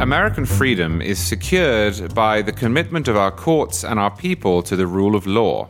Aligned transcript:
American 0.00 0.46
freedom 0.46 1.02
is 1.02 1.18
secured 1.18 2.14
by 2.14 2.40
the 2.40 2.52
commitment 2.52 3.06
of 3.06 3.18
our 3.18 3.30
courts 3.30 3.84
and 3.84 4.00
our 4.00 4.10
people 4.10 4.62
to 4.62 4.74
the 4.74 4.86
rule 4.86 5.14
of 5.14 5.26
law. 5.26 5.68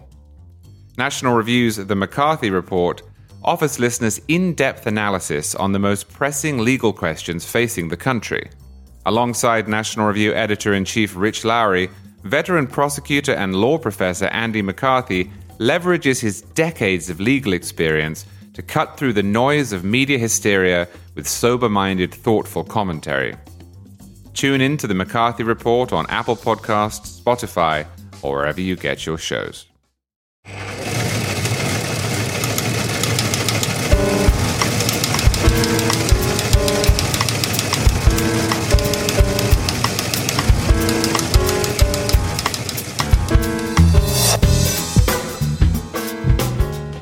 National 0.96 1.34
Review's 1.34 1.74
The 1.74 1.96
McCarthy 1.96 2.48
Report 2.48 3.02
offers 3.42 3.80
listeners 3.80 4.20
in 4.28 4.54
depth 4.54 4.86
analysis 4.86 5.56
on 5.56 5.72
the 5.72 5.80
most 5.80 6.08
pressing 6.12 6.58
legal 6.58 6.92
questions 6.92 7.44
facing 7.44 7.88
the 7.88 7.96
country. 7.96 8.48
Alongside 9.04 9.66
National 9.66 10.06
Review 10.06 10.32
editor 10.32 10.74
in 10.74 10.84
chief 10.84 11.16
Rich 11.16 11.44
Lowry, 11.44 11.90
veteran 12.22 12.68
prosecutor 12.68 13.32
and 13.32 13.56
law 13.56 13.78
professor 13.78 14.26
Andy 14.26 14.62
McCarthy 14.62 15.28
leverages 15.58 16.20
his 16.20 16.42
decades 16.54 17.10
of 17.10 17.18
legal 17.18 17.52
experience 17.52 18.26
to 18.54 18.62
cut 18.62 18.96
through 18.96 19.14
the 19.14 19.24
noise 19.24 19.72
of 19.72 19.82
media 19.82 20.18
hysteria 20.18 20.86
with 21.16 21.26
sober 21.26 21.68
minded, 21.68 22.14
thoughtful 22.14 22.62
commentary. 22.62 23.34
Tune 24.40 24.62
in 24.62 24.78
to 24.78 24.86
the 24.86 24.94
McCarthy 24.94 25.42
Report 25.42 25.92
on 25.92 26.06
Apple 26.08 26.34
Podcasts, 26.34 27.20
Spotify, 27.20 27.86
or 28.22 28.36
wherever 28.36 28.58
you 28.58 28.74
get 28.74 29.04
your 29.04 29.18
shows. 29.18 29.66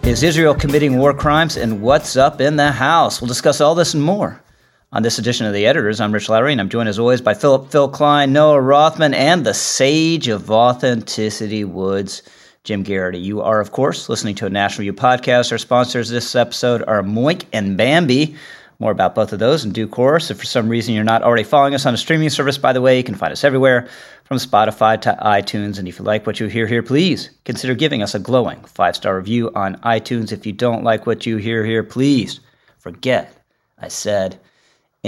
Is 0.03 0.25
Israel 0.25 0.57
committing 0.57 0.99
war 0.99 1.15
crimes? 1.15 1.57
And 1.57 1.81
what's 1.81 2.17
up 2.17 2.41
in 2.41 2.57
the 2.57 2.73
house? 2.73 3.21
We'll 3.21 3.29
discuss 3.29 3.61
all 3.61 3.77
this 3.77 3.95
and 3.95 4.03
more 4.03 4.43
on 4.91 5.03
this 5.03 5.19
edition 5.19 5.47
of 5.47 5.53
The 5.53 5.67
Editors. 5.67 6.01
I'm 6.01 6.13
Rich 6.13 6.31
Lowry, 6.31 6.53
and 6.53 6.61
I'm 6.61 6.71
joined 6.71 6.89
as 6.89 6.99
always 6.99 7.21
by 7.21 7.35
Philip 7.35 7.71
Phil 7.71 7.91
Klein, 7.91 8.33
Noah 8.33 8.61
Rothman, 8.61 9.13
and 9.13 9.45
the 9.45 9.53
sage 9.53 10.29
of 10.29 10.51
authenticity 10.51 11.63
woods, 11.63 12.23
Jim 12.65 12.85
Geraghty. 12.85 13.19
You 13.19 13.43
are, 13.43 13.61
of 13.61 13.73
course, 13.73 14.09
listening 14.09 14.35
to 14.37 14.47
a 14.47 14.51
National 14.51 14.87
Review 14.87 14.95
podcast. 14.95 15.53
Our 15.53 15.59
sponsors 15.59 16.09
this 16.09 16.35
episode 16.35 16.83
are 16.89 17.03
Moink 17.03 17.45
and 17.53 17.77
Bambee. 17.77 18.35
More 18.79 18.93
about 18.93 19.15
both 19.15 19.35
of 19.35 19.41
those 19.41 19.63
in 19.63 19.73
due 19.73 19.89
course. 19.89 20.31
If 20.31 20.39
for 20.39 20.47
some 20.47 20.71
reason 20.71 20.95
you're 20.95 21.05
not 21.05 21.23
already 21.23 21.43
following 21.43 21.75
us 21.75 21.85
on 21.85 21.93
a 21.93 21.99
streaming 21.99 22.31
service, 22.31 22.57
by 22.57 22.73
the 22.73 22.81
way, 22.81 22.97
you 22.97 23.05
can 23.05 23.17
find 23.17 23.33
us 23.33 23.45
everywhere 23.45 23.89
from 24.25 24.39
Spotify 24.39 24.99
to 25.03 25.19
iTunes. 25.21 25.79
And 25.79 25.87
if 25.87 25.99
you 25.99 26.05
like 26.05 26.27
what 26.27 26.41
you 26.41 26.47
hear 26.47 26.67
here, 26.67 26.83
please 26.83 27.29
consider 27.45 27.75
giving 27.75 28.03
us 28.03 28.15
a 28.15 28.21
glowing 28.21 28.61
five 28.65 28.97
star 28.97 29.19
review 29.19 29.51
on 29.55 29.77
iTunes. 29.81 30.33
If 30.33 30.47
you 30.47 30.53
don't 30.53 30.85
like 30.85 31.07
what 31.07 31.27
you 31.27 31.37
hear 31.37 31.65
here, 31.65 31.83
please 31.83 32.41
forget 32.79 33.35
I 33.81 33.89
said 33.89 34.39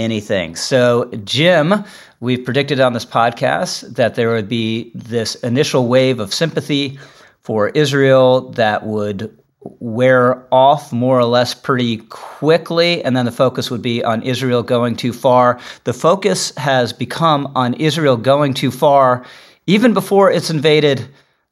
anything. 0.01 0.55
So, 0.55 1.05
Jim, 1.23 1.83
we've 2.19 2.43
predicted 2.43 2.79
on 2.79 2.93
this 2.93 3.05
podcast 3.05 3.95
that 3.95 4.15
there 4.15 4.33
would 4.33 4.49
be 4.49 4.91
this 4.93 5.35
initial 5.35 5.87
wave 5.87 6.19
of 6.19 6.33
sympathy 6.33 6.99
for 7.41 7.69
Israel 7.69 8.49
that 8.51 8.85
would 8.85 9.37
wear 9.79 10.43
off 10.51 10.91
more 10.91 11.19
or 11.19 11.25
less 11.25 11.53
pretty 11.53 11.97
quickly, 12.09 13.03
and 13.03 13.15
then 13.15 13.25
the 13.25 13.31
focus 13.31 13.69
would 13.69 13.81
be 13.81 14.03
on 14.03 14.23
Israel 14.23 14.63
going 14.63 14.95
too 14.95 15.13
far. 15.13 15.59
The 15.83 15.93
focus 15.93 16.51
has 16.57 16.91
become 16.91 17.51
on 17.55 17.75
Israel 17.75 18.17
going 18.17 18.53
too 18.53 18.71
far 18.71 19.25
even 19.67 19.93
before 19.93 20.31
it's 20.31 20.49
invaded 20.49 21.07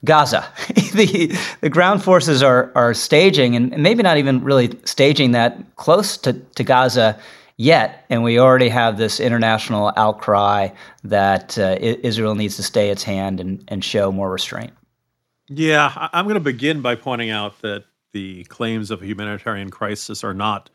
Gaza. 0.05 0.47
the, 0.93 1.37
the 1.61 1.69
ground 1.69 2.03
forces 2.03 2.41
are, 2.41 2.71
are 2.75 2.93
staging, 2.93 3.55
and 3.55 3.77
maybe 3.77 4.01
not 4.03 4.17
even 4.17 4.43
really 4.43 4.77
staging 4.85 5.31
that 5.31 5.57
close 5.75 6.17
to, 6.17 6.33
to 6.33 6.63
Gaza 6.63 7.19
yet. 7.59 8.05
And 8.09 8.23
we 8.23 8.39
already 8.39 8.69
have 8.69 8.97
this 8.97 9.19
international 9.19 9.91
outcry 9.97 10.69
that 11.03 11.59
uh, 11.59 11.75
Israel 11.79 12.33
needs 12.33 12.55
to 12.55 12.63
stay 12.63 12.89
its 12.89 13.03
hand 13.03 13.41
and, 13.41 13.63
and 13.67 13.83
show 13.83 14.11
more 14.11 14.31
restraint. 14.31 14.71
Yeah, 15.49 16.09
I'm 16.13 16.25
going 16.25 16.35
to 16.35 16.39
begin 16.39 16.81
by 16.81 16.95
pointing 16.95 17.31
out 17.31 17.61
that 17.61 17.83
the 18.13 18.45
claims 18.45 18.91
of 18.91 19.01
a 19.01 19.05
humanitarian 19.05 19.69
crisis 19.69 20.23
are 20.23 20.33
not 20.33 20.69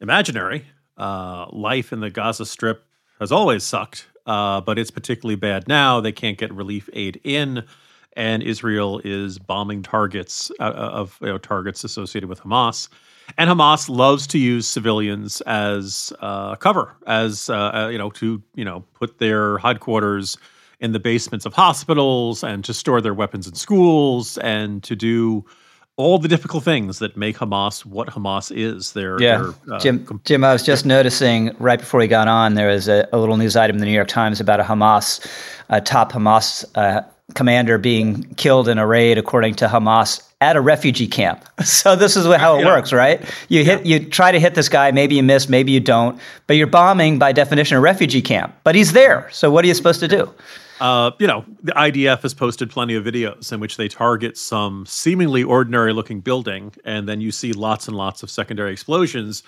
imaginary. 0.00 0.66
Uh, 0.98 1.46
life 1.52 1.90
in 1.92 2.00
the 2.00 2.10
Gaza 2.10 2.44
Strip 2.44 2.84
has 3.18 3.32
always 3.32 3.64
sucked, 3.64 4.06
uh, 4.26 4.60
but 4.60 4.78
it's 4.78 4.90
particularly 4.90 5.36
bad 5.36 5.68
now. 5.68 6.00
They 6.00 6.12
can't 6.12 6.36
get 6.36 6.52
relief 6.52 6.90
aid 6.92 7.18
in, 7.24 7.64
and 8.14 8.42
Israel 8.42 9.00
is 9.04 9.38
bombing 9.38 9.82
targets 9.82 10.50
uh, 10.60 10.64
of 10.64 11.16
you 11.22 11.28
know, 11.28 11.38
targets 11.38 11.82
associated 11.82 12.28
with 12.28 12.40
Hamas. 12.40 12.88
And 13.38 13.50
Hamas 13.50 13.88
loves 13.88 14.26
to 14.28 14.38
use 14.38 14.66
civilians 14.66 15.40
as 15.42 16.12
uh, 16.20 16.56
cover, 16.56 16.94
as 17.06 17.50
uh, 17.50 17.88
you 17.90 17.98
know, 17.98 18.10
to 18.10 18.42
you 18.54 18.64
know, 18.64 18.84
put 18.94 19.18
their 19.18 19.58
headquarters 19.58 20.36
in 20.80 20.92
the 20.92 21.00
basements 21.00 21.44
of 21.44 21.54
hospitals 21.54 22.42
and 22.42 22.64
to 22.64 22.74
store 22.74 23.00
their 23.00 23.14
weapons 23.14 23.46
in 23.46 23.54
schools 23.54 24.38
and 24.38 24.82
to 24.82 24.96
do 24.96 25.44
all 25.96 26.18
the 26.18 26.28
difficult 26.28 26.64
things 26.64 26.98
that 26.98 27.14
make 27.16 27.36
Hamas 27.36 27.84
what 27.84 28.08
Hamas 28.08 28.50
is. 28.56 28.92
They're, 28.92 29.20
yeah, 29.20 29.38
they're, 29.66 29.74
uh, 29.74 29.78
Jim. 29.78 30.06
Com- 30.06 30.22
Jim, 30.24 30.42
I 30.42 30.52
was 30.52 30.62
just 30.62 30.86
noticing 30.86 31.54
right 31.58 31.78
before 31.78 32.00
we 32.00 32.06
got 32.06 32.26
on, 32.26 32.54
there 32.54 32.68
was 32.68 32.88
a, 32.88 33.06
a, 33.12 33.18
little 33.18 33.36
news 33.36 33.54
item 33.54 33.76
in 33.76 33.80
the 33.80 33.86
New 33.86 33.92
York 33.92 34.08
Times 34.08 34.40
about 34.40 34.60
a 34.60 34.62
Hamas, 34.62 35.26
a 35.68 35.80
top 35.80 36.12
Hamas 36.12 36.64
uh, 36.74 37.02
commander 37.34 37.78
being 37.78 38.24
killed 38.34 38.68
in 38.68 38.78
a 38.78 38.86
raid, 38.86 39.18
according 39.18 39.54
to 39.56 39.66
Hamas, 39.66 40.26
at 40.40 40.56
a 40.56 40.60
refugee 40.60 41.08
camp. 41.08 41.44
So 41.64 41.94
this 41.94 42.16
is 42.16 42.26
how 42.26 42.56
it 42.56 42.60
yeah. 42.60 42.66
works, 42.66 42.92
right? 42.92 43.22
You 43.48 43.64
hit, 43.64 43.86
yeah. 43.86 43.98
you 43.98 44.08
try 44.08 44.32
to 44.32 44.40
hit 44.40 44.54
this 44.54 44.68
guy. 44.68 44.90
Maybe 44.90 45.14
you 45.14 45.22
miss, 45.22 45.48
maybe 45.48 45.72
you 45.72 45.80
don't, 45.80 46.20
but 46.46 46.56
you're 46.56 46.66
bombing 46.66 47.18
by 47.18 47.32
definition 47.32 47.76
a 47.76 47.80
refugee 47.80 48.22
camp. 48.22 48.54
But 48.64 48.74
he's 48.74 48.92
there. 48.92 49.28
So 49.30 49.50
what 49.50 49.64
are 49.64 49.68
you 49.68 49.74
supposed 49.74 50.00
to 50.00 50.08
do? 50.08 50.32
Uh, 50.80 51.10
you 51.18 51.26
know, 51.26 51.44
the 51.62 51.72
IDF 51.72 52.22
has 52.22 52.32
posted 52.32 52.70
plenty 52.70 52.94
of 52.94 53.04
videos 53.04 53.52
in 53.52 53.60
which 53.60 53.76
they 53.76 53.86
target 53.86 54.38
some 54.38 54.86
seemingly 54.86 55.42
ordinary 55.42 55.92
looking 55.92 56.20
building, 56.20 56.72
and 56.84 57.06
then 57.06 57.20
you 57.20 57.30
see 57.30 57.52
lots 57.52 57.86
and 57.86 57.96
lots 57.96 58.22
of 58.22 58.30
secondary 58.30 58.72
explosions, 58.72 59.42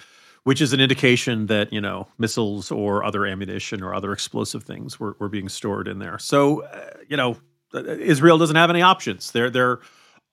which 0.45 0.61
is 0.61 0.75
an 0.75 0.81
indication 0.81 1.47
that, 1.47 1.73
you 1.73 1.81
know, 1.81 2.07
missiles 2.19 2.71
or 2.71 3.03
other 3.03 3.25
ammunition 3.25 3.83
or 3.83 3.95
other 3.95 4.13
explosive 4.13 4.63
things 4.63 5.01
were, 5.01 5.17
were 5.19 5.31
being 5.31 5.49
stored 5.49 5.89
in 5.89 5.99
there. 5.99 6.19
So, 6.19 6.65
uh, 6.65 6.91
you 7.09 7.17
know, 7.17 7.37
Israel 7.75 8.39
doesn't 8.39 8.57
have 8.57 8.71
any 8.71 8.83
options. 8.83 9.31
They're, 9.31 9.51
they're, 9.51 9.81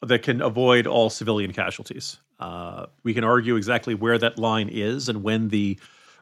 that 0.02 0.24
can 0.24 0.42
avoid 0.42 0.88
all 0.88 1.10
civilian 1.10 1.52
casualties. 1.52 2.18
Uh, 2.40 2.86
we 3.04 3.14
can 3.14 3.24
argue 3.24 3.56
exactly 3.56 3.96
where 3.96 4.18
that 4.18 4.40
line 4.40 4.70
is 4.70 5.10
and 5.10 5.24
when 5.24 5.50
the 5.50 5.78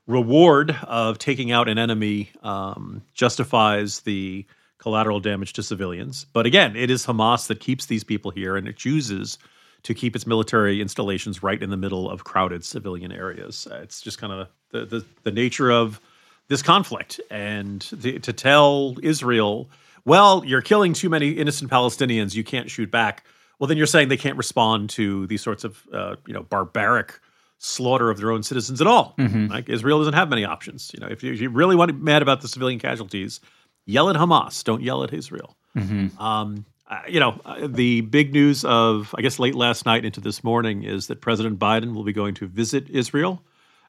reward 0.07 0.75
of 0.83 1.19
taking 1.19 1.51
out 1.51 1.69
an 1.69 1.77
enemy 1.77 2.31
um, 2.41 3.03
justifies 3.13 3.99
the 4.01 4.45
collateral 4.79 5.19
damage 5.19 5.53
to 5.53 5.63
civilians. 5.63 6.25
But 6.33 6.45
again, 6.45 6.75
it 6.75 6.89
is 6.89 7.05
Hamas 7.05 7.47
that 7.47 7.59
keeps 7.59 7.85
these 7.85 8.03
people 8.03 8.31
here 8.31 8.55
and 8.55 8.67
it 8.67 8.77
chooses 8.77 9.37
to 9.83 9.93
keep 9.93 10.15
its 10.15 10.25
military 10.25 10.81
installations 10.81 11.43
right 11.43 11.61
in 11.61 11.69
the 11.69 11.77
middle 11.77 12.09
of 12.09 12.23
crowded 12.23 12.63
civilian 12.63 13.11
areas. 13.11 13.67
Uh, 13.69 13.79
it's 13.83 14.01
just 14.01 14.17
kind 14.17 14.33
of 14.33 14.47
the, 14.71 14.85
the, 14.85 15.05
the, 15.23 15.31
nature 15.31 15.71
of 15.71 15.99
this 16.47 16.61
conflict. 16.61 17.19
And 17.29 17.81
the, 17.91 18.19
to 18.19 18.33
tell 18.33 18.95
Israel, 19.03 19.69
well, 20.07 20.41
you're 20.45 20.61
killing 20.61 20.93
too 20.93 21.09
many 21.09 21.31
innocent 21.31 21.69
Palestinians, 21.69 22.33
you 22.33 22.43
can't 22.43 22.71
shoot 22.71 22.89
back. 22.89 23.25
Well, 23.59 23.67
then 23.67 23.75
you're 23.75 23.85
saying 23.85 24.07
they 24.07 24.15
can't 24.15 24.37
respond 24.37 24.89
to 24.91 25.27
these 25.27 25.41
sorts 25.41 25.65
of, 25.65 25.85
uh, 25.91 26.15
you 26.25 26.33
know, 26.33 26.43
barbaric 26.43 27.19
slaughter 27.57 28.09
of 28.09 28.17
their 28.17 28.31
own 28.31 28.41
citizens 28.41 28.79
at 28.79 28.87
all. 28.87 29.15
Mm-hmm. 29.17 29.47
Like 29.47 29.67
Israel 29.67 29.97
doesn't 29.97 30.13
have 30.13 30.29
many 30.29 30.45
options. 30.45 30.91
You 30.93 31.01
know, 31.01 31.07
if 31.07 31.23
you, 31.23 31.33
if 31.33 31.41
you 31.41 31.49
really 31.49 31.75
want 31.75 31.89
to 31.89 31.93
be 31.93 32.01
mad 32.01 32.21
about 32.21 32.39
the 32.39 32.47
civilian 32.47 32.79
casualties, 32.79 33.41
yell 33.85 34.09
at 34.09 34.15
Hamas, 34.15 34.63
don't 34.63 34.81
yell 34.81 35.03
at 35.03 35.11
Israel. 35.13 35.57
Mm-hmm. 35.75 36.17
Um, 36.21 36.65
uh, 36.89 37.01
you 37.09 37.19
know, 37.19 37.41
uh, 37.43 37.67
the 37.67 37.99
big 37.99 38.31
news 38.31 38.63
of, 38.63 39.13
I 39.17 39.21
guess, 39.21 39.39
late 39.39 39.55
last 39.55 39.85
night 39.85 40.05
into 40.05 40.21
this 40.21 40.41
morning 40.41 40.83
is 40.83 41.07
that 41.07 41.19
President 41.19 41.59
Biden 41.59 41.93
will 41.93 42.05
be 42.05 42.13
going 42.13 42.33
to 42.35 42.47
visit 42.47 42.89
Israel. 42.89 43.43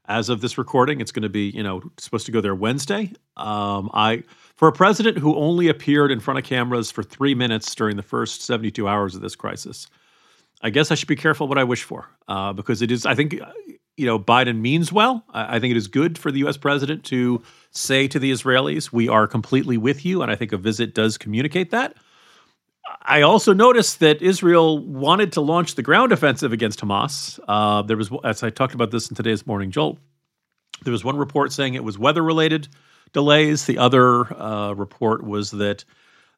As 0.06 0.30
of 0.30 0.40
this 0.40 0.58
recording, 0.58 1.00
it's 1.00 1.12
going 1.12 1.22
to 1.22 1.28
be, 1.28 1.50
you 1.50 1.62
know, 1.62 1.82
supposed 1.98 2.26
to 2.26 2.32
go 2.32 2.40
there 2.40 2.56
Wednesday. 2.56 3.12
Um, 3.36 3.90
I, 3.92 4.24
for 4.58 4.66
a 4.66 4.72
president 4.72 5.18
who 5.18 5.36
only 5.36 5.68
appeared 5.68 6.10
in 6.10 6.18
front 6.18 6.36
of 6.36 6.44
cameras 6.44 6.90
for 6.90 7.04
three 7.04 7.32
minutes 7.32 7.72
during 7.76 7.96
the 7.96 8.02
first 8.02 8.42
72 8.42 8.88
hours 8.88 9.14
of 9.14 9.20
this 9.20 9.36
crisis, 9.36 9.86
I 10.60 10.70
guess 10.70 10.90
I 10.90 10.96
should 10.96 11.06
be 11.06 11.14
careful 11.14 11.46
what 11.46 11.58
I 11.58 11.64
wish 11.64 11.84
for 11.84 12.10
uh, 12.26 12.52
because 12.52 12.82
it 12.82 12.90
is, 12.90 13.06
I 13.06 13.14
think, 13.14 13.34
you 13.96 14.06
know, 14.06 14.18
Biden 14.18 14.58
means 14.58 14.92
well. 14.92 15.24
I 15.32 15.60
think 15.60 15.70
it 15.70 15.76
is 15.76 15.86
good 15.86 16.18
for 16.18 16.32
the 16.32 16.40
U.S. 16.40 16.56
president 16.56 17.04
to 17.04 17.40
say 17.70 18.08
to 18.08 18.18
the 18.18 18.32
Israelis, 18.32 18.92
"We 18.92 19.08
are 19.08 19.28
completely 19.28 19.76
with 19.76 20.04
you," 20.04 20.22
and 20.22 20.30
I 20.30 20.34
think 20.34 20.52
a 20.52 20.56
visit 20.56 20.92
does 20.92 21.18
communicate 21.18 21.70
that. 21.70 21.94
I 23.02 23.22
also 23.22 23.52
noticed 23.52 24.00
that 24.00 24.20
Israel 24.22 24.84
wanted 24.84 25.32
to 25.34 25.40
launch 25.40 25.76
the 25.76 25.82
ground 25.82 26.10
offensive 26.10 26.52
against 26.52 26.80
Hamas. 26.80 27.38
Uh, 27.46 27.82
there 27.82 27.96
was, 27.96 28.10
as 28.24 28.42
I 28.42 28.50
talked 28.50 28.74
about 28.74 28.90
this 28.90 29.08
in 29.08 29.14
today's 29.14 29.46
Morning 29.46 29.70
Jolt, 29.70 29.98
there 30.82 30.92
was 30.92 31.04
one 31.04 31.16
report 31.16 31.52
saying 31.52 31.74
it 31.74 31.84
was 31.84 31.96
weather-related 31.96 32.66
delays. 33.12 33.66
The 33.66 33.78
other 33.78 34.32
uh, 34.40 34.72
report 34.72 35.24
was 35.24 35.50
that 35.52 35.84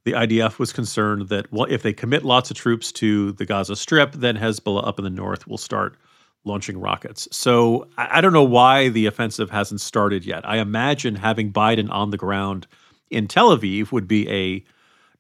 the 0.05 0.13
IDF 0.13 0.59
was 0.59 0.73
concerned 0.73 1.29
that 1.29 1.53
well, 1.53 1.67
if 1.69 1.83
they 1.83 1.93
commit 1.93 2.25
lots 2.25 2.51
of 2.51 2.57
troops 2.57 2.91
to 2.93 3.33
the 3.33 3.45
Gaza 3.45 3.77
Strip, 3.77 4.13
then 4.13 4.37
Hezbollah 4.37 4.87
up 4.87 4.99
in 4.99 5.05
the 5.05 5.11
north 5.11 5.47
will 5.47 5.59
start 5.59 5.97
launching 6.45 6.81
rockets. 6.81 7.29
So 7.31 7.87
I 7.99 8.21
don't 8.21 8.33
know 8.33 8.43
why 8.43 8.89
the 8.89 9.07
offensive 9.07 9.51
hasn't 9.51 9.81
started 9.83 10.25
yet. 10.25 10.49
I 10.49 10.59
imagine 10.59 11.15
having 11.15 11.53
Biden 11.53 11.91
on 11.91 12.11
the 12.11 12.17
ground 12.17 12.67
in 13.11 13.29
Tel 13.29 13.57
Aviv 13.57 13.93
would 13.93 14.09
be 14.09 14.29
a 14.31 14.65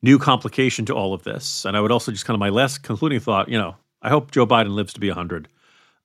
new 0.02 0.18
complication 0.18 0.86
to 0.86 0.94
all 0.94 1.12
of 1.12 1.24
this. 1.24 1.64
And 1.64 1.76
I 1.76 1.80
would 1.80 1.92
also 1.92 2.10
just 2.10 2.24
kind 2.24 2.34
of 2.34 2.40
my 2.40 2.48
last 2.48 2.82
concluding 2.82 3.20
thought, 3.20 3.48
you 3.48 3.58
know, 3.58 3.76
I 4.02 4.08
hope 4.08 4.30
Joe 4.30 4.46
Biden 4.46 4.70
lives 4.70 4.94
to 4.94 5.00
be 5.00 5.08
100, 5.08 5.48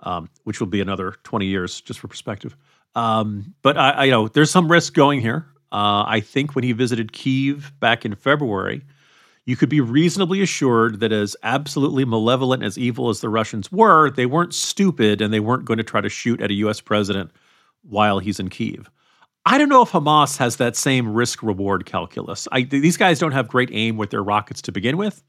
um, 0.02 0.30
which 0.44 0.60
will 0.60 0.68
be 0.68 0.82
another 0.82 1.16
20 1.24 1.46
years, 1.46 1.80
just 1.80 2.00
for 2.00 2.10
perspective. 2.10 2.58
Um, 2.96 3.54
but 3.62 3.78
I, 3.78 3.90
I, 3.92 4.04
you 4.06 4.12
know, 4.12 4.28
there's 4.28 4.52
some 4.52 4.72
risk 4.72 4.94
going 4.94 5.22
here. 5.22 5.46
Uh, 5.72 6.06
I 6.08 6.22
think 6.22 6.56
when 6.56 6.64
he 6.64 6.72
visited 6.72 7.12
Kiev 7.12 7.74
back 7.80 8.06
in 8.06 8.16
February, 8.16 8.84
you 9.46 9.56
could 9.56 9.70
be 9.70 9.82
reasonably 9.82 10.42
assured 10.42 11.00
that 11.02 11.12
as 11.12 11.36
absolutely 11.44 12.06
malevolent 12.06 12.64
as 12.64 12.78
evil 12.78 13.10
as 13.10 13.22
the 13.22 13.30
Russians 13.30 13.72
were, 13.72 14.10
they 14.10 14.26
weren't 14.26 14.54
stupid 14.54 15.22
and 15.22 15.34
they 15.34 15.40
weren't 15.40 15.66
going 15.66 15.78
to 15.78 15.84
try 15.84 16.02
to 16.02 16.10
shoot 16.10 16.42
at 16.42 16.50
a 16.50 16.56
U.S. 16.56 16.82
president 16.82 17.32
while 17.84 18.20
he's 18.20 18.40
in 18.40 18.50
Kiev. 18.50 18.90
I 19.46 19.60
don't 19.60 19.70
know 19.70 19.84
if 19.84 19.92
Hamas 19.92 20.38
has 20.38 20.56
that 20.56 20.76
same 20.76 21.14
risk 21.14 21.44
reward 21.44 21.86
calculus. 21.86 22.48
I, 22.52 22.64
these 22.64 22.98
guys 22.98 23.20
don't 23.20 23.34
have 23.34 23.48
great 23.48 23.70
aim 23.72 23.98
with 23.98 24.10
their 24.10 24.24
rockets 24.24 24.62
to 24.64 24.72
begin 24.72 24.98
with. 24.98 25.24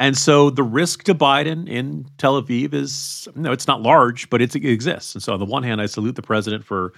And 0.00 0.16
so 0.16 0.48
the 0.48 0.62
risk 0.62 1.04
to 1.04 1.14
Biden 1.14 1.68
in 1.68 2.06
Tel 2.16 2.42
Aviv 2.42 2.72
is, 2.72 3.28
no, 3.36 3.52
it's 3.52 3.66
not 3.66 3.82
large, 3.82 4.30
but 4.30 4.40
it 4.40 4.56
exists. 4.56 5.14
And 5.14 5.22
so 5.22 5.34
on 5.34 5.38
the 5.38 5.44
one 5.44 5.62
hand, 5.62 5.78
I 5.78 5.86
salute 5.86 6.16
the 6.16 6.22
president 6.22 6.64
for 6.64 6.94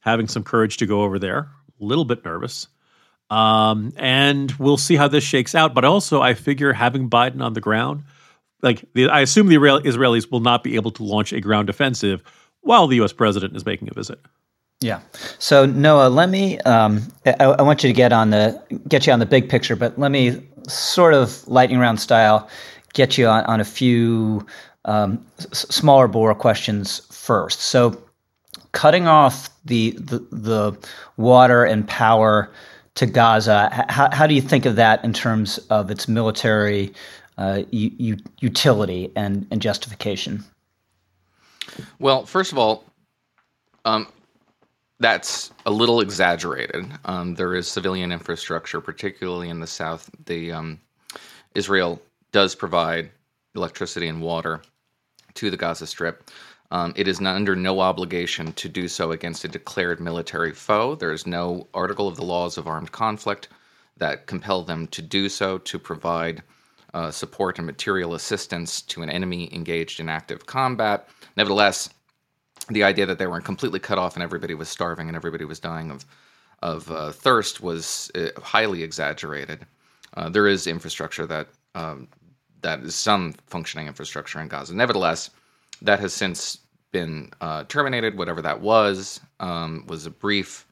having 0.00 0.28
some 0.28 0.44
courage 0.44 0.76
to 0.76 0.86
go 0.86 1.00
over 1.02 1.18
there. 1.18 1.48
A 1.80 1.84
little 1.84 2.04
bit 2.04 2.26
nervous. 2.26 2.68
Um, 3.30 3.94
and 3.96 4.52
we'll 4.52 4.76
see 4.76 4.96
how 4.96 5.08
this 5.08 5.24
shakes 5.24 5.54
out. 5.54 5.72
But 5.72 5.86
also, 5.86 6.20
I 6.20 6.34
figure 6.34 6.74
having 6.74 7.08
Biden 7.08 7.42
on 7.42 7.54
the 7.54 7.62
ground, 7.62 8.04
like 8.60 8.84
the, 8.92 9.08
I 9.08 9.20
assume 9.20 9.48
the 9.48 9.56
Israelis 9.56 10.30
will 10.30 10.40
not 10.40 10.62
be 10.62 10.74
able 10.74 10.90
to 10.90 11.04
launch 11.04 11.32
a 11.32 11.40
ground 11.40 11.70
offensive 11.70 12.22
while 12.60 12.86
the 12.86 12.96
U.S. 12.96 13.14
president 13.14 13.56
is 13.56 13.64
making 13.64 13.88
a 13.88 13.94
visit. 13.94 14.20
Yeah. 14.82 15.00
So 15.38 15.64
Noah, 15.64 16.08
let 16.08 16.28
me. 16.28 16.58
Um, 16.60 17.02
I, 17.24 17.44
I, 17.44 17.62
want 17.62 17.84
you 17.84 17.88
to 17.88 17.94
get 17.94 18.12
on 18.12 18.30
the 18.30 18.60
get 18.88 19.06
you 19.06 19.12
on 19.12 19.20
the 19.20 19.26
big 19.26 19.48
picture, 19.48 19.76
but 19.76 19.98
let 19.98 20.10
me 20.10 20.42
sort 20.68 21.14
of 21.14 21.46
lightning 21.46 21.78
round 21.78 22.00
style 22.00 22.48
get 22.92 23.16
you 23.16 23.28
on, 23.28 23.44
on 23.44 23.60
a 23.60 23.64
few 23.64 24.44
um, 24.84 25.24
s- 25.38 25.66
smaller 25.70 26.08
bore 26.08 26.34
questions 26.34 27.00
first. 27.10 27.60
So, 27.60 28.02
cutting 28.72 29.06
off 29.06 29.48
the 29.64 29.92
the, 29.92 30.18
the 30.32 30.88
water 31.16 31.64
and 31.64 31.86
power 31.86 32.52
to 32.96 33.06
Gaza, 33.06 33.86
how, 33.88 34.10
how 34.12 34.26
do 34.26 34.34
you 34.34 34.42
think 34.42 34.66
of 34.66 34.76
that 34.76 35.02
in 35.04 35.12
terms 35.12 35.58
of 35.70 35.90
its 35.90 36.08
military 36.08 36.92
uh, 37.38 37.62
u- 37.70 38.18
utility 38.40 39.10
and, 39.16 39.46
and 39.50 39.62
justification? 39.62 40.44
Well, 41.98 42.26
first 42.26 42.52
of 42.52 42.58
all, 42.58 42.84
um, 43.84 44.06
that's 45.02 45.50
a 45.66 45.70
little 45.70 46.00
exaggerated. 46.00 46.86
Um, 47.04 47.34
there 47.34 47.54
is 47.54 47.68
civilian 47.68 48.12
infrastructure, 48.12 48.80
particularly 48.80 49.48
in 49.48 49.60
the 49.60 49.66
south. 49.66 50.10
The 50.26 50.52
um, 50.52 50.80
Israel 51.54 52.00
does 52.30 52.54
provide 52.54 53.10
electricity 53.54 54.08
and 54.08 54.22
water 54.22 54.62
to 55.34 55.50
the 55.50 55.56
Gaza 55.56 55.86
Strip. 55.86 56.30
Um, 56.70 56.94
it 56.96 57.06
is 57.06 57.20
not, 57.20 57.36
under 57.36 57.54
no 57.54 57.80
obligation 57.80 58.52
to 58.54 58.68
do 58.68 58.88
so 58.88 59.12
against 59.12 59.44
a 59.44 59.48
declared 59.48 60.00
military 60.00 60.52
foe. 60.52 60.94
There 60.94 61.12
is 61.12 61.26
no 61.26 61.66
article 61.74 62.08
of 62.08 62.16
the 62.16 62.24
laws 62.24 62.56
of 62.56 62.66
armed 62.66 62.92
conflict 62.92 63.48
that 63.98 64.26
compel 64.26 64.62
them 64.62 64.86
to 64.88 65.02
do 65.02 65.28
so 65.28 65.58
to 65.58 65.78
provide 65.78 66.42
uh, 66.94 67.10
support 67.10 67.58
and 67.58 67.66
material 67.66 68.14
assistance 68.14 68.80
to 68.82 69.02
an 69.02 69.10
enemy 69.10 69.52
engaged 69.52 70.00
in 70.00 70.08
active 70.08 70.46
combat. 70.46 71.08
Nevertheless, 71.36 71.90
the 72.70 72.84
idea 72.84 73.06
that 73.06 73.18
they 73.18 73.26
weren't 73.26 73.44
completely 73.44 73.80
cut 73.80 73.98
off 73.98 74.14
and 74.14 74.22
everybody 74.22 74.54
was 74.54 74.68
starving 74.68 75.08
and 75.08 75.16
everybody 75.16 75.44
was 75.44 75.58
dying 75.58 75.90
of 75.90 76.04
of 76.62 76.90
uh, 76.90 77.10
thirst 77.10 77.60
was 77.60 78.10
uh, 78.14 78.28
highly 78.40 78.82
exaggerated. 78.82 79.66
Uh, 80.14 80.28
there 80.28 80.46
is 80.46 80.66
infrastructure 80.66 81.26
that 81.26 81.48
um, 81.74 82.08
that 82.60 82.80
is 82.80 82.94
some 82.94 83.34
functioning 83.46 83.86
infrastructure 83.86 84.40
in 84.40 84.48
Gaza. 84.48 84.74
Nevertheless, 84.74 85.30
that 85.82 85.98
has 86.00 86.12
since 86.12 86.58
been 86.92 87.30
uh, 87.40 87.64
terminated. 87.64 88.16
Whatever 88.16 88.42
that 88.42 88.60
was 88.60 89.20
um, 89.40 89.84
was 89.88 90.06
a 90.06 90.10
brief 90.10 90.66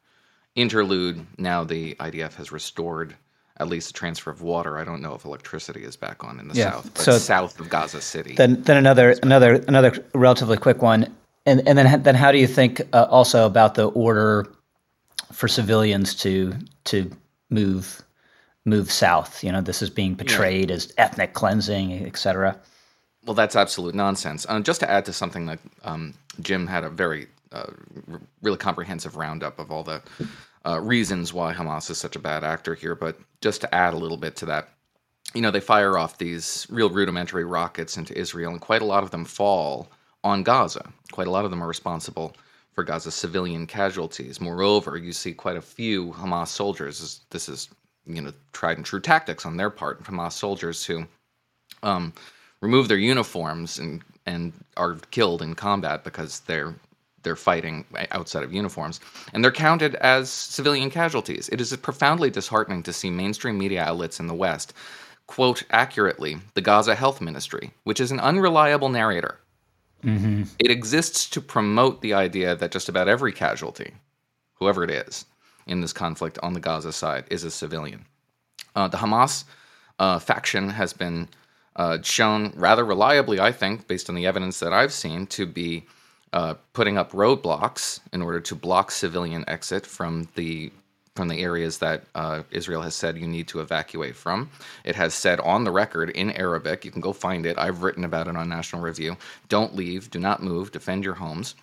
interlude. 0.55 1.27
Now 1.39 1.65
the 1.65 1.95
IDF 1.97 2.35
has 2.35 2.53
restored 2.53 3.17
at 3.57 3.69
least 3.69 3.91
a 3.91 3.93
transfer 3.93 4.31
of 4.31 4.41
water. 4.41 4.79
I 4.79 4.85
don't 4.85 5.03
know 5.03 5.15
if 5.15 5.25
electricity 5.25 5.85
is 5.85 5.95
back 5.95 6.25
on 6.25 6.41
in 6.41 6.49
the 6.49 6.55
yeah. 6.55 6.73
south, 6.73 6.95
but 6.95 7.03
so 7.03 7.19
south 7.19 7.61
of 7.61 7.69
Gaza 7.69 8.01
City. 8.01 8.35
Then, 8.35 8.63
then 8.63 8.79
another 8.79 9.17
another 9.23 9.55
another 9.69 10.05
relatively 10.15 10.57
quick 10.57 10.83
one. 10.83 11.15
And 11.51 11.67
and 11.67 11.77
then 11.77 12.03
then 12.03 12.15
how 12.15 12.31
do 12.33 12.39
you 12.39 12.47
think 12.47 12.81
uh, 12.93 13.07
also 13.11 13.45
about 13.45 13.75
the 13.75 13.87
order 13.91 14.47
for 15.33 15.49
civilians 15.49 16.15
to 16.23 16.55
to 16.85 17.11
move 17.49 18.03
move 18.65 18.93
south? 18.93 19.43
You 19.43 19.53
know, 19.53 19.61
this 19.61 19.83
is 19.83 19.91
being 19.91 20.17
portrayed 20.17 20.71
yeah. 20.71 20.77
as 20.77 20.93
ethnic 20.97 21.33
cleansing, 21.33 22.07
et 22.07 22.17
cetera. 22.17 22.57
Well, 23.27 23.35
that's 23.35 23.57
absolute 23.57 23.95
nonsense. 23.95 24.47
Uh, 24.49 24.61
just 24.61 24.81
to 24.81 24.91
add 24.91 25.05
to 25.07 25.13
something 25.13 25.47
that 25.47 25.59
um, 25.83 26.15
Jim 26.41 26.67
had 26.67 26.85
a 26.85 26.89
very 26.89 27.27
uh, 27.53 27.71
r- 28.13 28.21
really 28.43 28.57
comprehensive 28.57 29.17
roundup 29.17 29.59
of 29.59 29.71
all 29.73 29.83
the 29.83 30.01
uh, 30.65 30.81
reasons 30.81 31.33
why 31.33 31.53
Hamas 31.53 31.91
is 31.91 31.99
such 31.99 32.17
a 32.17 32.21
bad 32.21 32.45
actor 32.45 32.75
here. 32.75 32.95
But 32.95 33.17
just 33.41 33.61
to 33.63 33.75
add 33.75 33.93
a 33.93 33.99
little 33.99 34.17
bit 34.17 34.37
to 34.37 34.47
that, 34.47 34.69
you 35.35 35.43
know, 35.43 35.51
they 35.51 35.61
fire 35.61 35.99
off 35.99 36.19
these 36.19 36.67
real 36.71 36.91
rudimentary 36.91 37.45
rockets 37.45 37.97
into 37.97 38.17
Israel, 38.17 38.53
and 38.53 38.61
quite 38.61 38.83
a 38.83 38.87
lot 38.95 39.03
of 39.03 39.11
them 39.11 39.25
fall 39.25 39.89
on 40.25 40.43
Gaza. 40.43 40.93
Quite 41.13 41.27
a 41.27 41.31
lot 41.31 41.45
of 41.45 41.51
them 41.51 41.63
are 41.63 41.69
responsible 41.69 42.35
for 42.73 42.85
Gaza's 42.85 43.15
civilian 43.15 43.67
casualties. 43.67 44.41
Moreover, 44.41 44.97
you 44.97 45.13
see 45.13 45.33
quite 45.33 45.57
a 45.57 45.63
few 45.63 46.13
Hamas 46.13 46.49
soldiers. 46.49 47.21
This 47.31 47.49
is, 47.49 47.69
you 48.07 48.21
know, 48.21 48.33
tried 48.53 48.77
and 48.77 48.87
true 48.87 49.01
tactics 49.01 49.45
on 49.45 49.57
their 49.57 49.71
part. 49.71 50.03
Hamas 50.05 50.33
soldiers 50.33 50.85
who 50.85 51.07
um, 51.83 52.13
remove 52.61 52.89
their 52.89 52.99
uniforms 52.99 53.79
and 53.79 54.03
and 54.27 54.53
are 54.77 54.97
killed 55.11 55.43
in 55.43 55.55
combat 55.55 56.05
because 56.05 56.41
they're 56.41 56.75
they're 57.23 57.37
fighting 57.37 57.85
outside 58.13 58.43
of 58.43 58.53
uniforms, 58.53 59.01
and 59.33 59.45
they're 59.45 59.53
counted 59.53 59.95
as 59.97 60.31
civilian 60.31 60.91
casualties. 60.91 61.51
It 61.51 61.61
is 61.61 61.77
profoundly 61.77 62.31
disheartening 62.31 62.83
to 62.85 62.93
see 62.93 63.11
mainstream 63.11 63.59
media 63.59 63.83
outlets 63.85 64.21
in 64.21 64.27
the 64.27 64.35
West 64.35 64.73
quote 65.27 65.63
accurately 65.71 66.39
the 66.55 66.61
Gaza 66.61 66.95
Health 66.95 67.21
Ministry, 67.21 67.73
which 67.85 68.01
is 68.01 68.11
an 68.11 68.19
unreliable 68.19 68.89
narrator 68.89 69.39
Mm-hmm. 70.05 70.45
It 70.59 70.71
exists 70.71 71.29
to 71.31 71.41
promote 71.41 72.01
the 72.01 72.15
idea 72.15 72.57
that 72.57 72.73
just 72.73 72.89
about 72.89 73.09
every 73.09 73.33
casualty, 73.33 73.95
whoever 74.55 74.85
it 74.85 74.91
is, 74.91 75.27
in 75.67 75.81
this 75.81 75.93
conflict 75.93 76.39
on 76.43 76.53
the 76.53 76.61
Gaza 76.61 76.93
side 76.93 77.25
is 77.31 77.45
a 77.45 77.51
civilian. 77.51 78.07
Uh, 78.75 78.89
the 78.89 78.99
Hamas 78.99 79.45
uh, 79.99 80.19
faction 80.19 80.71
has 80.71 80.93
been 80.93 81.29
uh, 81.77 81.99
shown 82.03 82.53
rather 82.57 82.85
reliably, 82.85 83.41
I 83.41 83.53
think, 83.53 83.87
based 83.87 84.09
on 84.09 84.15
the 84.15 84.27
evidence 84.27 84.61
that 84.61 84.73
I've 84.73 84.93
seen, 84.93 85.27
to 85.29 85.47
be 85.47 85.87
uh, 86.33 86.55
putting 86.73 86.97
up 86.97 87.13
roadblocks 87.13 88.01
in 88.13 88.23
order 88.23 88.41
to 88.41 88.55
block 88.55 88.91
civilian 88.91 89.45
exit 89.49 89.87
from 89.87 90.29
the 90.35 90.73
from 91.17 91.29
the 91.29 91.43
areas 91.43 91.79
that 91.79 92.05
uh, 92.15 92.43
Israel 92.51 92.83
has 92.83 92.95
said 92.95 93.19
you 93.19 93.27
need 93.27 93.49
to 93.49 93.61
evacuate 93.61 94.17
from. 94.17 94.49
It 94.85 94.95
has 94.95 95.13
said 95.13 95.41
on 95.41 95.65
the 95.65 95.71
record 95.71 96.11
in 96.11 96.31
Arabic, 96.31 96.85
you 96.85 96.91
can 96.91 97.01
go 97.01 97.13
find 97.13 97.47
it. 97.47 97.59
I've 97.59 97.83
written 97.83 98.05
about 98.05 98.29
it 98.29 98.37
on 98.37 98.49
National 98.49 98.81
Review. 98.81 99.17
Don't 99.49 99.75
leave, 99.75 100.11
do 100.11 100.19
not 100.19 100.43
move, 100.43 100.73
defend 100.73 101.05
your 101.05 101.15
homes. 101.15 101.57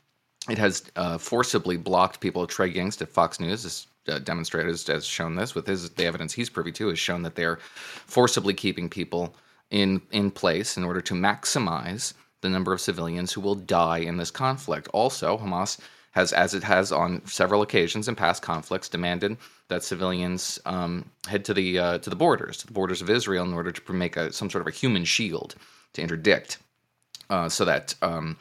It 0.50 0.58
has 0.58 0.84
uh, 0.96 1.18
forcibly 1.18 1.78
blocked 1.78 2.20
people. 2.20 2.46
Trey 2.48 2.74
Yingst 2.74 3.02
at 3.02 3.10
Fox 3.10 3.40
News 3.40 3.64
has 3.64 3.88
uh, 4.08 4.20
demonstrated, 4.20 4.80
has 4.88 5.06
shown 5.06 5.36
this 5.36 5.56
with 5.56 5.68
his 5.68 5.90
the 5.92 6.06
evidence 6.06 6.34
he's 6.34 6.50
privy 6.50 6.72
to, 6.74 6.90
has 6.90 7.00
shown 7.00 7.22
that 7.24 7.36
they're 7.36 7.58
forcibly 7.58 8.54
keeping 8.54 8.90
people 8.90 9.36
in 9.72 10.02
in 10.12 10.32
place 10.32 10.78
in 10.78 10.84
order 10.84 11.02
to 11.02 11.14
maximize 11.14 12.14
the 12.42 12.50
number 12.50 12.72
of 12.72 12.80
civilians 12.80 13.34
who 13.34 13.42
will 13.42 13.56
die 13.56 14.00
in 14.00 14.18
this 14.18 14.32
conflict. 14.32 14.88
Also, 14.94 15.38
Hamas 15.38 15.80
has, 16.18 16.34
as 16.34 16.54
it 16.56 16.64
has 16.64 16.92
on 16.92 17.22
several 17.28 17.62
occasions 17.62 18.08
in 18.08 18.16
past 18.16 18.42
conflicts, 18.42 18.90
demanded 18.90 19.38
that 19.68 19.84
civilians 19.84 20.60
um, 20.66 21.06
head 21.28 21.46
to 21.46 21.54
the 21.54 21.78
uh, 21.78 21.98
to 22.00 22.10
the 22.10 22.16
borders, 22.16 22.58
to 22.58 22.68
the 22.68 22.74
borders 22.74 23.02
of 23.04 23.10
Israel, 23.10 23.46
in 23.46 23.54
order 23.54 23.72
to 23.72 23.94
make 23.94 24.18
a, 24.18 24.34
some 24.34 24.50
sort 24.50 24.62
of 24.62 24.68
a 24.68 24.76
human 24.76 25.06
shield 25.06 25.56
to 25.94 26.02
interdict, 26.02 26.58
uh, 27.30 27.48
so 27.48 27.64
that 27.66 27.94
um, 28.02 28.36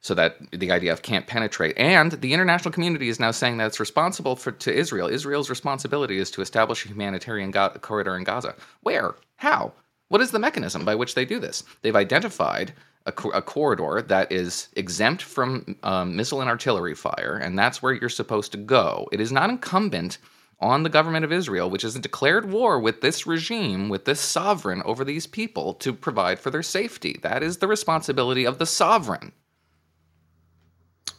so 0.00 0.14
that 0.14 0.38
the 0.50 0.68
IDF 0.68 1.02
can't 1.02 1.26
penetrate. 1.26 1.76
And 1.76 2.12
the 2.12 2.32
international 2.32 2.72
community 2.72 3.08
is 3.08 3.20
now 3.20 3.32
saying 3.32 3.58
that 3.58 3.66
it's 3.66 3.80
responsible 3.80 4.34
for 4.34 4.52
to 4.52 4.72
Israel. 4.72 5.08
Israel's 5.08 5.50
responsibility 5.50 6.16
is 6.18 6.30
to 6.32 6.40
establish 6.40 6.84
a 6.84 6.88
humanitarian 6.88 7.50
go- 7.50 7.76
corridor 7.80 8.16
in 8.16 8.24
Gaza. 8.24 8.54
Where? 8.80 9.14
How? 9.36 9.72
What 10.08 10.22
is 10.22 10.30
the 10.30 10.38
mechanism 10.38 10.84
by 10.84 10.94
which 10.94 11.14
they 11.14 11.26
do 11.26 11.38
this? 11.38 11.64
They've 11.82 12.04
identified 12.06 12.72
a, 13.06 13.12
a 13.28 13.42
corridor 13.42 14.02
that 14.02 14.30
is 14.30 14.68
exempt 14.76 15.22
from 15.22 15.76
um, 15.82 16.16
missile 16.16 16.40
and 16.40 16.50
artillery 16.50 16.94
fire, 16.94 17.38
and 17.42 17.58
that's 17.58 17.82
where 17.82 17.92
you're 17.92 18.08
supposed 18.08 18.52
to 18.52 18.58
go. 18.58 19.08
It 19.12 19.20
is 19.20 19.32
not 19.32 19.50
incumbent 19.50 20.18
on 20.60 20.82
the 20.82 20.90
government 20.90 21.24
of 21.24 21.32
Israel, 21.32 21.70
which 21.70 21.82
has 21.82 21.94
declared 21.94 22.50
war 22.50 22.78
with 22.78 23.00
this 23.00 23.26
regime, 23.26 23.88
with 23.88 24.04
this 24.04 24.20
sovereign 24.20 24.82
over 24.84 25.04
these 25.04 25.26
people, 25.26 25.74
to 25.74 25.92
provide 25.92 26.38
for 26.38 26.50
their 26.50 26.62
safety. 26.62 27.18
That 27.22 27.42
is 27.42 27.58
the 27.58 27.68
responsibility 27.68 28.44
of 28.44 28.58
the 28.58 28.66
sovereign. 28.66 29.32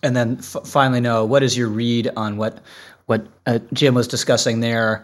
And 0.03 0.15
then 0.15 0.37
f- 0.39 0.65
finally, 0.65 0.99
Noah, 1.01 1.25
what 1.25 1.43
is 1.43 1.57
your 1.57 1.69
read 1.69 2.09
on 2.15 2.37
what 2.37 2.59
what 3.07 3.27
uh, 3.47 3.59
Jim 3.73 3.95
was 3.95 4.07
discussing 4.07 4.59
there? 4.59 5.03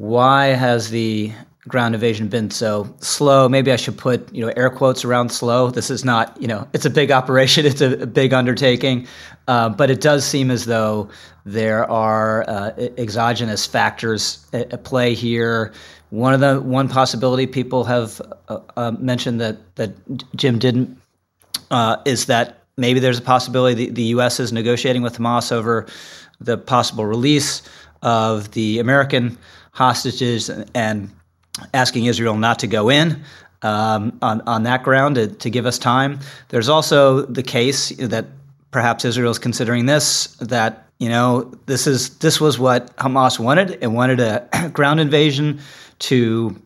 why 0.00 0.46
has 0.46 0.90
the 0.90 1.32
ground 1.70 1.94
invasion 1.94 2.28
been 2.28 2.50
so 2.50 2.92
slow? 3.00 3.48
Maybe 3.48 3.72
I 3.72 3.76
should 3.76 3.96
put 3.96 4.32
you 4.34 4.44
know 4.44 4.52
air 4.56 4.70
quotes 4.70 5.04
around 5.04 5.30
slow. 5.30 5.70
This 5.70 5.90
is 5.90 6.04
not 6.04 6.40
you 6.40 6.48
know 6.48 6.68
it's 6.72 6.84
a 6.84 6.90
big 6.90 7.10
operation, 7.10 7.66
it's 7.70 7.80
a, 7.80 8.02
a 8.02 8.06
big 8.06 8.32
undertaking, 8.32 9.06
uh, 9.48 9.68
but 9.68 9.90
it 9.90 10.00
does 10.00 10.24
seem 10.24 10.50
as 10.50 10.66
though 10.66 11.08
there 11.44 11.90
are 11.90 12.44
uh, 12.48 12.70
exogenous 12.98 13.66
factors 13.66 14.46
at, 14.52 14.72
at, 14.72 14.84
play 14.84 15.14
here. 15.14 15.72
One 16.10 16.34
of 16.34 16.40
the 16.40 16.60
one 16.60 16.88
possibility 16.88 17.46
people 17.46 17.84
have 17.84 18.20
uh, 18.48 18.58
uh 18.76 18.92
mentioned 18.98 19.40
that 19.40 19.58
that 19.76 19.92
Jim 20.36 20.58
didn't 20.58 20.98
uh, 21.70 21.96
is 22.04 22.26
that 22.26 22.64
maybe 22.76 23.00
there's 23.00 23.18
a 23.18 23.22
possibility 23.22 23.86
the, 23.86 23.90
the 23.92 24.02
U.S. 24.14 24.40
is 24.40 24.52
negotiating 24.52 25.02
with 25.02 25.18
Hamas 25.18 25.52
over 25.52 25.86
the 26.40 26.56
possible 26.56 27.04
release 27.04 27.62
of 28.02 28.50
the 28.52 28.78
American 28.78 29.38
hostages 29.72 30.50
and 30.74 31.10
asking 31.74 32.06
Israel 32.06 32.36
not 32.36 32.58
to 32.60 32.66
go 32.66 32.88
in 32.88 33.22
um, 33.62 34.18
on, 34.22 34.40
on 34.42 34.62
that 34.64 34.82
ground 34.82 35.16
to, 35.16 35.28
to 35.28 35.50
give 35.50 35.66
us 35.66 35.78
time. 35.78 36.18
There's 36.48 36.68
also 36.68 37.22
the 37.22 37.42
case 37.42 37.90
that 37.96 38.26
perhaps 38.70 39.04
Israel 39.04 39.30
is 39.30 39.38
considering 39.38 39.86
this 39.86 40.26
that 40.36 40.86
you 40.98 41.08
know 41.08 41.52
this 41.66 41.86
is 41.86 42.18
this 42.18 42.40
was 42.40 42.58
what 42.58 42.94
Hamas 42.96 43.38
wanted 43.38 43.78
and 43.82 43.94
wanted 43.94 44.20
a 44.20 44.70
ground 44.72 45.00
invasion 45.00 45.60
to 46.00 46.60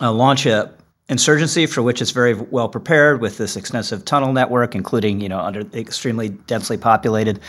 uh, 0.00 0.12
launch 0.12 0.46
a 0.46 0.72
insurgency 1.08 1.66
for 1.66 1.82
which 1.82 2.00
it's 2.00 2.12
very 2.12 2.32
well 2.32 2.68
prepared 2.68 3.20
with 3.20 3.36
this 3.36 3.56
extensive 3.56 4.06
tunnel 4.06 4.32
network 4.32 4.74
including 4.74 5.20
you 5.20 5.28
know 5.28 5.38
under 5.38 5.60
extremely 5.74 6.30
densely 6.30 6.78
populated 6.78 7.40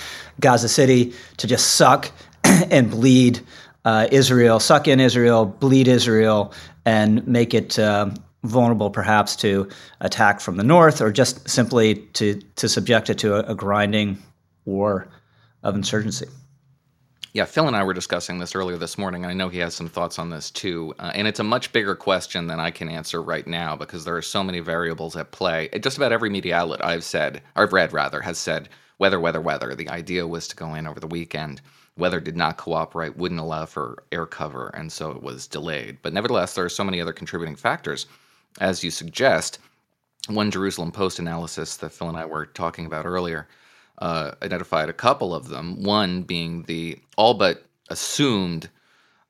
Gaza 0.42 0.68
City 0.68 1.14
to 1.38 1.48
just 1.48 1.76
suck 1.76 2.12
and 2.44 2.92
bleed 2.92 3.40
uh, 3.86 4.08
Israel, 4.12 4.60
suck 4.60 4.88
in 4.88 5.00
Israel, 5.00 5.46
bleed 5.46 5.88
Israel, 5.88 6.54
and 6.86 7.26
make 7.28 7.54
it 7.54 7.80
uh, 7.80 8.10
vulnerable 8.44 8.90
perhaps 8.90 9.36
to 9.38 9.68
attack 10.02 10.40
from 10.40 10.58
the 10.58 10.64
north 10.64 11.02
or 11.02 11.12
just 11.12 11.48
simply 11.50 11.96
to, 12.14 12.42
to 12.56 12.68
subject 12.68 13.10
it 13.10 13.18
to 13.20 13.36
a, 13.36 13.52
a 13.52 13.56
grinding 13.56 14.18
war 14.66 15.08
of 15.64 15.76
insurgency. 15.76 16.28
Yeah, 17.34 17.44
Phil 17.44 17.68
and 17.68 17.76
I 17.76 17.84
were 17.84 17.94
discussing 17.94 18.40
this 18.40 18.56
earlier 18.56 18.78
this 18.78 18.98
morning. 18.98 19.26
I 19.26 19.34
know 19.34 19.50
he 19.50 19.58
has 19.60 19.76
some 19.76 19.90
thoughts 19.90 20.20
on 20.20 20.30
this 20.30 20.50
too. 20.50 20.96
Uh, 20.98 21.12
and 21.14 21.28
it's 21.28 21.42
a 21.42 21.44
much 21.44 21.74
bigger 21.74 21.94
question 21.94 22.48
than 22.48 22.62
I 22.62 22.72
can 22.72 22.88
answer 22.88 23.22
right 23.22 23.46
now 23.46 23.76
because 23.76 24.06
there 24.06 24.16
are 24.16 24.22
so 24.22 24.42
many 24.42 24.62
variables 24.62 25.18
at 25.18 25.32
play. 25.32 25.68
Just 25.82 25.98
about 25.98 26.14
every 26.14 26.30
media 26.30 26.56
outlet 26.56 26.86
I've 26.86 27.04
said, 27.04 27.42
or 27.58 27.64
I've 27.64 27.74
read 27.74 27.92
rather, 27.92 28.22
has 28.22 28.38
said 28.38 28.70
weather, 29.00 29.20
weather, 29.20 29.42
weather. 29.42 29.76
The 29.76 29.90
idea 29.90 30.26
was 30.26 30.48
to 30.48 30.56
go 30.56 30.76
in 30.76 30.88
over 30.88 31.02
the 31.02 31.08
weekend. 31.08 31.62
Weather 31.98 32.20
did 32.20 32.36
not 32.36 32.58
cooperate, 32.58 33.16
wouldn't 33.16 33.40
allow 33.40 33.66
for 33.66 34.04
air 34.12 34.26
cover, 34.26 34.68
and 34.70 34.92
so 34.92 35.12
it 35.12 35.24
was 35.24 35.48
delayed. 35.48 35.98
But 36.02 36.14
nevertheless, 36.14 36.54
there 36.54 36.66
are 36.66 36.70
so 36.70 36.84
many 36.84 37.00
other 37.00 37.14
contributing 37.14 37.56
factors. 37.56 38.06
As 38.60 38.84
you 38.84 38.92
suggest, 38.92 39.60
one 40.28 40.52
Jerusalem 40.52 40.92
Post 40.92 41.20
analysis 41.20 41.78
that 41.78 41.92
Phil 41.92 42.10
and 42.10 42.18
I 42.18 42.26
were 42.26 42.48
talking 42.48 42.86
about 42.86 43.06
earlier 43.06 43.48
uh, 44.00 44.32
identified 44.42 44.90
a 44.90 44.94
couple 44.94 45.34
of 45.34 45.48
them. 45.48 45.84
One 45.84 46.24
being 46.24 46.64
the 46.64 47.00
all 47.16 47.34
but 47.34 47.66
assumed 47.90 48.70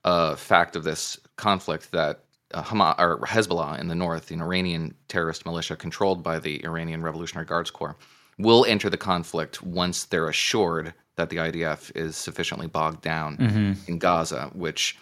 uh, 0.04 0.36
fact 0.36 0.76
of 0.76 0.84
this 0.84 1.20
conflict 1.36 1.92
that 1.92 2.22
uh, 2.54 2.64
Hamas, 2.64 2.96
or 2.98 3.20
Hezbollah 3.20 3.80
in 3.80 3.88
the 3.88 3.96
north, 3.96 4.32
an 4.32 4.42
Iranian 4.42 4.96
terrorist 5.08 5.46
militia 5.46 5.76
controlled 5.76 6.24
by 6.24 6.40
the 6.40 6.64
Iranian 6.64 7.04
Revolutionary 7.04 7.46
Guards 7.46 7.70
Corps, 7.70 7.98
will 8.38 8.66
enter 8.66 8.90
the 8.90 8.98
conflict 8.98 9.62
once 9.62 10.06
they're 10.06 10.30
assured 10.30 10.94
that 11.16 11.30
the 11.30 11.38
IDF 11.38 11.96
is 11.96 12.16
sufficiently 12.16 12.68
bogged 12.68 13.02
down 13.02 13.38
mm-hmm. 13.38 13.74
in 13.88 13.98
Gaza, 14.00 14.50
which 14.54 14.98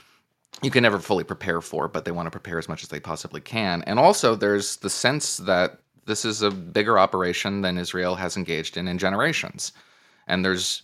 you 0.61 0.69
can 0.69 0.83
never 0.83 0.99
fully 0.99 1.23
prepare 1.23 1.61
for, 1.61 1.87
but 1.87 2.05
they 2.05 2.11
want 2.11 2.27
to 2.27 2.31
prepare 2.31 2.59
as 2.59 2.69
much 2.69 2.83
as 2.83 2.89
they 2.89 2.99
possibly 2.99 3.41
can. 3.41 3.83
And 3.83 3.99
also, 3.99 4.35
there's 4.35 4.77
the 4.77 4.89
sense 4.89 5.37
that 5.37 5.79
this 6.05 6.25
is 6.25 6.41
a 6.41 6.51
bigger 6.51 6.99
operation 6.99 7.61
than 7.61 7.77
Israel 7.77 8.15
has 8.15 8.37
engaged 8.37 8.77
in 8.77 8.87
in 8.87 8.97
generations, 8.97 9.71
and 10.27 10.43
there's 10.43 10.83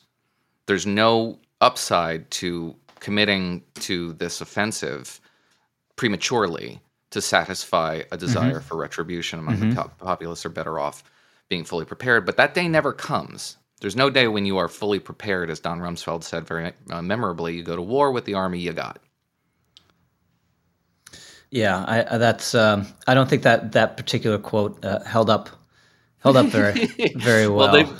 there's 0.65 0.85
no 0.85 1.39
upside 1.61 2.29
to 2.31 2.75
committing 2.99 3.63
to 3.75 4.13
this 4.13 4.41
offensive 4.41 5.19
prematurely 5.95 6.79
to 7.11 7.21
satisfy 7.21 8.01
a 8.11 8.17
desire 8.17 8.55
mm-hmm. 8.55 8.67
for 8.67 8.77
retribution 8.77 9.39
among 9.39 9.57
mm-hmm. 9.57 9.69
the 9.71 9.89
populace 9.97 10.45
are 10.45 10.49
better 10.49 10.79
off 10.79 11.03
being 11.49 11.63
fully 11.65 11.85
prepared. 11.85 12.25
But 12.25 12.37
that 12.37 12.53
day 12.53 12.67
never 12.67 12.93
comes. 12.93 13.57
There's 13.81 13.95
no 13.95 14.09
day 14.09 14.27
when 14.27 14.45
you 14.45 14.57
are 14.57 14.67
fully 14.67 14.99
prepared, 14.99 15.49
as 15.49 15.59
Don 15.59 15.79
Rumsfeld 15.79 16.23
said 16.23 16.45
very 16.45 16.73
uh, 16.89 17.01
memorably. 17.01 17.55
You 17.55 17.63
go 17.63 17.75
to 17.75 17.81
war 17.81 18.11
with 18.11 18.25
the 18.25 18.33
army 18.33 18.59
you 18.59 18.73
got. 18.73 18.99
Yeah, 21.51 21.85
I, 21.87 22.17
that's. 22.17 22.53
Um, 22.53 22.87
I 23.07 23.13
don't 23.13 23.29
think 23.29 23.43
that 23.43 23.71
that 23.71 23.97
particular 23.97 24.37
quote 24.37 24.83
uh, 24.83 25.03
held 25.03 25.29
up 25.29 25.49
held 26.19 26.37
up 26.37 26.47
very 26.47 26.85
very 27.15 27.47
well. 27.47 27.71
well, 27.71 27.99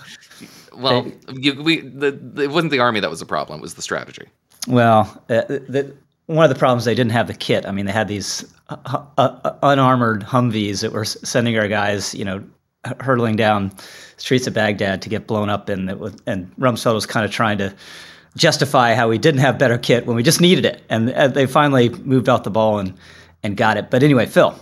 well 0.77 1.03
they, 1.03 1.13
you, 1.33 1.63
we 1.63 1.81
the, 1.81 2.11
the, 2.11 2.43
it 2.43 2.51
wasn't 2.51 2.71
the 2.71 2.79
army 2.79 2.99
that 2.99 3.09
was 3.09 3.19
the 3.19 3.25
problem; 3.25 3.59
it 3.59 3.61
was 3.61 3.73
the 3.73 3.81
strategy. 3.81 4.27
Well, 4.67 5.23
uh, 5.29 5.41
the, 5.47 5.95
one 6.27 6.43
of 6.45 6.49
the 6.49 6.59
problems 6.59 6.85
they 6.85 6.93
didn't 6.93 7.13
have 7.13 7.27
the 7.27 7.33
kit. 7.33 7.65
I 7.65 7.71
mean, 7.71 7.87
they 7.87 7.91
had 7.91 8.07
these 8.07 8.45
uh, 8.69 9.05
uh 9.17 9.53
unarmored 9.63 10.23
Humvees 10.23 10.81
that 10.81 10.91
were 10.91 11.05
sending 11.05 11.57
our 11.57 11.67
guys, 11.67 12.13
you 12.13 12.25
know, 12.25 12.43
hurtling 12.99 13.35
down 13.35 13.71
streets 14.17 14.47
of 14.47 14.53
Baghdad 14.53 15.01
to 15.03 15.09
get 15.09 15.27
blown 15.27 15.49
up, 15.49 15.69
and 15.69 15.91
was, 15.99 16.15
and 16.25 16.55
Rumsfeld 16.57 16.93
was 16.93 17.05
kind 17.05 17.25
of 17.25 17.31
trying 17.31 17.57
to 17.59 17.73
justify 18.37 18.93
how 18.93 19.09
we 19.09 19.17
didn't 19.17 19.41
have 19.41 19.57
better 19.57 19.77
kit 19.77 20.05
when 20.05 20.15
we 20.15 20.23
just 20.23 20.41
needed 20.41 20.65
it, 20.65 20.83
and 20.89 21.09
they 21.09 21.45
finally 21.45 21.89
moved 21.89 22.29
out 22.29 22.43
the 22.43 22.51
ball 22.51 22.79
and 22.79 22.93
and 23.43 23.55
got 23.57 23.77
it. 23.77 23.89
But 23.89 24.03
anyway, 24.03 24.25
Phil. 24.25 24.57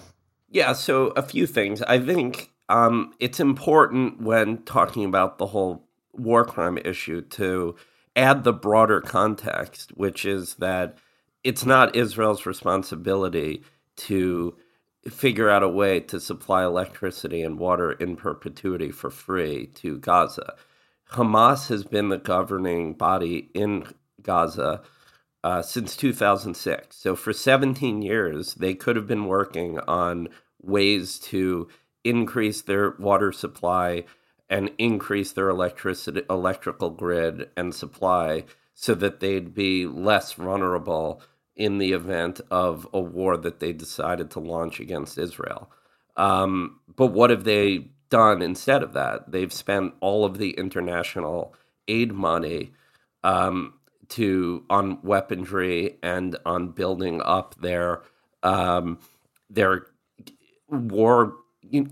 Yeah, 0.49 0.73
so 0.73 1.07
a 1.07 1.21
few 1.21 1.45
things. 1.45 1.81
I 1.81 1.99
think 1.99 2.51
um, 2.69 3.13
it's 3.19 3.39
important 3.39 4.21
when 4.21 4.63
talking 4.63 5.05
about 5.05 5.37
the 5.37 5.47
whole 5.47 5.87
war 6.13 6.45
crime 6.45 6.77
issue 6.77 7.21
to 7.21 7.75
add 8.15 8.43
the 8.43 8.53
broader 8.53 9.01
context, 9.01 9.91
which 9.95 10.25
is 10.25 10.55
that 10.55 10.97
it's 11.43 11.65
not 11.65 11.95
Israel's 11.95 12.45
responsibility 12.45 13.63
to 13.95 14.55
figure 15.09 15.49
out 15.49 15.63
a 15.63 15.69
way 15.69 15.99
to 16.01 16.19
supply 16.19 16.63
electricity 16.63 17.41
and 17.41 17.59
water 17.59 17.91
in 17.91 18.15
perpetuity 18.15 18.91
for 18.91 19.09
free 19.09 19.67
to 19.75 19.97
Gaza. 19.97 20.55
Hamas 21.11 21.69
has 21.69 21.83
been 21.83 22.09
the 22.09 22.17
governing 22.17 22.93
body 22.93 23.49
in 23.53 23.85
Gaza 24.21 24.81
uh, 25.43 25.61
since 25.61 25.95
2006. 25.95 26.95
So 26.95 27.15
for 27.15 27.31
17 27.31 28.01
years, 28.01 28.55
they 28.55 28.73
could 28.73 28.95
have 28.95 29.07
been 29.07 29.25
working 29.25 29.79
on 29.79 30.29
ways 30.61 31.19
to 31.19 31.69
increase 32.03 32.61
their 32.61 32.91
water 32.99 33.31
supply 33.31 34.03
and 34.49 34.71
increase 34.77 35.31
their 35.31 35.49
electricity 35.49 36.21
electrical 36.29 36.89
grid 36.89 37.49
and 37.55 37.73
supply 37.73 38.45
so 38.73 38.93
that 38.95 39.19
they'd 39.19 39.53
be 39.53 39.85
less 39.85 40.33
vulnerable 40.33 41.21
in 41.57 41.79
the 41.79 41.91
event 41.91 42.39
of 42.49 42.87
a 42.93 42.99
war 42.99 43.35
that 43.35 43.59
they 43.59 43.73
decided 43.73 44.31
to 44.31 44.39
launch 44.39 44.79
against 44.79 45.17
Israel. 45.17 45.69
Um, 46.15 46.79
but 46.95 47.07
what 47.07 47.29
have 47.31 47.43
they 47.43 47.89
done 48.09 48.41
instead 48.41 48.83
of 48.83 48.93
that? 48.93 49.31
They've 49.31 49.51
spent 49.51 49.95
all 49.99 50.23
of 50.23 50.37
the 50.37 50.51
international 50.51 51.53
aid 51.87 52.13
money 52.13 52.71
um, 53.23 53.73
to 54.09 54.63
on 54.69 54.99
weaponry 55.01 55.97
and 56.01 56.37
on 56.45 56.69
building 56.69 57.21
up 57.23 57.55
their 57.59 58.03
um, 58.43 58.99
their 59.49 59.87
war 60.69 61.33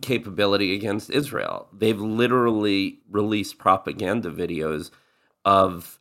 capability 0.02 0.74
against 0.74 1.10
Israel. 1.10 1.68
They've 1.74 2.00
literally 2.00 3.00
released 3.10 3.58
propaganda 3.58 4.30
videos 4.30 4.92
of 5.44 6.00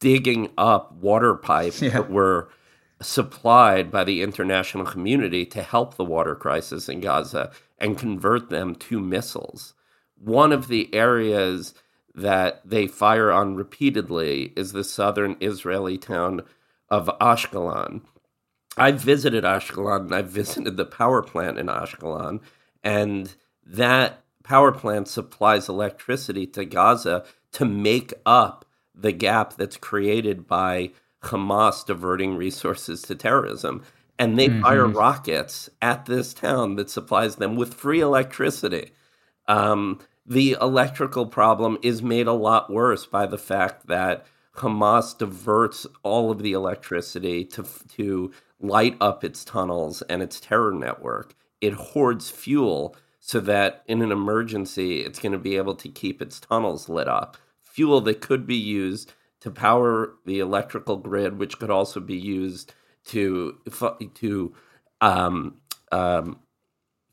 digging 0.00 0.50
up 0.58 0.92
water 0.92 1.34
pipes 1.34 1.80
yeah. 1.80 1.90
that 1.90 2.10
were 2.10 2.50
supplied 3.00 3.90
by 3.90 4.04
the 4.04 4.22
international 4.22 4.86
community 4.86 5.44
to 5.44 5.62
help 5.62 5.96
the 5.96 6.04
water 6.04 6.34
crisis 6.34 6.88
in 6.88 7.00
Gaza 7.00 7.52
and 7.78 7.98
convert 7.98 8.48
them 8.48 8.74
to 8.74 8.98
missiles. 9.00 9.74
One 10.18 10.52
of 10.52 10.68
the 10.68 10.92
areas 10.94 11.74
that 12.14 12.62
they 12.64 12.86
fire 12.86 13.30
on 13.30 13.56
repeatedly 13.56 14.54
is 14.56 14.72
the 14.72 14.84
southern 14.84 15.36
Israeli 15.40 15.98
town 15.98 16.42
of 16.88 17.10
Ashkelon. 17.20 18.02
I 18.78 18.92
visited 18.92 19.44
Ashkelon 19.44 20.06
and 20.06 20.14
I 20.14 20.22
visited 20.22 20.76
the 20.76 20.86
power 20.86 21.22
plant 21.22 21.58
in 21.58 21.66
Ashkelon, 21.66 22.40
and 22.82 23.34
that 23.64 24.22
power 24.42 24.72
plant 24.72 25.08
supplies 25.08 25.68
electricity 25.68 26.46
to 26.48 26.64
Gaza 26.64 27.24
to 27.52 27.64
make 27.64 28.14
up 28.24 28.64
the 28.94 29.12
gap 29.12 29.56
that's 29.56 29.76
created 29.76 30.46
by 30.46 30.92
Hamas 31.26 31.84
diverting 31.84 32.36
resources 32.36 33.02
to 33.02 33.14
terrorism. 33.14 33.82
And 34.18 34.38
they 34.38 34.48
mm-hmm. 34.48 34.62
fire 34.62 34.86
rockets 34.86 35.68
at 35.82 36.06
this 36.06 36.32
town 36.32 36.76
that 36.76 36.90
supplies 36.90 37.36
them 37.36 37.56
with 37.56 37.74
free 37.74 38.00
electricity. 38.00 38.92
Um, 39.46 40.00
the 40.24 40.56
electrical 40.60 41.26
problem 41.26 41.78
is 41.82 42.02
made 42.02 42.26
a 42.26 42.32
lot 42.32 42.70
worse 42.70 43.06
by 43.06 43.26
the 43.26 43.38
fact 43.38 43.86
that 43.86 44.26
Hamas 44.56 45.16
diverts 45.16 45.86
all 46.02 46.30
of 46.30 46.42
the 46.42 46.52
electricity 46.52 47.44
to 47.44 47.64
to 47.96 48.32
light 48.58 48.96
up 49.00 49.22
its 49.22 49.44
tunnels 49.44 50.02
and 50.02 50.22
its 50.22 50.40
terror 50.40 50.72
network. 50.72 51.34
It 51.60 51.74
hoards 51.74 52.30
fuel 52.30 52.96
so 53.20 53.40
that 53.40 53.82
in 53.86 54.02
an 54.02 54.12
emergency, 54.12 55.00
it's 55.00 55.18
going 55.18 55.32
to 55.32 55.38
be 55.38 55.56
able 55.56 55.74
to 55.74 55.88
keep 55.88 56.22
its 56.22 56.40
tunnels 56.40 56.88
lit 56.88 57.08
up. 57.08 57.36
Fuel 57.60 58.00
that 58.02 58.20
could 58.20 58.46
be 58.46 58.56
used 58.56 59.12
to 59.46 59.50
power 59.52 60.16
the 60.24 60.40
electrical 60.40 60.96
grid, 60.96 61.38
which 61.38 61.60
could 61.60 61.70
also 61.70 62.00
be 62.00 62.16
used 62.16 62.74
to 63.04 63.56
to 64.16 64.52
um, 65.00 65.58
um, 65.92 66.40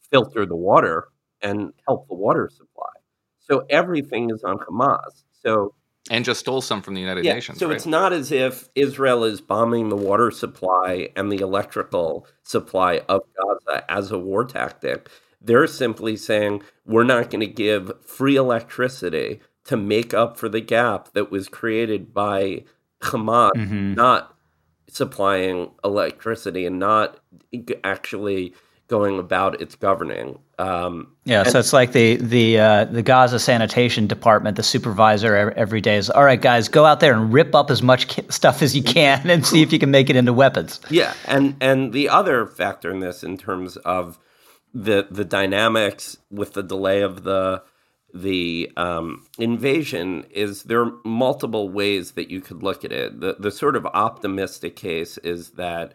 filter 0.09 0.43
the 0.43 0.55
water 0.55 1.09
and 1.43 1.73
help 1.87 2.07
the 2.07 2.15
water 2.15 2.49
supply. 2.51 2.89
So 3.37 3.67
everything 3.69 4.31
is 4.31 4.43
on 4.43 4.57
Hamas. 4.57 5.23
So 5.43 5.75
and 6.09 6.25
just 6.25 6.39
stole 6.39 6.61
some 6.61 6.81
from 6.81 6.95
the 6.95 7.01
United 7.01 7.23
yeah, 7.23 7.35
Nations. 7.35 7.59
So 7.59 7.67
right? 7.67 7.75
it's 7.75 7.85
not 7.85 8.13
as 8.13 8.31
if 8.31 8.67
Israel 8.73 9.23
is 9.23 9.39
bombing 9.39 9.89
the 9.89 9.95
water 9.95 10.31
supply 10.31 11.09
and 11.15 11.31
the 11.31 11.37
electrical 11.37 12.25
supply 12.41 13.01
of 13.07 13.21
Gaza 13.37 13.91
as 13.91 14.11
a 14.11 14.17
war 14.17 14.43
tactic. 14.43 15.07
They're 15.39 15.67
simply 15.67 16.17
saying 16.17 16.63
we're 16.83 17.03
not 17.03 17.29
going 17.29 17.41
to 17.41 17.47
give 17.47 17.91
free 18.03 18.37
electricity 18.37 19.41
to 19.65 19.77
make 19.77 20.13
up 20.13 20.37
for 20.37 20.49
the 20.49 20.61
gap 20.61 21.13
that 21.13 21.31
was 21.31 21.47
created 21.47 22.13
by 22.13 22.63
Hamas 23.01 23.51
mm-hmm. 23.55 23.93
not 23.93 24.35
supplying 24.87 25.71
electricity 25.83 26.65
and 26.65 26.79
not 26.79 27.19
actually 27.83 28.53
going 28.87 29.17
about 29.17 29.59
its 29.59 29.75
governing. 29.75 30.37
Um, 30.59 31.07
yeah, 31.25 31.41
and- 31.41 31.51
so 31.51 31.59
it's 31.59 31.73
like 31.73 31.93
the 31.93 32.17
the 32.17 32.59
uh, 32.59 32.85
the 32.85 33.01
Gaza 33.01 33.39
sanitation 33.39 34.07
department, 34.07 34.55
the 34.55 34.63
supervisor 34.63 35.51
every 35.55 35.81
day 35.81 35.97
is, 35.97 36.09
all 36.09 36.23
right, 36.23 36.39
guys, 36.39 36.67
go 36.67 36.85
out 36.85 36.99
there 36.99 37.13
and 37.13 37.33
rip 37.33 37.55
up 37.55 37.71
as 37.71 37.81
much 37.81 38.19
stuff 38.29 38.61
as 38.61 38.75
you 38.75 38.83
can 38.83 39.29
and 39.29 39.45
see 39.45 39.61
if 39.61 39.73
you 39.73 39.79
can 39.79 39.89
make 39.91 40.09
it 40.09 40.15
into 40.15 40.33
weapons. 40.33 40.79
Yeah, 40.89 41.13
and 41.25 41.55
and 41.59 41.91
the 41.91 42.09
other 42.09 42.45
factor 42.45 42.91
in 42.91 42.99
this, 42.99 43.23
in 43.23 43.37
terms 43.37 43.77
of 43.77 44.19
the 44.73 45.07
the 45.09 45.25
dynamics 45.25 46.17
with 46.29 46.53
the 46.53 46.63
delay 46.63 47.01
of 47.01 47.23
the 47.23 47.63
the 48.13 48.71
um, 48.77 49.25
invasion 49.39 50.25
is 50.29 50.63
there 50.63 50.81
are 50.81 50.93
multiple 51.03 51.69
ways 51.69 52.11
that 52.11 52.29
you 52.29 52.41
could 52.41 52.61
look 52.61 52.85
at 52.85 52.91
it. 52.91 53.19
The 53.19 53.37
the 53.39 53.51
sort 53.51 53.75
of 53.75 53.85
optimistic 53.87 54.75
case 54.75 55.17
is 55.19 55.51
that 55.51 55.93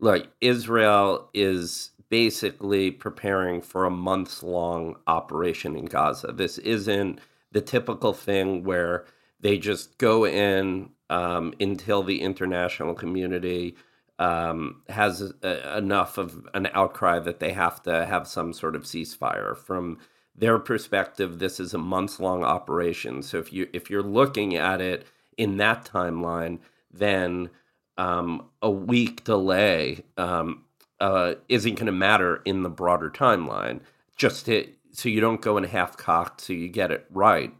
look, 0.00 0.28
Israel 0.40 1.30
is 1.32 1.90
basically 2.08 2.90
preparing 2.90 3.62
for 3.62 3.84
a 3.84 3.90
months 3.90 4.42
long 4.42 4.96
operation 5.06 5.76
in 5.76 5.84
Gaza. 5.84 6.32
This 6.32 6.58
isn't 6.58 7.20
the 7.52 7.60
typical 7.60 8.12
thing 8.12 8.64
where 8.64 9.04
they 9.40 9.56
just 9.56 9.96
go 9.98 10.26
in 10.26 10.90
um, 11.08 11.54
until 11.60 12.02
the 12.02 12.20
international 12.20 12.94
community 12.94 13.76
um, 14.18 14.82
has 14.88 15.32
a, 15.42 15.78
enough 15.78 16.18
of 16.18 16.48
an 16.52 16.68
outcry 16.74 17.20
that 17.20 17.38
they 17.38 17.52
have 17.52 17.80
to 17.84 18.04
have 18.04 18.26
some 18.26 18.52
sort 18.52 18.74
of 18.74 18.82
ceasefire. 18.82 19.56
From 19.56 19.98
their 20.40 20.58
perspective, 20.58 21.38
this 21.38 21.60
is 21.60 21.74
a 21.74 21.78
months 21.78 22.18
long 22.18 22.42
operation. 22.42 23.22
So 23.22 23.38
if 23.38 23.52
you 23.52 23.68
if 23.72 23.90
you're 23.90 24.02
looking 24.02 24.56
at 24.56 24.80
it 24.80 25.06
in 25.36 25.58
that 25.58 25.84
timeline, 25.84 26.58
then 26.90 27.50
um, 27.98 28.48
a 28.62 28.70
week 28.70 29.24
delay 29.24 30.02
um, 30.16 30.64
uh, 30.98 31.34
isn't 31.48 31.74
going 31.74 31.86
to 31.86 31.92
matter 31.92 32.40
in 32.44 32.62
the 32.62 32.70
broader 32.70 33.10
timeline. 33.10 33.80
Just 34.16 34.46
to, 34.46 34.66
so 34.92 35.08
you 35.08 35.20
don't 35.20 35.42
go 35.42 35.58
in 35.58 35.64
half 35.64 35.96
cocked, 35.96 36.40
so 36.40 36.52
you 36.52 36.68
get 36.68 36.90
it 36.90 37.06
right. 37.10 37.54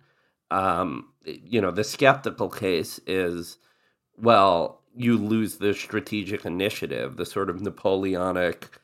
Um, 0.51 1.09
you 1.25 1.61
know, 1.61 1.71
the 1.71 1.85
skeptical 1.85 2.49
case 2.49 2.99
is, 3.07 3.59
well, 4.17 4.81
you 4.97 5.17
lose 5.17 5.57
the 5.57 5.75
strategic 5.75 6.45
initiative, 6.45 7.17
the 7.17 7.27
sort 7.27 7.51
of 7.51 7.61
Napoleonic 7.61 8.80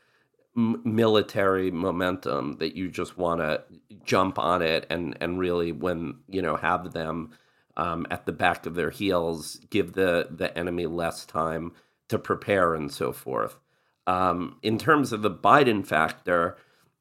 military 0.56 1.70
momentum 1.70 2.56
that 2.58 2.74
you 2.74 2.88
just 2.88 3.18
want 3.18 3.40
to 3.40 3.62
jump 4.04 4.38
on 4.38 4.62
it 4.62 4.86
and 4.88 5.16
and 5.20 5.38
really 5.38 5.70
when 5.72 6.14
you 6.28 6.40
know 6.40 6.56
have 6.56 6.92
them 6.92 7.30
um, 7.76 8.06
at 8.10 8.26
the 8.26 8.32
back 8.32 8.66
of 8.66 8.74
their 8.74 8.90
heels, 8.90 9.60
give 9.70 9.92
the 9.92 10.28
the 10.30 10.56
enemy 10.56 10.86
less 10.86 11.26
time 11.26 11.72
to 12.08 12.18
prepare 12.18 12.74
and 12.74 12.92
so 12.92 13.12
forth. 13.12 13.58
Um, 14.06 14.58
in 14.62 14.78
terms 14.78 15.12
of 15.12 15.22
the 15.22 15.30
Biden 15.30 15.86
factor, 15.86 16.56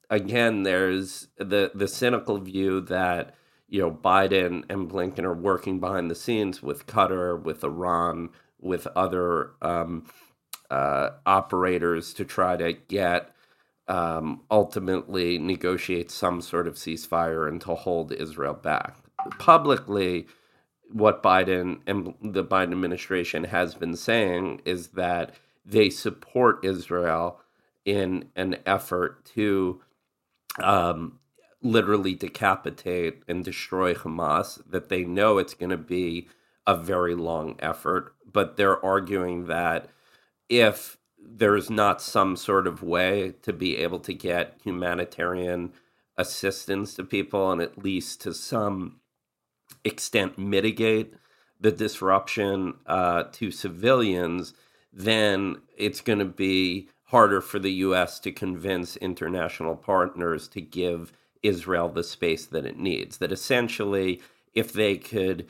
again, 0.10 0.64
there's 0.64 1.28
the 1.38 1.72
the 1.74 1.88
cynical 1.88 2.40
view 2.40 2.82
that 2.82 3.36
you 3.70 3.82
know 3.82 3.92
Biden 3.92 4.64
and 4.70 4.90
Blinken 4.90 5.24
are 5.24 5.34
working 5.34 5.80
behind 5.80 6.12
the 6.12 6.16
scenes 6.16 6.62
with 6.62 6.88
Qatar, 6.88 7.42
with 7.42 7.64
Iran, 7.64 8.30
with 8.60 8.88
other 8.96 9.52
um, 9.62 10.06
uh, 10.70 11.12
operators 11.26 12.14
to 12.16 12.26
try 12.26 12.58
to 12.58 12.74
get 12.74 13.35
um, 13.88 14.42
ultimately 14.50 15.38
negotiate 15.38 16.10
some 16.12 16.42
sort 16.42 16.68
of 16.68 16.76
ceasefire 16.76 17.48
and 17.48 17.62
to 17.62 17.76
hold 17.76 18.12
Israel 18.12 18.54
back. 18.54 18.96
Publicly, 19.40 20.28
what 20.92 21.24
Biden 21.24 21.80
and 21.88 22.14
the 22.22 22.44
Biden 22.44 22.72
administration 22.72 23.46
has 23.46 23.74
been 23.74 23.96
saying 23.96 24.62
is 24.66 24.90
that 24.90 25.36
they 25.66 25.90
support 25.90 26.64
Israel 26.64 27.40
in 27.86 28.30
an 28.36 28.58
effort 28.66 29.26
to 29.26 29.82
um, 30.62 31.20
literally 31.62 32.14
decapitate 32.14 33.24
and 33.28 33.44
destroy 33.44 33.94
Hamas, 33.94 34.62
that 34.70 34.90
they 34.90 35.04
know 35.04 35.38
it's 35.38 35.54
going 35.54 35.72
to 35.72 35.78
be 35.78 36.28
a 36.68 36.76
very 36.76 37.16
long 37.16 37.56
effort, 37.60 38.16
but 38.32 38.58
they're 38.58 38.84
arguing 38.84 39.46
that 39.48 39.90
if 40.50 40.98
there's 41.28 41.70
not 41.70 42.02
some 42.02 42.36
sort 42.36 42.68
of 42.68 42.84
way 42.84 43.34
to 43.42 43.52
be 43.52 43.78
able 43.78 44.00
to 44.00 44.14
get 44.14 44.60
humanitarian 44.64 45.74
assistance 46.18 46.94
to 46.94 47.04
people 47.04 47.52
and 47.52 47.62
at 47.62 47.78
least 47.78 48.22
to 48.22 48.34
some 48.34 49.00
extent 49.84 50.38
mitigate 50.38 51.14
the 51.60 51.72
disruption 51.72 52.76
uh, 52.86 53.24
to 53.32 53.52
civilians, 53.52 54.54
then 54.92 55.58
it's 55.78 56.02
going 56.02 56.20
to 56.20 56.26
be 56.26 56.90
harder 57.06 57.42
for 57.42 57.60
the 57.60 57.72
U.S. 57.72 58.20
to 58.20 58.32
convince 58.32 58.98
international 58.98 59.76
partners 59.76 60.48
to 60.50 60.62
give 60.62 61.14
Israel 61.44 61.90
the 61.90 62.04
space 62.04 62.46
that 62.48 62.66
it 62.66 62.78
needs. 62.78 63.18
That 63.18 63.32
essentially, 63.32 64.22
if 64.54 64.74
they 64.74 64.98
could 64.98 65.48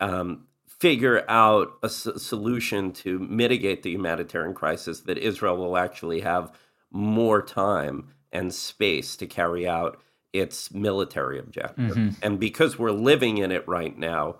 um, 0.00 0.47
figure 0.80 1.24
out 1.28 1.72
a 1.82 1.86
s- 1.86 2.08
solution 2.16 2.92
to 2.92 3.18
mitigate 3.18 3.82
the 3.82 3.90
humanitarian 3.90 4.54
crisis, 4.54 5.00
that 5.00 5.18
Israel 5.18 5.56
will 5.56 5.76
actually 5.76 6.20
have 6.20 6.52
more 6.90 7.42
time 7.42 8.08
and 8.32 8.54
space 8.54 9.16
to 9.16 9.26
carry 9.26 9.66
out 9.68 10.00
its 10.32 10.72
military 10.72 11.38
objective. 11.38 11.96
Mm-hmm. 11.96 12.08
And 12.22 12.38
because 12.38 12.78
we're 12.78 12.92
living 12.92 13.38
in 13.38 13.50
it 13.50 13.66
right 13.66 13.96
now, 13.96 14.36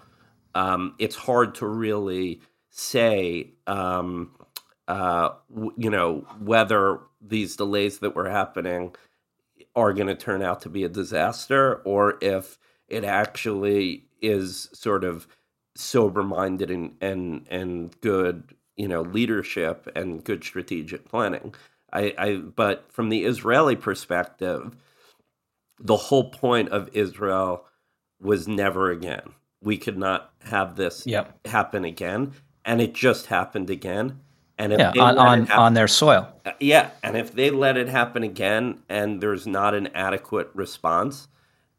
um, 0.54 0.94
it's 0.98 1.16
hard 1.16 1.54
to 1.56 1.66
really 1.66 2.40
say 2.70 3.52
um, 3.66 4.32
uh, 4.86 5.30
w- 5.52 5.72
you 5.76 5.90
know, 5.90 6.26
whether 6.40 7.00
these 7.20 7.56
delays 7.56 7.98
that 7.98 8.14
were 8.14 8.28
happening 8.28 8.94
are 9.76 9.92
going 9.92 10.08
to 10.08 10.14
turn 10.14 10.42
out 10.42 10.62
to 10.62 10.68
be 10.68 10.84
a 10.84 10.88
disaster 10.88 11.76
or 11.84 12.18
if 12.20 12.58
it 12.88 13.04
actually 13.04 14.04
is 14.20 14.68
sort 14.72 15.04
of 15.04 15.26
sober 15.78 16.22
minded 16.22 16.70
and, 16.70 16.96
and, 17.00 17.46
and 17.50 18.00
good, 18.00 18.54
you 18.76 18.88
know, 18.88 19.02
leadership 19.02 19.88
and 19.94 20.24
good 20.24 20.44
strategic 20.44 21.08
planning. 21.08 21.54
I, 21.92 22.14
I, 22.18 22.36
but 22.36 22.92
from 22.92 23.08
the 23.08 23.24
Israeli 23.24 23.76
perspective, 23.76 24.76
the 25.80 25.96
whole 25.96 26.30
point 26.30 26.70
of 26.70 26.90
Israel 26.92 27.64
was 28.20 28.48
never 28.48 28.90
again. 28.90 29.32
We 29.62 29.78
could 29.78 29.96
not 29.96 30.32
have 30.42 30.76
this 30.76 31.06
yep. 31.06 31.46
happen 31.46 31.84
again. 31.84 32.32
And 32.64 32.80
it 32.80 32.92
just 32.92 33.26
happened 33.26 33.70
again. 33.70 34.20
And 34.58 34.72
if 34.72 34.80
yeah, 34.80 34.90
on 34.98 35.18
on, 35.18 35.46
happen, 35.46 35.62
on, 35.62 35.74
their 35.74 35.88
soil. 35.88 36.28
Uh, 36.44 36.50
yeah, 36.58 36.90
and 37.04 37.16
if 37.16 37.32
they 37.32 37.50
let 37.50 37.76
it 37.76 37.88
happen 37.88 38.24
again 38.24 38.80
and 38.88 39.20
there's 39.20 39.46
not 39.46 39.74
an 39.74 39.86
adequate 39.94 40.50
response, 40.52 41.28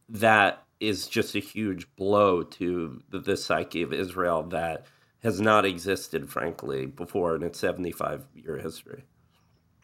that 0.08 0.64
is 0.80 1.08
just 1.08 1.36
a 1.36 1.40
huge 1.40 1.88
blow 1.96 2.44
to 2.44 3.02
the, 3.10 3.20
the 3.20 3.38
psyche 3.38 3.82
of 3.82 3.94
Israel 3.94 4.44
that 4.44 4.86
has 5.24 5.42
not 5.42 5.66
existed, 5.66 6.30
frankly, 6.30 6.86
before 6.86 7.36
in 7.36 7.44
its 7.44 7.60
75 7.60 8.26
year 8.36 8.58
history. 8.58 9.04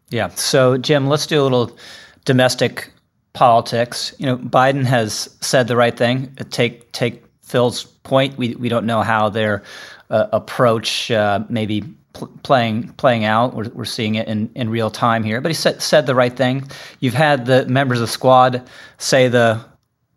Yeah. 0.10 0.30
So, 0.30 0.78
Jim, 0.78 1.08
let's 1.08 1.28
do 1.28 1.42
a 1.42 1.44
little 1.44 1.78
domestic 2.24 2.92
politics. 3.34 4.14
You 4.18 4.26
know, 4.26 4.38
Biden 4.38 4.86
has 4.86 5.36
said 5.42 5.68
the 5.68 5.76
right 5.76 5.96
thing. 5.96 6.34
Take 6.50 6.92
take 6.92 7.24
Phil's 7.44 7.84
point. 7.84 8.38
We 8.38 8.56
we 8.56 8.70
don't 8.70 8.86
know 8.86 9.02
how 9.02 9.30
their 9.30 9.64
uh, 10.10 10.28
approach 10.32 11.12
uh, 11.12 11.44
maybe 11.50 11.84
pl- 12.14 12.32
playing 12.44 12.90
playing 12.94 13.26
out. 13.26 13.56
We're, 13.56 13.70
we're 13.70 13.86
seeing 13.86 14.16
it 14.16 14.28
in, 14.28 14.50
in 14.56 14.70
real 14.70 14.90
time 14.90 15.24
here. 15.24 15.42
But 15.42 15.50
he 15.50 15.56
said 15.56 15.82
said 15.82 16.06
the 16.06 16.16
right 16.16 16.36
thing. 16.36 16.68
You've 17.00 17.14
had 17.14 17.46
the 17.46 17.66
members 17.66 18.00
of 18.00 18.08
the 18.08 18.12
squad 18.12 18.68
say 18.98 19.28
the 19.28 19.64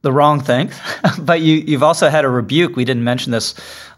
the 0.03 0.13
wrong 0.13 0.41
thing, 0.41 0.71
but 1.19 1.41
you, 1.41 1.57
you've 1.57 1.83
also 1.83 2.09
had 2.09 2.25
a 2.25 2.29
rebuke. 2.29 2.77
We 2.77 2.85
didn't 2.85 3.05
mention 3.05 3.33
this 3.33 3.55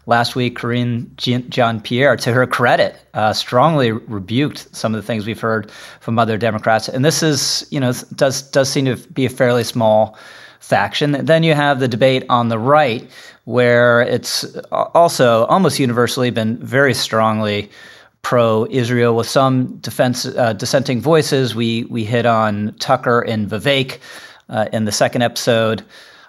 last 0.07 0.35
week. 0.35 0.57
Karine 0.57 1.09
Jean 1.17 1.79
Pierre, 1.81 2.15
to 2.17 2.33
her 2.33 2.47
credit, 2.47 2.95
uh, 3.13 3.33
strongly 3.33 3.91
rebuked 3.91 4.73
some 4.75 4.95
of 4.95 5.01
the 5.01 5.05
things 5.05 5.25
we've 5.25 5.39
heard 5.39 5.71
from 5.99 6.17
other 6.17 6.37
Democrats. 6.37 6.89
And 6.89 7.05
this 7.05 7.21
is, 7.21 7.67
you 7.69 7.79
know, 7.79 7.93
does 8.15 8.41
does 8.41 8.69
seem 8.69 8.85
to 8.85 8.95
be 8.95 9.25
a 9.25 9.29
fairly 9.29 9.63
small 9.63 10.17
faction. 10.59 11.25
Then 11.25 11.43
you 11.43 11.53
have 11.53 11.79
the 11.79 11.87
debate 11.87 12.23
on 12.29 12.49
the 12.49 12.59
right, 12.59 13.09
where 13.45 14.01
it's 14.01 14.43
also 14.71 15.45
almost 15.45 15.79
universally 15.79 16.29
been 16.31 16.57
very 16.57 16.93
strongly 16.93 17.69
pro-Israel 18.23 19.15
with 19.15 19.27
some 19.27 19.77
defense 19.77 20.25
uh, 20.25 20.53
dissenting 20.53 21.01
voices. 21.01 21.55
We 21.55 21.85
we 21.85 22.03
hit 22.05 22.25
on 22.25 22.75
Tucker 22.79 23.21
and 23.21 23.49
Vivek 23.49 23.99
uh, 24.51 24.67
in 24.71 24.85
the 24.85 24.91
second 24.91 25.23
episode 25.23 25.83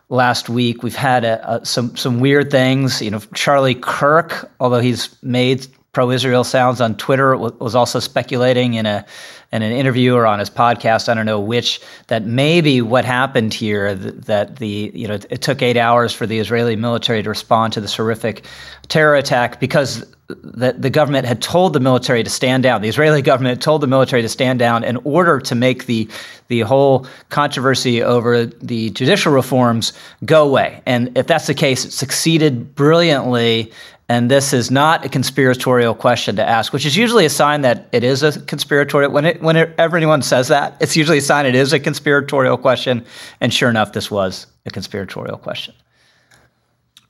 last 0.09 0.49
week. 0.49 0.83
We've 0.83 0.95
had 0.95 1.25
a, 1.25 1.57
a, 1.57 1.67
some 1.67 1.97
some 1.97 2.21
weird 2.21 2.51
things. 2.51 3.03
You 3.03 3.11
know, 3.11 3.21
Charlie 3.35 3.75
Kirk, 3.75 4.51
although 4.61 4.81
he's 4.81 5.15
made 5.23 5.67
pro-Israel 5.93 6.43
sounds 6.43 6.81
on 6.81 6.97
Twitter, 6.97 7.37
was 7.37 7.75
also 7.75 8.01
speculating 8.01 8.75
in 8.75 8.87
a 8.87 9.05
in 9.53 9.61
an 9.61 9.73
interview 9.73 10.15
or 10.15 10.27
on 10.27 10.39
his 10.39 10.49
podcast, 10.49 11.11
I 11.11 11.15
don't 11.15 11.27
know 11.27 11.39
which, 11.39 11.79
that 12.07 12.25
maybe 12.25 12.81
what 12.81 13.05
happened 13.05 13.53
here 13.53 13.95
that 13.95 14.57
the 14.57 14.91
you 14.95 15.07
know 15.07 15.19
it 15.29 15.43
took 15.43 15.61
eight 15.61 15.77
hours 15.77 16.15
for 16.15 16.27
the 16.27 16.39
Israeli 16.39 16.77
military 16.77 17.23
to 17.23 17.29
respond 17.29 17.75
to 17.75 17.81
this 17.83 17.95
horrific 17.95 18.47
terror 18.89 19.15
attack 19.15 19.61
because 19.61 20.07
the, 20.29 20.75
the 20.79 20.89
government 20.89 21.27
had 21.27 21.43
told 21.43 21.75
the 21.75 21.81
military 21.81 22.23
to 22.23 22.31
stand 22.31 22.63
down. 22.63 22.81
The 22.81 22.89
Israeli 22.89 23.21
government 23.21 23.61
told 23.61 23.83
the 23.83 23.87
military 23.87 24.23
to 24.23 24.29
stand 24.29 24.59
down 24.59 24.85
in 24.85 24.97
order 25.05 25.39
to 25.41 25.55
make 25.55 25.85
the 25.85 26.09
the 26.49 26.61
whole 26.61 27.07
controversy 27.29 28.03
over 28.03 28.47
the 28.47 28.91
judicial 28.91 29.33
reforms 29.33 29.93
go 30.25 30.47
away. 30.47 30.83
And 30.87 31.17
if 31.17 31.27
that's 31.27 31.47
the 31.47 31.55
case, 31.55 31.85
it 31.85 31.93
succeeded 31.93 32.75
brilliantly 32.75 33.73
and 34.13 34.31
this 34.31 34.53
is 34.53 34.71
not 34.71 35.07
a 35.07 35.09
conspiratorial 35.09 35.95
question 35.95 36.37
to 36.37 36.47
ask, 36.47 36.75
which 36.75 36.85
is 36.85 36.99
usually 36.99 37.25
a 37.25 37.31
sign 37.31 37.63
that 37.63 37.89
it 37.93 38.05
is 38.05 38.23
a 38.23 38.39
conspiratorial. 38.43 39.11
When 39.11 39.25
it, 39.25 39.41
whenever 39.41 39.97
anyone 39.97 40.21
says 40.21 40.49
that, 40.49 40.77
it's 40.81 40.95
usually 40.95 41.17
a 41.17 41.23
sign 41.23 41.47
it 41.47 41.55
is 41.55 41.73
a 41.73 41.81
conspiratorial 41.81 42.59
question. 42.59 43.07
And 43.41 43.55
sure 43.55 43.71
enough, 43.71 43.95
this 43.95 44.11
was 44.11 44.49
a 44.67 44.71
conspiratorial 44.71 45.39
question. 45.39 45.75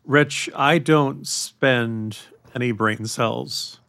Rich, 0.04 0.48
I 0.54 0.78
don't 0.78 1.26
spend 1.26 2.20
any 2.54 2.70
brain 2.70 3.04
cells 3.06 3.80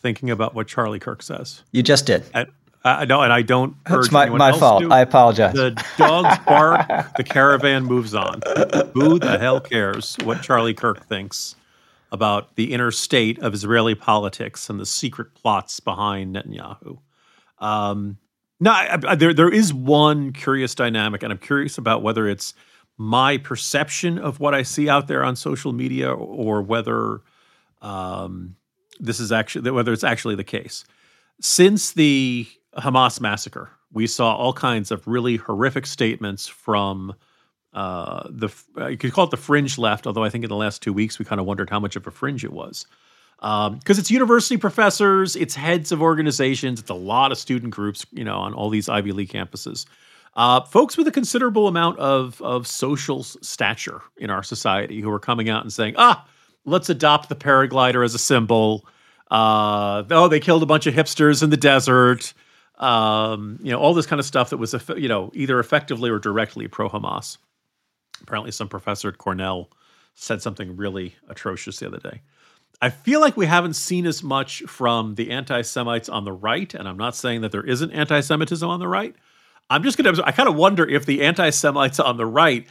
thinking 0.00 0.30
about 0.30 0.54
what 0.54 0.68
Charlie 0.68 1.00
Kirk 1.00 1.24
says. 1.24 1.64
You 1.72 1.82
just 1.82 2.06
did. 2.06 2.22
I, 2.32 2.46
I 2.84 3.04
know, 3.04 3.20
and 3.22 3.32
I 3.32 3.42
don't. 3.42 3.74
It's 3.88 4.12
my, 4.12 4.28
my 4.28 4.52
fault. 4.52 4.92
I 4.92 5.00
apologize. 5.00 5.54
The 5.54 5.72
dogs 5.98 6.38
bark. 6.46 6.86
the 7.16 7.24
caravan 7.24 7.86
moves 7.86 8.14
on. 8.14 8.42
Who 8.94 9.18
the 9.18 9.38
hell 9.40 9.58
cares 9.58 10.16
what 10.22 10.40
Charlie 10.42 10.74
Kirk 10.74 11.04
thinks? 11.08 11.56
About 12.12 12.56
the 12.56 12.72
inner 12.72 12.90
state 12.90 13.38
of 13.38 13.54
Israeli 13.54 13.94
politics 13.94 14.68
and 14.68 14.80
the 14.80 14.86
secret 14.86 15.34
plots 15.34 15.80
behind 15.80 16.34
Netanyahu. 16.34 16.98
Um, 17.58 18.18
now, 18.58 18.72
I, 18.72 18.98
I, 19.06 19.14
there 19.14 19.32
there 19.32 19.52
is 19.52 19.72
one 19.72 20.32
curious 20.32 20.74
dynamic, 20.74 21.22
and 21.22 21.32
I'm 21.32 21.38
curious 21.38 21.78
about 21.78 22.02
whether 22.02 22.28
it's 22.28 22.54
my 22.98 23.38
perception 23.38 24.18
of 24.18 24.40
what 24.40 24.54
I 24.54 24.62
see 24.62 24.88
out 24.88 25.08
there 25.08 25.24
on 25.24 25.36
social 25.36 25.72
media, 25.72 26.12
or 26.12 26.60
whether 26.60 27.20
um, 27.80 28.56
this 28.98 29.20
is 29.20 29.32
actually 29.32 29.70
whether 29.70 29.92
it's 29.92 30.04
actually 30.04 30.34
the 30.34 30.44
case. 30.44 30.84
Since 31.40 31.92
the 31.92 32.46
Hamas 32.76 33.20
massacre, 33.20 33.70
we 33.92 34.06
saw 34.06 34.34
all 34.34 34.52
kinds 34.52 34.90
of 34.90 35.06
really 35.06 35.36
horrific 35.36 35.86
statements 35.86 36.46
from 36.46 37.14
uh, 37.72 38.26
the 38.30 38.48
uh, 38.76 38.88
you 38.88 38.96
could 38.96 39.12
call 39.12 39.24
it 39.24 39.30
the 39.30 39.36
fringe 39.36 39.78
left, 39.78 40.06
although 40.06 40.24
I 40.24 40.30
think 40.30 40.44
in 40.44 40.48
the 40.48 40.56
last 40.56 40.82
two 40.82 40.92
weeks 40.92 41.18
we 41.18 41.24
kind 41.24 41.40
of 41.40 41.46
wondered 41.46 41.70
how 41.70 41.80
much 41.80 41.96
of 41.96 42.06
a 42.06 42.10
fringe 42.10 42.44
it 42.44 42.52
was. 42.52 42.86
Because 43.38 43.68
um, 43.68 43.80
it's 43.86 44.10
university 44.10 44.58
professors, 44.58 45.34
it's 45.34 45.54
heads 45.54 45.92
of 45.92 46.02
organizations, 46.02 46.78
it's 46.78 46.90
a 46.90 46.94
lot 46.94 47.32
of 47.32 47.38
student 47.38 47.72
groups, 47.72 48.04
you 48.12 48.24
know, 48.24 48.36
on 48.36 48.52
all 48.52 48.68
these 48.68 48.88
Ivy 48.88 49.12
League 49.12 49.30
campuses. 49.30 49.86
Uh, 50.36 50.60
folks 50.60 50.96
with 50.96 51.08
a 51.08 51.10
considerable 51.10 51.66
amount 51.66 51.98
of, 51.98 52.40
of 52.42 52.66
social 52.66 53.22
stature 53.22 54.02
in 54.18 54.30
our 54.30 54.42
society 54.42 55.00
who 55.00 55.10
are 55.10 55.18
coming 55.18 55.48
out 55.48 55.62
and 55.62 55.72
saying, 55.72 55.94
ah, 55.96 56.26
let's 56.64 56.88
adopt 56.88 57.28
the 57.28 57.36
paraglider 57.36 58.04
as 58.04 58.14
a 58.14 58.18
symbol. 58.18 58.86
Uh, 59.30 60.02
oh, 60.10 60.28
they 60.28 60.40
killed 60.40 60.62
a 60.62 60.66
bunch 60.66 60.86
of 60.86 60.94
hipsters 60.94 61.42
in 61.42 61.50
the 61.50 61.56
desert. 61.56 62.34
Um, 62.78 63.58
you 63.62 63.72
know, 63.72 63.78
all 63.78 63.94
this 63.94 64.06
kind 64.06 64.20
of 64.20 64.26
stuff 64.26 64.50
that 64.50 64.58
was, 64.58 64.74
you 64.96 65.08
know, 65.08 65.30
either 65.34 65.58
effectively 65.58 66.10
or 66.10 66.18
directly 66.18 66.68
pro 66.68 66.88
Hamas. 66.88 67.38
Apparently, 68.20 68.50
some 68.50 68.68
professor 68.68 69.08
at 69.08 69.18
Cornell 69.18 69.70
said 70.14 70.42
something 70.42 70.76
really 70.76 71.16
atrocious 71.28 71.78
the 71.78 71.86
other 71.86 71.98
day. 71.98 72.22
I 72.82 72.88
feel 72.88 73.20
like 73.20 73.36
we 73.36 73.46
haven't 73.46 73.74
seen 73.74 74.06
as 74.06 74.22
much 74.22 74.62
from 74.62 75.14
the 75.14 75.30
anti 75.30 75.62
Semites 75.62 76.08
on 76.08 76.24
the 76.24 76.32
right, 76.32 76.72
and 76.72 76.88
I'm 76.88 76.96
not 76.96 77.14
saying 77.14 77.42
that 77.42 77.52
there 77.52 77.64
isn't 77.64 77.90
anti 77.90 78.20
Semitism 78.20 78.68
on 78.68 78.80
the 78.80 78.88
right. 78.88 79.14
I'm 79.68 79.82
just 79.82 79.96
going 79.98 80.14
to, 80.14 80.26
I 80.26 80.32
kind 80.32 80.48
of 80.48 80.56
wonder 80.56 80.88
if 80.88 81.06
the 81.06 81.22
anti 81.22 81.50
Semites 81.50 82.00
on 82.00 82.16
the 82.16 82.26
right 82.26 82.66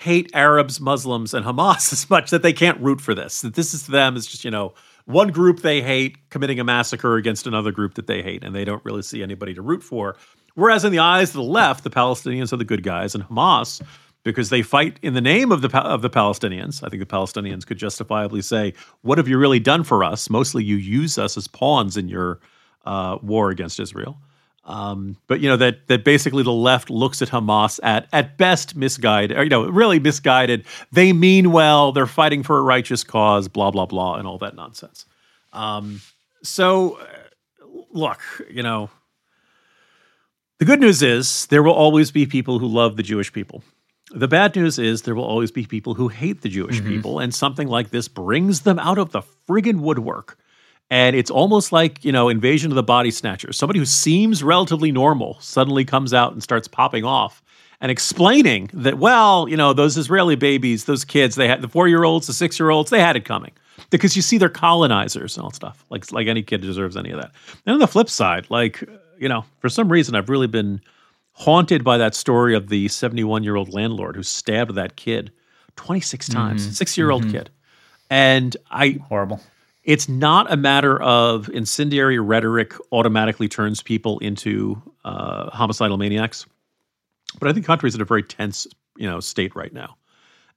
hate 0.00 0.30
Arabs, 0.34 0.80
Muslims, 0.80 1.32
and 1.32 1.46
Hamas 1.46 1.92
as 1.92 2.10
much 2.10 2.30
that 2.30 2.42
they 2.42 2.52
can't 2.52 2.80
root 2.80 3.00
for 3.00 3.14
this. 3.14 3.42
That 3.42 3.54
this 3.54 3.72
is 3.72 3.86
them 3.86 4.16
is 4.16 4.26
just, 4.26 4.44
you 4.44 4.50
know, 4.50 4.74
one 5.04 5.28
group 5.28 5.60
they 5.60 5.80
hate 5.80 6.28
committing 6.30 6.60
a 6.60 6.64
massacre 6.64 7.16
against 7.16 7.46
another 7.46 7.72
group 7.72 7.94
that 7.94 8.06
they 8.06 8.22
hate, 8.22 8.44
and 8.44 8.54
they 8.54 8.64
don't 8.64 8.84
really 8.84 9.02
see 9.02 9.22
anybody 9.22 9.54
to 9.54 9.62
root 9.62 9.82
for. 9.82 10.16
Whereas 10.54 10.84
in 10.84 10.92
the 10.92 10.98
eyes 10.98 11.30
of 11.30 11.34
the 11.34 11.42
left, 11.42 11.82
the 11.82 11.90
Palestinians 11.90 12.52
are 12.52 12.56
the 12.56 12.64
good 12.64 12.82
guys, 12.82 13.14
and 13.14 13.24
Hamas 13.24 13.80
because 14.24 14.50
they 14.50 14.62
fight 14.62 14.98
in 15.02 15.14
the 15.14 15.20
name 15.20 15.50
of 15.52 15.62
the 15.62 15.76
of 15.78 16.02
the 16.02 16.10
Palestinians. 16.10 16.82
I 16.84 16.88
think 16.88 17.00
the 17.00 17.06
Palestinians 17.06 17.66
could 17.66 17.78
justifiably 17.78 18.42
say, 18.42 18.74
"What 19.02 19.18
have 19.18 19.28
you 19.28 19.38
really 19.38 19.60
done 19.60 19.84
for 19.84 20.04
us? 20.04 20.30
Mostly, 20.30 20.64
you 20.64 20.76
use 20.76 21.18
us 21.18 21.36
as 21.36 21.48
pawns 21.48 21.96
in 21.96 22.08
your 22.08 22.40
uh, 22.84 23.18
war 23.22 23.50
against 23.50 23.80
Israel." 23.80 24.18
Um, 24.64 25.16
but 25.26 25.40
you 25.40 25.48
know 25.48 25.56
that 25.56 25.88
that 25.88 26.04
basically 26.04 26.44
the 26.44 26.52
left 26.52 26.88
looks 26.88 27.20
at 27.20 27.28
Hamas 27.28 27.80
at 27.82 28.06
at 28.12 28.38
best 28.38 28.76
misguided, 28.76 29.36
or 29.36 29.42
you 29.42 29.50
know, 29.50 29.68
really 29.68 29.98
misguided. 29.98 30.64
They 30.92 31.12
mean 31.12 31.50
well. 31.50 31.90
They're 31.90 32.06
fighting 32.06 32.44
for 32.44 32.58
a 32.58 32.62
righteous 32.62 33.02
cause. 33.02 33.48
Blah 33.48 33.72
blah 33.72 33.86
blah, 33.86 34.14
and 34.16 34.28
all 34.28 34.38
that 34.38 34.54
nonsense. 34.54 35.04
Um, 35.52 36.00
so, 36.42 36.94
uh, 36.96 37.06
look, 37.90 38.20
you 38.50 38.62
know, 38.62 38.88
the 40.58 40.64
good 40.64 40.80
news 40.80 41.02
is 41.02 41.46
there 41.46 41.62
will 41.62 41.72
always 41.72 42.12
be 42.12 42.24
people 42.26 42.58
who 42.60 42.66
love 42.66 42.96
the 42.96 43.02
Jewish 43.02 43.32
people. 43.32 43.64
The 44.14 44.28
bad 44.28 44.54
news 44.54 44.78
is 44.78 45.02
there 45.02 45.14
will 45.14 45.24
always 45.24 45.50
be 45.50 45.64
people 45.66 45.94
who 45.94 46.08
hate 46.08 46.42
the 46.42 46.48
Jewish 46.48 46.78
mm-hmm. 46.78 46.88
people, 46.88 47.18
and 47.18 47.34
something 47.34 47.68
like 47.68 47.90
this 47.90 48.08
brings 48.08 48.60
them 48.60 48.78
out 48.78 48.98
of 48.98 49.12
the 49.12 49.22
friggin' 49.48 49.80
woodwork. 49.80 50.38
And 50.90 51.16
it's 51.16 51.30
almost 51.30 51.72
like, 51.72 52.04
you 52.04 52.12
know, 52.12 52.28
invasion 52.28 52.70
of 52.70 52.74
the 52.74 52.82
body 52.82 53.10
snatchers. 53.10 53.56
Somebody 53.56 53.78
who 53.78 53.86
seems 53.86 54.42
relatively 54.42 54.92
normal 54.92 55.38
suddenly 55.40 55.86
comes 55.86 56.12
out 56.12 56.32
and 56.34 56.42
starts 56.42 56.68
popping 56.68 57.02
off 57.02 57.42
and 57.80 57.90
explaining 57.90 58.68
that, 58.74 58.98
well, 58.98 59.48
you 59.48 59.56
know, 59.56 59.72
those 59.72 59.96
Israeli 59.96 60.36
babies, 60.36 60.84
those 60.84 61.04
kids, 61.04 61.34
they 61.34 61.48
had 61.48 61.62
the 61.62 61.68
four 61.68 61.88
year 61.88 62.04
olds, 62.04 62.26
the 62.26 62.34
six 62.34 62.60
year 62.60 62.68
olds, 62.68 62.90
they 62.90 63.00
had 63.00 63.16
it 63.16 63.24
coming. 63.24 63.52
Because 63.88 64.14
you 64.16 64.22
see, 64.22 64.36
they're 64.36 64.50
colonizers 64.50 65.36
and 65.36 65.44
all 65.44 65.50
stuff. 65.50 65.84
Like, 65.88 66.12
like 66.12 66.26
any 66.26 66.42
kid 66.42 66.60
deserves 66.60 66.96
any 66.96 67.10
of 67.10 67.20
that. 67.20 67.32
And 67.64 67.72
on 67.72 67.78
the 67.80 67.88
flip 67.88 68.10
side, 68.10 68.46
like, 68.50 68.84
you 69.18 69.28
know, 69.28 69.46
for 69.60 69.70
some 69.70 69.90
reason, 69.90 70.14
I've 70.14 70.28
really 70.28 70.46
been 70.46 70.82
haunted 71.32 71.82
by 71.82 71.98
that 71.98 72.14
story 72.14 72.54
of 72.54 72.68
the 72.68 72.88
71 72.88 73.42
year 73.42 73.56
old 73.56 73.72
landlord 73.72 74.16
who 74.16 74.22
stabbed 74.22 74.74
that 74.74 74.96
kid 74.96 75.32
26 75.76 76.28
times, 76.28 76.62
mm-hmm. 76.62 76.72
six 76.72 76.96
year 76.98 77.10
old 77.10 77.22
mm-hmm. 77.22 77.32
kid. 77.32 77.50
And 78.10 78.56
I. 78.70 78.98
Horrible. 79.08 79.40
It's 79.84 80.08
not 80.08 80.52
a 80.52 80.56
matter 80.56 81.00
of 81.02 81.48
incendiary 81.48 82.18
rhetoric 82.20 82.74
automatically 82.92 83.48
turns 83.48 83.82
people 83.82 84.20
into 84.20 84.80
uh, 85.04 85.50
homicidal 85.50 85.96
maniacs. 85.96 86.46
But 87.40 87.48
I 87.48 87.52
think 87.52 87.66
country 87.66 87.88
is 87.88 87.94
in 87.96 88.00
a 88.00 88.04
very 88.04 88.22
tense, 88.22 88.66
you 88.96 89.08
know, 89.08 89.18
state 89.18 89.56
right 89.56 89.72
now. 89.72 89.96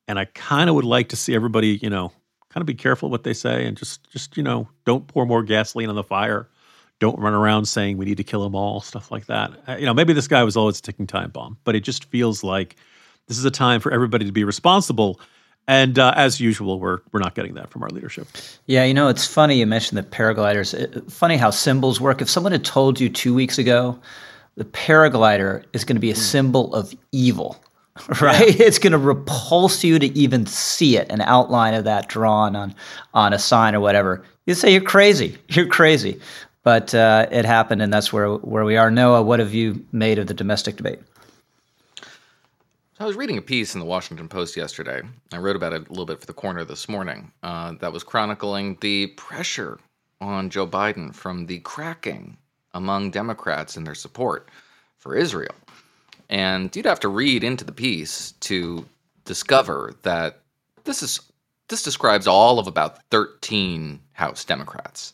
And 0.07 0.19
I 0.19 0.25
kind 0.25 0.69
of 0.69 0.75
would 0.75 0.85
like 0.85 1.09
to 1.09 1.15
see 1.15 1.33
everybody, 1.33 1.79
you 1.81 1.89
know, 1.89 2.11
kind 2.49 2.61
of 2.61 2.67
be 2.67 2.75
careful 2.75 3.09
what 3.09 3.23
they 3.23 3.33
say 3.33 3.65
and 3.65 3.75
just, 3.75 4.07
just, 4.11 4.37
you 4.37 4.43
know, 4.43 4.67
don't 4.85 5.07
pour 5.07 5.25
more 5.25 5.41
gasoline 5.41 5.89
on 5.89 5.95
the 5.95 6.03
fire 6.03 6.47
don't 6.99 7.19
run 7.19 7.33
around 7.33 7.65
saying 7.65 7.97
we 7.97 8.05
need 8.05 8.17
to 8.17 8.23
kill 8.23 8.43
them 8.43 8.55
all, 8.55 8.81
stuff 8.81 9.11
like 9.11 9.25
that. 9.25 9.51
Uh, 9.67 9.75
you 9.75 9.85
know, 9.85 9.93
maybe 9.93 10.13
this 10.13 10.27
guy 10.27 10.43
was 10.43 10.55
always 10.55 10.79
a 10.79 10.81
ticking 10.81 11.07
time 11.07 11.29
bomb, 11.29 11.57
but 11.63 11.75
it 11.75 11.81
just 11.81 12.05
feels 12.05 12.43
like 12.43 12.75
this 13.27 13.37
is 13.37 13.45
a 13.45 13.51
time 13.51 13.81
for 13.81 13.91
everybody 13.91 14.25
to 14.25 14.31
be 14.31 14.43
responsible. 14.43 15.19
And 15.67 15.97
uh, 15.97 16.13
as 16.15 16.39
usual, 16.39 16.79
we're 16.79 16.99
we're 17.11 17.19
not 17.19 17.33
getting 17.33 17.55
that 17.55 17.71
from 17.71 17.81
our 17.83 17.89
leadership. 17.89 18.27
Yeah, 18.67 18.83
you 18.85 18.93
know, 18.93 19.07
it's 19.07 19.25
funny 19.25 19.57
you 19.57 19.65
mentioned 19.65 19.97
the 19.97 20.03
paragliders. 20.03 20.73
It, 20.73 21.11
funny 21.11 21.37
how 21.37 21.49
symbols 21.49 21.99
work. 21.99 22.21
If 22.21 22.29
someone 22.29 22.51
had 22.51 22.63
told 22.63 22.99
you 22.99 23.09
two 23.09 23.33
weeks 23.33 23.57
ago 23.57 23.99
the 24.57 24.65
paraglider 24.65 25.65
is 25.73 25.83
going 25.83 25.97
to 25.97 26.01
be 26.01 26.11
a 26.11 26.15
mm. 26.15 26.17
symbol 26.17 26.73
of 26.73 26.93
evil, 27.11 27.61
right? 28.21 28.57
Yeah. 28.57 28.67
It's 28.67 28.79
going 28.79 28.93
to 28.93 28.97
repulse 28.97 29.83
you 29.83 29.99
to 29.99 30.05
even 30.17 30.45
see 30.45 30.97
it, 30.97 31.11
an 31.11 31.21
outline 31.21 31.73
of 31.73 31.83
that 31.85 32.07
drawn 32.07 32.55
on 32.55 32.75
on 33.13 33.33
a 33.33 33.39
sign 33.39 33.73
or 33.73 33.79
whatever. 33.79 34.23
You 34.45 34.53
say 34.53 34.71
you're 34.71 34.81
crazy. 34.81 35.37
You're 35.49 35.65
crazy 35.65 36.21
but 36.65 36.95
uh, 36.95 37.27
it 37.31 37.45
happened, 37.45 37.81
and 37.81 37.93
that's 37.93 38.11
where 38.11 38.33
where 38.33 38.65
we 38.65 38.75
are. 38.75 38.91
Noah, 38.91 39.21
what 39.21 39.39
have 39.39 39.53
you 39.53 39.85
made 39.93 40.19
of 40.19 40.27
the 40.27 40.33
domestic 40.33 40.75
debate? 40.75 40.99
I 42.99 43.05
was 43.05 43.15
reading 43.15 43.37
a 43.37 43.41
piece 43.41 43.75
in 43.75 43.79
the 43.79 43.85
Washington 43.85 44.27
Post 44.27 44.57
yesterday. 44.57 45.01
I 45.31 45.37
wrote 45.37 45.55
about 45.55 45.73
it 45.73 45.87
a 45.87 45.89
little 45.89 46.05
bit 46.05 46.19
for 46.19 46.25
the 46.25 46.33
corner 46.33 46.65
this 46.65 46.89
morning. 46.89 47.31
Uh, 47.43 47.73
that 47.79 47.93
was 47.93 48.03
chronicling 48.03 48.77
the 48.81 49.07
pressure 49.07 49.79
on 50.19 50.49
Joe 50.49 50.65
Biden 50.65 51.13
from 51.13 51.45
the 51.45 51.59
cracking 51.59 52.37
among 52.73 53.11
Democrats 53.11 53.77
in 53.77 53.83
their 53.83 53.95
support 53.95 54.49
for 54.97 55.15
Israel. 55.15 55.53
And 56.29 56.75
you'd 56.75 56.85
have 56.85 57.01
to 57.01 57.09
read 57.09 57.43
into 57.43 57.63
the 57.63 57.71
piece 57.73 58.31
to 58.39 58.85
discover 59.25 59.93
that 60.01 60.41
this 60.83 61.03
is 61.03 61.19
this 61.67 61.83
describes 61.83 62.27
all 62.27 62.59
of 62.59 62.67
about 62.67 63.03
13 63.11 63.99
House 64.13 64.45
Democrats, 64.45 65.13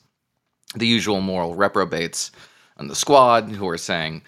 the 0.76 0.88
usual 0.88 1.22
moral 1.22 1.56
reprobates 1.56 2.32
on 2.78 2.88
the 2.88 2.96
squad 2.96 3.50
who 3.50 3.68
are 3.68 3.78
saying 3.78 4.22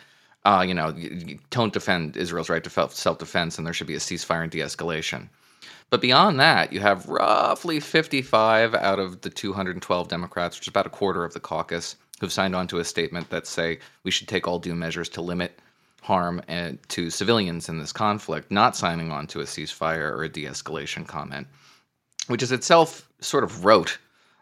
uh, 0.46 0.64
you 0.68 0.74
know, 0.74 0.94
don't 1.50 1.74
defend 1.74 2.18
Israel's 2.18 2.50
right 2.50 2.64
to 2.64 2.70
self 2.70 3.18
defense 3.18 3.58
and 3.58 3.66
there 3.66 3.74
should 3.74 3.88
be 3.88 3.96
a 3.96 4.00
ceasefire 4.00 4.44
and 4.44 4.52
de 4.52 4.60
escalation. 4.60 5.30
But 5.90 6.02
beyond 6.02 6.40
that, 6.40 6.74
you 6.74 6.80
have 6.80 7.08
roughly 7.08 7.80
55 7.80 8.74
out 8.74 9.00
of 9.00 9.22
the 9.22 9.30
212 9.30 10.08
Democrats, 10.08 10.58
which 10.58 10.66
is 10.66 10.70
about 10.70 10.88
a 10.88 10.90
quarter 10.90 11.24
of 11.24 11.34
the 11.34 11.40
caucus, 11.40 11.96
who've 12.20 12.34
signed 12.34 12.56
on 12.56 12.68
to 12.68 12.80
a 12.80 12.86
statement 12.86 13.30
that 13.30 13.48
say 13.48 13.80
we 14.04 14.12
should 14.12 14.28
take 14.28 14.48
all 14.48 14.60
due 14.60 14.76
measures 14.76 15.08
to 15.10 15.22
limit 15.22 15.60
harm 16.02 16.42
uh, 16.50 16.72
to 16.90 17.10
civilians 17.10 17.70
in 17.70 17.80
this 17.80 17.94
conflict, 17.94 18.52
not 18.52 18.76
signing 18.76 19.12
on 19.12 19.28
to 19.28 19.40
a 19.40 19.46
ceasefire 19.46 20.12
or 20.12 20.24
a 20.24 20.30
de 20.30 20.46
escalation 20.46 21.08
comment, 21.08 21.48
which 22.28 22.44
is 22.44 22.52
itself 22.52 23.08
sort 23.22 23.44
of 23.44 23.64
rote 23.64 24.00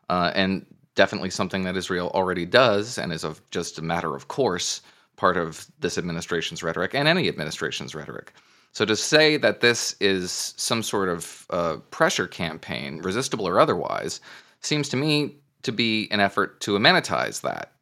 uh, 0.10 0.32
and 0.34 0.66
definitely 0.95 1.30
something 1.30 1.63
that 1.63 1.77
Israel 1.77 2.12
already 2.13 2.45
does 2.45 2.97
and 2.97 3.12
is 3.13 3.23
of 3.23 3.41
just 3.51 3.80
a 3.80 3.82
matter 3.82 4.15
of 4.15 4.27
course 4.27 4.82
part 5.15 5.38
of 5.38 5.67
this 5.80 5.97
administration's 5.97 6.63
rhetoric 6.63 6.95
and 6.95 7.08
any 7.08 7.27
administration's 7.27 7.93
rhetoric. 7.93 8.34
So 8.73 8.86
to 8.86 8.95
say 8.95 9.38
that 9.38 9.60
this 9.60 9.95
is 9.99 10.54
some 10.58 10.82
sort 10.82 11.10
of 11.10 11.45
uh, 11.49 11.77
pressure 11.91 12.27
campaign, 12.27 13.01
resistible 13.01 13.47
or 13.47 13.60
otherwise, 13.60 14.21
seems 14.62 14.89
to 14.89 14.97
me 14.97 15.36
to 15.63 15.71
be 15.71 16.08
an 16.12 16.19
effort 16.19 16.60
to 16.62 16.77
amenitize 16.77 17.41
that, 17.41 17.73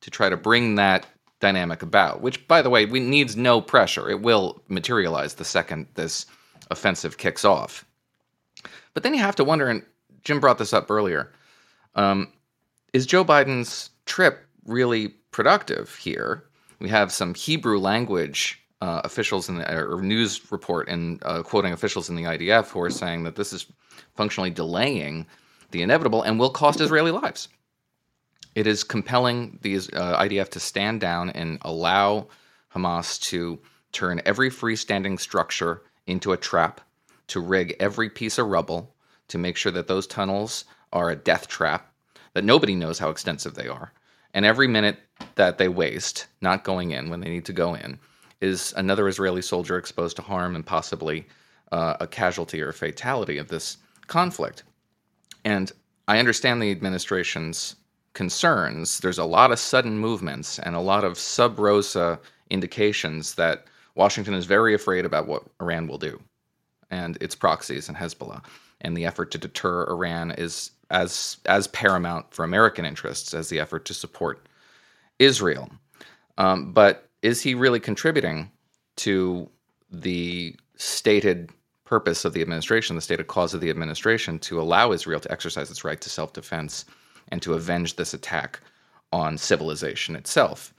to 0.00 0.10
try 0.10 0.28
to 0.28 0.36
bring 0.36 0.76
that 0.76 1.06
dynamic 1.40 1.82
about, 1.82 2.20
which, 2.20 2.46
by 2.48 2.62
the 2.62 2.70
way, 2.70 2.86
we 2.86 3.00
needs 3.00 3.36
no 3.36 3.60
pressure. 3.60 4.08
It 4.08 4.22
will 4.22 4.62
materialize 4.68 5.34
the 5.34 5.44
second 5.44 5.86
this 5.94 6.26
offensive 6.70 7.18
kicks 7.18 7.44
off. 7.44 7.84
But 8.94 9.02
then 9.02 9.14
you 9.14 9.20
have 9.20 9.36
to 9.36 9.44
wonder, 9.44 9.68
and 9.68 9.82
Jim 10.24 10.40
brought 10.40 10.58
this 10.58 10.72
up 10.72 10.90
earlier, 10.90 11.32
um, 11.94 12.32
is 12.92 13.06
Joe 13.06 13.24
Biden's 13.24 13.90
trip 14.06 14.46
really 14.64 15.08
productive 15.30 15.94
here? 15.96 16.48
we 16.80 16.88
have 16.88 17.12
some 17.12 17.34
Hebrew 17.34 17.78
language 17.78 18.62
uh, 18.80 19.00
officials 19.04 19.48
in 19.48 19.56
the 19.56 19.76
or 19.76 20.00
news 20.00 20.52
report 20.52 20.88
and 20.88 21.20
uh, 21.24 21.42
quoting 21.42 21.72
officials 21.72 22.08
in 22.08 22.16
the 22.16 22.24
IDF 22.24 22.68
who 22.68 22.80
are 22.80 22.90
saying 22.90 23.24
that 23.24 23.36
this 23.36 23.52
is 23.52 23.66
functionally 24.14 24.50
delaying 24.50 25.26
the 25.72 25.82
inevitable 25.82 26.22
and 26.22 26.38
will 26.38 26.50
cost 26.50 26.80
Israeli 26.80 27.10
lives. 27.10 27.48
It 28.54 28.66
is 28.66 28.84
compelling 28.84 29.58
the 29.62 29.76
uh, 29.76 30.22
IDF 30.22 30.50
to 30.50 30.60
stand 30.60 31.00
down 31.00 31.30
and 31.30 31.58
allow 31.62 32.28
Hamas 32.74 33.20
to 33.22 33.58
turn 33.92 34.22
every 34.24 34.50
freestanding 34.50 35.18
structure 35.18 35.82
into 36.06 36.32
a 36.32 36.36
trap, 36.36 36.80
to 37.28 37.40
rig 37.40 37.76
every 37.80 38.08
piece 38.08 38.38
of 38.38 38.46
rubble, 38.46 38.94
to 39.28 39.38
make 39.38 39.56
sure 39.56 39.72
that 39.72 39.88
those 39.88 40.06
tunnels 40.06 40.64
are 40.92 41.10
a 41.10 41.16
death 41.16 41.48
trap, 41.48 41.87
that 42.34 42.44
nobody 42.44 42.74
knows 42.74 42.98
how 42.98 43.10
extensive 43.10 43.54
they 43.54 43.68
are, 43.68 43.92
and 44.34 44.44
every 44.44 44.68
minute 44.68 44.98
that 45.34 45.58
they 45.58 45.68
waste 45.68 46.26
not 46.40 46.64
going 46.64 46.90
in 46.90 47.10
when 47.10 47.20
they 47.20 47.30
need 47.30 47.44
to 47.46 47.52
go 47.52 47.74
in 47.74 47.98
is 48.40 48.72
another 48.76 49.08
Israeli 49.08 49.42
soldier 49.42 49.76
exposed 49.76 50.16
to 50.16 50.22
harm 50.22 50.54
and 50.54 50.64
possibly 50.64 51.26
uh, 51.72 51.96
a 52.00 52.06
casualty 52.06 52.60
or 52.60 52.72
fatality 52.72 53.38
of 53.38 53.48
this 53.48 53.78
conflict. 54.06 54.62
And 55.44 55.72
I 56.06 56.18
understand 56.18 56.62
the 56.62 56.70
administration's 56.70 57.76
concerns. 58.14 59.00
There's 59.00 59.18
a 59.18 59.24
lot 59.24 59.52
of 59.52 59.58
sudden 59.58 59.98
movements 59.98 60.58
and 60.58 60.74
a 60.74 60.80
lot 60.80 61.04
of 61.04 61.18
sub 61.18 61.58
rosa 61.58 62.18
indications 62.50 63.34
that 63.34 63.66
Washington 63.94 64.34
is 64.34 64.46
very 64.46 64.74
afraid 64.74 65.04
about 65.04 65.26
what 65.26 65.44
Iran 65.60 65.86
will 65.86 65.98
do 65.98 66.20
and 66.90 67.18
its 67.20 67.34
proxies 67.34 67.88
and 67.88 67.96
Hezbollah. 67.96 68.42
And 68.80 68.96
the 68.96 69.06
effort 69.06 69.30
to 69.32 69.38
deter 69.38 69.88
Iran 69.88 70.30
is 70.32 70.70
as 70.90 71.38
as 71.46 71.66
paramount 71.68 72.32
for 72.32 72.44
American 72.44 72.84
interests 72.84 73.34
as 73.34 73.48
the 73.48 73.60
effort 73.60 73.84
to 73.86 73.94
support 73.94 74.46
Israel. 75.18 75.70
Um, 76.38 76.72
but 76.72 77.08
is 77.22 77.42
he 77.42 77.54
really 77.54 77.80
contributing 77.80 78.50
to 78.96 79.48
the 79.90 80.54
stated 80.76 81.50
purpose 81.84 82.24
of 82.24 82.32
the 82.32 82.42
administration, 82.42 82.94
the 82.96 83.02
stated 83.02 83.26
cause 83.26 83.54
of 83.54 83.60
the 83.60 83.70
administration, 83.70 84.38
to 84.40 84.60
allow 84.60 84.92
Israel 84.92 85.20
to 85.20 85.32
exercise 85.32 85.70
its 85.70 85.84
right 85.84 86.00
to 86.00 86.10
self 86.10 86.32
defense 86.32 86.84
and 87.30 87.42
to 87.42 87.54
avenge 87.54 87.96
this 87.96 88.14
attack 88.14 88.60
on 89.12 89.36
civilization 89.38 90.14
itself? 90.14 90.72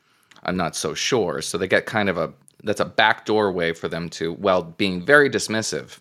I'm 0.43 0.55
not 0.55 0.75
so 0.75 0.93
sure. 0.93 1.41
So 1.41 1.57
they 1.57 1.67
get 1.67 1.85
kind 1.85 2.09
of 2.09 2.17
a 2.17 2.33
that's 2.63 2.81
a 2.81 2.85
backdoor 2.85 3.51
way 3.51 3.73
for 3.73 3.88
them 3.88 4.09
to, 4.09 4.33
while 4.33 4.63
being 4.63 5.05
very 5.05 5.29
dismissive 5.29 5.99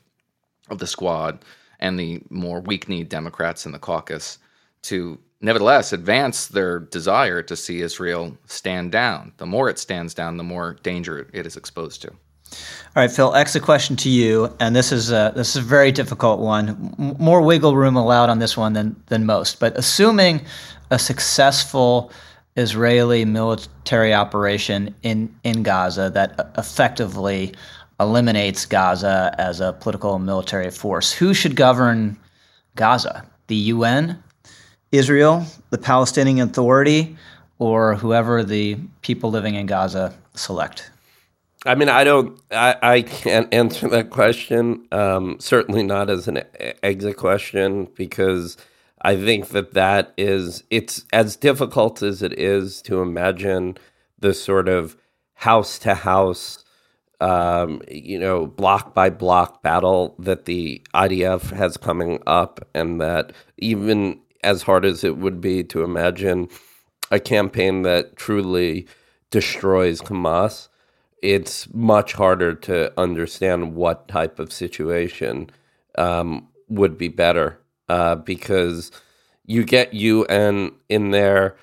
of 0.70 0.78
the 0.78 0.86
squad 0.86 1.44
and 1.80 1.98
the 1.98 2.20
more 2.30 2.60
weak 2.60 2.88
kneed 2.88 3.08
Democrats 3.08 3.66
in 3.66 3.72
the 3.72 3.78
caucus 3.78 4.38
to 4.82 5.18
nevertheless 5.40 5.92
advance 5.92 6.46
their 6.46 6.80
desire 6.80 7.42
to 7.42 7.56
see 7.56 7.80
Israel 7.80 8.36
stand 8.46 8.92
down. 8.92 9.32
The 9.36 9.46
more 9.46 9.68
it 9.68 9.78
stands 9.78 10.14
down, 10.14 10.36
the 10.36 10.44
more 10.44 10.76
danger 10.82 11.28
it 11.32 11.46
is 11.46 11.56
exposed 11.56 12.02
to. 12.02 12.10
All 12.10 13.02
right, 13.02 13.10
Phil. 13.10 13.32
A 13.34 13.60
question 13.60 13.94
to 13.96 14.08
you, 14.08 14.54
and 14.58 14.74
this 14.74 14.90
is 14.90 15.12
a, 15.12 15.32
this 15.36 15.50
is 15.50 15.56
a 15.56 15.66
very 15.66 15.92
difficult 15.92 16.40
one. 16.40 16.94
M- 16.98 17.16
more 17.18 17.42
wiggle 17.42 17.76
room 17.76 17.94
allowed 17.96 18.30
on 18.30 18.38
this 18.38 18.56
one 18.56 18.72
than 18.72 19.00
than 19.06 19.26
most. 19.26 19.60
But 19.60 19.76
assuming 19.76 20.40
a 20.90 20.98
successful 20.98 22.10
Israeli 22.56 23.24
military 23.24 24.14
operation 24.14 24.94
in 25.02 25.34
in 25.44 25.62
Gaza 25.62 26.10
that 26.14 26.52
effectively 26.56 27.54
eliminates 28.00 28.66
Gaza 28.66 29.34
as 29.38 29.60
a 29.60 29.72
political 29.72 30.14
and 30.14 30.24
military 30.24 30.70
force. 30.70 31.12
Who 31.12 31.34
should 31.34 31.56
govern 31.56 32.16
Gaza? 32.76 33.26
The 33.48 33.56
UN, 33.56 34.22
Israel, 34.92 35.44
the 35.70 35.78
Palestinian 35.78 36.48
Authority, 36.48 37.16
or 37.58 37.96
whoever 37.96 38.44
the 38.44 38.76
people 39.02 39.30
living 39.30 39.54
in 39.54 39.66
Gaza 39.66 40.14
select? 40.34 40.90
I 41.66 41.74
mean, 41.74 41.88
I 41.88 42.04
don't, 42.04 42.40
I, 42.52 42.76
I 42.80 43.02
can't 43.02 43.52
answer 43.52 43.88
that 43.88 44.10
question. 44.10 44.86
Um, 44.92 45.38
certainly 45.40 45.82
not 45.82 46.08
as 46.08 46.28
an 46.28 46.44
exit 46.82 47.16
question 47.16 47.88
because 47.96 48.56
I 49.02 49.16
think 49.16 49.48
that 49.48 49.74
that 49.74 50.12
is, 50.16 50.62
it's 50.70 51.04
as 51.12 51.34
difficult 51.36 52.00
as 52.02 52.22
it 52.22 52.38
is 52.38 52.80
to 52.82 53.02
imagine 53.02 53.76
the 54.18 54.34
sort 54.34 54.68
of 54.68 54.96
house 55.34 55.78
to 55.80 55.94
house 55.94 56.64
um, 57.20 57.82
you 57.88 58.18
know, 58.18 58.46
block 58.46 58.94
by 58.94 59.10
block 59.10 59.62
battle 59.62 60.14
that 60.18 60.44
the 60.44 60.82
IDF 60.94 61.50
has 61.50 61.76
coming 61.76 62.22
up, 62.26 62.60
and 62.74 63.00
that 63.00 63.32
even 63.58 64.20
as 64.44 64.62
hard 64.62 64.84
as 64.84 65.04
it 65.04 65.18
would 65.18 65.40
be 65.40 65.64
to 65.64 65.82
imagine 65.82 66.48
a 67.10 67.18
campaign 67.18 67.82
that 67.82 68.16
truly 68.16 68.86
destroys 69.30 70.00
Hamas, 70.02 70.68
it's 71.22 71.72
much 71.74 72.12
harder 72.12 72.54
to 72.54 72.92
understand 72.98 73.74
what 73.74 74.08
type 74.08 74.38
of 74.38 74.52
situation 74.52 75.50
um, 75.96 76.48
would 76.68 76.96
be 76.96 77.08
better 77.08 77.60
uh, 77.88 78.14
because 78.14 78.92
you 79.46 79.64
get 79.64 79.94
UN 79.94 80.72
in 80.88 81.10
there, 81.10 81.56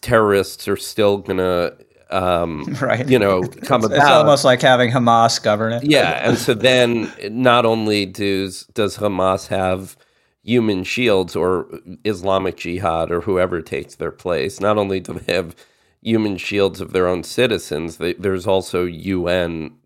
terrorists 0.00 0.68
are 0.68 0.76
still 0.76 1.18
going 1.18 1.38
to 1.38 1.76
um, 2.10 2.64
right. 2.80 3.08
you 3.08 3.18
know, 3.18 3.42
come 3.42 3.80
it's, 3.80 3.86
about. 3.86 3.96
It's 3.96 4.06
almost 4.06 4.44
like 4.44 4.62
having 4.62 4.90
Hamas 4.90 5.42
govern 5.42 5.72
it. 5.72 5.84
Yeah, 5.84 6.28
and 6.28 6.38
so 6.38 6.54
then 6.54 7.12
not 7.30 7.66
only 7.66 8.06
does 8.06 8.64
does 8.74 8.98
Hamas 8.98 9.48
have 9.48 9.96
human 10.42 10.84
shields 10.84 11.34
or 11.34 11.66
Islamic 12.04 12.56
Jihad 12.56 13.10
or 13.10 13.22
whoever 13.22 13.60
takes 13.60 13.96
their 13.96 14.12
place, 14.12 14.60
not 14.60 14.78
only 14.78 15.00
do 15.00 15.14
they 15.14 15.32
have 15.32 15.56
human 16.00 16.36
shields 16.36 16.80
of 16.80 16.92
their 16.92 17.08
own 17.08 17.24
citizens, 17.24 17.96
they, 17.96 18.12
there's 18.12 18.46
also 18.46 18.84
UN 18.84 19.76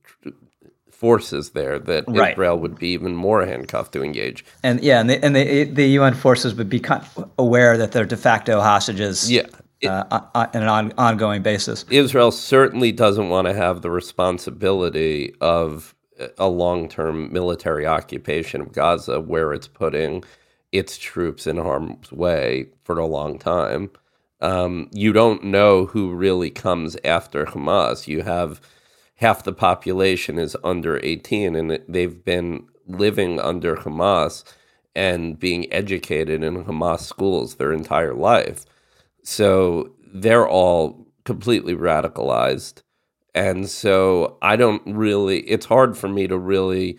forces 0.91 1.51
there 1.51 1.79
that 1.79 2.05
right. 2.07 2.33
Israel 2.33 2.59
would 2.59 2.79
be 2.79 2.89
even 2.89 3.17
more 3.17 3.47
handcuffed 3.47 3.93
to 3.93 4.05
engage. 4.05 4.45
And 4.63 4.83
yeah, 4.83 5.01
and 5.01 5.09
the, 5.09 5.25
and 5.25 5.35
the, 5.35 5.65
the 5.65 5.87
UN 5.93 6.13
forces 6.13 6.55
would 6.55 6.69
be 6.69 6.85
aware 7.39 7.79
that 7.79 7.93
they're 7.93 8.05
de 8.05 8.19
facto 8.19 8.61
hostages. 8.61 9.33
Yeah 9.33 9.47
uh, 9.87 10.21
on 10.35 10.49
an 10.55 10.93
ongoing 10.99 11.43
basis. 11.43 11.85
Israel 11.91 12.31
certainly 12.31 12.93
doesn't 12.93 13.29
want 13.29 13.47
to 13.47 13.55
have 13.55 13.83
the 13.83 13.91
responsibility 13.91 15.35
of 15.41 15.95
a 16.39 16.49
long 16.49 16.89
term 16.89 17.33
military 17.33 17.87
occupation 17.87 18.61
of 18.61 18.73
Gaza 18.73 19.21
where 19.21 19.53
it's 19.53 19.69
putting 19.69 20.25
its 20.73 20.99
troops 20.99 21.47
in 21.47 21.57
harm's 21.57 22.13
way 22.13 22.67
for 22.85 22.99
a 22.99 23.07
long 23.07 23.39
time. 23.39 23.91
Um, 24.41 24.89
you 24.93 25.13
don't 25.13 25.45
know 25.45 25.87
who 25.87 26.15
really 26.15 26.51
comes 26.51 26.97
after 27.05 27.45
Hamas. 27.45 28.07
You 28.07 28.23
have 28.23 28.61
half 29.17 29.45
the 29.45 29.53
population 29.53 30.39
is 30.39 30.57
under 30.65 30.99
18 31.03 31.55
and 31.55 31.79
they've 31.89 32.25
been 32.25 32.67
living 32.87 33.39
under 33.39 33.77
Hamas 33.77 34.45
and 34.95 35.39
being 35.39 35.71
educated 35.73 36.43
in 36.43 36.65
Hamas 36.65 37.01
schools 37.01 37.57
their 37.57 37.73
entire 37.73 38.15
life. 38.15 38.65
So 39.23 39.93
they're 40.13 40.49
all 40.49 41.07
completely 41.25 41.75
radicalized. 41.75 42.83
And 43.35 43.69
so 43.69 44.39
I 44.43 44.57
don't 44.57 44.83
really, 44.87 45.41
it's 45.41 45.67
hard 45.67 45.97
for 45.97 46.09
me 46.09 46.27
to 46.27 46.37
really 46.37 46.99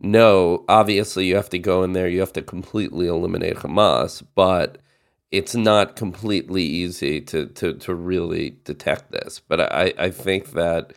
know. 0.00 0.64
Obviously, 0.68 1.26
you 1.26 1.36
have 1.36 1.50
to 1.50 1.58
go 1.58 1.82
in 1.82 1.92
there, 1.92 2.08
you 2.08 2.20
have 2.20 2.32
to 2.34 2.42
completely 2.42 3.06
eliminate 3.06 3.56
Hamas, 3.56 4.22
but 4.34 4.78
it's 5.30 5.54
not 5.54 5.96
completely 5.96 6.62
easy 6.62 7.20
to, 7.22 7.46
to, 7.46 7.72
to 7.74 7.94
really 7.94 8.58
detect 8.64 9.12
this. 9.12 9.40
But 9.40 9.72
I, 9.72 9.94
I 9.98 10.10
think 10.10 10.52
that 10.52 10.92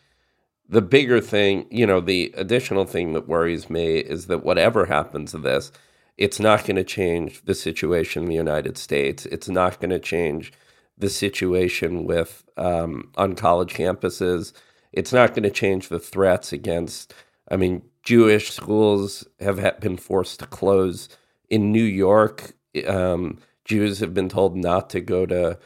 the 0.67 0.81
bigger 0.81 1.21
thing, 1.21 1.67
you 1.69 1.85
know, 1.85 2.01
the 2.01 2.33
additional 2.35 2.85
thing 2.85 3.13
that 3.13 3.27
worries 3.27 3.69
me 3.69 3.97
is 3.99 4.27
that 4.27 4.43
whatever 4.43 4.87
happens 4.87 5.31
to 5.31 5.37
this, 5.37 5.71
it's 6.17 6.39
not 6.39 6.65
going 6.65 6.77
to 6.77 6.83
change 6.83 7.43
the 7.45 7.55
situation 7.55 8.23
in 8.23 8.29
the 8.29 8.35
United 8.35 8.77
States. 8.77 9.25
It's 9.25 9.49
not 9.49 9.79
going 9.79 9.91
to 9.91 9.99
change 9.99 10.53
the 10.97 11.09
situation 11.09 12.05
with 12.05 12.45
um, 12.57 13.11
on 13.17 13.35
college 13.35 13.73
campuses. 13.73 14.53
It's 14.93 15.11
not 15.11 15.33
going 15.33 15.43
to 15.43 15.49
change 15.49 15.89
the 15.89 15.99
threats 15.99 16.53
against. 16.53 17.13
I 17.51 17.57
mean, 17.57 17.81
Jewish 18.03 18.51
schools 18.51 19.27
have 19.39 19.79
been 19.81 19.97
forced 19.97 20.39
to 20.39 20.47
close 20.47 21.09
in 21.49 21.71
New 21.71 21.83
York. 21.83 22.53
Um, 22.87 23.39
Jews 23.65 23.99
have 23.99 24.13
been 24.13 24.29
told 24.29 24.55
not 24.55 24.89
to 24.91 25.01
go 25.01 25.25
to 25.25 25.59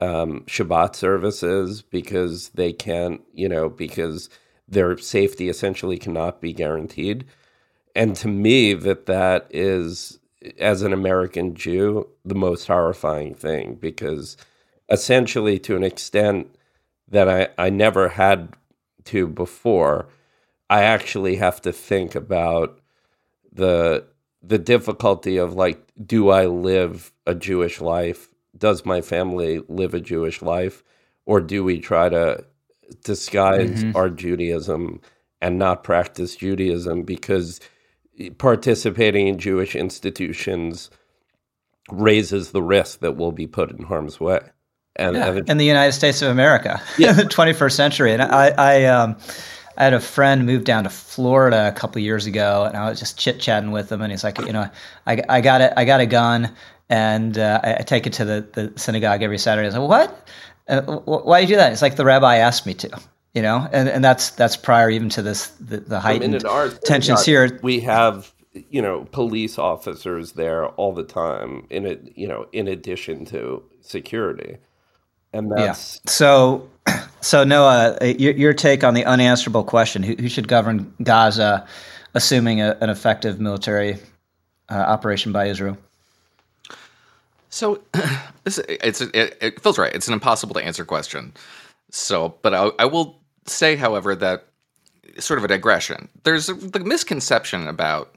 um, 0.00 0.44
Shabbat 0.46 0.94
services 0.94 1.82
because 1.82 2.50
they 2.50 2.72
can't, 2.72 3.20
you 3.32 3.48
know, 3.48 3.68
because 3.68 4.28
their 4.68 4.96
safety 4.98 5.48
essentially 5.48 5.98
cannot 5.98 6.40
be 6.40 6.52
guaranteed. 6.52 7.24
And 7.98 8.14
to 8.16 8.28
me, 8.28 8.74
that 8.74 9.06
that 9.06 9.48
is, 9.50 10.20
as 10.56 10.82
an 10.82 10.92
American 10.92 11.56
Jew, 11.56 12.08
the 12.24 12.36
most 12.36 12.68
horrifying 12.68 13.34
thing 13.34 13.74
because 13.74 14.36
essentially, 14.88 15.58
to 15.58 15.74
an 15.74 15.82
extent 15.82 16.54
that 17.08 17.28
I, 17.28 17.48
I 17.58 17.70
never 17.70 18.10
had 18.10 18.54
to 19.06 19.26
before, 19.26 20.06
I 20.70 20.84
actually 20.84 21.36
have 21.36 21.60
to 21.62 21.72
think 21.72 22.14
about 22.14 22.80
the 23.52 24.04
the 24.44 24.58
difficulty 24.58 25.36
of 25.36 25.54
like, 25.54 25.84
do 26.00 26.28
I 26.28 26.46
live 26.46 27.10
a 27.26 27.34
Jewish 27.34 27.80
life? 27.80 28.28
Does 28.56 28.86
my 28.86 29.00
family 29.00 29.60
live 29.66 29.92
a 29.92 30.00
Jewish 30.00 30.40
life? 30.40 30.84
Or 31.26 31.40
do 31.40 31.64
we 31.64 31.80
try 31.80 32.08
to 32.10 32.44
disguise 33.02 33.82
mm-hmm. 33.82 33.96
our 33.96 34.08
Judaism 34.08 35.00
and 35.40 35.58
not 35.58 35.82
practice 35.82 36.36
Judaism 36.36 37.02
because 37.02 37.60
participating 38.38 39.28
in 39.28 39.38
Jewish 39.38 39.74
institutions 39.74 40.90
raises 41.90 42.52
the 42.52 42.62
risk 42.62 43.00
that 43.00 43.16
we'll 43.16 43.32
be 43.32 43.46
put 43.46 43.70
in 43.70 43.84
harm's 43.84 44.20
way. 44.20 44.40
And, 44.96 45.16
yeah, 45.16 45.28
and 45.28 45.50
in 45.50 45.58
the 45.58 45.64
United 45.64 45.92
States 45.92 46.22
of 46.22 46.28
America, 46.28 46.82
yeah. 46.98 47.12
the 47.12 47.22
21st 47.22 47.72
century. 47.72 48.12
And 48.12 48.22
I, 48.22 48.48
I, 48.48 48.84
um, 48.86 49.16
I 49.76 49.84
had 49.84 49.94
a 49.94 50.00
friend 50.00 50.44
move 50.44 50.64
down 50.64 50.84
to 50.84 50.90
Florida 50.90 51.68
a 51.68 51.72
couple 51.72 52.02
years 52.02 52.26
ago, 52.26 52.64
and 52.64 52.76
I 52.76 52.90
was 52.90 52.98
just 52.98 53.16
chit 53.16 53.38
chatting 53.38 53.70
with 53.70 53.92
him, 53.92 54.02
and 54.02 54.10
he's 54.10 54.24
like, 54.24 54.38
you 54.38 54.52
know, 54.52 54.68
I, 55.06 55.22
I 55.28 55.40
got 55.40 55.60
it, 55.60 55.72
I 55.76 55.84
got 55.84 56.00
a 56.00 56.06
gun, 56.06 56.52
and 56.88 57.38
uh, 57.38 57.60
I, 57.62 57.74
I, 57.74 57.82
take 57.82 58.08
it 58.08 58.14
to 58.14 58.24
the, 58.24 58.48
the 58.52 58.72
synagogue 58.78 59.22
every 59.22 59.38
Saturday. 59.38 59.66
I 59.66 59.68
was 59.68 59.76
like, 59.76 59.88
what? 59.88 60.28
Uh, 60.66 60.82
why 60.82 61.40
do 61.40 61.42
you 61.46 61.54
do 61.54 61.56
that? 61.56 61.72
It's 61.72 61.80
like 61.80 61.94
the 61.94 62.04
rabbi 62.04 62.36
asked 62.36 62.66
me 62.66 62.74
to, 62.74 63.00
you 63.34 63.42
know, 63.42 63.68
and, 63.72 63.88
and 63.88 64.04
that's 64.04 64.30
that's 64.30 64.56
prior 64.56 64.90
even 64.90 65.08
to 65.10 65.22
this 65.22 65.48
the, 65.60 65.78
the 65.78 66.00
heightened 66.00 66.44
I 66.44 66.68
mean, 66.68 66.78
tensions 66.84 67.24
here. 67.24 67.58
We 67.62 67.80
have 67.80 68.32
you 68.70 68.82
know 68.82 69.06
police 69.12 69.58
officers 69.58 70.32
there 70.32 70.66
all 70.66 70.92
the 70.92 71.04
time 71.04 71.66
in 71.70 71.86
it 71.86 72.12
you 72.16 72.26
know 72.26 72.46
in 72.52 72.66
addition 72.66 73.24
to 73.26 73.62
security 73.82 74.56
and 75.32 75.52
that's 75.52 76.00
yeah. 76.04 76.10
so 76.10 76.68
so 77.20 77.44
noah 77.44 77.96
uh, 78.00 78.04
your, 78.04 78.32
your 78.32 78.52
take 78.52 78.82
on 78.82 78.94
the 78.94 79.04
unanswerable 79.04 79.62
question 79.62 80.02
who, 80.02 80.16
who 80.18 80.28
should 80.28 80.48
govern 80.48 80.92
gaza 81.04 81.64
assuming 82.14 82.60
a, 82.60 82.76
an 82.80 82.90
effective 82.90 83.38
military 83.38 83.98
uh, 84.70 84.74
operation 84.74 85.30
by 85.30 85.46
israel 85.46 85.78
so 87.50 87.82
this 88.44 88.58
it's 88.68 89.00
it, 89.00 89.38
it, 89.40 89.60
feels 89.60 89.78
right. 89.78 89.94
It's 89.94 90.08
an 90.08 90.14
impossible 90.14 90.54
to 90.54 90.64
answer 90.64 90.84
question. 90.84 91.32
So, 91.90 92.36
but 92.42 92.54
I, 92.54 92.70
I 92.78 92.84
will 92.84 93.17
say, 93.48 93.76
however, 93.76 94.14
that 94.14 94.46
sort 95.18 95.38
of 95.38 95.44
a 95.44 95.48
digression. 95.48 96.08
There's 96.24 96.48
a, 96.48 96.54
the 96.54 96.80
misconception 96.80 97.66
about 97.66 98.14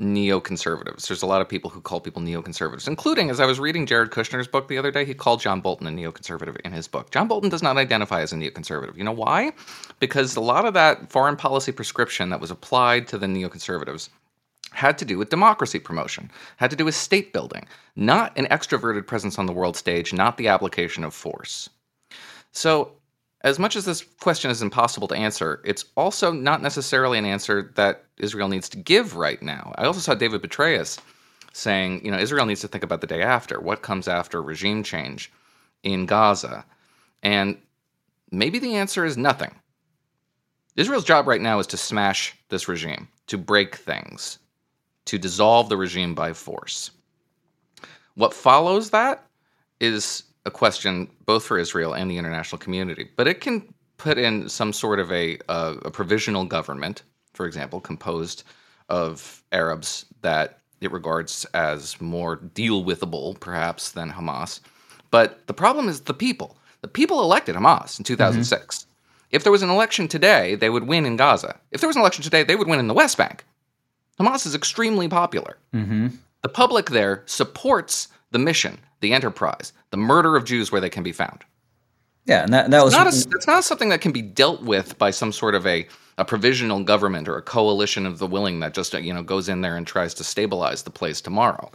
neoconservatives. 0.00 1.06
There's 1.06 1.22
a 1.22 1.26
lot 1.26 1.42
of 1.42 1.48
people 1.48 1.70
who 1.70 1.80
call 1.80 2.00
people 2.00 2.22
neoconservatives, 2.22 2.88
including 2.88 3.28
as 3.28 3.38
I 3.38 3.44
was 3.44 3.60
reading 3.60 3.84
Jared 3.84 4.10
Kushner's 4.10 4.48
book 4.48 4.68
the 4.68 4.78
other 4.78 4.90
day, 4.90 5.04
he 5.04 5.12
called 5.12 5.40
John 5.40 5.60
Bolton 5.60 5.86
a 5.86 5.90
neoconservative 5.90 6.58
in 6.60 6.72
his 6.72 6.88
book. 6.88 7.10
John 7.10 7.28
Bolton 7.28 7.50
does 7.50 7.62
not 7.62 7.76
identify 7.76 8.22
as 8.22 8.32
a 8.32 8.36
neoconservative. 8.36 8.96
You 8.96 9.04
know 9.04 9.12
why? 9.12 9.52
Because 9.98 10.36
a 10.36 10.40
lot 10.40 10.64
of 10.64 10.72
that 10.74 11.10
foreign 11.10 11.36
policy 11.36 11.70
prescription 11.70 12.30
that 12.30 12.40
was 12.40 12.50
applied 12.50 13.08
to 13.08 13.18
the 13.18 13.26
neoconservatives 13.26 14.08
had 14.72 14.96
to 14.98 15.04
do 15.04 15.18
with 15.18 15.28
democracy 15.28 15.78
promotion, 15.78 16.30
had 16.56 16.70
to 16.70 16.76
do 16.76 16.84
with 16.84 16.94
state 16.94 17.32
building, 17.32 17.66
not 17.96 18.36
an 18.38 18.46
extroverted 18.46 19.06
presence 19.06 19.38
on 19.38 19.46
the 19.46 19.52
world 19.52 19.76
stage, 19.76 20.12
not 20.12 20.36
the 20.36 20.48
application 20.48 21.04
of 21.04 21.12
force. 21.12 21.68
So, 22.52 22.92
as 23.42 23.58
much 23.58 23.74
as 23.74 23.84
this 23.84 24.04
question 24.20 24.50
is 24.50 24.60
impossible 24.60 25.08
to 25.08 25.16
answer, 25.16 25.62
it's 25.64 25.86
also 25.96 26.32
not 26.32 26.62
necessarily 26.62 27.18
an 27.18 27.24
answer 27.24 27.72
that 27.76 28.04
Israel 28.18 28.48
needs 28.48 28.68
to 28.68 28.76
give 28.76 29.16
right 29.16 29.40
now. 29.42 29.72
I 29.76 29.86
also 29.86 30.00
saw 30.00 30.14
David 30.14 30.42
Petraeus 30.42 30.98
saying, 31.52 32.04
you 32.04 32.10
know, 32.10 32.18
Israel 32.18 32.46
needs 32.46 32.60
to 32.60 32.68
think 32.68 32.84
about 32.84 33.00
the 33.00 33.06
day 33.06 33.22
after. 33.22 33.58
What 33.60 33.82
comes 33.82 34.08
after 34.08 34.42
regime 34.42 34.82
change 34.82 35.32
in 35.82 36.06
Gaza? 36.06 36.64
And 37.22 37.56
maybe 38.30 38.58
the 38.58 38.76
answer 38.76 39.04
is 39.04 39.16
nothing. 39.16 39.54
Israel's 40.76 41.04
job 41.04 41.26
right 41.26 41.40
now 41.40 41.58
is 41.58 41.66
to 41.68 41.76
smash 41.76 42.36
this 42.50 42.68
regime, 42.68 43.08
to 43.26 43.38
break 43.38 43.74
things, 43.74 44.38
to 45.06 45.18
dissolve 45.18 45.68
the 45.68 45.76
regime 45.76 46.14
by 46.14 46.32
force. 46.32 46.90
What 48.14 48.34
follows 48.34 48.90
that 48.90 49.24
is 49.80 50.24
a 50.46 50.50
question 50.50 51.10
both 51.26 51.44
for 51.44 51.58
Israel 51.58 51.94
and 51.94 52.10
the 52.10 52.18
international 52.18 52.58
community, 52.58 53.10
but 53.16 53.28
it 53.28 53.40
can 53.40 53.72
put 53.98 54.18
in 54.18 54.48
some 54.48 54.72
sort 54.72 54.98
of 54.98 55.12
a, 55.12 55.38
a, 55.48 55.76
a 55.84 55.90
provisional 55.90 56.44
government, 56.44 57.02
for 57.34 57.46
example, 57.46 57.80
composed 57.80 58.44
of 58.88 59.42
Arabs 59.52 60.06
that 60.22 60.60
it 60.80 60.90
regards 60.90 61.44
as 61.52 62.00
more 62.00 62.36
deal 62.36 62.82
withable, 62.84 63.38
perhaps, 63.38 63.92
than 63.92 64.10
Hamas. 64.10 64.60
But 65.10 65.46
the 65.46 65.52
problem 65.52 65.88
is 65.88 66.02
the 66.02 66.14
people. 66.14 66.56
The 66.80 66.88
people 66.88 67.20
elected 67.20 67.56
Hamas 67.56 67.98
in 67.98 68.04
2006. 68.04 68.78
Mm-hmm. 68.78 68.90
If 69.30 69.42
there 69.42 69.52
was 69.52 69.62
an 69.62 69.70
election 69.70 70.08
today, 70.08 70.54
they 70.54 70.70
would 70.70 70.86
win 70.86 71.04
in 71.04 71.16
Gaza. 71.16 71.60
If 71.70 71.80
there 71.80 71.88
was 71.88 71.96
an 71.96 72.00
election 72.00 72.24
today, 72.24 72.42
they 72.42 72.56
would 72.56 72.68
win 72.68 72.80
in 72.80 72.88
the 72.88 72.94
West 72.94 73.18
Bank. 73.18 73.44
Hamas 74.18 74.46
is 74.46 74.54
extremely 74.54 75.08
popular. 75.08 75.56
Mm-hmm. 75.74 76.08
The 76.42 76.48
public 76.48 76.90
there 76.90 77.22
supports 77.26 78.08
the 78.30 78.38
mission, 78.38 78.78
the 79.00 79.12
enterprise, 79.12 79.72
the 79.90 79.96
murder 79.96 80.36
of 80.36 80.44
Jews 80.44 80.70
where 80.70 80.80
they 80.80 80.90
can 80.90 81.02
be 81.02 81.12
found. 81.12 81.44
Yeah, 82.26 82.44
and 82.44 82.52
that, 82.52 82.70
that 82.70 82.84
was 82.84 82.92
not 82.92 83.06
a, 83.06 83.16
it's 83.34 83.46
not 83.46 83.64
something 83.64 83.88
that 83.88 84.00
can 84.00 84.12
be 84.12 84.22
dealt 84.22 84.62
with 84.62 84.98
by 84.98 85.10
some 85.10 85.32
sort 85.32 85.54
of 85.54 85.66
a, 85.66 85.86
a 86.18 86.24
provisional 86.24 86.84
government 86.84 87.28
or 87.28 87.36
a 87.36 87.42
coalition 87.42 88.06
of 88.06 88.18
the 88.18 88.26
willing 88.26 88.60
that 88.60 88.74
just 88.74 88.92
you 88.94 89.12
know 89.12 89.22
goes 89.22 89.48
in 89.48 89.62
there 89.62 89.76
and 89.76 89.86
tries 89.86 90.14
to 90.14 90.24
stabilize 90.24 90.82
the 90.82 90.90
place 90.90 91.20
tomorrow. 91.20 91.70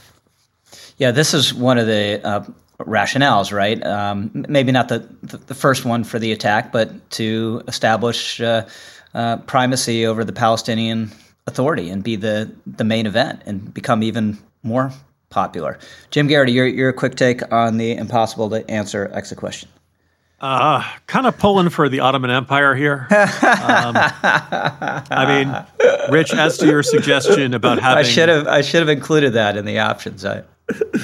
Yeah, 0.98 1.12
this 1.12 1.34
is 1.34 1.54
one 1.54 1.78
of 1.78 1.88
the 1.88 2.22
uh, 2.24 2.46
rationales, 2.80 3.52
right? 3.52 3.84
Um, 3.86 4.46
maybe 4.48 4.72
not 4.72 4.88
the, 4.88 5.00
the, 5.24 5.38
the 5.38 5.56
first 5.56 5.84
one 5.84 6.04
for 6.04 6.20
the 6.20 6.32
attack, 6.32 6.72
but 6.72 7.10
to 7.12 7.64
establish 7.68 8.40
uh, 8.40 8.68
uh, 9.14 9.38
primacy 9.38 10.06
over 10.06 10.24
the 10.24 10.34
Palestinian 10.34 11.12
authority 11.48 11.90
and 11.90 12.04
be 12.04 12.16
the 12.16 12.52
the 12.66 12.84
main 12.84 13.06
event 13.06 13.42
and 13.46 13.74
become 13.74 14.04
even 14.04 14.38
more 14.64 14.92
popular. 15.30 15.80
Jim 16.12 16.28
Geraghty, 16.28 16.52
your 16.52 16.68
your 16.68 16.94
quick 16.94 17.16
take 17.16 17.52
on 17.52 17.78
the 17.78 17.94
impossible 17.94 18.50
to 18.50 18.70
answer 18.70 19.10
exit 19.14 19.38
question. 19.38 19.70
Uh, 20.42 20.84
kind 21.08 21.26
of 21.26 21.38
pulling 21.38 21.70
for 21.70 21.88
the 21.88 22.02
Ottoman 22.02 22.30
Empire 22.30 22.76
here. 22.76 23.08
Um, 23.66 23.96
I 23.98 25.26
mean, 25.28 26.12
Rich, 26.12 26.34
as 26.34 26.58
to 26.60 26.68
your 26.68 26.84
suggestion 26.84 27.54
about 27.54 27.80
having, 27.80 27.98
I 27.98 28.04
should 28.04 28.30
have 28.30 28.48
I 28.48 28.62
should 28.62 28.80
have 28.80 28.90
included 28.90 29.34
that 29.34 29.58
in 29.58 29.66
the 29.66 29.80
options. 29.80 30.24
I, 30.24 30.44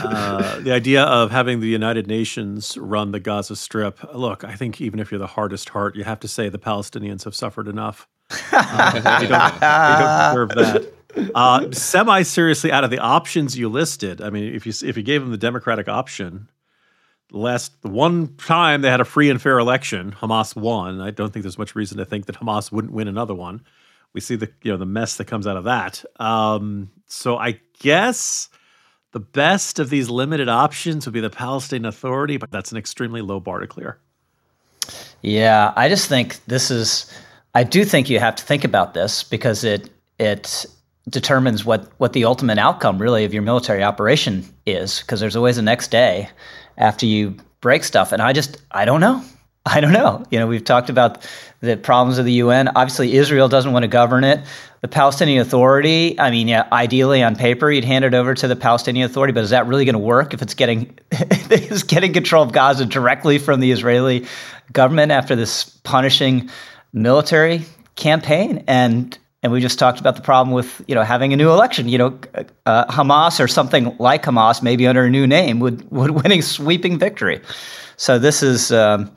uh, 0.03 0.59
the 0.59 0.71
idea 0.71 1.03
of 1.03 1.31
having 1.31 1.59
the 1.59 1.67
United 1.67 2.07
Nations 2.07 2.77
run 2.77 3.11
the 3.11 3.19
Gaza 3.19 3.55
Strip. 3.55 3.99
Look, 4.13 4.43
I 4.43 4.55
think 4.55 4.79
even 4.79 4.99
if 4.99 5.11
you're 5.11 5.19
the 5.19 5.27
hardest 5.27 5.69
heart, 5.69 5.95
you 5.95 6.03
have 6.03 6.19
to 6.21 6.27
say 6.27 6.49
the 6.49 6.59
Palestinians 6.59 7.23
have 7.23 7.35
suffered 7.35 7.67
enough. 7.67 8.07
Uh, 8.53 8.91
they, 8.91 9.01
don't, 9.01 9.21
they, 9.21 9.27
don't, 9.27 10.29
deserve 10.29 10.49
that. 10.49 10.93
Uh, 11.35 11.71
Semi 11.71 12.23
seriously, 12.23 12.71
out 12.71 12.83
of 12.83 12.89
the 12.89 12.99
options 12.99 13.57
you 13.57 13.69
listed, 13.69 14.21
I 14.21 14.29
mean, 14.29 14.53
if 14.53 14.65
you 14.65 14.73
if 14.87 14.97
you 14.97 15.03
gave 15.03 15.21
them 15.21 15.31
the 15.31 15.37
Democratic 15.37 15.87
option, 15.87 16.49
last 17.31 17.81
the 17.81 17.89
one 17.89 18.35
time 18.35 18.81
they 18.81 18.89
had 18.89 19.01
a 19.01 19.05
free 19.05 19.29
and 19.29 19.41
fair 19.41 19.59
election, 19.59 20.11
Hamas 20.11 20.55
won. 20.55 21.01
I 21.01 21.11
don't 21.11 21.31
think 21.31 21.43
there's 21.43 21.57
much 21.57 21.75
reason 21.75 21.97
to 21.97 22.05
think 22.05 22.25
that 22.25 22.37
Hamas 22.37 22.71
wouldn't 22.71 22.93
win 22.93 23.07
another 23.07 23.33
one. 23.33 23.63
We 24.13 24.21
see 24.21 24.35
the 24.35 24.51
you 24.63 24.71
know 24.71 24.77
the 24.77 24.85
mess 24.85 25.17
that 25.17 25.25
comes 25.25 25.47
out 25.47 25.57
of 25.57 25.63
that. 25.65 26.03
Um, 26.19 26.91
so 27.07 27.37
I 27.37 27.59
guess 27.79 28.49
the 29.11 29.19
best 29.19 29.79
of 29.79 29.89
these 29.89 30.09
limited 30.09 30.49
options 30.49 31.05
would 31.05 31.13
be 31.13 31.19
the 31.19 31.29
Palestinian 31.29 31.85
Authority, 31.85 32.37
but 32.37 32.51
that's 32.51 32.71
an 32.71 32.77
extremely 32.77 33.21
low 33.21 33.39
bar 33.39 33.59
to 33.59 33.67
clear. 33.67 33.97
Yeah, 35.21 35.73
I 35.75 35.89
just 35.89 36.07
think 36.07 36.43
this 36.45 36.71
is. 36.71 37.11
I 37.53 37.63
do 37.63 37.83
think 37.83 38.09
you 38.09 38.19
have 38.19 38.35
to 38.37 38.43
think 38.43 38.63
about 38.63 38.93
this 38.93 39.23
because 39.23 39.63
it 39.63 39.89
it 40.19 40.65
determines 41.11 41.63
what 41.63 41.91
what 41.97 42.13
the 42.13 42.25
ultimate 42.25 42.57
outcome 42.57 42.97
really 42.97 43.25
of 43.25 43.33
your 43.33 43.43
military 43.43 43.83
operation 43.83 44.45
is 44.65 45.01
because 45.01 45.19
there's 45.19 45.35
always 45.35 45.57
a 45.57 45.61
next 45.61 45.91
day 45.91 46.29
after 46.77 47.05
you 47.05 47.35
break 47.59 47.83
stuff 47.83 48.11
and 48.11 48.21
I 48.21 48.33
just 48.33 48.61
I 48.71 48.85
don't 48.85 49.01
know. 49.01 49.23
I 49.65 49.79
don't 49.79 49.91
know. 49.91 50.23
You 50.31 50.39
know, 50.39 50.47
we've 50.47 50.63
talked 50.63 50.89
about 50.89 51.29
the 51.59 51.77
problems 51.77 52.17
of 52.17 52.25
the 52.25 52.33
UN. 52.33 52.69
Obviously, 52.69 53.13
Israel 53.13 53.47
doesn't 53.47 53.71
want 53.71 53.83
to 53.83 53.87
govern 53.87 54.23
it. 54.23 54.43
The 54.81 54.87
Palestinian 54.87 55.39
Authority, 55.39 56.19
I 56.19 56.31
mean, 56.31 56.47
yeah, 56.47 56.67
ideally 56.71 57.21
on 57.21 57.35
paper, 57.35 57.69
you'd 57.69 57.85
hand 57.85 58.03
it 58.03 58.15
over 58.15 58.33
to 58.33 58.47
the 58.47 58.55
Palestinian 58.55 59.05
Authority, 59.05 59.33
but 59.33 59.43
is 59.43 59.51
that 59.51 59.67
really 59.67 59.85
going 59.85 59.93
to 59.93 59.99
work 59.99 60.33
if 60.33 60.41
it's 60.41 60.55
getting 60.55 60.97
it's 61.11 61.83
getting 61.83 62.13
control 62.13 62.43
of 62.43 62.51
Gaza 62.51 62.87
directly 62.87 63.37
from 63.37 63.59
the 63.59 63.71
Israeli 63.71 64.25
government 64.73 65.11
after 65.11 65.35
this 65.35 65.65
punishing 65.83 66.49
military 66.91 67.63
campaign? 67.95 68.63
And 68.67 69.15
and 69.43 69.51
we 69.51 69.59
just 69.59 69.79
talked 69.79 69.99
about 69.99 70.15
the 70.15 70.21
problem 70.21 70.53
with 70.53 70.81
you 70.87 70.95
know 70.95 71.03
having 71.03 71.33
a 71.33 71.35
new 71.35 71.49
election. 71.49 71.87
You 71.89 71.97
know, 71.97 72.19
uh, 72.65 72.85
Hamas 72.85 73.39
or 73.39 73.47
something 73.47 73.95
like 73.97 74.23
Hamas, 74.23 74.61
maybe 74.61 74.87
under 74.87 75.03
a 75.03 75.09
new 75.09 75.25
name, 75.25 75.59
would 75.59 75.89
would 75.91 76.11
winning 76.11 76.41
sweeping 76.41 76.99
victory. 76.99 77.41
So 77.97 78.19
this 78.19 78.43
is 78.43 78.71
um, 78.71 79.11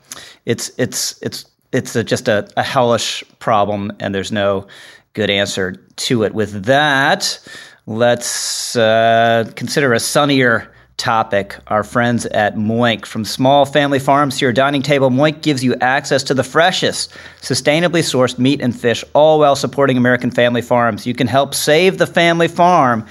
it's 0.45 0.71
it's 0.77 1.21
it's 1.21 1.45
it's 1.71 1.95
a, 1.95 2.03
just 2.03 2.27
a, 2.27 2.47
a 2.57 2.63
hellish 2.63 3.23
problem, 3.39 3.91
and 3.99 4.15
there's 4.15 4.31
no 4.31 4.67
good 5.13 5.29
answer 5.29 5.73
to 5.73 6.23
it. 6.23 6.33
With 6.33 6.63
that, 6.65 7.39
let's 7.85 8.75
uh, 8.75 9.51
consider 9.55 9.93
a 9.93 9.99
sunnier 9.99 10.71
topic. 10.97 11.57
Our 11.67 11.83
friends 11.83 12.25
at 12.27 12.55
Moink. 12.55 13.05
From 13.05 13.25
small 13.25 13.65
family 13.65 13.99
farms 13.99 14.37
to 14.37 14.45
your 14.45 14.53
dining 14.53 14.81
table, 14.81 15.09
Moink 15.09 15.41
gives 15.41 15.63
you 15.63 15.75
access 15.81 16.23
to 16.23 16.33
the 16.33 16.43
freshest, 16.43 17.13
sustainably 17.41 18.01
sourced 18.01 18.39
meat 18.39 18.61
and 18.61 18.79
fish, 18.79 19.03
all 19.13 19.39
while 19.39 19.55
supporting 19.55 19.97
American 19.97 20.31
family 20.31 20.61
farms. 20.61 21.05
You 21.05 21.13
can 21.13 21.27
help 21.27 21.53
save 21.53 21.97
the 21.97 22.07
family 22.07 22.47
farm 22.47 23.05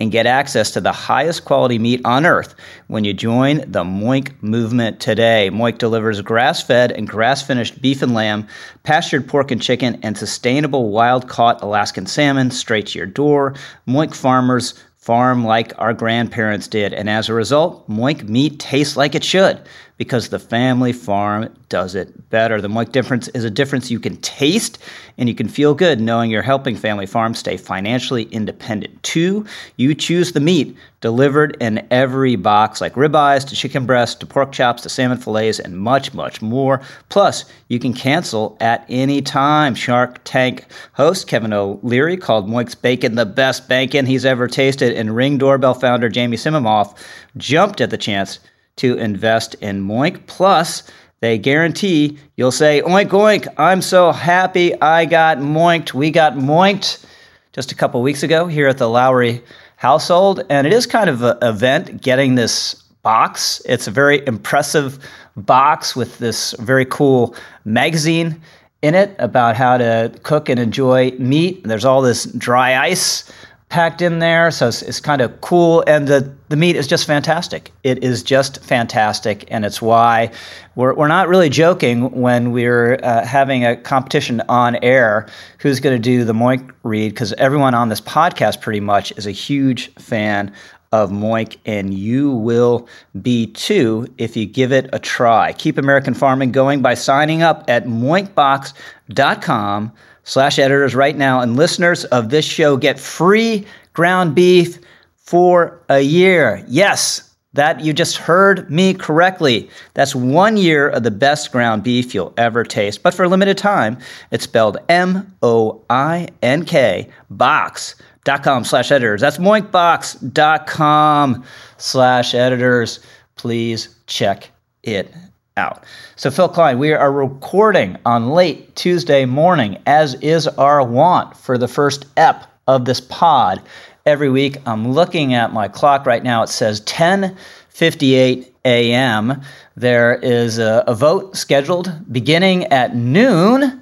and 0.00 0.10
get 0.10 0.26
access 0.26 0.70
to 0.70 0.80
the 0.80 0.92
highest 0.92 1.44
quality 1.44 1.78
meat 1.78 2.00
on 2.04 2.24
earth 2.24 2.54
when 2.88 3.04
you 3.04 3.12
join 3.12 3.58
the 3.70 3.84
Moink 3.84 4.32
movement 4.42 4.98
today. 4.98 5.50
Moink 5.52 5.78
delivers 5.78 6.20
grass 6.22 6.62
fed 6.62 6.90
and 6.90 7.06
grass 7.06 7.46
finished 7.46 7.80
beef 7.82 8.00
and 8.00 8.14
lamb, 8.14 8.48
pastured 8.82 9.28
pork 9.28 9.50
and 9.50 9.60
chicken, 9.60 10.00
and 10.02 10.16
sustainable 10.16 10.90
wild 10.90 11.28
caught 11.28 11.62
Alaskan 11.62 12.06
salmon 12.06 12.50
straight 12.50 12.86
to 12.88 12.98
your 12.98 13.06
door. 13.06 13.54
Moink 13.86 14.14
farmers 14.14 14.82
farm 15.10 15.44
like 15.44 15.72
our 15.76 15.92
grandparents 15.92 16.68
did. 16.68 16.94
And 16.94 17.10
as 17.10 17.28
a 17.28 17.34
result, 17.34 17.90
Moink 17.90 18.28
meat 18.28 18.60
tastes 18.60 18.96
like 18.96 19.16
it 19.16 19.24
should 19.24 19.60
because 20.00 20.30
the 20.30 20.38
family 20.38 20.94
farm 20.94 21.54
does 21.68 21.94
it 21.94 22.30
better. 22.30 22.58
The 22.58 22.68
Moink 22.68 22.90
difference 22.90 23.28
is 23.28 23.44
a 23.44 23.50
difference 23.50 23.90
you 23.90 24.00
can 24.00 24.16
taste 24.22 24.78
and 25.18 25.28
you 25.28 25.34
can 25.34 25.46
feel 25.46 25.74
good 25.74 26.00
knowing 26.00 26.30
you're 26.30 26.40
helping 26.40 26.74
family 26.74 27.04
farms 27.04 27.38
stay 27.38 27.58
financially 27.58 28.22
independent. 28.30 29.02
Two, 29.02 29.44
you 29.76 29.94
choose 29.94 30.32
the 30.32 30.40
meat 30.40 30.74
delivered 31.02 31.54
in 31.60 31.86
every 31.90 32.34
box, 32.34 32.80
like 32.80 32.94
ribeyes 32.94 33.46
to 33.46 33.54
chicken 33.54 33.84
breasts 33.84 34.14
to 34.20 34.26
pork 34.26 34.52
chops 34.52 34.80
to 34.84 34.88
salmon 34.88 35.18
fillets 35.18 35.58
and 35.58 35.78
much, 35.78 36.14
much 36.14 36.40
more. 36.40 36.80
Plus, 37.10 37.44
you 37.68 37.78
can 37.78 37.92
cancel 37.92 38.56
at 38.58 38.86
any 38.88 39.20
time. 39.20 39.74
Shark 39.74 40.18
Tank 40.24 40.64
host 40.94 41.28
Kevin 41.28 41.52
O'Leary 41.52 42.16
called 42.16 42.48
Moink's 42.48 42.74
bacon 42.74 43.16
the 43.16 43.26
best 43.26 43.68
bacon 43.68 44.06
he's 44.06 44.24
ever 44.24 44.48
tasted, 44.48 44.94
and 44.94 45.14
Ring 45.14 45.36
Doorbell 45.36 45.74
founder 45.74 46.08
Jamie 46.08 46.38
Siminoff 46.38 46.96
jumped 47.36 47.82
at 47.82 47.90
the 47.90 47.98
chance 47.98 48.38
to 48.76 48.96
invest 48.96 49.54
in 49.56 49.86
Moink. 49.86 50.26
Plus, 50.26 50.82
they 51.20 51.36
guarantee 51.36 52.18
you'll 52.36 52.50
say, 52.50 52.80
oink, 52.82 53.08
oink, 53.08 53.46
I'm 53.58 53.82
so 53.82 54.10
happy 54.10 54.80
I 54.80 55.04
got 55.04 55.38
moinked. 55.38 55.92
We 55.92 56.10
got 56.10 56.34
moinked 56.34 57.04
just 57.52 57.72
a 57.72 57.74
couple 57.74 58.00
weeks 58.00 58.22
ago 58.22 58.46
here 58.46 58.68
at 58.68 58.78
the 58.78 58.88
Lowry 58.88 59.42
household. 59.76 60.42
And 60.48 60.66
it 60.66 60.72
is 60.72 60.86
kind 60.86 61.10
of 61.10 61.22
an 61.22 61.36
event 61.42 62.00
getting 62.00 62.36
this 62.36 62.74
box. 63.02 63.60
It's 63.66 63.86
a 63.86 63.90
very 63.90 64.26
impressive 64.26 64.98
box 65.36 65.94
with 65.94 66.18
this 66.18 66.54
very 66.58 66.84
cool 66.86 67.34
magazine 67.64 68.40
in 68.82 68.94
it 68.94 69.14
about 69.18 69.56
how 69.56 69.76
to 69.76 70.12
cook 70.22 70.48
and 70.48 70.58
enjoy 70.58 71.10
meat. 71.12 71.62
There's 71.64 71.84
all 71.84 72.00
this 72.00 72.24
dry 72.24 72.78
ice 72.78 73.30
packed 73.70 74.02
in 74.02 74.18
there. 74.18 74.50
So 74.50 74.68
it's, 74.68 74.82
it's 74.82 75.00
kind 75.00 75.22
of 75.22 75.40
cool. 75.40 75.82
And 75.86 76.06
the, 76.06 76.30
the 76.48 76.56
meat 76.56 76.76
is 76.76 76.86
just 76.86 77.06
fantastic. 77.06 77.72
It 77.84 78.04
is 78.04 78.22
just 78.22 78.62
fantastic. 78.62 79.46
And 79.48 79.64
it's 79.64 79.80
why 79.80 80.30
we're, 80.74 80.94
we're 80.94 81.08
not 81.08 81.28
really 81.28 81.48
joking 81.48 82.10
when 82.10 82.50
we're 82.50 82.98
uh, 83.02 83.24
having 83.24 83.64
a 83.64 83.76
competition 83.76 84.42
on 84.48 84.76
air 84.82 85.26
who's 85.58 85.80
going 85.80 85.96
to 85.96 86.02
do 86.02 86.24
the 86.24 86.34
Moink 86.34 86.70
read, 86.82 87.10
because 87.10 87.32
everyone 87.34 87.74
on 87.74 87.88
this 87.88 88.00
podcast 88.00 88.60
pretty 88.60 88.80
much 88.80 89.12
is 89.16 89.26
a 89.26 89.30
huge 89.30 89.94
fan 89.94 90.52
of 90.92 91.10
Moink, 91.10 91.56
and 91.64 91.94
you 91.94 92.32
will 92.32 92.88
be 93.22 93.46
too 93.46 94.12
if 94.18 94.36
you 94.36 94.46
give 94.46 94.72
it 94.72 94.90
a 94.92 94.98
try. 94.98 95.52
Keep 95.52 95.78
American 95.78 96.14
farming 96.14 96.50
going 96.50 96.82
by 96.82 96.94
signing 96.94 97.42
up 97.42 97.62
at 97.68 97.84
moinkbox.com 97.84 99.92
slash 100.24 100.58
editors 100.58 100.94
right 100.94 101.16
now. 101.16 101.40
And 101.40 101.56
listeners 101.56 102.04
of 102.06 102.30
this 102.30 102.44
show 102.44 102.76
get 102.76 102.98
free 102.98 103.66
ground 103.92 104.34
beef 104.34 104.78
for 105.16 105.80
a 105.88 106.00
year. 106.00 106.64
Yes, 106.68 107.30
that 107.52 107.80
you 107.80 107.92
just 107.92 108.16
heard 108.16 108.70
me 108.70 108.94
correctly. 108.94 109.68
That's 109.94 110.14
one 110.14 110.56
year 110.56 110.88
of 110.88 111.02
the 111.02 111.10
best 111.10 111.50
ground 111.50 111.82
beef 111.82 112.14
you'll 112.14 112.32
ever 112.36 112.62
taste. 112.64 113.02
But 113.02 113.14
for 113.14 113.24
a 113.24 113.28
limited 113.28 113.58
time, 113.58 113.98
it's 114.30 114.44
spelled 114.44 114.78
M 114.88 115.36
O 115.42 115.82
I 115.90 116.28
N 116.42 116.64
K 116.64 117.08
box.com 117.28 118.64
slash 118.64 118.92
editors. 118.92 119.20
That's 119.20 119.38
moinkbox.com 119.38 121.44
slash 121.76 122.34
editors. 122.34 123.00
Please 123.36 123.96
check 124.06 124.50
it 124.82 125.12
out. 125.56 125.84
So, 126.16 126.30
Phil 126.30 126.48
Klein, 126.48 126.78
we 126.78 126.92
are 126.92 127.12
recording 127.12 127.96
on 128.04 128.30
late 128.30 128.74
Tuesday 128.76 129.24
morning, 129.24 129.78
as 129.86 130.14
is 130.14 130.46
our 130.48 130.82
wont 130.82 131.36
for 131.36 131.58
the 131.58 131.68
first 131.68 132.06
ep 132.16 132.46
of 132.66 132.84
this 132.84 133.00
pod 133.00 133.62
every 134.06 134.30
week. 134.30 134.56
I'm 134.66 134.92
looking 134.92 135.34
at 135.34 135.52
my 135.52 135.68
clock 135.68 136.06
right 136.06 136.22
now. 136.22 136.42
It 136.42 136.48
says 136.48 136.80
10:58 136.82 138.50
a.m. 138.64 139.40
There 139.76 140.14
is 140.14 140.58
a, 140.58 140.84
a 140.86 140.94
vote 140.94 141.36
scheduled 141.36 141.92
beginning 142.12 142.66
at 142.66 142.94
noon 142.94 143.80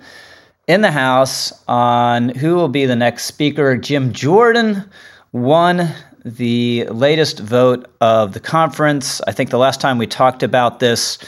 in 0.67 0.83
the 0.83 0.91
House 0.91 1.53
on 1.67 2.29
who 2.29 2.55
will 2.55 2.69
be 2.69 2.87
the 2.87 2.97
next 2.97 3.25
speaker. 3.25 3.77
Jim 3.77 4.13
Jordan 4.13 4.89
won 5.33 5.89
the 6.25 6.85
latest 6.91 7.41
vote 7.41 7.91
of 8.01 8.33
the 8.33 8.41
conference. 8.41 9.21
I 9.27 9.33
think 9.33 9.51
the 9.51 9.59
last 9.59 9.81
time 9.81 9.99
we 9.99 10.07
talked 10.07 10.43
about 10.43 10.79
this 10.79 11.19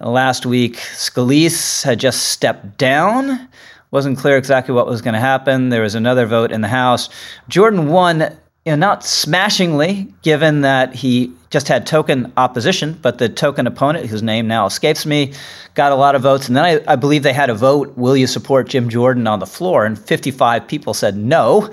Last 0.00 0.46
week, 0.46 0.76
Scalise 0.76 1.82
had 1.82 2.00
just 2.00 2.30
stepped 2.30 2.78
down. 2.78 3.48
Wasn't 3.90 4.16
clear 4.16 4.38
exactly 4.38 4.74
what 4.74 4.86
was 4.86 5.02
going 5.02 5.12
to 5.12 5.20
happen. 5.20 5.68
There 5.68 5.82
was 5.82 5.94
another 5.94 6.24
vote 6.24 6.50
in 6.50 6.62
the 6.62 6.68
House. 6.68 7.10
Jordan 7.48 7.88
won, 7.88 8.20
you 8.64 8.72
know, 8.72 8.76
not 8.76 9.04
smashingly, 9.04 10.08
given 10.22 10.62
that 10.62 10.94
he 10.94 11.30
just 11.50 11.68
had 11.68 11.86
token 11.86 12.32
opposition, 12.38 12.98
but 13.02 13.18
the 13.18 13.28
token 13.28 13.66
opponent, 13.66 14.06
whose 14.06 14.22
name 14.22 14.48
now 14.48 14.64
escapes 14.64 15.04
me, 15.04 15.34
got 15.74 15.92
a 15.92 15.96
lot 15.96 16.14
of 16.14 16.22
votes. 16.22 16.48
And 16.48 16.56
then 16.56 16.64
I, 16.64 16.80
I 16.90 16.96
believe 16.96 17.22
they 17.22 17.34
had 17.34 17.50
a 17.50 17.54
vote 17.54 17.94
will 17.98 18.16
you 18.16 18.26
support 18.26 18.70
Jim 18.70 18.88
Jordan 18.88 19.26
on 19.26 19.40
the 19.40 19.46
floor? 19.46 19.84
And 19.84 19.98
55 19.98 20.66
people 20.66 20.94
said 20.94 21.18
no. 21.18 21.70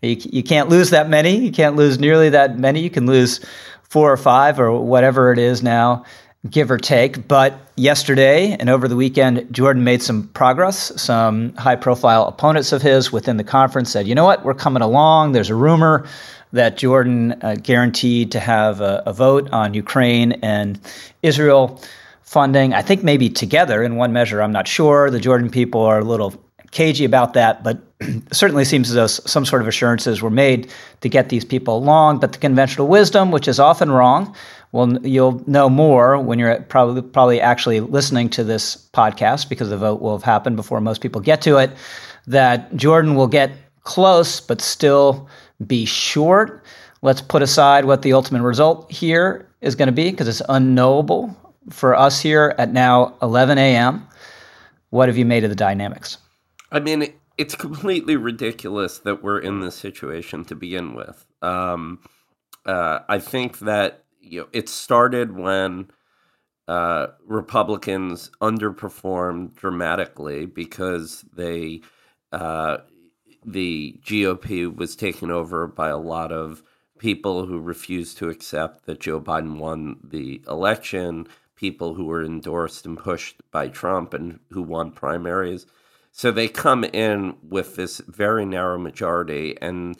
you, 0.00 0.16
you 0.18 0.42
can't 0.42 0.70
lose 0.70 0.88
that 0.88 1.10
many. 1.10 1.36
You 1.36 1.52
can't 1.52 1.76
lose 1.76 1.98
nearly 1.98 2.30
that 2.30 2.58
many. 2.58 2.80
You 2.80 2.90
can 2.90 3.04
lose 3.04 3.44
four 3.82 4.10
or 4.10 4.16
five 4.16 4.58
or 4.58 4.72
whatever 4.80 5.32
it 5.32 5.38
is 5.38 5.62
now 5.62 6.06
give 6.48 6.70
or 6.70 6.78
take. 6.78 7.26
But 7.26 7.60
yesterday 7.76 8.56
and 8.58 8.70
over 8.70 8.86
the 8.86 8.96
weekend, 8.96 9.52
Jordan 9.52 9.84
made 9.84 10.02
some 10.02 10.28
progress. 10.28 10.92
Some 11.00 11.54
high 11.54 11.76
profile 11.76 12.26
opponents 12.26 12.72
of 12.72 12.82
his 12.82 13.12
within 13.12 13.36
the 13.36 13.44
conference 13.44 13.90
said, 13.90 14.06
you 14.06 14.14
know 14.14 14.24
what, 14.24 14.44
we're 14.44 14.54
coming 14.54 14.82
along. 14.82 15.32
There's 15.32 15.50
a 15.50 15.54
rumor 15.54 16.06
that 16.52 16.78
Jordan 16.78 17.32
uh, 17.42 17.56
guaranteed 17.62 18.32
to 18.32 18.40
have 18.40 18.80
a, 18.80 19.02
a, 19.04 19.12
vote 19.12 19.50
on 19.50 19.74
Ukraine 19.74 20.32
and 20.42 20.80
Israel 21.22 21.82
funding. 22.22 22.72
I 22.72 22.80
think 22.80 23.04
maybe 23.04 23.28
together 23.28 23.82
in 23.82 23.96
one 23.96 24.14
measure. 24.14 24.40
I'm 24.40 24.52
not 24.52 24.66
sure. 24.66 25.10
The 25.10 25.20
Jordan 25.20 25.50
people 25.50 25.82
are 25.82 25.98
a 25.98 26.04
little 26.04 26.42
cagey 26.70 27.04
about 27.04 27.34
that, 27.34 27.62
but 27.62 27.78
certainly 28.32 28.64
seems 28.64 28.90
as 28.90 28.94
though 28.94 29.06
some 29.06 29.44
sort 29.44 29.60
of 29.60 29.68
assurances 29.68 30.22
were 30.22 30.30
made 30.30 30.70
to 31.00 31.08
get 31.08 31.28
these 31.28 31.44
people 31.44 31.76
along. 31.76 32.20
But 32.20 32.32
the 32.32 32.38
conventional 32.38 32.88
wisdom, 32.88 33.30
which 33.30 33.48
is 33.48 33.60
often 33.60 33.90
wrong, 33.90 34.34
Well, 34.72 34.98
you'll 35.06 35.42
know 35.48 35.70
more 35.70 36.18
when 36.18 36.38
you're 36.38 36.60
probably 36.62 37.00
probably 37.02 37.40
actually 37.40 37.80
listening 37.80 38.28
to 38.30 38.44
this 38.44 38.76
podcast 38.92 39.48
because 39.48 39.70
the 39.70 39.78
vote 39.78 40.00
will 40.00 40.16
have 40.16 40.24
happened 40.24 40.56
before 40.56 40.80
most 40.80 41.00
people 41.00 41.20
get 41.20 41.40
to 41.42 41.56
it. 41.56 41.70
That 42.26 42.74
Jordan 42.76 43.14
will 43.14 43.28
get 43.28 43.50
close, 43.82 44.40
but 44.40 44.60
still 44.60 45.28
be 45.66 45.86
short. 45.86 46.64
Let's 47.00 47.22
put 47.22 47.42
aside 47.42 47.86
what 47.86 48.02
the 48.02 48.12
ultimate 48.12 48.42
result 48.42 48.90
here 48.92 49.48
is 49.60 49.74
going 49.74 49.86
to 49.86 49.92
be 49.92 50.10
because 50.10 50.28
it's 50.28 50.42
unknowable 50.48 51.34
for 51.70 51.94
us 51.94 52.20
here 52.20 52.54
at 52.58 52.72
now 52.72 53.16
11 53.22 53.56
a.m. 53.58 54.06
What 54.90 55.08
have 55.08 55.16
you 55.16 55.24
made 55.24 55.44
of 55.44 55.50
the 55.50 55.56
dynamics? 55.56 56.18
I 56.70 56.80
mean, 56.80 57.12
it's 57.38 57.54
completely 57.54 58.16
ridiculous 58.16 58.98
that 59.00 59.22
we're 59.22 59.38
in 59.38 59.60
this 59.60 59.74
situation 59.74 60.44
to 60.46 60.54
begin 60.54 60.94
with. 60.94 61.24
Um, 61.40 62.00
uh, 62.66 63.00
I 63.08 63.18
think 63.18 63.60
that 63.60 64.04
you 64.28 64.40
know 64.40 64.48
it 64.52 64.68
started 64.68 65.36
when 65.36 65.90
uh, 66.68 67.08
Republicans 67.26 68.30
underperformed 68.42 69.54
dramatically 69.54 70.44
because 70.46 71.24
they 71.34 71.80
uh, 72.32 72.78
the 73.44 73.98
GOP 74.04 74.74
was 74.74 74.94
taken 74.94 75.30
over 75.30 75.66
by 75.66 75.88
a 75.88 75.96
lot 75.96 76.32
of 76.32 76.62
people 76.98 77.46
who 77.46 77.58
refused 77.58 78.18
to 78.18 78.28
accept 78.28 78.84
that 78.86 79.00
Joe 79.00 79.20
Biden 79.20 79.58
won 79.58 79.96
the 80.02 80.42
election, 80.48 81.26
people 81.56 81.94
who 81.94 82.04
were 82.04 82.24
endorsed 82.24 82.84
and 82.84 82.98
pushed 82.98 83.40
by 83.50 83.68
Trump 83.68 84.12
and 84.12 84.40
who 84.50 84.62
won 84.62 84.92
primaries. 84.92 85.66
So 86.12 86.30
they 86.30 86.48
come 86.48 86.84
in 86.84 87.36
with 87.42 87.76
this 87.76 87.98
very 88.08 88.44
narrow 88.44 88.78
majority, 88.78 89.56
and 89.60 89.96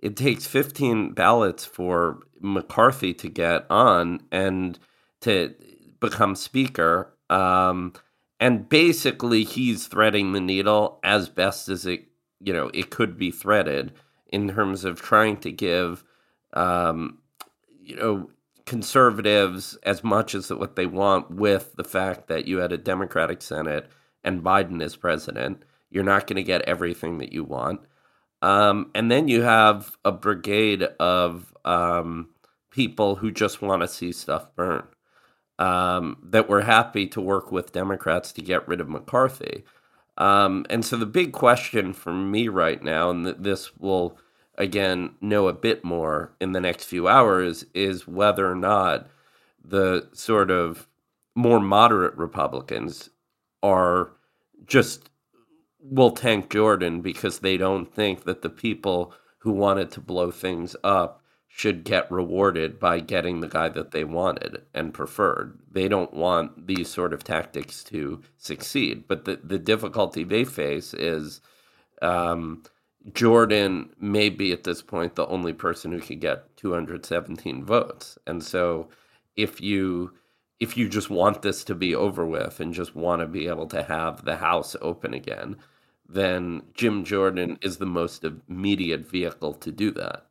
it 0.00 0.16
takes 0.16 0.46
15 0.46 1.12
ballots 1.12 1.64
for 1.64 2.20
McCarthy 2.40 3.14
to 3.14 3.28
get 3.28 3.66
on 3.70 4.20
and 4.30 4.78
to 5.22 5.54
become 6.00 6.34
speaker. 6.34 7.14
Um, 7.30 7.94
and 8.38 8.68
basically, 8.68 9.44
he's 9.44 9.86
threading 9.86 10.32
the 10.32 10.40
needle 10.40 11.00
as 11.02 11.28
best 11.28 11.68
as 11.68 11.86
it 11.86 12.06
you 12.40 12.52
know 12.52 12.70
it 12.74 12.90
could 12.90 13.16
be 13.16 13.30
threaded 13.30 13.92
in 14.28 14.48
terms 14.48 14.84
of 14.84 15.00
trying 15.00 15.36
to 15.38 15.50
give 15.50 16.04
um, 16.52 17.18
you 17.80 17.96
know 17.96 18.30
conservatives 18.64 19.78
as 19.84 20.02
much 20.02 20.34
as 20.34 20.50
what 20.50 20.76
they 20.76 20.86
want 20.86 21.30
with 21.30 21.74
the 21.76 21.84
fact 21.84 22.26
that 22.26 22.46
you 22.46 22.58
had 22.58 22.72
a 22.72 22.78
Democratic 22.78 23.40
Senate 23.40 23.88
and 24.24 24.42
Biden 24.42 24.82
is 24.82 24.96
president. 24.96 25.62
You're 25.88 26.02
not 26.02 26.26
going 26.26 26.36
to 26.36 26.42
get 26.42 26.62
everything 26.62 27.18
that 27.18 27.32
you 27.32 27.44
want. 27.44 27.80
Um, 28.42 28.90
and 28.94 29.10
then 29.10 29.28
you 29.28 29.42
have 29.42 29.96
a 30.04 30.12
brigade 30.12 30.82
of 31.00 31.54
um, 31.64 32.28
people 32.70 33.16
who 33.16 33.30
just 33.30 33.62
want 33.62 33.82
to 33.82 33.88
see 33.88 34.12
stuff 34.12 34.54
burn, 34.54 34.86
um, 35.58 36.18
that 36.22 36.48
were 36.48 36.62
happy 36.62 37.06
to 37.08 37.20
work 37.20 37.50
with 37.50 37.72
Democrats 37.72 38.32
to 38.32 38.42
get 38.42 38.66
rid 38.68 38.80
of 38.80 38.88
McCarthy. 38.88 39.64
Um, 40.18 40.66
and 40.70 40.84
so 40.84 40.96
the 40.96 41.06
big 41.06 41.32
question 41.32 41.92
for 41.92 42.12
me 42.12 42.48
right 42.48 42.82
now, 42.82 43.10
and 43.10 43.26
this 43.26 43.76
will 43.76 44.18
again 44.58 45.14
know 45.20 45.48
a 45.48 45.52
bit 45.52 45.84
more 45.84 46.32
in 46.40 46.52
the 46.52 46.60
next 46.60 46.84
few 46.84 47.08
hours, 47.08 47.64
is 47.74 48.06
whether 48.06 48.50
or 48.50 48.54
not 48.54 49.08
the 49.62 50.08
sort 50.12 50.50
of 50.50 50.86
more 51.34 51.60
moderate 51.60 52.16
Republicans 52.16 53.10
are 53.62 54.12
just 54.66 55.10
will 55.90 56.10
tank 56.10 56.50
Jordan 56.50 57.00
because 57.00 57.38
they 57.38 57.56
don't 57.56 57.92
think 57.92 58.24
that 58.24 58.42
the 58.42 58.50
people 58.50 59.12
who 59.38 59.52
wanted 59.52 59.90
to 59.92 60.00
blow 60.00 60.30
things 60.30 60.74
up 60.82 61.22
should 61.48 61.84
get 61.84 62.10
rewarded 62.10 62.78
by 62.78 63.00
getting 63.00 63.40
the 63.40 63.48
guy 63.48 63.68
that 63.68 63.90
they 63.90 64.04
wanted 64.04 64.62
and 64.74 64.92
preferred. 64.92 65.58
They 65.70 65.88
don't 65.88 66.12
want 66.12 66.66
these 66.66 66.88
sort 66.88 67.14
of 67.14 67.24
tactics 67.24 67.82
to 67.84 68.20
succeed. 68.36 69.04
But 69.08 69.24
the, 69.24 69.40
the 69.42 69.58
difficulty 69.58 70.22
they 70.22 70.44
face 70.44 70.92
is 70.92 71.40
um, 72.02 72.62
Jordan 73.14 73.90
may 73.98 74.28
be 74.28 74.52
at 74.52 74.64
this 74.64 74.82
point 74.82 75.14
the 75.14 75.26
only 75.28 75.52
person 75.52 75.92
who 75.92 76.00
could 76.00 76.20
get 76.20 76.56
217 76.56 77.64
votes. 77.64 78.18
And 78.26 78.42
so 78.42 78.88
if 79.36 79.60
you 79.60 80.12
if 80.58 80.76
you 80.76 80.88
just 80.88 81.10
want 81.10 81.42
this 81.42 81.64
to 81.64 81.74
be 81.74 81.94
over 81.94 82.24
with 82.24 82.60
and 82.60 82.72
just 82.72 82.94
want 82.94 83.20
to 83.20 83.26
be 83.26 83.46
able 83.46 83.66
to 83.66 83.82
have 83.82 84.24
the 84.24 84.36
house 84.36 84.74
open 84.80 85.12
again, 85.12 85.56
then 86.08 86.62
Jim 86.74 87.04
Jordan 87.04 87.58
is 87.62 87.78
the 87.78 87.86
most 87.86 88.24
immediate 88.24 89.08
vehicle 89.08 89.54
to 89.54 89.72
do 89.72 89.90
that. 89.92 90.26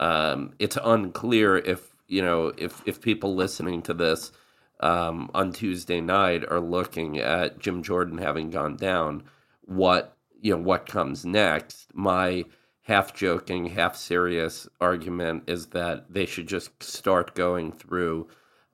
Um, 0.00 0.54
it's 0.58 0.78
unclear 0.82 1.56
if 1.56 1.94
you 2.06 2.22
know 2.22 2.52
if 2.56 2.82
if 2.86 3.00
people 3.00 3.34
listening 3.34 3.82
to 3.82 3.94
this 3.94 4.32
um, 4.80 5.30
on 5.34 5.52
Tuesday 5.52 6.00
night 6.00 6.44
are 6.50 6.60
looking 6.60 7.18
at 7.18 7.58
Jim 7.58 7.82
Jordan 7.82 8.18
having 8.18 8.50
gone 8.50 8.76
down, 8.76 9.24
what 9.62 10.16
you 10.40 10.52
know 10.52 10.62
what 10.62 10.86
comes 10.86 11.24
next. 11.26 11.88
My 11.94 12.44
half 12.82 13.14
joking, 13.14 13.66
half 13.66 13.96
serious 13.96 14.66
argument 14.80 15.44
is 15.46 15.66
that 15.66 16.12
they 16.12 16.24
should 16.24 16.46
just 16.46 16.82
start 16.82 17.34
going 17.34 17.72
through 17.72 18.28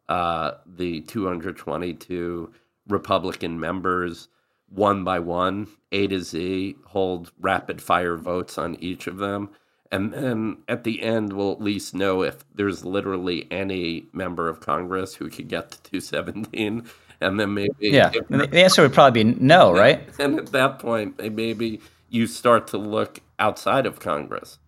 uh, 0.08 0.52
the 0.66 1.00
222 1.00 2.52
Republican 2.86 3.58
members 3.58 4.28
one 4.74 5.04
by 5.04 5.18
one, 5.18 5.68
A 5.92 6.06
to 6.08 6.20
Z, 6.20 6.76
hold 6.86 7.32
rapid 7.40 7.80
fire 7.80 8.16
votes 8.16 8.58
on 8.58 8.76
each 8.76 9.06
of 9.06 9.18
them. 9.18 9.50
And 9.92 10.12
then 10.12 10.58
at 10.68 10.84
the 10.84 11.02
end 11.02 11.32
we'll 11.32 11.52
at 11.52 11.60
least 11.60 11.94
know 11.94 12.22
if 12.22 12.44
there's 12.54 12.84
literally 12.84 13.46
any 13.50 14.06
member 14.12 14.48
of 14.48 14.60
Congress 14.60 15.14
who 15.14 15.28
could 15.28 15.48
get 15.48 15.70
to 15.70 15.82
217 15.82 16.84
and 17.20 17.38
then 17.38 17.54
maybe 17.54 17.70
yeah 17.78 18.10
if, 18.12 18.26
the 18.26 18.60
answer 18.60 18.82
would 18.82 18.92
probably 18.92 19.22
be 19.22 19.38
no 19.40 19.72
right? 19.72 20.02
and 20.18 20.36
at 20.36 20.46
that 20.48 20.80
point 20.80 21.16
maybe 21.32 21.80
you 22.10 22.26
start 22.26 22.66
to 22.66 22.76
look 22.76 23.20
outside 23.38 23.86
of 23.86 24.00
Congress. 24.00 24.58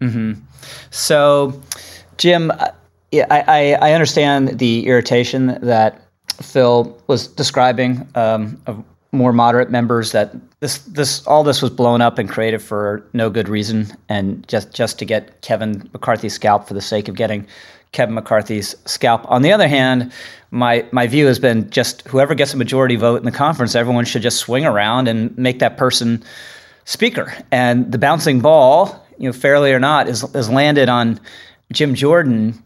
Mm-hmm. 0.00 0.40
so 0.90 1.60
Jim 2.16 2.50
yeah, 3.12 3.26
I, 3.30 3.74
I 3.74 3.92
understand 3.92 4.58
the 4.58 4.86
irritation 4.86 5.58
that 5.62 6.00
Phil 6.40 6.96
was 7.06 7.26
describing 7.26 8.06
um, 8.14 8.60
of 8.66 8.84
more 9.12 9.32
moderate 9.32 9.70
members 9.70 10.12
that 10.12 10.34
this 10.60 10.78
this 10.78 11.26
all 11.26 11.42
this 11.42 11.62
was 11.62 11.70
blown 11.70 12.00
up 12.00 12.18
and 12.18 12.28
created 12.28 12.62
for 12.62 13.04
no 13.12 13.28
good 13.28 13.48
reason 13.48 13.86
and 14.08 14.46
just 14.46 14.72
just 14.72 14.98
to 14.98 15.04
get 15.04 15.40
Kevin 15.42 15.88
McCarthy's 15.92 16.34
scalp 16.34 16.68
for 16.68 16.74
the 16.74 16.80
sake 16.80 17.08
of 17.08 17.16
getting 17.16 17.46
Kevin 17.92 18.14
McCarthy's 18.14 18.76
scalp. 18.86 19.28
On 19.28 19.42
the 19.42 19.52
other 19.52 19.66
hand, 19.66 20.12
my 20.52 20.86
my 20.92 21.06
view 21.06 21.26
has 21.26 21.38
been 21.38 21.68
just 21.70 22.06
whoever 22.06 22.34
gets 22.34 22.54
a 22.54 22.56
majority 22.56 22.96
vote 22.96 23.16
in 23.16 23.24
the 23.24 23.32
conference, 23.32 23.74
everyone 23.74 24.04
should 24.04 24.22
just 24.22 24.38
swing 24.38 24.64
around 24.64 25.08
and 25.08 25.36
make 25.36 25.58
that 25.58 25.76
person 25.76 26.22
speaker. 26.84 27.32
And 27.50 27.90
the 27.90 27.98
bouncing 27.98 28.40
ball, 28.40 29.04
you 29.18 29.28
know, 29.28 29.32
fairly 29.32 29.72
or 29.72 29.80
not, 29.80 30.08
is 30.08 30.22
is 30.34 30.48
landed 30.48 30.88
on 30.88 31.18
Jim 31.72 31.94
Jordan 31.94 32.62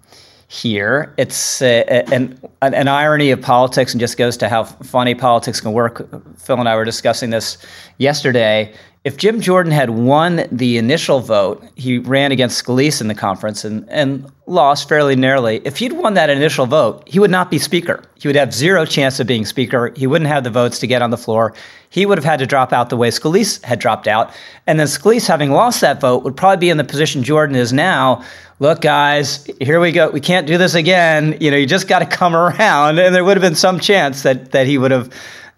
here. 0.54 1.12
It's 1.18 1.60
uh, 1.60 1.84
an, 2.12 2.38
an 2.62 2.88
irony 2.88 3.30
of 3.30 3.42
politics 3.42 3.92
and 3.92 4.00
just 4.00 4.16
goes 4.16 4.36
to 4.38 4.48
how 4.48 4.64
funny 4.64 5.14
politics 5.14 5.60
can 5.60 5.72
work. 5.72 6.08
Phil 6.38 6.58
and 6.58 6.68
I 6.68 6.76
were 6.76 6.84
discussing 6.84 7.30
this 7.30 7.58
yesterday. 7.98 8.72
If 9.02 9.18
Jim 9.18 9.40
Jordan 9.40 9.72
had 9.72 9.90
won 9.90 10.46
the 10.50 10.78
initial 10.78 11.20
vote, 11.20 11.62
he 11.74 11.98
ran 11.98 12.32
against 12.32 12.64
Scalise 12.64 13.02
in 13.02 13.08
the 13.08 13.14
conference 13.14 13.62
and, 13.64 13.86
and 13.90 14.30
lost 14.46 14.88
fairly 14.88 15.16
narrowly. 15.16 15.60
If 15.64 15.76
he'd 15.76 15.92
won 15.92 16.14
that 16.14 16.30
initial 16.30 16.64
vote, 16.64 17.02
he 17.06 17.18
would 17.18 17.30
not 17.30 17.50
be 17.50 17.58
speaker. 17.58 18.02
He 18.18 18.28
would 18.28 18.36
have 18.36 18.54
zero 18.54 18.86
chance 18.86 19.20
of 19.20 19.26
being 19.26 19.44
speaker. 19.44 19.92
He 19.96 20.06
wouldn't 20.06 20.28
have 20.28 20.44
the 20.44 20.50
votes 20.50 20.78
to 20.78 20.86
get 20.86 21.02
on 21.02 21.10
the 21.10 21.18
floor. 21.18 21.52
He 21.94 22.06
would 22.06 22.18
have 22.18 22.24
had 22.24 22.40
to 22.40 22.46
drop 22.46 22.72
out 22.72 22.90
the 22.90 22.96
way 22.96 23.10
Scalise 23.10 23.62
had 23.62 23.78
dropped 23.78 24.08
out. 24.08 24.34
And 24.66 24.80
then 24.80 24.88
Scalise, 24.88 25.28
having 25.28 25.52
lost 25.52 25.80
that 25.82 26.00
vote, 26.00 26.24
would 26.24 26.36
probably 26.36 26.56
be 26.56 26.68
in 26.68 26.76
the 26.76 26.82
position 26.82 27.22
Jordan 27.22 27.54
is 27.54 27.72
now, 27.72 28.24
look, 28.58 28.80
guys, 28.80 29.48
here 29.60 29.78
we 29.78 29.92
go. 29.92 30.10
We 30.10 30.18
can't 30.18 30.44
do 30.44 30.58
this 30.58 30.74
again. 30.74 31.38
You 31.40 31.52
know, 31.52 31.56
you 31.56 31.66
just 31.66 31.86
got 31.86 32.00
to 32.00 32.06
come 32.06 32.34
around. 32.34 32.98
And 32.98 33.14
there 33.14 33.22
would 33.22 33.36
have 33.36 33.42
been 33.42 33.54
some 33.54 33.78
chance 33.78 34.24
that 34.24 34.50
that 34.50 34.66
he 34.66 34.76
would 34.76 34.90
have 34.90 35.08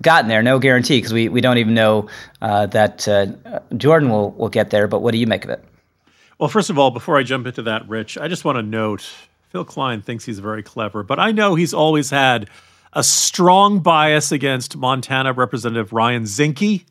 gotten 0.03 0.28
there. 0.28 0.43
No 0.43 0.59
guarantee 0.59 0.99
because 0.99 1.14
we, 1.14 1.30
we 1.30 1.41
don't 1.41 1.57
even 1.57 1.72
know 1.72 2.11
uh, 2.43 2.66
that 2.66 3.09
uh, 3.09 3.28
Jordan 3.74 4.11
will 4.11 4.32
will 4.32 4.51
get 4.51 4.68
there. 4.68 4.87
But 4.89 5.01
what 5.01 5.12
do 5.12 5.18
you 5.18 5.26
make 5.26 5.45
of 5.45 5.51
it? 5.51 5.64
Well, 6.39 6.51
first 6.51 6.68
of 6.68 6.78
all, 6.78 6.91
before 6.91 7.16
I 7.16 7.22
jump 7.22 7.47
into 7.47 7.62
that, 7.62 7.89
Rich, 7.89 8.18
I 8.18 8.28
just 8.28 8.45
want 8.45 8.57
to 8.57 8.62
note 8.62 9.11
Phil 9.49 9.64
Klein 9.64 10.03
thinks 10.03 10.26
he's 10.26 10.41
very 10.41 10.62
clever, 10.62 11.03
but 11.03 11.18
I 11.18 11.32
know 11.32 11.55
he's 11.55 11.72
always 11.72 12.11
had 12.11 12.51
a 12.97 13.05
strong 13.05 13.78
bias 13.78 14.32
against 14.32 14.76
Montana 14.76 15.32
Representative 15.32 15.92
Ryan 15.92 16.24
Zinke 16.24 16.84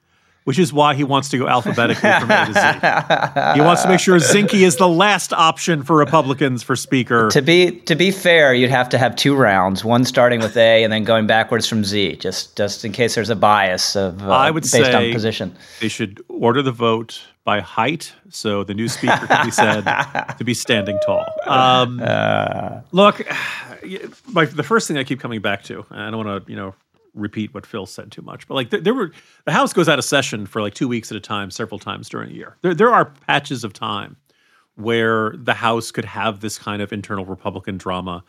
which 0.46 0.60
is 0.60 0.72
why 0.72 0.94
he 0.94 1.04
wants 1.04 1.30
to 1.30 1.40
go 1.40 1.48
alphabetically 1.48 2.08
from 2.20 2.30
A 2.32 2.46
to 2.46 2.54
Z. 2.54 3.56
He 3.56 3.62
wants 3.62 3.82
to 3.82 3.90
make 3.90 4.00
sure 4.00 4.18
Zinke 4.18 4.62
is 4.62 4.78
the 4.78 4.88
last 4.88 5.34
option 5.34 5.84
for 5.84 5.98
Republicans 5.98 6.62
for 6.62 6.76
Speaker. 6.76 7.30
To 7.32 7.42
be 7.42 7.72
to 7.82 7.96
be 7.96 8.12
fair, 8.12 8.54
you'd 8.54 8.70
have 8.70 8.88
to 8.90 9.00
have 9.00 9.16
two 9.16 9.36
rounds, 9.36 9.84
one 9.84 10.06
starting 10.06 10.40
with 10.40 10.56
A 10.56 10.84
and 10.84 10.94
then 10.94 11.04
going 11.04 11.26
backwards 11.26 11.68
from 11.68 11.84
Z, 11.84 12.18
just 12.18 12.56
just 12.56 12.86
in 12.86 12.92
case 12.92 13.16
there's 13.16 13.32
a 13.32 13.36
bias 13.36 13.96
of 13.96 14.22
uh, 14.22 14.32
I 14.32 14.52
would 14.52 14.62
based 14.62 14.74
say 14.74 14.94
on 14.94 15.12
position. 15.12 15.56
They 15.82 15.90
should 15.90 16.24
order 16.30 16.62
the 16.62 16.72
vote 16.72 17.20
by 17.46 17.62
height, 17.62 18.12
so 18.30 18.64
the 18.64 18.74
new 18.74 18.90
speaker 18.90 19.28
can 19.28 19.46
be 19.46 19.52
said 19.52 19.82
to 20.38 20.44
be 20.44 20.54
standing 20.54 21.00
tall. 21.06 21.26
Um, 21.46 22.02
Uh. 22.16 22.82
look, 22.92 23.22
my, 24.34 24.46
the 24.46 24.64
first 24.64 24.88
thing 24.88 24.98
I 24.98 25.04
keep 25.04 25.20
coming 25.20 25.42
back 25.42 25.64
to, 25.66 25.86
and 25.92 26.02
I 26.02 26.10
don't 26.12 26.26
want 26.26 26.46
to, 26.46 26.52
you 26.52 26.58
know, 26.58 26.74
repeat 27.14 27.54
what 27.54 27.66
Phil 27.66 27.86
said 27.86 28.12
too 28.12 28.22
much, 28.24 28.48
but 28.48 28.56
like 28.56 28.72
there, 28.72 28.82
there 28.82 28.94
were 28.94 29.12
the 29.46 29.52
House 29.52 29.74
goes 29.74 29.88
out 29.88 30.00
of 30.00 30.06
session 30.06 30.46
for 30.46 30.62
like 30.62 30.74
two 30.74 30.88
weeks 30.88 31.12
at 31.12 31.18
a 31.18 31.22
time, 31.22 31.52
several 31.52 31.80
times 31.80 32.10
during 32.10 32.32
a 32.32 32.34
year. 32.34 32.58
There, 32.62 32.74
there 32.74 32.94
are 32.94 33.06
patches 33.06 33.64
of 33.64 33.74
time 33.74 34.18
where 34.76 35.36
the 35.38 35.54
House 35.54 35.92
could 35.92 36.06
have 36.06 36.42
this 36.42 36.58
kind 36.58 36.82
of 36.82 36.92
internal 36.92 37.26
Republican 37.26 37.78
drama. 37.78 38.24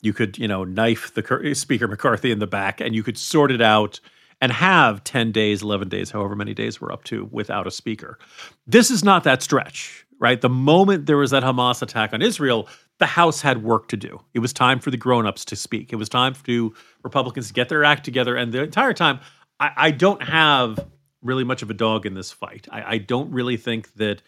You 0.00 0.12
could, 0.12 0.38
you 0.38 0.48
know, 0.48 0.64
knife 0.64 1.12
the 1.14 1.54
Speaker 1.54 1.86
McCarthy 1.86 2.32
in 2.32 2.38
the 2.38 2.46
back, 2.46 2.80
and 2.80 2.94
you 2.94 3.02
could 3.02 3.18
sort 3.18 3.52
it 3.52 3.60
out 3.60 4.00
and 4.42 4.50
have 4.50 5.04
10 5.04 5.30
days, 5.30 5.62
11 5.62 5.88
days, 5.88 6.10
however 6.10 6.34
many 6.34 6.52
days 6.52 6.80
we're 6.80 6.92
up 6.92 7.04
to 7.04 7.28
without 7.30 7.68
a 7.68 7.70
speaker. 7.70 8.18
This 8.66 8.90
is 8.90 9.04
not 9.04 9.22
that 9.22 9.40
stretch, 9.40 10.04
right? 10.18 10.40
The 10.40 10.48
moment 10.48 11.06
there 11.06 11.16
was 11.16 11.30
that 11.30 11.44
Hamas 11.44 11.80
attack 11.80 12.12
on 12.12 12.20
Israel, 12.20 12.68
the 12.98 13.06
House 13.06 13.40
had 13.40 13.62
work 13.62 13.86
to 13.88 13.96
do. 13.96 14.20
It 14.34 14.40
was 14.40 14.52
time 14.52 14.80
for 14.80 14.90
the 14.90 14.96
grown-ups 14.96 15.44
to 15.44 15.56
speak. 15.56 15.92
It 15.92 15.96
was 15.96 16.08
time 16.08 16.34
for 16.34 16.70
Republicans 17.04 17.46
to 17.46 17.54
get 17.54 17.68
their 17.68 17.84
act 17.84 18.04
together. 18.04 18.34
And 18.34 18.52
the 18.52 18.64
entire 18.64 18.92
time, 18.92 19.20
I, 19.60 19.70
I 19.76 19.90
don't 19.92 20.22
have 20.24 20.88
really 21.22 21.44
much 21.44 21.62
of 21.62 21.70
a 21.70 21.74
dog 21.74 22.04
in 22.04 22.14
this 22.14 22.32
fight. 22.32 22.66
I, 22.68 22.94
I 22.94 22.98
don't 22.98 23.30
really 23.30 23.56
think 23.56 23.94
that 23.94 24.22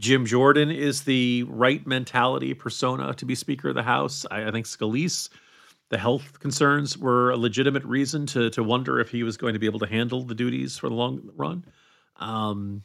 Jim 0.00 0.26
Jordan 0.26 0.72
is 0.72 1.02
the 1.02 1.44
right 1.44 1.86
mentality 1.86 2.54
persona 2.54 3.14
to 3.14 3.24
be 3.24 3.36
Speaker 3.36 3.68
of 3.68 3.76
the 3.76 3.84
House. 3.84 4.26
I, 4.32 4.48
I 4.48 4.50
think 4.50 4.66
Scalise, 4.66 5.28
the 5.90 5.98
health 5.98 6.38
concerns 6.40 6.96
were 6.96 7.30
a 7.30 7.36
legitimate 7.36 7.84
reason 7.84 8.24
to 8.26 8.48
to 8.50 8.62
wonder 8.62 8.98
if 8.98 9.10
he 9.10 9.22
was 9.22 9.36
going 9.36 9.52
to 9.52 9.58
be 9.58 9.66
able 9.66 9.80
to 9.80 9.86
handle 9.86 10.22
the 10.22 10.34
duties 10.34 10.78
for 10.78 10.88
the 10.88 10.94
long 10.94 11.30
run. 11.36 11.64
Um, 12.16 12.84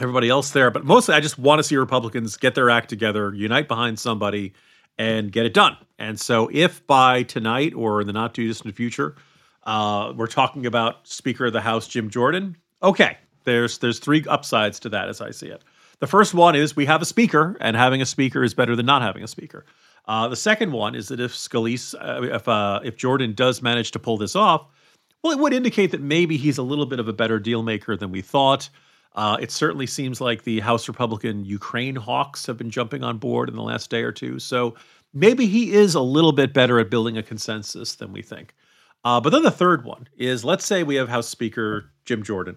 everybody 0.00 0.28
else 0.28 0.50
there, 0.50 0.70
but 0.70 0.84
mostly 0.84 1.14
I 1.14 1.20
just 1.20 1.38
want 1.38 1.58
to 1.60 1.62
see 1.62 1.76
Republicans 1.76 2.36
get 2.36 2.54
their 2.54 2.70
act 2.70 2.88
together, 2.88 3.32
unite 3.34 3.68
behind 3.68 3.98
somebody, 3.98 4.54
and 4.98 5.30
get 5.30 5.46
it 5.46 5.54
done. 5.54 5.76
And 5.98 6.18
so, 6.18 6.48
if 6.52 6.86
by 6.86 7.22
tonight 7.22 7.74
or 7.74 8.00
in 8.00 8.06
the 8.06 8.12
not 8.12 8.34
too 8.34 8.46
distant 8.46 8.74
future, 8.74 9.16
uh, 9.64 10.12
we're 10.16 10.26
talking 10.26 10.66
about 10.66 11.06
Speaker 11.06 11.46
of 11.46 11.52
the 11.52 11.60
House 11.60 11.86
Jim 11.86 12.10
Jordan, 12.10 12.56
okay, 12.82 13.18
there's 13.44 13.78
there's 13.78 13.98
three 13.98 14.24
upsides 14.28 14.80
to 14.80 14.88
that 14.90 15.08
as 15.08 15.20
I 15.20 15.30
see 15.30 15.48
it. 15.48 15.62
The 16.00 16.06
first 16.06 16.34
one 16.34 16.56
is 16.56 16.74
we 16.74 16.86
have 16.86 17.02
a 17.02 17.06
speaker, 17.06 17.56
and 17.60 17.76
having 17.76 18.02
a 18.02 18.06
speaker 18.06 18.42
is 18.42 18.54
better 18.54 18.74
than 18.74 18.86
not 18.86 19.02
having 19.02 19.22
a 19.22 19.28
speaker. 19.28 19.64
Uh, 20.06 20.28
the 20.28 20.36
second 20.36 20.72
one 20.72 20.94
is 20.94 21.08
that 21.08 21.20
if 21.20 21.32
Scalise, 21.32 21.94
uh, 21.94 22.22
if 22.34 22.46
uh, 22.46 22.80
if 22.84 22.96
Jordan 22.96 23.32
does 23.34 23.62
manage 23.62 23.90
to 23.92 23.98
pull 23.98 24.18
this 24.18 24.36
off, 24.36 24.66
well, 25.22 25.32
it 25.32 25.38
would 25.38 25.54
indicate 25.54 25.90
that 25.92 26.02
maybe 26.02 26.36
he's 26.36 26.58
a 26.58 26.62
little 26.62 26.86
bit 26.86 27.00
of 27.00 27.08
a 27.08 27.12
better 27.12 27.38
deal 27.38 27.62
maker 27.62 27.96
than 27.96 28.10
we 28.10 28.20
thought. 28.20 28.68
Uh, 29.14 29.36
it 29.40 29.50
certainly 29.50 29.86
seems 29.86 30.20
like 30.20 30.42
the 30.42 30.60
House 30.60 30.88
Republican 30.88 31.44
Ukraine 31.44 31.96
hawks 31.96 32.46
have 32.46 32.58
been 32.58 32.70
jumping 32.70 33.02
on 33.04 33.18
board 33.18 33.48
in 33.48 33.54
the 33.54 33.62
last 33.62 33.88
day 33.88 34.02
or 34.02 34.12
two. 34.12 34.38
So 34.38 34.74
maybe 35.12 35.46
he 35.46 35.72
is 35.72 35.94
a 35.94 36.00
little 36.00 36.32
bit 36.32 36.52
better 36.52 36.80
at 36.80 36.90
building 36.90 37.16
a 37.16 37.22
consensus 37.22 37.94
than 37.94 38.12
we 38.12 38.22
think. 38.22 38.54
Uh, 39.04 39.20
but 39.20 39.30
then 39.30 39.42
the 39.42 39.50
third 39.50 39.84
one 39.84 40.08
is 40.16 40.44
let's 40.44 40.66
say 40.66 40.82
we 40.82 40.96
have 40.96 41.08
House 41.08 41.28
Speaker 41.28 41.90
Jim 42.04 42.22
Jordan. 42.22 42.56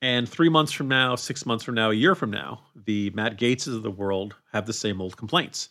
And 0.00 0.28
three 0.28 0.48
months 0.48 0.72
from 0.72 0.88
now, 0.88 1.16
six 1.16 1.46
months 1.46 1.64
from 1.64 1.74
now, 1.74 1.90
a 1.90 1.94
year 1.94 2.14
from 2.14 2.30
now, 2.30 2.62
the 2.74 3.10
Matt 3.10 3.38
Gaetzes 3.38 3.74
of 3.74 3.82
the 3.82 3.90
world 3.90 4.34
have 4.52 4.66
the 4.66 4.72
same 4.72 5.00
old 5.00 5.16
complaints. 5.16 5.68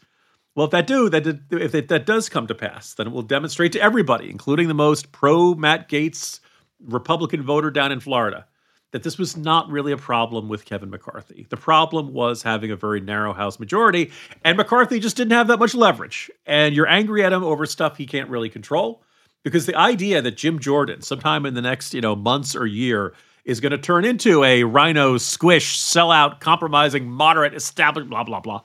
Well, 0.55 0.65
if 0.65 0.71
that 0.71 0.85
do 0.85 1.09
that 1.09 1.25
if 1.51 1.73
it, 1.73 1.87
that 1.87 2.05
does 2.05 2.29
come 2.29 2.45
to 2.47 2.55
pass, 2.55 2.93
then 2.93 3.07
it 3.07 3.13
will 3.13 3.23
demonstrate 3.23 3.71
to 3.71 3.81
everybody, 3.81 4.29
including 4.29 4.67
the 4.67 4.73
most 4.75 5.11
pro 5.11 5.55
Matt 5.55 5.89
Gaetz 5.89 6.39
Republican 6.79 7.41
voter 7.41 7.71
down 7.71 7.91
in 7.91 7.99
Florida, 7.99 8.45
that 8.91 9.01
this 9.01 9.17
was 9.17 9.35
not 9.35 9.67
really 9.69 9.91
a 9.91 9.97
problem 9.97 10.49
with 10.49 10.65
Kevin 10.65 10.91
McCarthy. 10.91 11.47
The 11.49 11.57
problem 11.57 12.13
was 12.13 12.43
having 12.43 12.69
a 12.69 12.75
very 12.75 13.01
narrow 13.01 13.33
House 13.33 13.59
majority, 13.59 14.11
and 14.43 14.55
McCarthy 14.55 14.99
just 14.99 15.17
didn't 15.17 15.31
have 15.31 15.47
that 15.47 15.57
much 15.57 15.73
leverage. 15.73 16.29
And 16.45 16.75
you're 16.75 16.87
angry 16.87 17.23
at 17.23 17.33
him 17.33 17.43
over 17.43 17.65
stuff 17.65 17.97
he 17.97 18.05
can't 18.05 18.29
really 18.29 18.49
control, 18.49 19.01
because 19.41 19.65
the 19.65 19.75
idea 19.75 20.21
that 20.21 20.37
Jim 20.37 20.59
Jordan, 20.59 21.01
sometime 21.01 21.47
in 21.47 21.55
the 21.55 21.61
next 21.61 21.95
you 21.95 22.01
know 22.01 22.15
months 22.15 22.55
or 22.55 22.67
year, 22.67 23.15
is 23.43 23.59
going 23.59 23.71
to 23.71 23.77
turn 23.79 24.05
into 24.05 24.43
a 24.43 24.63
rhino 24.63 25.17
squish, 25.17 25.79
sellout, 25.79 26.39
compromising, 26.41 27.09
moderate, 27.09 27.55
established, 27.55 28.07
blah 28.07 28.23
blah 28.23 28.39
blah 28.39 28.61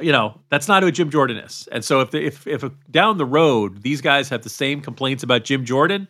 you 0.00 0.12
know 0.12 0.40
that's 0.48 0.68
not 0.68 0.82
who 0.82 0.90
Jim 0.90 1.10
Jordan 1.10 1.36
is. 1.36 1.68
And 1.72 1.84
so 1.84 2.00
if 2.00 2.10
the, 2.10 2.24
if 2.24 2.46
if 2.46 2.64
down 2.90 3.18
the 3.18 3.26
road 3.26 3.82
these 3.82 4.00
guys 4.00 4.28
have 4.28 4.42
the 4.42 4.48
same 4.48 4.80
complaints 4.80 5.22
about 5.22 5.44
Jim 5.44 5.64
Jordan, 5.64 6.08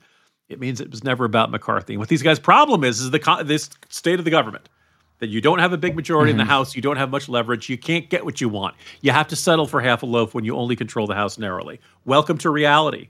it 0.48 0.60
means 0.60 0.80
it 0.80 0.90
was 0.90 1.04
never 1.04 1.24
about 1.24 1.50
McCarthy. 1.50 1.94
And 1.94 2.00
what 2.00 2.08
these 2.08 2.22
guys' 2.22 2.38
problem 2.38 2.84
is 2.84 3.00
is 3.00 3.10
the 3.10 3.42
this 3.44 3.70
state 3.88 4.18
of 4.18 4.24
the 4.24 4.30
government 4.30 4.68
that 5.18 5.28
you 5.28 5.40
don't 5.40 5.60
have 5.60 5.72
a 5.72 5.78
big 5.78 5.94
majority 5.94 6.32
mm-hmm. 6.32 6.40
in 6.40 6.46
the 6.46 6.50
House, 6.50 6.74
you 6.74 6.82
don't 6.82 6.96
have 6.96 7.08
much 7.08 7.28
leverage, 7.28 7.68
you 7.68 7.78
can't 7.78 8.10
get 8.10 8.24
what 8.24 8.40
you 8.40 8.48
want. 8.48 8.74
You 9.02 9.12
have 9.12 9.28
to 9.28 9.36
settle 9.36 9.68
for 9.68 9.80
half 9.80 10.02
a 10.02 10.06
loaf 10.06 10.34
when 10.34 10.44
you 10.44 10.56
only 10.56 10.74
control 10.74 11.06
the 11.06 11.14
House 11.14 11.38
narrowly. 11.38 11.80
Welcome 12.04 12.38
to 12.38 12.50
reality. 12.50 13.08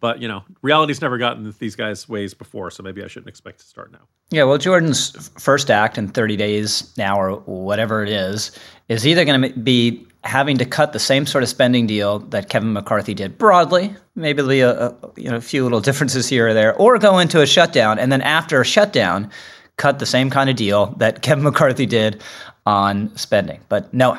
But 0.00 0.22
you 0.22 0.28
know, 0.28 0.42
reality's 0.62 1.02
never 1.02 1.18
gotten 1.18 1.54
these 1.58 1.76
guys' 1.76 2.08
ways 2.08 2.32
before, 2.32 2.70
so 2.70 2.82
maybe 2.82 3.04
I 3.04 3.06
shouldn't 3.06 3.28
expect 3.28 3.60
to 3.60 3.66
start 3.66 3.92
now. 3.92 4.08
Yeah, 4.30 4.44
well, 4.44 4.56
Jordan's 4.56 5.28
first 5.38 5.70
act 5.70 5.98
in 5.98 6.08
30 6.08 6.36
days 6.36 6.96
now, 6.96 7.20
or 7.20 7.40
whatever 7.40 8.02
it 8.02 8.08
is, 8.08 8.58
is 8.88 9.06
either 9.06 9.26
going 9.26 9.42
to 9.42 9.60
be 9.60 10.06
having 10.24 10.58
to 10.58 10.64
cut 10.64 10.92
the 10.92 10.98
same 10.98 11.26
sort 11.26 11.42
of 11.42 11.48
spending 11.48 11.86
deal 11.86 12.18
that 12.18 12.48
Kevin 12.48 12.72
McCarthy 12.72 13.14
did 13.14 13.38
broadly. 13.38 13.94
Maybe 14.14 14.42
there'll 14.42 14.48
be 14.48 14.60
a, 14.60 14.88
a, 14.88 14.94
you 15.16 15.30
know 15.30 15.36
a 15.36 15.40
few 15.40 15.62
little 15.62 15.80
differences 15.80 16.28
here 16.28 16.48
or 16.48 16.54
there, 16.54 16.74
or 16.74 16.98
go 16.98 17.18
into 17.18 17.40
a 17.40 17.46
shutdown, 17.46 17.98
and 17.98 18.12
then 18.12 18.20
after 18.22 18.60
a 18.60 18.64
shutdown, 18.64 19.30
cut 19.76 19.98
the 19.98 20.06
same 20.06 20.30
kind 20.30 20.50
of 20.50 20.56
deal 20.56 20.86
that 20.98 21.22
Kevin 21.22 21.44
McCarthy 21.44 21.86
did 21.86 22.22
on 22.66 23.16
spending. 23.16 23.60
But 23.68 23.92
no, 23.94 24.18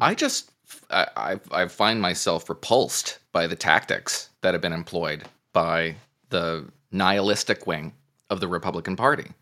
I 0.00 0.14
just 0.14 0.50
I, 0.90 1.38
I 1.50 1.66
find 1.68 2.00
myself 2.00 2.48
repulsed 2.48 3.18
by 3.32 3.46
the 3.46 3.56
tactics 3.56 4.30
that 4.42 4.54
have 4.54 4.60
been 4.60 4.72
employed 4.72 5.24
by 5.52 5.96
the 6.30 6.64
nihilistic 6.92 7.66
wing 7.66 7.92
of 8.30 8.40
the 8.40 8.48
Republican 8.48 8.96
Party. 8.96 9.32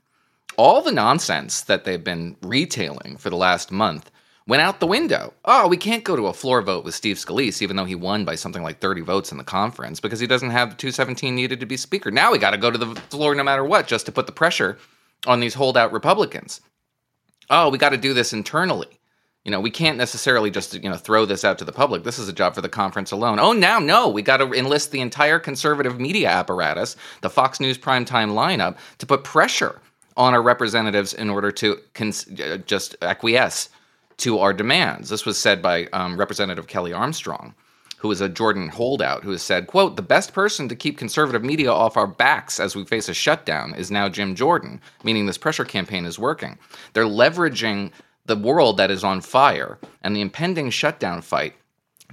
All 0.56 0.82
the 0.82 0.92
nonsense 0.92 1.62
that 1.62 1.84
they've 1.84 2.02
been 2.02 2.36
retailing 2.42 3.16
for 3.16 3.30
the 3.30 3.36
last 3.36 3.72
month 3.72 4.10
went 4.46 4.62
out 4.62 4.80
the 4.80 4.86
window. 4.86 5.32
Oh, 5.44 5.68
we 5.68 5.76
can't 5.76 6.04
go 6.04 6.16
to 6.16 6.26
a 6.26 6.32
floor 6.32 6.60
vote 6.62 6.84
with 6.84 6.94
Steve 6.94 7.16
Scalise, 7.16 7.62
even 7.62 7.76
though 7.76 7.84
he 7.84 7.94
won 7.94 8.24
by 8.24 8.34
something 8.34 8.62
like 8.62 8.80
30 8.80 9.00
votes 9.00 9.32
in 9.32 9.38
the 9.38 9.44
conference 9.44 10.00
because 10.00 10.20
he 10.20 10.26
doesn't 10.26 10.50
have 10.50 10.70
the 10.70 10.76
217 10.76 11.34
needed 11.34 11.60
to 11.60 11.66
be 11.66 11.76
speaker. 11.76 12.10
Now 12.10 12.30
we 12.30 12.38
got 12.38 12.50
to 12.50 12.58
go 12.58 12.70
to 12.70 12.78
the 12.78 12.94
floor 13.08 13.34
no 13.34 13.42
matter 13.42 13.64
what 13.64 13.86
just 13.86 14.06
to 14.06 14.12
put 14.12 14.26
the 14.26 14.32
pressure 14.32 14.78
on 15.26 15.40
these 15.40 15.54
holdout 15.54 15.92
Republicans. 15.92 16.60
Oh, 17.48 17.70
we 17.70 17.78
got 17.78 17.90
to 17.90 17.96
do 17.96 18.14
this 18.14 18.32
internally. 18.32 19.00
You 19.44 19.50
know, 19.50 19.60
we 19.60 19.70
can't 19.70 19.98
necessarily 19.98 20.50
just, 20.50 20.72
you 20.72 20.88
know, 20.88 20.96
throw 20.96 21.26
this 21.26 21.44
out 21.44 21.58
to 21.58 21.66
the 21.66 21.72
public. 21.72 22.02
This 22.02 22.18
is 22.18 22.28
a 22.28 22.32
job 22.32 22.54
for 22.54 22.62
the 22.62 22.68
conference 22.68 23.12
alone. 23.12 23.38
Oh, 23.38 23.52
now, 23.52 23.78
no, 23.78 24.08
we 24.08 24.22
got 24.22 24.38
to 24.38 24.50
enlist 24.52 24.90
the 24.90 25.02
entire 25.02 25.38
conservative 25.38 26.00
media 26.00 26.30
apparatus, 26.30 26.96
the 27.20 27.28
Fox 27.28 27.60
News 27.60 27.76
primetime 27.76 28.30
lineup, 28.30 28.78
to 28.98 29.06
put 29.06 29.22
pressure 29.22 29.82
on 30.16 30.32
our 30.32 30.40
representatives 30.40 31.12
in 31.12 31.28
order 31.28 31.50
to 31.52 31.78
cons- 31.92 32.26
uh, 32.40 32.56
just 32.64 32.96
acquiesce 33.02 33.68
to 34.18 34.38
our 34.38 34.52
demands. 34.52 35.08
This 35.08 35.26
was 35.26 35.38
said 35.38 35.62
by 35.62 35.86
um, 35.92 36.16
Representative 36.16 36.66
Kelly 36.66 36.92
Armstrong, 36.92 37.54
who 37.98 38.10
is 38.10 38.20
a 38.20 38.28
Jordan 38.28 38.68
holdout, 38.68 39.24
who 39.24 39.30
has 39.30 39.42
said, 39.42 39.66
quote, 39.66 39.96
the 39.96 40.02
best 40.02 40.32
person 40.32 40.68
to 40.68 40.76
keep 40.76 40.98
conservative 40.98 41.42
media 41.42 41.72
off 41.72 41.96
our 41.96 42.06
backs 42.06 42.60
as 42.60 42.76
we 42.76 42.84
face 42.84 43.08
a 43.08 43.14
shutdown 43.14 43.74
is 43.74 43.90
now 43.90 44.08
Jim 44.08 44.34
Jordan, 44.34 44.80
meaning 45.02 45.26
this 45.26 45.38
pressure 45.38 45.64
campaign 45.64 46.04
is 46.04 46.18
working. 46.18 46.58
They're 46.92 47.04
leveraging 47.04 47.92
the 48.26 48.36
world 48.36 48.76
that 48.76 48.90
is 48.90 49.04
on 49.04 49.20
fire 49.20 49.78
and 50.02 50.14
the 50.14 50.20
impending 50.20 50.70
shutdown 50.70 51.22
fight 51.22 51.54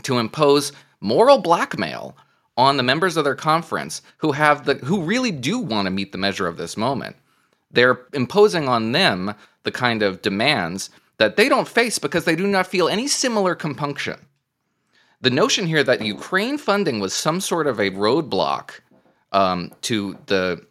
to 0.04 0.18
impose 0.18 0.72
moral 1.00 1.40
blackmail 1.40 2.16
on 2.58 2.78
the 2.78 2.84
members 2.84 3.18
of 3.18 3.24
their 3.24 3.36
conference 3.36 4.02
who 4.18 4.34
have 4.34 4.66
the 4.66 4.76
who 4.76 5.04
really 5.04 5.32
do 5.32 5.58
want 5.60 5.86
to 5.86 5.92
meet 5.92 6.12
the 6.12 6.18
measure 6.18 6.48
of 6.48 6.58
this 6.58 6.78
moment. 6.78 7.16
They're 7.72 8.02
imposing 8.14 8.68
on 8.68 8.92
them 8.92 9.34
the 9.64 9.72
kind 9.72 10.04
of 10.04 10.22
demands 10.22 10.90
that 11.22 11.38
they 11.38 11.48
don't 11.48 11.68
face 11.68 12.00
because 12.00 12.26
they 12.26 12.36
do 12.36 12.48
not 12.48 12.66
feel 12.66 12.90
any 12.90 13.08
similar 13.08 13.54
compunction. 13.54 14.18
The 15.22 15.30
notion 15.30 15.68
here 15.68 15.84
that 15.84 16.04
Ukraine 16.04 16.58
funding 16.58 17.00
was 17.00 17.14
some 17.14 17.40
sort 17.40 17.68
of 17.68 17.80
a 17.80 17.92
roadblock 17.92 18.72
um, 19.32 19.72
to 19.82 20.18
the 20.26 20.66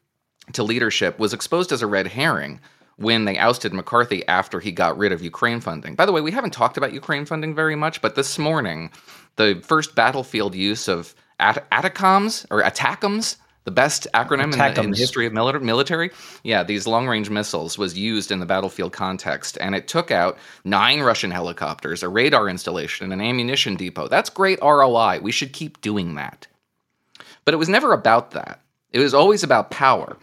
to 0.54 0.64
leadership 0.64 1.20
was 1.20 1.32
exposed 1.32 1.70
as 1.70 1.82
a 1.82 1.86
red 1.86 2.08
herring 2.08 2.58
when 2.96 3.26
they 3.26 3.38
ousted 3.38 3.72
McCarthy 3.72 4.26
after 4.26 4.58
he 4.58 4.72
got 4.72 4.98
rid 4.98 5.12
of 5.12 5.22
Ukraine 5.22 5.60
funding. 5.60 5.94
By 5.94 6.04
the 6.04 6.10
way, 6.10 6.20
we 6.20 6.32
haven't 6.32 6.52
talked 6.52 6.76
about 6.76 6.92
Ukraine 6.92 7.24
funding 7.24 7.54
very 7.54 7.76
much, 7.76 8.02
but 8.02 8.16
this 8.16 8.36
morning, 8.36 8.90
the 9.36 9.62
first 9.64 9.94
battlefield 9.94 10.56
use 10.56 10.88
of 10.88 11.14
at- 11.38 11.70
ATACMS 11.70 12.46
or 12.50 12.60
ATACMS 12.62 13.36
The 13.64 13.70
best 13.70 14.06
acronym 14.14 14.52
in 14.52 14.58
the, 14.58 14.80
in 14.82 14.90
the 14.90 14.96
history 14.96 15.26
of 15.26 15.32
military? 15.32 16.10
Yeah, 16.42 16.62
these 16.62 16.86
long 16.86 17.06
range 17.06 17.28
missiles 17.28 17.76
was 17.76 17.96
used 17.96 18.30
in 18.30 18.40
the 18.40 18.46
battlefield 18.46 18.92
context, 18.92 19.58
and 19.60 19.74
it 19.74 19.86
took 19.86 20.10
out 20.10 20.38
nine 20.64 21.00
Russian 21.00 21.30
helicopters, 21.30 22.02
a 22.02 22.08
radar 22.08 22.48
installation, 22.48 23.04
and 23.04 23.12
an 23.12 23.26
ammunition 23.26 23.76
depot. 23.76 24.08
That's 24.08 24.30
great 24.30 24.58
ROI. 24.62 25.20
We 25.20 25.32
should 25.32 25.52
keep 25.52 25.80
doing 25.82 26.14
that. 26.14 26.46
But 27.44 27.52
it 27.52 27.58
was 27.58 27.68
never 27.68 27.92
about 27.92 28.30
that. 28.30 28.62
It 28.92 28.98
was 28.98 29.14
always 29.14 29.42
about 29.42 29.70
power. 29.70 30.16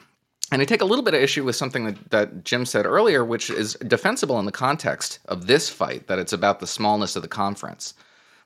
And 0.52 0.62
I 0.62 0.66
take 0.66 0.82
a 0.82 0.86
little 0.86 1.04
bit 1.04 1.14
of 1.14 1.22
issue 1.22 1.44
with 1.44 1.56
something 1.56 1.86
that, 1.86 2.10
that 2.10 2.44
Jim 2.44 2.66
said 2.66 2.86
earlier, 2.86 3.24
which 3.24 3.50
is 3.50 3.74
defensible 3.88 4.40
in 4.40 4.46
the 4.46 4.52
context 4.52 5.20
of 5.26 5.46
this 5.46 5.70
fight, 5.70 6.08
that 6.08 6.20
it's 6.20 6.34
about 6.34 6.60
the 6.60 6.68
smallness 6.68 7.16
of 7.16 7.22
the 7.22 7.28
conference. 7.28 7.94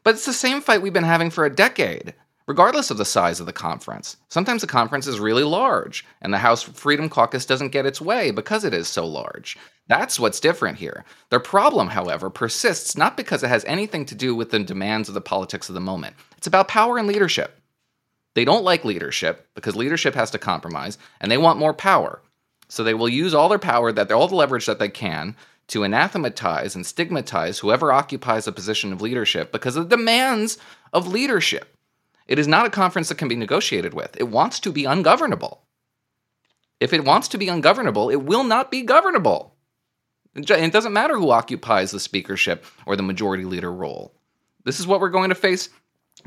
But 0.04 0.16
it's 0.16 0.26
the 0.26 0.34
same 0.34 0.62
fight 0.62 0.82
we've 0.82 0.94
been 0.94 1.04
having 1.04 1.30
for 1.30 1.46
a 1.46 1.56
decade, 1.56 2.16
regardless 2.48 2.92
of 2.92 2.98
the 2.98 3.06
size 3.06 3.40
of 3.40 3.46
the 3.46 3.54
conference. 3.54 4.18
Sometimes 4.30 4.62
the 4.62 4.68
conference 4.68 5.08
is 5.08 5.20
really 5.20 5.44
large, 5.44 6.06
and 6.22 6.34
the 6.34 6.38
House 6.38 6.64
Freedom 6.64 7.10
Caucus 7.10 7.46
doesn't 7.46 7.72
get 7.72 7.86
its 7.86 8.02
way 8.02 8.32
because 8.32 8.64
it 8.64 8.74
is 8.74 8.88
so 8.88 9.06
large. 9.06 9.58
That's 9.88 10.20
what's 10.20 10.40
different 10.40 10.78
here. 10.78 11.04
Their 11.30 11.40
problem, 11.40 11.90
however, 11.90 12.30
persists 12.30 12.98
not 12.98 13.18
because 13.18 13.44
it 13.44 13.50
has 13.50 13.66
anything 13.66 14.06
to 14.06 14.16
do 14.16 14.36
with 14.36 14.52
the 14.52 14.60
demands 14.60 15.08
of 15.10 15.16
the 15.16 15.22
politics 15.22 15.70
of 15.70 15.76
the 15.76 15.82
moment. 15.82 16.16
It's 16.38 16.48
about 16.48 16.68
power 16.68 16.98
and 16.98 17.08
leadership. 17.08 17.60
They 18.34 18.46
don't 18.46 18.64
like 18.64 18.86
leadership 18.86 19.48
because 19.56 19.76
leadership 19.76 20.16
has 20.16 20.32
to 20.32 20.38
compromise, 20.38 20.98
and 21.20 21.32
they 21.32 21.38
want 21.38 21.60
more 21.60 21.74
power. 21.74 22.22
So 22.70 22.84
they 22.84 22.94
will 22.94 23.10
use 23.10 23.34
all 23.34 23.50
their 23.50 23.60
power, 23.60 23.92
that 23.92 24.12
all 24.12 24.30
the 24.30 24.36
leverage 24.36 24.66
that 24.66 24.80
they 24.80 24.88
can, 24.88 25.36
to 25.68 25.84
anathematize 25.84 26.76
and 26.76 26.86
stigmatize 26.86 27.60
whoever 27.60 27.92
occupies 27.92 28.48
a 28.48 28.52
position 28.52 28.92
of 28.92 29.02
leadership 29.02 29.52
because 29.52 29.76
of 29.76 29.90
the 29.90 29.98
demands 29.98 30.58
of 30.94 31.08
leadership. 31.08 31.78
It 32.32 32.40
is 32.40 32.48
not 32.48 32.66
a 32.66 32.70
conference 32.70 33.10
that 33.10 33.18
can 33.18 33.28
be 33.28 33.36
negotiated 33.36 33.94
with. 33.94 34.16
It 34.18 34.30
wants 34.30 34.62
to 34.62 34.72
be 34.72 34.86
ungovernable. 34.86 35.64
If 36.80 36.94
it 36.94 37.04
wants 37.04 37.28
to 37.28 37.38
be 37.38 37.50
ungovernable, 37.50 38.10
it 38.10 38.24
will 38.24 38.46
not 38.46 38.72
be 38.72 38.84
governable. 38.84 39.54
It 40.34 40.72
doesn't 40.72 40.94
matter 40.94 41.18
who 41.18 41.32
occupies 41.32 41.92
the 41.92 42.00
speakership 42.00 42.64
or 42.86 42.96
the 42.96 43.04
majority 43.04 43.44
leader 43.44 43.70
role. 43.70 44.14
This 44.64 44.80
is 44.80 44.88
what 44.88 45.02
we're 45.02 45.10
going 45.10 45.28
to 45.28 45.36
face 45.36 45.68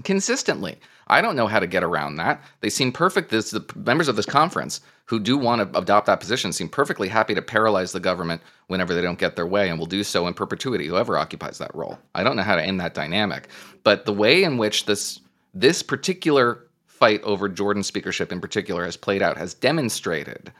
consistently. 0.02 0.76
I 1.06 1.22
don't 1.22 1.36
know 1.36 1.46
how 1.46 1.58
to 1.58 1.66
get 1.66 1.82
around 1.82 2.16
that. 2.16 2.42
They 2.60 2.68
seem 2.68 2.92
perfect. 2.92 3.30
This 3.30 3.50
the 3.50 3.64
members 3.74 4.08
of 4.08 4.16
this 4.16 4.26
conference 4.26 4.82
who 5.06 5.18
do 5.18 5.38
want 5.38 5.72
to 5.72 5.78
adopt 5.78 6.04
that 6.08 6.20
position 6.20 6.52
seem 6.52 6.68
perfectly 6.68 7.08
happy 7.08 7.34
to 7.34 7.40
paralyze 7.40 7.92
the 7.92 8.00
government 8.00 8.42
whenever 8.66 8.94
they 8.94 9.00
don't 9.00 9.18
get 9.18 9.36
their 9.36 9.46
way, 9.46 9.70
and 9.70 9.78
will 9.78 9.86
do 9.86 10.04
so 10.04 10.26
in 10.26 10.34
perpetuity. 10.34 10.86
Whoever 10.86 11.16
occupies 11.16 11.56
that 11.58 11.74
role, 11.74 11.98
I 12.14 12.24
don't 12.24 12.36
know 12.36 12.42
how 12.42 12.56
to 12.56 12.62
end 12.62 12.80
that 12.80 12.92
dynamic. 12.92 13.48
But 13.84 14.04
the 14.04 14.12
way 14.12 14.44
in 14.44 14.58
which 14.58 14.84
this 14.84 15.20
this 15.54 15.82
particular 15.82 16.66
fight 16.86 17.22
over 17.22 17.48
Jordan's 17.48 17.86
speakership 17.86 18.32
in 18.32 18.40
particular 18.40 18.84
has 18.84 18.96
played 18.96 19.22
out 19.22 19.36
has 19.36 19.54
demonstrated 19.54 20.52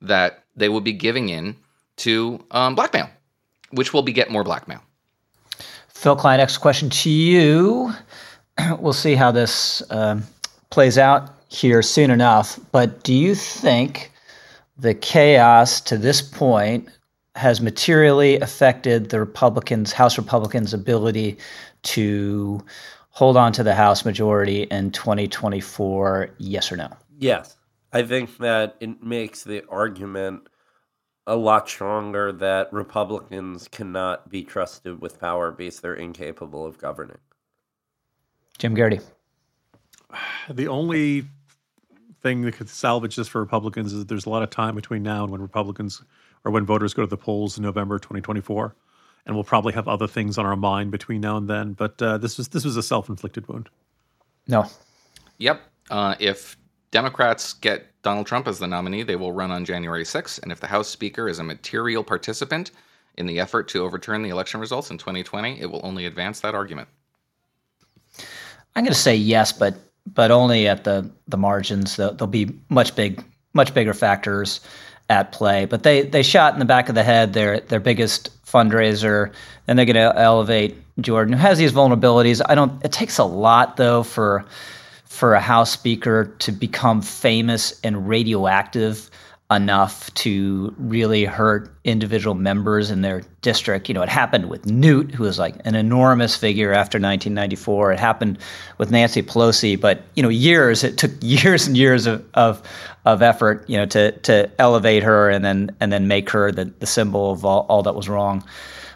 that 0.00 0.44
they 0.56 0.68
will 0.68 0.80
be 0.80 0.92
giving 0.92 1.28
in 1.28 1.56
to 1.96 2.44
um, 2.50 2.74
blackmail, 2.74 3.08
which 3.70 3.92
will 3.92 4.02
beget 4.02 4.30
more 4.30 4.44
blackmail. 4.44 4.82
Phil 5.88 6.16
Klein, 6.16 6.38
next 6.38 6.58
question 6.58 6.90
to 6.90 7.10
you. 7.10 7.92
We'll 8.78 8.92
see 8.92 9.14
how 9.14 9.30
this 9.30 9.82
um, 9.88 10.24
plays 10.68 10.98
out 10.98 11.30
here 11.48 11.80
soon 11.80 12.10
enough. 12.10 12.60
But 12.70 13.02
do 13.02 13.14
you 13.14 13.34
think 13.34 14.12
the 14.76 14.94
chaos 14.94 15.80
to 15.82 15.96
this 15.96 16.20
point 16.20 16.88
has 17.34 17.62
materially 17.62 18.38
affected 18.40 19.08
the 19.08 19.20
Republicans, 19.20 19.92
House 19.92 20.18
Republicans' 20.18 20.74
ability 20.74 21.38
to 21.84 22.62
hold 23.12 23.36
on 23.36 23.52
to 23.52 23.62
the 23.62 23.74
House 23.74 24.04
majority 24.04 24.64
in 24.64 24.90
2024? 24.90 26.34
Yes 26.38 26.72
or 26.72 26.76
no? 26.76 26.88
Yes. 27.18 27.56
I 27.92 28.02
think 28.02 28.38
that 28.38 28.76
it 28.80 29.02
makes 29.02 29.44
the 29.44 29.64
argument 29.68 30.48
a 31.26 31.36
lot 31.36 31.68
stronger 31.68 32.32
that 32.32 32.72
Republicans 32.72 33.68
cannot 33.68 34.28
be 34.28 34.42
trusted 34.42 35.00
with 35.00 35.20
power 35.20 35.52
because 35.52 35.80
they're 35.80 35.94
incapable 35.94 36.66
of 36.66 36.78
governing. 36.78 37.18
Jim 38.58 38.74
Geraghty. 38.74 39.00
The 40.50 40.68
only 40.68 41.24
thing 42.22 42.42
that 42.42 42.54
could 42.54 42.68
salvage 42.68 43.16
this 43.16 43.28
for 43.28 43.40
Republicans 43.40 43.92
is 43.92 44.00
that 44.00 44.08
there's 44.08 44.26
a 44.26 44.30
lot 44.30 44.42
of 44.42 44.50
time 44.50 44.74
between 44.74 45.02
now 45.02 45.22
and 45.22 45.32
when 45.32 45.40
Republicans 45.40 46.02
or 46.44 46.50
when 46.50 46.64
voters 46.66 46.94
go 46.94 47.02
to 47.02 47.08
the 47.08 47.16
polls 47.16 47.56
in 47.56 47.62
November 47.62 47.98
2024, 47.98 48.74
and 49.26 49.34
we'll 49.34 49.44
probably 49.44 49.72
have 49.72 49.88
other 49.88 50.06
things 50.06 50.38
on 50.38 50.46
our 50.46 50.56
mind 50.56 50.90
between 50.90 51.20
now 51.20 51.36
and 51.36 51.48
then. 51.48 51.72
But 51.72 52.00
uh, 52.02 52.18
this 52.18 52.38
was 52.38 52.48
this 52.48 52.64
was 52.64 52.76
a 52.76 52.82
self-inflicted 52.82 53.48
wound. 53.48 53.68
No. 54.48 54.66
Yep. 55.38 55.60
Uh, 55.90 56.14
if 56.18 56.56
Democrats 56.90 57.52
get 57.54 57.86
Donald 58.02 58.26
Trump 58.26 58.48
as 58.48 58.58
the 58.58 58.66
nominee, 58.66 59.02
they 59.02 59.16
will 59.16 59.32
run 59.32 59.50
on 59.50 59.64
January 59.64 60.04
6th. 60.04 60.42
And 60.42 60.50
if 60.50 60.60
the 60.60 60.66
House 60.66 60.88
Speaker 60.88 61.28
is 61.28 61.38
a 61.38 61.44
material 61.44 62.02
participant 62.02 62.72
in 63.16 63.26
the 63.26 63.38
effort 63.38 63.68
to 63.68 63.82
overturn 63.82 64.22
the 64.22 64.30
election 64.30 64.60
results 64.60 64.90
in 64.90 64.98
2020, 64.98 65.60
it 65.60 65.70
will 65.70 65.80
only 65.84 66.06
advance 66.06 66.40
that 66.40 66.54
argument. 66.54 66.88
I'm 68.74 68.84
going 68.84 68.92
to 68.92 68.98
say 68.98 69.14
yes, 69.14 69.52
but 69.52 69.76
but 70.06 70.30
only 70.30 70.66
at 70.66 70.84
the 70.84 71.08
the 71.28 71.36
margins. 71.36 71.96
There'll, 71.96 72.14
there'll 72.14 72.30
be 72.30 72.50
much 72.68 72.96
big, 72.96 73.22
much 73.54 73.72
bigger 73.74 73.94
factors 73.94 74.60
at 75.08 75.32
play. 75.32 75.64
But 75.66 75.82
they 75.82 76.02
they 76.02 76.22
shot 76.22 76.54
in 76.54 76.58
the 76.58 76.64
back 76.64 76.88
of 76.88 76.94
the 76.94 77.02
head 77.02 77.32
their 77.32 77.60
their 77.60 77.80
biggest 77.80 78.41
fundraiser, 78.52 79.32
and 79.66 79.78
they're 79.78 79.86
going 79.86 79.96
to 79.96 80.18
elevate 80.18 80.76
Jordan, 81.00 81.32
who 81.32 81.40
has 81.40 81.58
these 81.58 81.72
vulnerabilities. 81.72 82.42
I 82.46 82.54
don't. 82.54 82.84
It 82.84 82.92
takes 82.92 83.18
a 83.18 83.24
lot 83.24 83.76
though 83.76 84.02
for 84.02 84.44
for 85.04 85.34
a 85.34 85.40
House 85.40 85.70
Speaker 85.70 86.34
to 86.38 86.52
become 86.52 87.02
famous 87.02 87.78
and 87.84 88.08
radioactive 88.08 89.10
enough 89.56 90.12
to 90.14 90.74
really 90.78 91.24
hurt 91.24 91.74
individual 91.84 92.34
members 92.34 92.90
in 92.90 93.02
their 93.02 93.22
district. 93.40 93.88
You 93.88 93.94
know, 93.94 94.02
it 94.02 94.08
happened 94.08 94.48
with 94.48 94.66
Newt, 94.66 95.14
who 95.14 95.24
was 95.24 95.38
like 95.38 95.54
an 95.64 95.74
enormous 95.74 96.36
figure 96.36 96.72
after 96.72 96.96
1994. 96.96 97.92
It 97.92 98.00
happened 98.00 98.38
with 98.78 98.90
Nancy 98.90 99.22
Pelosi, 99.22 99.80
but 99.80 100.02
you 100.14 100.22
know, 100.22 100.28
years. 100.28 100.84
It 100.84 100.98
took 100.98 101.10
years 101.20 101.66
and 101.66 101.76
years 101.76 102.06
of 102.06 102.24
of, 102.34 102.62
of 103.04 103.22
effort, 103.22 103.68
you 103.68 103.76
know, 103.76 103.86
to 103.86 104.12
to 104.12 104.50
elevate 104.58 105.02
her 105.02 105.30
and 105.30 105.44
then 105.44 105.74
and 105.80 105.92
then 105.92 106.08
make 106.08 106.30
her 106.30 106.52
the, 106.52 106.66
the 106.78 106.86
symbol 106.86 107.32
of 107.32 107.44
all, 107.44 107.66
all 107.68 107.82
that 107.82 107.94
was 107.94 108.08
wrong 108.08 108.44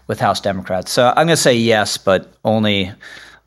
with 0.06 0.20
House 0.20 0.40
Democrats. 0.40 0.90
So 0.90 1.08
I'm 1.08 1.26
going 1.26 1.28
to 1.28 1.36
say 1.36 1.54
yes, 1.54 1.98
but 1.98 2.32
only 2.44 2.92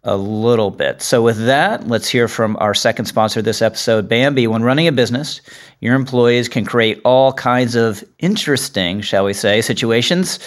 a 0.03 0.15
little 0.15 0.71
bit. 0.71 1.01
So, 1.01 1.21
with 1.21 1.45
that, 1.45 1.87
let's 1.87 2.07
hear 2.07 2.27
from 2.27 2.55
our 2.59 2.73
second 2.73 3.05
sponsor 3.05 3.41
this 3.41 3.61
episode, 3.61 4.07
Bambee. 4.07 4.47
When 4.47 4.63
running 4.63 4.87
a 4.87 4.91
business, 4.91 5.41
your 5.81 5.95
employees 5.95 6.47
can 6.47 6.65
create 6.65 7.01
all 7.03 7.33
kinds 7.33 7.75
of 7.75 8.03
interesting, 8.19 9.01
shall 9.01 9.25
we 9.25 9.33
say, 9.33 9.61
situations. 9.61 10.39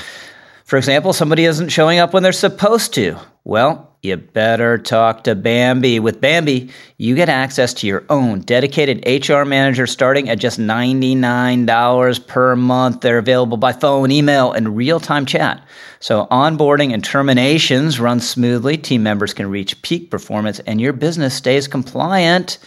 For 0.64 0.76
example, 0.76 1.12
somebody 1.12 1.44
isn't 1.44 1.68
showing 1.68 1.98
up 1.98 2.14
when 2.14 2.22
they're 2.22 2.32
supposed 2.32 2.94
to. 2.94 3.18
Well, 3.44 3.91
you 4.02 4.16
better 4.16 4.78
talk 4.78 5.22
to 5.22 5.36
Bambee. 5.36 6.00
With 6.00 6.20
Bambee, 6.20 6.70
you 6.98 7.14
get 7.14 7.28
access 7.28 7.72
to 7.74 7.86
your 7.86 8.04
own 8.10 8.40
dedicated 8.40 9.06
HR 9.06 9.44
manager 9.44 9.86
starting 9.86 10.28
at 10.28 10.40
just 10.40 10.58
$99 10.58 12.26
per 12.26 12.56
month. 12.56 13.00
They're 13.00 13.18
available 13.18 13.56
by 13.56 13.72
phone, 13.72 14.10
email, 14.10 14.50
and 14.50 14.76
real 14.76 14.98
time 14.98 15.24
chat. 15.24 15.64
So 16.00 16.26
onboarding 16.32 16.92
and 16.92 17.04
terminations 17.04 18.00
run 18.00 18.18
smoothly. 18.18 18.76
Team 18.76 19.04
members 19.04 19.32
can 19.34 19.48
reach 19.48 19.80
peak 19.82 20.10
performance, 20.10 20.58
and 20.58 20.80
your 20.80 20.92
business 20.92 21.34
stays 21.34 21.68
compliant 21.68 22.58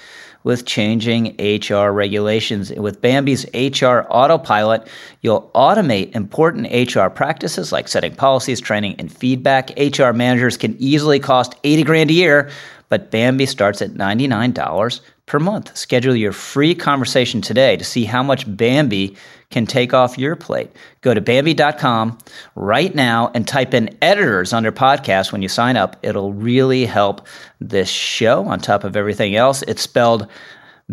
with 0.46 0.66
changing 0.66 1.36
HR 1.40 1.90
regulations. 1.90 2.72
With 2.72 3.02
Bambee's 3.02 3.46
HR 3.54 4.08
Autopilot, 4.10 4.88
you'll 5.22 5.50
automate 5.56 6.16
important 6.16 6.72
HR 6.72 7.10
practices 7.10 7.72
like 7.72 7.88
setting 7.88 8.16
policies, 8.16 8.62
training, 8.62 8.96
and 9.00 9.12
feedback. 9.12 9.72
HR 9.78 10.12
managers 10.12 10.56
can 10.56 10.78
easily 10.80 11.20
cost 11.20 11.56
80 11.64 11.84
grand 11.84 12.10
a 12.12 12.14
year, 12.14 12.50
but 12.90 13.10
Bambee 13.10 13.48
starts 13.48 13.82
at 13.82 13.96
$99 13.96 15.02
per 15.26 15.40
month. 15.40 15.76
Schedule 15.76 16.16
your 16.16 16.32
free 16.32 16.76
conversation 16.76 17.42
today 17.42 17.76
to 17.76 17.84
see 17.84 18.06
how 18.06 18.22
much 18.22 18.46
Bambee 18.56 19.18
can 19.50 19.66
take 19.66 19.94
off 19.94 20.18
your 20.18 20.36
plate. 20.36 20.72
Go 21.02 21.14
to 21.14 21.22
Bambee.com 21.22 22.18
right 22.56 22.94
now 22.94 23.32
and 23.34 23.48
type 23.48 23.74
in 23.74 23.96
editors 24.02 24.54
under 24.54 24.72
podcast 24.72 25.32
when 25.32 25.42
you 25.42 25.48
sign 25.48 25.78
up. 25.78 25.98
It'll 26.04 26.34
really 26.34 26.86
help 26.86 27.28
this 27.60 27.90
show 27.90 28.46
on 28.46 28.60
top 28.60 28.84
of 28.84 28.96
everything 28.96 29.36
else. 29.36 29.62
It's 29.64 29.82
spelled 29.82 30.28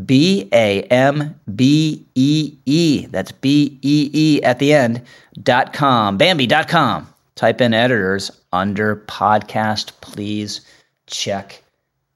B 0.07 0.49
A 0.53 0.83
M 0.85 1.39
B 1.55 2.07
E 2.15 2.57
E. 2.67 3.07
That's 3.07 3.33
B 3.33 3.79
E 3.83 4.11
E 4.13 4.43
at 4.43 4.59
the 4.59 4.73
end. 4.73 5.03
Dot 5.43 5.73
com. 5.73 6.17
Bambee.com. 6.17 7.09
Type 7.35 7.61
in 7.61 7.75
editors 7.75 8.31
under 8.53 8.97
podcast. 8.97 9.93
Please 10.01 10.61
check 11.07 11.63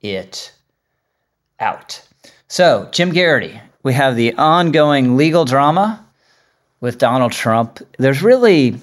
it 0.02 0.52
out. 1.60 2.00
So, 2.48 2.88
Jim 2.92 3.12
Geraghty, 3.12 3.60
we 3.82 3.92
have 3.92 4.16
the 4.16 4.32
ongoing 4.34 5.16
legal 5.16 5.44
drama 5.44 6.05
with 6.80 6.98
Donald 6.98 7.32
Trump. 7.32 7.80
There's 7.98 8.22
really 8.22 8.78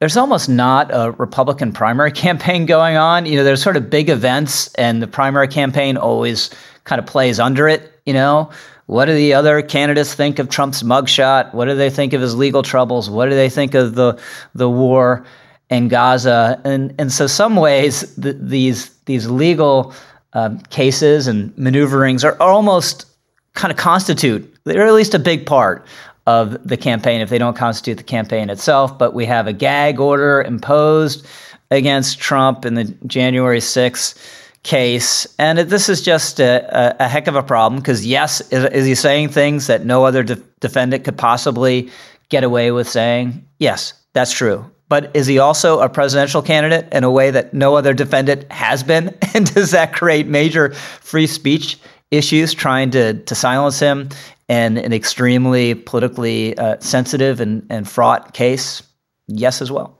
there's 0.00 0.16
almost 0.16 0.48
not 0.48 0.90
a 0.92 1.10
Republican 1.12 1.72
primary 1.72 2.12
campaign 2.24 2.66
going 2.66 2.96
on. 2.96 3.26
You 3.26 3.36
know, 3.36 3.44
there's 3.44 3.62
sort 3.62 3.76
of 3.76 3.90
big 3.90 4.08
events 4.08 4.72
and 4.74 5.02
the 5.02 5.06
primary 5.06 5.48
campaign 5.48 5.96
always 5.96 6.50
kind 6.84 6.98
of 6.98 7.06
plays 7.06 7.40
under 7.40 7.68
it, 7.68 8.00
you 8.06 8.14
know. 8.14 8.50
What 8.86 9.04
do 9.04 9.14
the 9.14 9.34
other 9.34 9.60
candidates 9.60 10.14
think 10.14 10.38
of 10.38 10.48
Trump's 10.48 10.82
mugshot? 10.82 11.52
What 11.52 11.66
do 11.66 11.74
they 11.74 11.90
think 11.90 12.14
of 12.14 12.22
his 12.22 12.34
legal 12.34 12.62
troubles? 12.62 13.10
What 13.10 13.28
do 13.28 13.34
they 13.34 13.50
think 13.50 13.74
of 13.74 13.94
the 13.94 14.18
the 14.54 14.70
war 14.70 15.26
in 15.68 15.88
Gaza? 15.88 16.58
And 16.64 16.94
and 16.98 17.12
so 17.12 17.26
some 17.26 17.56
ways 17.56 18.14
the, 18.14 18.32
these 18.32 18.88
these 19.04 19.28
legal 19.28 19.92
um, 20.32 20.60
cases 20.70 21.26
and 21.26 21.56
maneuverings 21.58 22.24
are, 22.24 22.32
are 22.40 22.50
almost 22.50 23.04
kind 23.52 23.70
of 23.70 23.76
constitute, 23.76 24.58
or 24.64 24.80
at 24.80 24.94
least 24.94 25.14
a 25.14 25.18
big 25.18 25.44
part 25.44 25.84
of 26.28 26.62
the 26.68 26.76
campaign 26.76 27.22
if 27.22 27.30
they 27.30 27.38
don't 27.38 27.56
constitute 27.56 27.96
the 27.96 28.04
campaign 28.04 28.50
itself. 28.50 28.98
But 28.98 29.14
we 29.14 29.24
have 29.24 29.46
a 29.46 29.52
gag 29.54 29.98
order 29.98 30.42
imposed 30.42 31.26
against 31.70 32.20
Trump 32.20 32.66
in 32.66 32.74
the 32.74 32.84
January 33.06 33.60
6th 33.60 34.22
case. 34.62 35.26
And 35.38 35.58
this 35.58 35.88
is 35.88 36.02
just 36.02 36.38
a, 36.38 36.68
a, 37.00 37.06
a 37.06 37.08
heck 37.08 37.28
of 37.28 37.34
a 37.34 37.42
problem 37.42 37.80
because, 37.80 38.04
yes, 38.04 38.42
is, 38.52 38.64
is, 38.66 38.84
he 38.84 38.94
saying 38.94 39.30
things 39.30 39.68
that 39.68 39.86
no 39.86 40.04
other 40.04 40.22
de- 40.22 40.36
defendant 40.60 41.04
could 41.04 41.16
possibly 41.16 41.90
get 42.28 42.44
away 42.44 42.72
with 42.72 42.86
saying? 42.86 43.42
Yes, 43.58 43.94
that's 44.12 44.32
true. 44.32 44.70
But 44.90 45.10
is 45.14 45.26
he 45.26 45.38
also 45.38 45.80
a 45.80 45.88
presidential 45.88 46.42
candidate 46.42 46.92
in 46.92 47.04
a 47.04 47.10
way 47.10 47.30
that 47.30 47.54
no 47.54 47.74
other 47.74 47.94
defendant 47.94 48.50
has 48.52 48.82
been? 48.82 49.16
And 49.34 49.54
does 49.54 49.70
that 49.70 49.92
create 49.92 50.26
major 50.26 50.74
free 50.74 51.26
speech 51.26 51.78
issues 52.10 52.54
trying 52.54 52.90
to, 52.90 53.14
to 53.14 53.34
silence 53.34 53.78
him 53.78 54.08
in 54.48 54.78
an 54.78 54.92
extremely 54.92 55.74
politically 55.74 56.56
uh, 56.58 56.78
sensitive 56.80 57.40
and, 57.40 57.66
and 57.70 57.88
fraught 57.88 58.34
case? 58.34 58.82
Yes, 59.26 59.60
as 59.60 59.70
well. 59.70 59.98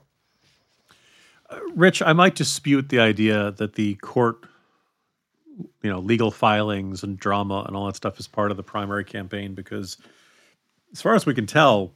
Rich, 1.75 2.01
I 2.01 2.13
might 2.13 2.35
dispute 2.35 2.89
the 2.89 2.99
idea 2.99 3.51
that 3.51 3.73
the 3.73 3.95
court, 3.95 4.45
you 5.81 5.89
know, 5.89 5.99
legal 5.99 6.31
filings 6.31 7.03
and 7.03 7.17
drama 7.17 7.63
and 7.67 7.75
all 7.75 7.85
that 7.87 7.95
stuff 7.95 8.19
is 8.19 8.27
part 8.27 8.51
of 8.51 8.57
the 8.57 8.63
primary 8.63 9.03
campaign 9.03 9.55
because, 9.55 9.97
as 10.91 11.01
far 11.01 11.15
as 11.15 11.25
we 11.25 11.33
can 11.33 11.45
tell, 11.47 11.93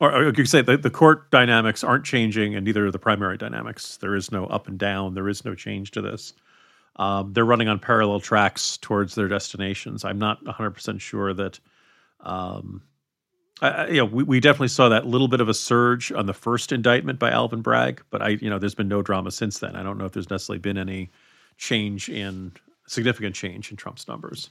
or, 0.00 0.12
or 0.14 0.24
you 0.24 0.32
could 0.32 0.48
say 0.48 0.62
the, 0.62 0.76
the 0.76 0.90
court 0.90 1.30
dynamics 1.30 1.84
aren't 1.84 2.04
changing 2.04 2.54
and 2.54 2.64
neither 2.64 2.86
are 2.86 2.90
the 2.90 2.98
primary 2.98 3.36
dynamics. 3.36 3.98
There 3.98 4.14
is 4.14 4.32
no 4.32 4.46
up 4.46 4.68
and 4.68 4.78
down, 4.78 5.14
there 5.14 5.28
is 5.28 5.44
no 5.44 5.54
change 5.54 5.90
to 5.92 6.02
this. 6.02 6.32
Um, 6.96 7.32
they're 7.32 7.44
running 7.44 7.68
on 7.68 7.78
parallel 7.78 8.20
tracks 8.20 8.76
towards 8.76 9.14
their 9.14 9.28
destinations. 9.28 10.04
I'm 10.04 10.18
not 10.18 10.44
100% 10.44 11.00
sure 11.00 11.34
that 11.34 11.58
um, 12.20 12.82
I, 13.60 13.88
you 13.88 13.96
know, 13.96 14.04
we, 14.04 14.22
we 14.24 14.40
definitely 14.40 14.68
saw 14.68 14.88
that 14.88 15.06
little 15.06 15.28
bit 15.28 15.40
of 15.40 15.48
a 15.48 15.54
surge 15.54 16.12
on 16.12 16.26
the 16.26 16.34
first 16.34 16.72
indictment 16.72 17.18
by 17.18 17.30
Alvin 17.30 17.62
Bragg, 17.62 18.02
but 18.10 18.22
I, 18.22 18.30
you 18.30 18.50
know, 18.50 18.58
there's 18.58 18.74
been 18.74 18.88
no 18.88 19.02
drama 19.02 19.30
since 19.30 19.58
then. 19.58 19.76
I 19.76 19.82
don't 19.82 19.98
know 19.98 20.04
if 20.04 20.12
there's 20.12 20.30
necessarily 20.30 20.58
been 20.58 20.78
any 20.78 21.10
change 21.56 22.08
in 22.08 22.52
significant 22.86 23.34
change 23.34 23.70
in 23.70 23.76
Trump's 23.76 24.08
numbers. 24.08 24.50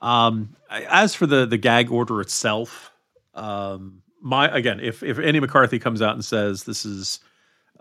Um, 0.00 0.56
as 0.70 1.14
for 1.14 1.26
the 1.26 1.46
the 1.46 1.56
gag 1.56 1.90
order 1.90 2.20
itself, 2.20 2.92
um, 3.34 4.02
my 4.20 4.48
again, 4.48 4.80
if 4.80 5.02
if 5.02 5.18
Andy 5.18 5.40
McCarthy 5.40 5.78
comes 5.78 6.02
out 6.02 6.14
and 6.14 6.24
says 6.24 6.64
this 6.64 6.84
is 6.84 7.20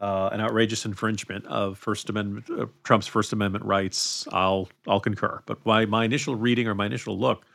uh, 0.02 0.30
an 0.34 0.42
outrageous 0.42 0.84
infringement 0.84 1.46
of 1.46 1.78
First 1.78 2.10
Amendment 2.10 2.50
uh, 2.50 2.66
Trump's 2.84 3.08
First 3.08 3.32
Amendment 3.32 3.64
rights, 3.64 4.28
I'll 4.32 4.68
I'll 4.88 5.00
concur. 5.00 5.42
But 5.46 5.64
my 5.66 5.86
my 5.86 6.04
initial 6.04 6.36
reading 6.36 6.68
or 6.68 6.76
my 6.76 6.88
initial 6.88 7.18
look 7.18 7.46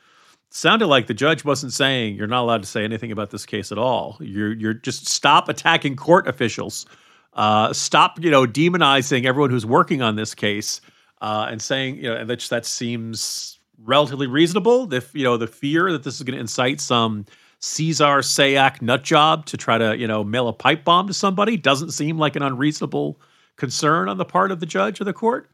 sounded 0.51 0.86
like 0.86 1.09
the 1.09 1.14
judge 1.14 1.44
wasn't 1.44 1.72
saying 1.72 2.16
you're 2.16 2.28
not 2.28 2.42
allowed 2.42 2.62
to 2.62 2.68
say 2.68 2.84
anything 2.84 3.11
about 3.11 3.30
this 3.30 3.44
case 3.44 3.72
at 3.72 3.78
all. 3.78 4.16
You're 4.20 4.53
you're 4.53 4.74
just 4.74 5.09
stop 5.09 5.49
attacking 5.49 5.97
court 5.97 6.28
officials. 6.28 6.86
Uh, 7.32 7.72
stop, 7.72 8.22
you 8.22 8.30
know, 8.30 8.47
demonizing 8.47 9.26
everyone 9.26 9.51
who's 9.51 9.66
working 9.66 10.01
on 10.01 10.16
this 10.16 10.34
case 10.34 10.80
uh, 11.20 11.49
and 11.51 11.61
saying, 11.61 11.97
you 11.97 12.05
know, 12.05 12.24
that 12.24 12.40
that 12.49 12.64
seems 12.64 13.59
relatively 13.84 14.26
reasonable. 14.26 14.92
If 14.94 15.14
you 15.14 15.24
know 15.24 15.36
the 15.36 15.49
fear 15.49 15.90
that 15.92 16.05
this 16.05 16.14
is 16.14 16.22
going 16.22 16.34
to 16.34 16.40
incite 16.40 16.80
some 16.80 17.26
Cesar 17.61 18.18
Sayoc 18.18 18.82
nut 18.82 19.02
job 19.02 19.46
to 19.46 19.57
try 19.57 19.78
to, 19.78 19.96
you 19.96 20.07
know, 20.07 20.22
mail 20.22 20.48
a 20.48 20.52
pipe 20.52 20.84
bomb 20.84 21.07
to 21.07 21.14
somebody 21.14 21.57
doesn't 21.57 21.90
seem 21.90 22.18
like 22.18 22.36
an 22.36 22.42
unreasonable 22.42 23.20
concern 23.57 24.09
on 24.09 24.18
the 24.18 24.24
part 24.24 24.50
of 24.50 24.61
the 24.61 24.66
judge 24.66 25.00
or 25.00 25.04
the 25.04 25.12
court. 25.12 25.50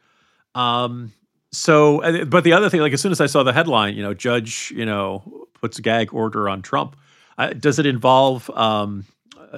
Um, 0.55 1.12
so, 1.53 2.24
but 2.26 2.44
the 2.44 2.53
other 2.53 2.68
thing, 2.68 2.80
like 2.80 2.92
as 2.92 3.00
soon 3.00 3.12
as 3.12 3.20
I 3.20 3.26
saw 3.26 3.42
the 3.42 3.53
headline, 3.53 3.94
you 3.94 4.03
know, 4.03 4.14
judge, 4.14 4.72
you 4.74 4.84
know, 4.84 5.46
puts 5.61 5.78
a 5.78 5.82
gag 5.82 6.12
order 6.12 6.48
on 6.48 6.62
Trump. 6.62 6.96
Uh, 7.38 7.53
does 7.53 7.78
it 7.78 7.86
involve 7.86 8.50
um, 8.50 9.07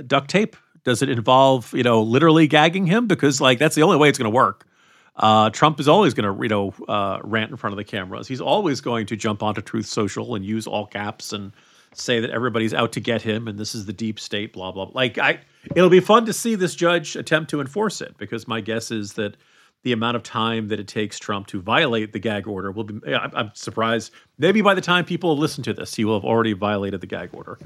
duct 0.06 0.28
tape? 0.28 0.56
Does 0.84 1.02
it 1.02 1.08
involve, 1.08 1.72
you 1.72 1.82
know, 1.82 2.02
literally 2.02 2.46
gagging 2.46 2.86
him? 2.86 3.06
Because 3.06 3.40
like 3.40 3.58
that's 3.58 3.74
the 3.74 3.82
only 3.82 3.96
way 3.96 4.08
it's 4.08 4.18
going 4.18 4.30
to 4.30 4.34
work. 4.34 4.66
Uh, 5.16 5.48
Trump 5.50 5.78
is 5.78 5.88
always 5.88 6.12
going 6.12 6.36
to, 6.36 6.42
you 6.42 6.48
know, 6.48 6.74
uh, 6.88 7.20
rant 7.22 7.50
in 7.50 7.56
front 7.56 7.72
of 7.72 7.76
the 7.76 7.84
cameras. 7.84 8.26
He's 8.26 8.40
always 8.40 8.80
going 8.80 9.06
to 9.06 9.16
jump 9.16 9.42
onto 9.42 9.60
Truth 9.62 9.86
Social 9.86 10.34
and 10.34 10.44
use 10.44 10.66
all 10.66 10.86
caps 10.86 11.32
and 11.32 11.52
say 11.96 12.20
that 12.20 12.30
everybody's 12.30 12.74
out 12.74 12.92
to 12.92 13.00
get 13.00 13.22
him 13.22 13.48
and 13.48 13.58
this 13.58 13.74
is 13.74 13.86
the 13.86 13.92
deep 13.92 14.20
state. 14.20 14.52
Blah 14.52 14.72
blah. 14.72 14.86
blah. 14.86 14.94
Like 14.94 15.18
I, 15.18 15.40
it'll 15.74 15.90
be 15.90 16.00
fun 16.00 16.26
to 16.26 16.32
see 16.32 16.54
this 16.54 16.74
judge 16.74 17.16
attempt 17.16 17.50
to 17.50 17.60
enforce 17.60 18.00
it 18.00 18.16
because 18.18 18.46
my 18.48 18.60
guess 18.60 18.90
is 18.90 19.14
that 19.14 19.36
the 19.84 19.92
amount 19.92 20.16
of 20.16 20.22
time 20.22 20.68
that 20.68 20.80
it 20.80 20.88
takes 20.88 21.18
Trump 21.18 21.46
to 21.46 21.60
violate 21.60 22.12
the 22.12 22.18
gag 22.18 22.48
order 22.48 22.72
will 22.72 22.84
be. 22.84 23.14
I'm 23.14 23.50
surprised. 23.54 24.12
Maybe 24.38 24.62
by 24.62 24.74
the 24.74 24.80
time 24.80 25.04
people 25.04 25.36
listen 25.36 25.62
to 25.64 25.74
this, 25.74 25.94
he 25.94 26.04
will 26.04 26.18
have 26.18 26.24
already 26.24 26.54
violated 26.54 27.00
the 27.02 27.06
gag 27.06 27.30
order. 27.32 27.58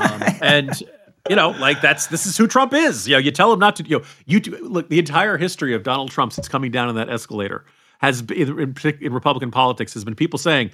Um, 0.00 0.22
and 0.42 0.82
you 1.28 1.36
know, 1.36 1.50
like 1.50 1.82
that's 1.82 2.06
this 2.06 2.26
is 2.26 2.36
who 2.36 2.46
Trump 2.46 2.72
is. 2.72 3.06
You 3.06 3.14
know, 3.14 3.18
you 3.18 3.30
tell 3.30 3.52
him 3.52 3.60
not 3.60 3.76
to. 3.76 3.84
You 3.84 3.98
know, 3.98 4.04
you 4.24 4.40
do, 4.40 4.56
look. 4.66 4.88
The 4.88 4.98
entire 4.98 5.36
history 5.36 5.74
of 5.74 5.82
Donald 5.82 6.10
Trump 6.10 6.32
since 6.32 6.48
coming 6.48 6.70
down 6.70 6.88
on 6.88 6.94
that 6.94 7.10
escalator 7.10 7.66
has 7.98 8.22
been 8.22 8.58
in, 8.58 8.76
in 9.00 9.12
Republican 9.12 9.50
politics 9.50 9.92
has 9.92 10.04
been 10.04 10.14
people 10.14 10.38
saying 10.38 10.70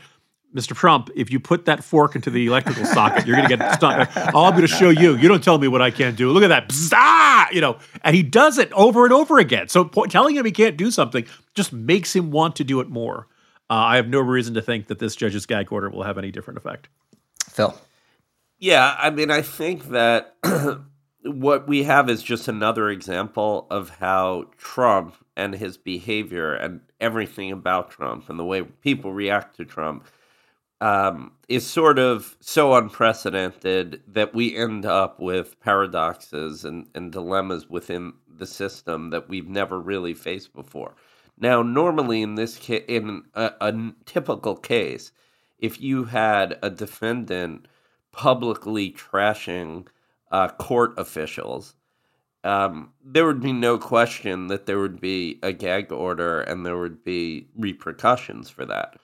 Mr. 0.54 0.74
Trump, 0.74 1.10
if 1.16 1.32
you 1.32 1.40
put 1.40 1.64
that 1.64 1.82
fork 1.82 2.14
into 2.14 2.30
the 2.30 2.46
electrical 2.46 2.84
socket, 2.86 3.26
you're 3.26 3.36
going 3.36 3.48
to 3.48 3.56
get 3.56 3.74
stuck. 3.74 4.08
Oh, 4.34 4.44
I'm 4.44 4.52
going 4.52 4.62
to 4.62 4.68
show 4.68 4.88
you. 4.88 5.16
You 5.16 5.26
don't 5.26 5.42
tell 5.42 5.58
me 5.58 5.66
what 5.66 5.82
I 5.82 5.90
can't 5.90 6.16
do. 6.16 6.30
Look 6.30 6.44
at 6.44 6.48
that. 6.48 6.68
Bzah! 6.68 7.52
You 7.52 7.60
know, 7.60 7.78
and 8.02 8.14
he 8.14 8.22
does 8.22 8.58
it 8.58 8.72
over 8.72 9.04
and 9.04 9.12
over 9.12 9.40
again. 9.40 9.66
So 9.66 9.84
po- 9.84 10.06
telling 10.06 10.36
him 10.36 10.44
he 10.44 10.52
can't 10.52 10.76
do 10.76 10.92
something 10.92 11.26
just 11.54 11.72
makes 11.72 12.14
him 12.14 12.30
want 12.30 12.54
to 12.56 12.64
do 12.64 12.78
it 12.78 12.88
more. 12.88 13.26
Uh, 13.68 13.74
I 13.74 13.96
have 13.96 14.08
no 14.08 14.20
reason 14.20 14.54
to 14.54 14.62
think 14.62 14.86
that 14.86 15.00
this 15.00 15.16
judge's 15.16 15.44
gag 15.44 15.72
order 15.72 15.90
will 15.90 16.04
have 16.04 16.18
any 16.18 16.30
different 16.30 16.58
effect. 16.58 16.88
Phil. 17.50 17.76
Yeah, 18.60 18.94
I 18.96 19.10
mean, 19.10 19.32
I 19.32 19.42
think 19.42 19.88
that 19.88 20.36
what 21.24 21.66
we 21.66 21.82
have 21.82 22.08
is 22.08 22.22
just 22.22 22.46
another 22.46 22.90
example 22.90 23.66
of 23.70 23.88
how 23.88 24.50
Trump 24.56 25.16
and 25.36 25.52
his 25.52 25.76
behavior 25.76 26.54
and 26.54 26.80
everything 27.00 27.50
about 27.50 27.90
Trump 27.90 28.30
and 28.30 28.38
the 28.38 28.44
way 28.44 28.62
people 28.62 29.12
react 29.12 29.56
to 29.56 29.64
Trump– 29.64 30.06
um, 30.80 31.32
is 31.48 31.66
sort 31.66 31.98
of 31.98 32.36
so 32.40 32.74
unprecedented 32.74 34.02
that 34.08 34.34
we 34.34 34.56
end 34.56 34.84
up 34.84 35.20
with 35.20 35.58
paradoxes 35.60 36.64
and, 36.64 36.88
and 36.94 37.12
dilemmas 37.12 37.68
within 37.68 38.12
the 38.28 38.46
system 38.46 39.10
that 39.10 39.28
we've 39.28 39.48
never 39.48 39.78
really 39.78 40.14
faced 40.14 40.52
before. 40.54 40.94
Now, 41.38 41.62
normally 41.62 42.22
in 42.22 42.34
this 42.34 42.58
ca- 42.58 42.84
in 42.86 43.24
a, 43.34 43.52
a 43.60 43.92
typical 44.04 44.56
case, 44.56 45.12
if 45.58 45.80
you 45.80 46.04
had 46.04 46.58
a 46.62 46.70
defendant 46.70 47.66
publicly 48.12 48.90
trashing 48.92 49.86
uh, 50.30 50.48
court 50.48 50.94
officials, 50.98 51.74
um, 52.44 52.92
there 53.02 53.26
would 53.26 53.40
be 53.40 53.52
no 53.52 53.78
question 53.78 54.48
that 54.48 54.66
there 54.66 54.78
would 54.78 55.00
be 55.00 55.38
a 55.42 55.52
gag 55.52 55.90
order 55.90 56.42
and 56.42 56.64
there 56.64 56.76
would 56.76 57.02
be 57.02 57.48
repercussions 57.56 58.50
for 58.50 58.66
that. 58.66 58.96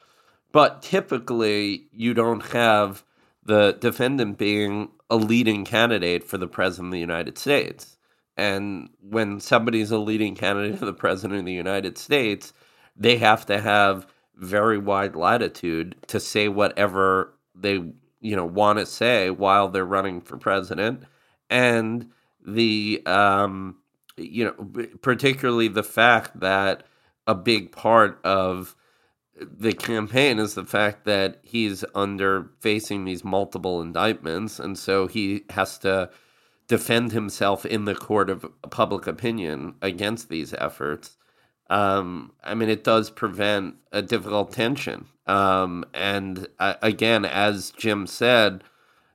But 0.53 0.83
typically, 0.83 1.87
you 1.93 2.15
don't 2.15 2.45
have 2.47 3.05
the 3.45 3.73
defendant 3.81 4.39
being 4.39 4.91
a 5.09 5.17
leading 5.17 5.65
candidate 5.65 6.25
for 6.25 6.39
the 6.39 6.49
president 6.49 6.89
of 6.89 6.93
the 6.93 7.01
United 7.01 7.39
States. 7.39 7.97
And 8.37 8.91
when 9.01 9.41
somebody's 9.41 9.91
a 9.91 9.99
leading 9.99 10.35
candidate 10.35 10.79
for 10.79 10.87
the 10.87 10.93
president 10.93 11.41
of 11.41 11.47
the 11.47 11.53
United 11.53 11.99
States, 11.99 12.53
they 12.97 13.17
have 13.17 13.47
to 13.47 13.61
have 13.61 14.07
very 14.37 14.79
wide 14.79 15.15
latitude 15.15 15.97
to 16.07 16.19
say 16.19 16.49
whatever 16.49 17.35
they 17.55 17.75
you 18.21 18.37
know 18.37 18.45
want 18.45 18.79
to 18.79 18.87
say 18.87 19.31
while 19.31 19.69
they're 19.69 19.85
running 19.85 20.21
for 20.21 20.39
president 20.39 21.03
and 21.51 22.11
the 22.47 23.03
um 23.05 23.77
you 24.17 24.45
know 24.45 24.87
particularly 25.03 25.69
the 25.69 25.83
fact 25.83 26.41
that 26.41 26.85
a 27.27 27.35
big 27.35 27.71
part 27.71 28.19
of 28.25 28.75
the 29.41 29.73
campaign 29.73 30.39
is 30.39 30.55
the 30.55 30.65
fact 30.65 31.05
that 31.05 31.39
he's 31.43 31.85
under 31.95 32.51
facing 32.61 33.05
these 33.05 33.25
multiple 33.25 33.81
indictments, 33.81 34.59
and 34.59 34.79
so 34.79 35.07
he 35.07 35.45
has 35.51 35.79
to 35.79 36.11
defend 36.69 37.13
himself 37.13 37.67
in 37.67 37.85
the 37.85 37.95
court 37.95 38.31
of 38.31 38.47
public 38.71 39.07
opinion 39.07 39.75
against 39.83 40.29
these 40.29 40.55
efforts. 40.55 41.17
Um, 41.69 42.33
I 42.45 42.55
mean, 42.55 42.69
it 42.69 42.85
does 42.85 43.11
prevent 43.11 43.77
a 43.93 44.03
difficult 44.03 44.53
tension. 44.53 45.07
Um, 45.27 45.85
and 45.95 46.47
uh, 46.59 46.75
again, 46.83 47.25
as 47.25 47.71
Jim 47.71 48.07
said, 48.07 48.65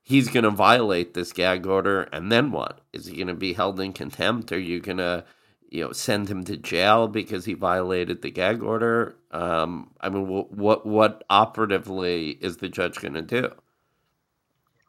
he's 0.02 0.30
going 0.30 0.44
to 0.44 0.52
violate 0.52 1.14
this 1.14 1.34
gag 1.34 1.66
order, 1.66 2.04
and 2.04 2.32
then 2.32 2.52
what? 2.52 2.82
Is 2.94 3.08
he 3.08 3.16
going 3.16 3.28
to 3.28 3.34
be 3.34 3.54
held 3.54 3.80
in 3.80 3.94
contempt? 3.94 4.52
Are 4.52 4.60
you 4.60 4.80
going 4.80 4.98
to 4.98 5.26
you 5.70 5.84
know 5.84 5.92
send 5.92 6.30
him 6.30 6.44
to 6.46 6.58
jail 6.58 7.08
because 7.08 7.46
he 7.46 7.54
violated 7.54 8.22
the 8.22 8.32
gag 8.32 8.62
order? 8.62 9.16
Um, 9.32 9.92
I 10.02 10.10
mean, 10.10 10.28
what 10.28 10.52
what, 10.52 10.86
what 10.86 11.24
operatively 11.30 12.32
is 12.42 12.58
the 12.58 12.70
judge 12.70 13.00
going 13.00 13.14
to 13.14 13.22
do? 13.22 13.52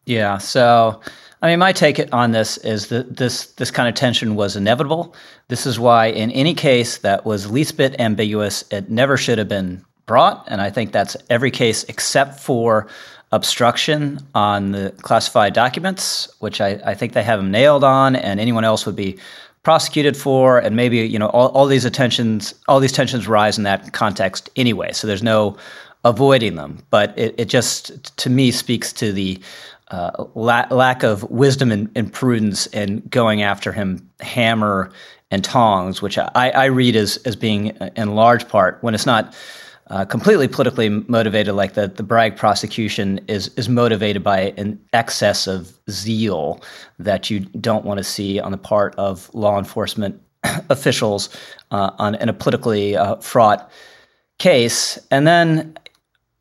Yeah. 0.07 0.39
So, 0.39 1.01
I 1.43 1.49
mean, 1.49 1.59
my 1.59 1.73
take 1.73 2.01
on 2.15 2.31
this 2.31 2.59
is 2.59 2.87
that 2.89 3.17
this 3.17 3.47
this 3.53 3.71
kind 3.73 3.89
of 3.89 3.95
tension 3.95 4.37
was 4.37 4.55
inevitable. 4.55 5.15
This 5.49 5.67
is 5.67 5.81
why, 5.81 6.07
in 6.07 6.31
any 6.31 6.55
case 6.55 6.99
that 6.99 7.27
was 7.27 7.51
least 7.51 7.77
bit 7.77 7.99
ambiguous, 8.01 8.65
it 8.71 8.89
never 8.89 9.17
should 9.17 9.39
have 9.39 9.49
been 9.49 9.85
brought. 10.07 10.45
And 10.47 10.61
I 10.61 10.71
think 10.71 10.93
that's 10.93 11.17
every 11.29 11.51
case 11.51 11.83
except 11.85 12.39
for 12.39 12.87
obstruction 13.33 14.21
on 14.37 14.71
the 14.71 14.95
classified 15.03 15.53
documents, 15.53 16.33
which 16.39 16.61
I, 16.61 16.81
I 16.85 16.95
think 16.95 17.13
they 17.13 17.25
have 17.25 17.41
them 17.41 17.51
nailed 17.51 17.83
on, 17.83 18.15
and 18.15 18.39
anyone 18.39 18.65
else 18.65 18.87
would 18.87 18.95
be 18.95 19.19
prosecuted 19.67 20.17
for. 20.17 20.61
And 20.61 20.77
maybe 20.77 20.99
you 20.99 21.19
know 21.19 21.27
all, 21.31 21.49
all 21.49 21.67
these 21.67 21.85
attentions, 21.85 22.55
all 22.69 22.79
these 22.79 22.93
tensions 22.93 23.27
rise 23.27 23.59
in 23.59 23.65
that 23.65 23.93
context 23.93 24.49
anyway. 24.55 24.93
So 24.93 25.09
there's 25.09 25.25
no 25.25 25.57
avoiding 26.05 26.55
them. 26.55 26.79
But 26.91 27.19
it, 27.19 27.35
it 27.37 27.45
just 27.47 28.17
to 28.17 28.31
me 28.31 28.53
speaks 28.53 28.93
to 28.93 29.13
the 29.13 29.41
uh, 29.91 30.27
la- 30.37 30.69
lack 30.71 31.03
of 31.03 31.29
wisdom 31.33 31.73
and, 31.73 31.91
and, 31.97 32.13
prudence 32.13 32.69
in 32.69 33.01
going 33.11 33.43
after 33.43 33.73
him 33.73 34.09
hammer 34.21 34.93
and 35.33 35.43
tongs, 35.43 36.01
which 36.01 36.17
I, 36.17 36.51
I 36.51 36.67
read 36.67 36.95
as, 36.95 37.17
as 37.25 37.35
being 37.35 37.77
in 37.97 38.15
large 38.15 38.49
part 38.49 38.79
when 38.83 38.95
it's 38.95 39.07
not 39.07 39.35
uh, 39.89 40.05
completely 40.05 40.49
politically 40.49 40.89
motivated, 40.89 41.55
like 41.55 41.75
the, 41.75 41.87
the 41.89 42.03
Bragg 42.03 42.37
prosecution 42.37 43.21
is, 43.29 43.49
is 43.57 43.69
motivated 43.69 44.23
by 44.25 44.53
an 44.57 44.81
excess 44.93 45.47
of 45.47 45.73
zeal 45.89 46.61
that 46.99 47.31
you 47.31 47.41
don't 47.41 47.85
want 47.85 47.99
to 47.99 48.05
see 48.05 48.41
on 48.41 48.51
the 48.51 48.59
part 48.59 48.95
of 48.97 49.33
law 49.33 49.59
enforcement 49.59 50.21
officials 50.71 51.29
uh, 51.71 51.91
on, 51.99 52.17
in 52.17 52.29
a 52.29 52.33
politically 52.33 52.97
uh, 52.97 53.17
fraught 53.17 53.71
case. 54.39 54.99
And 55.11 55.27
then 55.27 55.79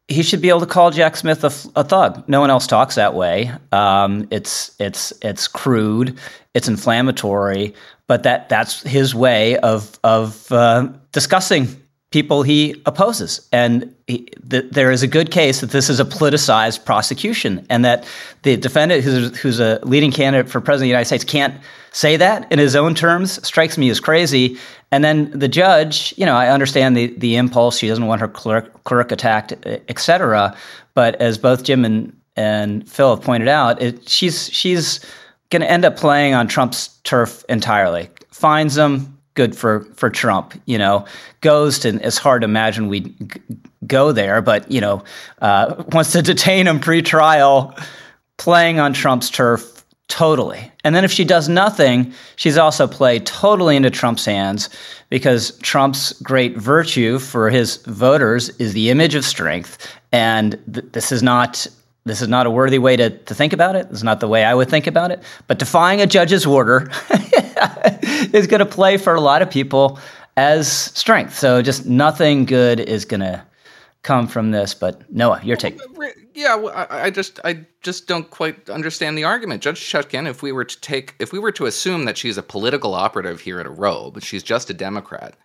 he 0.07 0.23
should 0.23 0.41
be 0.41 0.49
able 0.49 0.59
to 0.61 0.65
call 0.65 0.91
Jack 0.91 1.15
Smith 1.15 1.43
a, 1.43 1.79
a 1.79 1.83
thug. 1.83 2.27
No 2.27 2.39
one 2.39 2.49
else 2.49 2.67
talks 2.67 2.95
that 2.95 3.13
way. 3.13 3.51
Um, 3.71 4.27
it's 4.29 4.75
it's 4.79 5.11
it's 5.21 5.47
crude. 5.47 6.17
It's 6.53 6.67
inflammatory. 6.67 7.73
But 8.07 8.21
that 8.23 8.49
that's 8.49 8.81
his 8.83 9.15
way 9.15 9.57
of 9.57 9.99
of 10.03 10.51
uh, 10.51 10.89
discussing 11.11 11.67
people 12.11 12.43
he 12.43 12.81
opposes. 12.85 13.47
And 13.51 13.93
he, 14.07 14.29
th- 14.49 14.71
there 14.71 14.91
is 14.91 15.03
a 15.03 15.07
good 15.07 15.31
case 15.31 15.61
that 15.61 15.71
this 15.71 15.89
is 15.89 15.99
a 15.99 16.05
politicized 16.05 16.85
prosecution, 16.85 17.65
and 17.69 17.83
that 17.83 18.07
the 18.43 18.55
defendant, 18.57 19.03
who's, 19.03 19.37
who's 19.39 19.59
a 19.59 19.79
leading 19.83 20.11
candidate 20.11 20.49
for 20.49 20.61
president 20.61 20.83
of 20.83 20.85
the 20.85 20.89
United 20.89 21.05
States, 21.05 21.23
can't 21.23 21.55
say 21.91 22.17
that 22.17 22.51
in 22.51 22.59
his 22.59 22.75
own 22.75 22.95
terms. 22.95 23.45
Strikes 23.45 23.77
me 23.77 23.89
as 23.89 23.99
crazy. 23.99 24.57
And 24.91 25.03
then 25.03 25.31
the 25.37 25.47
judge, 25.47 26.13
you 26.15 26.25
know, 26.25 26.35
I 26.35 26.49
understand 26.49 26.95
the 26.95 27.07
the 27.17 27.35
impulse; 27.35 27.77
she 27.77 27.87
doesn't 27.87 28.05
want 28.05 28.21
her 28.21 28.27
clerk, 28.27 28.83
clerk 28.83 29.11
attacked, 29.11 29.53
et 29.65 29.99
cetera. 29.99 30.55
But 30.93 31.15
as 31.15 31.37
both 31.37 31.63
Jim 31.63 31.83
and 31.83 32.15
and 32.37 32.87
Phil 32.89 33.15
have 33.15 33.25
pointed 33.25 33.47
out, 33.47 33.81
it, 33.81 34.07
she's 34.07 34.49
she's 34.53 34.99
going 35.49 35.61
to 35.61 35.69
end 35.69 35.85
up 35.85 35.97
playing 35.97 36.33
on 36.33 36.47
Trump's 36.47 36.87
turf 37.03 37.43
entirely. 37.49 38.09
Finds 38.31 38.77
him, 38.77 39.14
good 39.35 39.55
for 39.55 39.81
for 39.95 40.09
Trump. 40.09 40.59
You 40.65 40.77
know, 40.77 41.05
Ghost, 41.41 41.85
and 41.85 42.01
it's 42.01 42.17
hard 42.17 42.41
to 42.41 42.45
imagine 42.45 42.87
we'd 42.87 43.39
go 43.85 44.11
there, 44.11 44.41
but 44.41 44.69
you 44.71 44.81
know, 44.81 45.03
uh, 45.41 45.83
wants 45.91 46.11
to 46.13 46.21
detain 46.21 46.67
him 46.67 46.79
pre-trial, 46.79 47.77
playing 48.37 48.79
on 48.79 48.93
Trump's 48.93 49.29
turf 49.29 49.75
totally. 50.07 50.71
And 50.83 50.95
then 50.95 51.03
if 51.03 51.11
she 51.11 51.25
does 51.25 51.49
nothing, 51.49 52.13
she's 52.35 52.57
also 52.57 52.87
played 52.87 53.25
totally 53.25 53.75
into 53.75 53.89
Trump's 53.89 54.25
hands 54.25 54.69
because 55.09 55.57
Trump's 55.59 56.13
great 56.21 56.57
virtue 56.57 57.17
for 57.19 57.49
his 57.49 57.77
voters 57.87 58.49
is 58.57 58.73
the 58.73 58.89
image 58.89 59.15
of 59.15 59.25
strength, 59.25 59.91
and 60.11 60.59
th- 60.71 60.85
this 60.91 61.11
is 61.11 61.23
not 61.23 61.67
this 62.05 62.21
is 62.21 62.27
not 62.27 62.45
a 62.45 62.51
worthy 62.51 62.77
way 62.77 62.95
to, 62.95 63.09
to 63.09 63.33
think 63.33 63.51
about 63.51 63.75
it. 63.75 63.89
This 63.89 63.97
is 63.97 64.03
not 64.03 64.19
the 64.19 64.27
way 64.27 64.43
I 64.43 64.53
would 64.53 64.69
think 64.69 64.85
about 64.85 65.09
it. 65.09 65.23
But 65.47 65.57
defying 65.57 66.01
a 66.01 66.07
judge's 66.07 66.45
order 66.45 66.91
is 68.31 68.45
going 68.45 68.59
to 68.59 68.65
play 68.65 68.97
for 68.97 69.15
a 69.15 69.21
lot 69.21 69.41
of 69.41 69.49
people 69.49 69.99
as 70.37 70.71
strength. 70.71 71.35
So 71.35 71.63
just 71.63 71.87
nothing 71.87 72.45
good 72.45 72.79
is 72.79 73.05
going 73.05 73.21
to 73.21 73.43
come 74.03 74.27
from 74.27 74.51
this. 74.51 74.75
But 74.75 75.11
Noah, 75.11 75.41
your 75.43 75.57
take. 75.57 75.79
Yeah, 76.35 76.55
I, 76.55 77.05
I, 77.05 77.09
just 77.09 77.39
I 77.43 77.65
just 77.81 78.07
don't 78.07 78.29
quite 78.29 78.69
understand 78.69 79.17
the 79.17 79.23
argument, 79.23 79.63
Judge 79.63 79.79
Chutkan. 79.79 80.27
If 80.27 80.43
we 80.43 80.51
were 80.51 80.65
to 80.65 80.81
take, 80.81 81.15
if 81.17 81.31
we 81.31 81.39
were 81.39 81.53
to 81.53 81.65
assume 81.65 82.05
that 82.05 82.17
she's 82.17 82.37
a 82.37 82.43
political 82.43 82.93
operative 82.93 83.39
here 83.39 83.59
at 83.59 83.65
a 83.65 83.71
row, 83.71 84.11
but 84.11 84.21
she's 84.21 84.43
just 84.43 84.69
a 84.69 84.73
Democrat, 84.73 85.37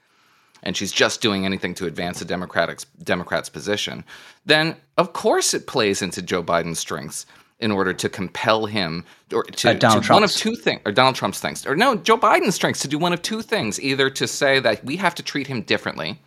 and 0.62 0.76
she's 0.76 0.92
just 0.92 1.20
doing 1.20 1.44
anything 1.44 1.74
to 1.74 1.86
advance 1.86 2.18
the 2.18 2.24
Democratic 2.24 2.80
Democrats' 3.02 3.48
position, 3.48 4.04
then 4.46 4.76
of 4.98 5.12
course 5.12 5.54
it 5.54 5.66
plays 5.66 6.02
into 6.02 6.22
Joe 6.22 6.42
Biden's 6.42 6.78
strengths 6.78 7.26
in 7.60 7.70
order 7.70 7.92
to 7.92 8.08
compel 8.08 8.66
him 8.66 9.04
or 9.32 9.44
to, 9.44 9.70
uh, 9.70 10.00
to 10.00 10.12
one 10.12 10.24
of 10.24 10.32
two 10.32 10.54
things 10.56 10.80
or 10.84 10.92
Donald 10.92 11.14
Trump's 11.14 11.40
things 11.40 11.66
or 11.66 11.76
no 11.76 11.94
Joe 11.94 12.16
Biden's 12.16 12.54
strengths 12.54 12.80
to 12.80 12.88
do 12.88 12.98
one 12.98 13.12
of 13.12 13.22
two 13.22 13.42
things 13.42 13.80
either 13.80 14.10
to 14.10 14.26
say 14.26 14.60
that 14.60 14.84
we 14.84 14.96
have 14.96 15.14
to 15.16 15.22
treat 15.22 15.46
him 15.46 15.62
differently 15.62 16.20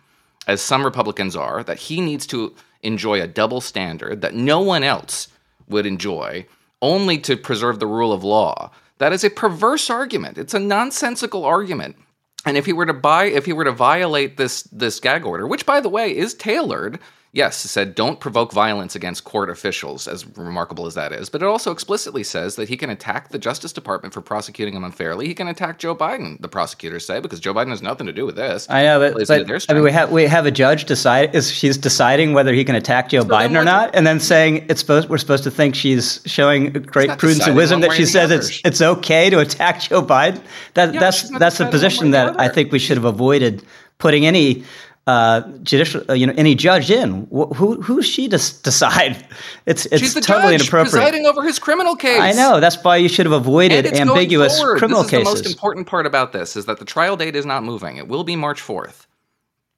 as 0.46 0.60
some 0.60 0.84
Republicans 0.84 1.34
are 1.34 1.62
that 1.64 1.78
he 1.78 2.00
needs 2.00 2.26
to 2.28 2.54
enjoy 2.82 3.20
a 3.20 3.26
double 3.26 3.60
standard 3.60 4.20
that 4.20 4.34
no 4.34 4.60
one 4.60 4.84
else 4.84 5.28
would 5.68 5.86
enjoy 5.86 6.46
only 6.82 7.18
to 7.18 7.36
preserve 7.36 7.80
the 7.80 7.86
rule 7.86 8.12
of 8.12 8.22
law. 8.22 8.70
That 8.98 9.12
is 9.12 9.24
a 9.24 9.30
perverse 9.30 9.90
argument. 9.90 10.38
It's 10.38 10.54
a 10.54 10.60
nonsensical 10.60 11.44
argument 11.44 11.96
and 12.44 12.56
if 12.56 12.66
he 12.66 12.72
were 12.72 12.86
to 12.86 12.92
buy, 12.92 13.24
if 13.24 13.46
he 13.46 13.52
were 13.52 13.64
to 13.64 13.72
violate 13.72 14.36
this 14.36 14.62
this 14.64 15.00
gag 15.00 15.24
order, 15.24 15.46
which 15.46 15.66
by 15.66 15.80
the 15.80 15.88
way 15.88 16.16
is 16.16 16.34
tailored 16.34 16.98
yes, 17.34 17.56
said 17.56 17.94
don't 17.94 18.20
provoke 18.20 18.52
violence 18.52 18.94
against 18.94 19.24
court 19.24 19.50
officials, 19.50 20.08
as 20.08 20.26
remarkable 20.38 20.86
as 20.86 20.94
that 20.94 21.12
is. 21.12 21.28
But 21.28 21.42
it 21.42 21.46
also 21.46 21.70
explicitly 21.72 22.22
says 22.24 22.56
that 22.56 22.68
he 22.68 22.76
can 22.76 22.88
attack 22.88 23.28
the 23.28 23.38
Justice 23.38 23.72
Department 23.72 24.14
for 24.14 24.22
prosecuting 24.22 24.74
him 24.74 24.84
unfairly. 24.84 25.26
He 25.26 25.34
can 25.34 25.48
attack 25.48 25.78
Joe 25.78 25.94
Biden, 25.94 26.40
the 26.40 26.48
prosecutors 26.48 27.04
say, 27.04 27.20
because 27.20 27.40
Joe 27.40 27.52
Biden 27.52 27.68
has 27.68 27.82
nothing 27.82 28.06
to 28.06 28.12
do 28.12 28.24
with 28.24 28.36
this. 28.36 28.70
I 28.70 28.84
know, 28.84 29.00
but, 29.00 29.26
but 29.28 29.70
I 29.70 29.74
mean, 29.74 29.82
we 29.82 29.92
have 29.92 30.10
we 30.10 30.24
have 30.24 30.46
a 30.46 30.50
judge 30.50 30.84
decide 30.86 31.34
is 31.34 31.50
she's 31.50 31.76
deciding 31.76 32.32
whether 32.32 32.54
he 32.54 32.64
can 32.64 32.76
attack 32.76 33.10
Joe 33.10 33.22
so 33.22 33.28
Biden 33.28 33.60
or 33.60 33.64
not, 33.64 33.94
and 33.94 34.06
then 34.06 34.20
saying 34.20 34.64
it's 34.70 34.80
supposed 34.80 35.08
we're 35.08 35.18
supposed 35.18 35.44
to 35.44 35.50
think 35.50 35.74
she's 35.74 36.22
showing 36.24 36.72
great 36.72 37.18
prudence 37.18 37.46
and 37.46 37.56
wisdom 37.56 37.80
that 37.80 37.92
she 37.92 38.06
says 38.06 38.30
it's 38.30 38.60
it's 38.64 38.80
okay 38.80 39.28
to 39.28 39.40
attack 39.40 39.82
Joe 39.82 40.02
Biden. 40.02 40.40
That 40.74 40.94
yeah, 40.94 41.00
that's 41.00 41.28
that's 41.38 41.58
the 41.58 41.66
position 41.66 42.12
that 42.12 42.38
I 42.40 42.48
think 42.48 42.70
we 42.72 42.78
should 42.78 42.96
have 42.96 43.04
avoided 43.04 43.64
putting 43.98 44.26
any 44.26 44.64
uh, 45.06 45.42
judicial, 45.62 46.02
uh, 46.08 46.14
you 46.14 46.26
know, 46.26 46.32
any 46.36 46.54
judge 46.54 46.90
in. 46.90 47.26
Who 47.30 47.80
who's 47.82 48.06
she 48.06 48.28
to 48.28 48.38
decide? 48.62 49.26
It's 49.66 49.86
it's 49.86 49.98
She's 49.98 50.12
the 50.12 50.20
totally 50.20 50.58
judge 50.58 50.62
inappropriate. 50.62 50.92
Presiding 50.92 51.26
over 51.26 51.42
his 51.42 51.58
criminal 51.58 51.96
case. 51.96 52.20
I 52.20 52.32
know. 52.32 52.60
That's 52.60 52.82
why 52.84 52.96
you 52.96 53.08
should 53.08 53.24
have 53.24 53.32
avoided 53.32 53.86
ambiguous 53.94 54.58
criminal 54.60 55.02
this 55.02 55.06
is 55.06 55.10
cases. 55.10 55.24
The 55.24 55.30
most 55.30 55.46
important 55.46 55.86
part 55.86 56.04
about 56.04 56.32
this 56.32 56.54
is 56.54 56.66
that 56.66 56.78
the 56.78 56.84
trial 56.84 57.16
date 57.16 57.34
is 57.34 57.46
not 57.46 57.64
moving. 57.64 57.96
It 57.96 58.06
will 58.06 58.24
be 58.24 58.36
March 58.36 58.60
fourth. 58.60 59.06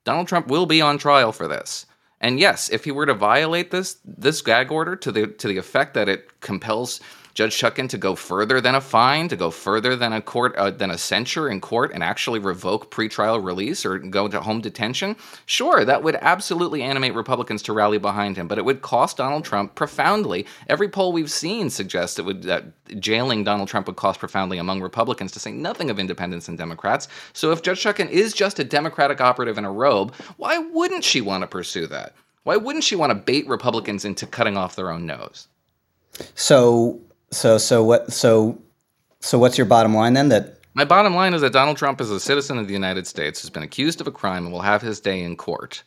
Donald 0.03 0.27
Trump 0.27 0.47
will 0.47 0.65
be 0.65 0.81
on 0.81 0.97
trial 0.97 1.31
for 1.31 1.47
this. 1.47 1.85
And 2.19 2.39
yes, 2.39 2.69
if 2.69 2.83
he 2.83 2.91
were 2.91 3.05
to 3.05 3.13
violate 3.13 3.71
this 3.71 3.97
this 4.03 4.41
gag 4.41 4.71
order 4.71 4.95
to 4.95 5.11
the 5.11 5.27
to 5.27 5.47
the 5.47 5.57
effect 5.57 5.93
that 5.93 6.09
it 6.09 6.39
compels 6.41 6.99
Judge 7.37 7.55
Chutkan 7.55 7.87
to 7.89 7.99
go 7.99 8.15
further 8.15 8.59
than 8.59 8.73
a 8.73 8.81
fine, 8.81 9.27
to 9.27 9.35
go 9.35 9.51
further 9.51 9.95
than 9.95 10.11
a 10.11 10.23
court 10.23 10.55
uh, 10.55 10.71
than 10.71 10.89
a 10.89 10.97
censure 10.97 11.47
in 11.47 11.61
court, 11.61 11.91
and 11.93 12.03
actually 12.03 12.39
revoke 12.39 12.89
pretrial 12.89 13.45
release 13.45 13.85
or 13.85 13.99
go 13.99 14.27
to 14.27 14.41
home 14.41 14.59
detention. 14.59 15.15
Sure, 15.45 15.85
that 15.85 16.01
would 16.01 16.15
absolutely 16.15 16.81
animate 16.81 17.13
Republicans 17.13 17.61
to 17.61 17.73
rally 17.73 17.99
behind 17.99 18.37
him, 18.37 18.47
but 18.47 18.57
it 18.57 18.65
would 18.65 18.81
cost 18.81 19.17
Donald 19.17 19.45
Trump 19.45 19.75
profoundly. 19.75 20.47
Every 20.65 20.89
poll 20.89 21.11
we've 21.11 21.29
seen 21.29 21.69
suggests 21.69 22.17
it 22.17 22.25
would 22.25 22.41
that 22.41 22.65
jailing 22.99 23.43
Donald 23.43 23.67
Trump 23.67 23.85
would 23.85 23.97
cost 23.97 24.19
profoundly 24.19 24.57
among 24.57 24.81
Republicans, 24.81 25.31
to 25.33 25.39
say 25.39 25.51
nothing 25.51 25.91
of 25.91 25.99
independents 25.99 26.47
and 26.47 26.57
Democrats. 26.57 27.07
So 27.33 27.51
if 27.51 27.61
Judge 27.61 27.83
Chutkan 27.83 28.09
is 28.09 28.33
just 28.33 28.57
a 28.57 28.63
Democratic 28.63 29.21
operative 29.21 29.59
in 29.59 29.65
a 29.65 29.71
robe, 29.71 30.11
why 30.37 30.57
wouldn't 30.57 31.03
she 31.03 31.21
want 31.21 31.43
to 31.43 31.47
pursue 31.47 31.85
that? 31.85 32.15
Why 32.45 32.57
wouldn't 32.57 32.83
she 32.83 32.95
want 32.95 33.11
to 33.11 33.15
bait 33.15 33.47
Republicans 33.47 34.05
into 34.05 34.25
cutting 34.25 34.57
off 34.57 34.75
their 34.75 34.89
own 34.89 35.05
nose? 35.05 35.47
So 36.33 36.99
so 37.31 37.57
so 37.57 37.83
what 37.83 38.11
so 38.11 38.57
so 39.19 39.37
what's 39.37 39.57
your 39.57 39.65
bottom 39.65 39.93
line 39.93 40.13
then 40.13 40.29
that 40.29 40.57
my 40.77 40.85
bottom 40.85 41.15
line 41.15 41.33
is 41.33 41.41
that 41.41 41.53
Donald 41.53 41.77
Trump 41.77 41.99
is 41.99 42.11
a 42.11 42.19
citizen 42.19 42.59
of 42.59 42.67
the 42.67 42.73
United 42.73 43.07
States 43.07 43.41
who's 43.41 43.49
been 43.49 43.63
accused 43.63 43.99
of 43.99 44.05
a 44.05 44.11
crime 44.11 44.45
and 44.45 44.53
will 44.53 44.61
have 44.61 44.79
his 44.83 44.99
day 44.99 45.23
in 45.23 45.35
court. 45.35 45.81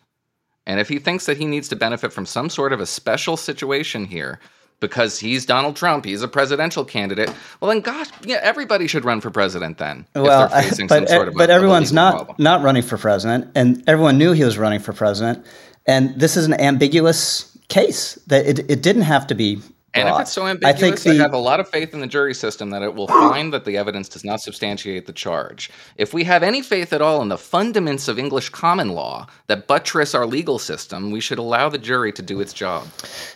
And 0.66 0.80
if 0.80 0.88
he 0.88 0.99
thinks 0.99 1.26
that 1.26 1.36
he 1.36 1.47
needs 1.47 1.68
to 1.68 1.76
benefit 1.76 2.12
from 2.12 2.26
some 2.26 2.51
sort 2.51 2.72
of 2.72 2.80
a 2.80 2.86
special 2.86 3.36
situation 3.36 4.05
here 4.05 4.41
because 4.80 5.20
he's 5.20 5.47
Donald 5.47 5.76
Trump, 5.76 6.05
he's 6.05 6.22
a 6.22 6.28
presidential 6.28 6.84
candidate, 6.84 7.32
well 7.61 7.70
then 7.70 7.82
gosh, 7.82 8.09
yeah, 8.24 8.41
everybody 8.43 8.88
should 8.88 9.05
run 9.05 9.20
for 9.20 9.30
president 9.30 9.78
then. 9.78 10.07
Well, 10.16 10.49
but, 10.88 11.09
sort 11.09 11.28
of 11.28 11.34
but 11.34 11.51
a, 11.51 11.53
everyone's 11.53 11.93
not 11.93 12.16
problem. 12.16 12.36
not 12.41 12.62
running 12.62 12.82
for 12.82 12.99
president 12.99 13.49
and 13.55 13.84
everyone 13.88 14.18
knew 14.18 14.32
he 14.32 14.43
was 14.43 14.59
running 14.59 14.80
for 14.80 14.93
president 14.93 15.47
and 15.86 16.18
this 16.18 16.36
is 16.36 16.47
an 16.47 16.55
ambiguous 16.55 17.57
case 17.68 18.16
that 18.26 18.45
it, 18.45 18.59
it 18.68 18.82
didn't 18.82 19.03
have 19.03 19.28
to 19.28 19.36
be 19.36 19.62
And 19.93 20.09
if 20.09 20.20
it's 20.20 20.32
so 20.32 20.47
I 20.47 20.53
think 20.53 20.95
ambiguous, 20.95 21.07
I, 21.07 21.14
have 21.14 21.34
a 21.34 21.38
lot 21.38 21.59
of 21.59 21.68
faith 21.68 21.93
in 21.93 22.01
the 22.01 22.07
jury 22.07 22.32
system 22.32 22.70
that 22.70 22.82
it 22.82 22.95
will 22.95 23.09
find 23.09 23.53
that 23.53 23.64
the 23.64 23.76
evidence 23.76 24.09
does 24.09 24.24
not 24.24 24.41
substantiate 24.41 25.07
the 25.07 25.12
charge. 25.12 25.68
If 25.97 26.14
we 26.14 26.22
have 26.24 26.45
any 26.45 26.62
faith 26.62 26.93
at 26.93 27.03
all 27.03 27.20
in 27.22 27.28
the 27.28 27.36
fundaments 27.36 28.09
of 28.09 28.16
English 28.16 28.51
common 28.51 28.91
law 28.91 29.26
that 29.49 29.66
buttress 29.66 30.14
our 30.14 30.26
legal 30.26 30.61
system, 30.61 31.11
we 31.11 31.20
should 31.20 31.38
allow 31.38 31.68
the 31.68 31.78
jury 31.78 32.12
to 32.12 32.22
do 32.22 32.41
its 32.41 32.53
job. 32.53 32.86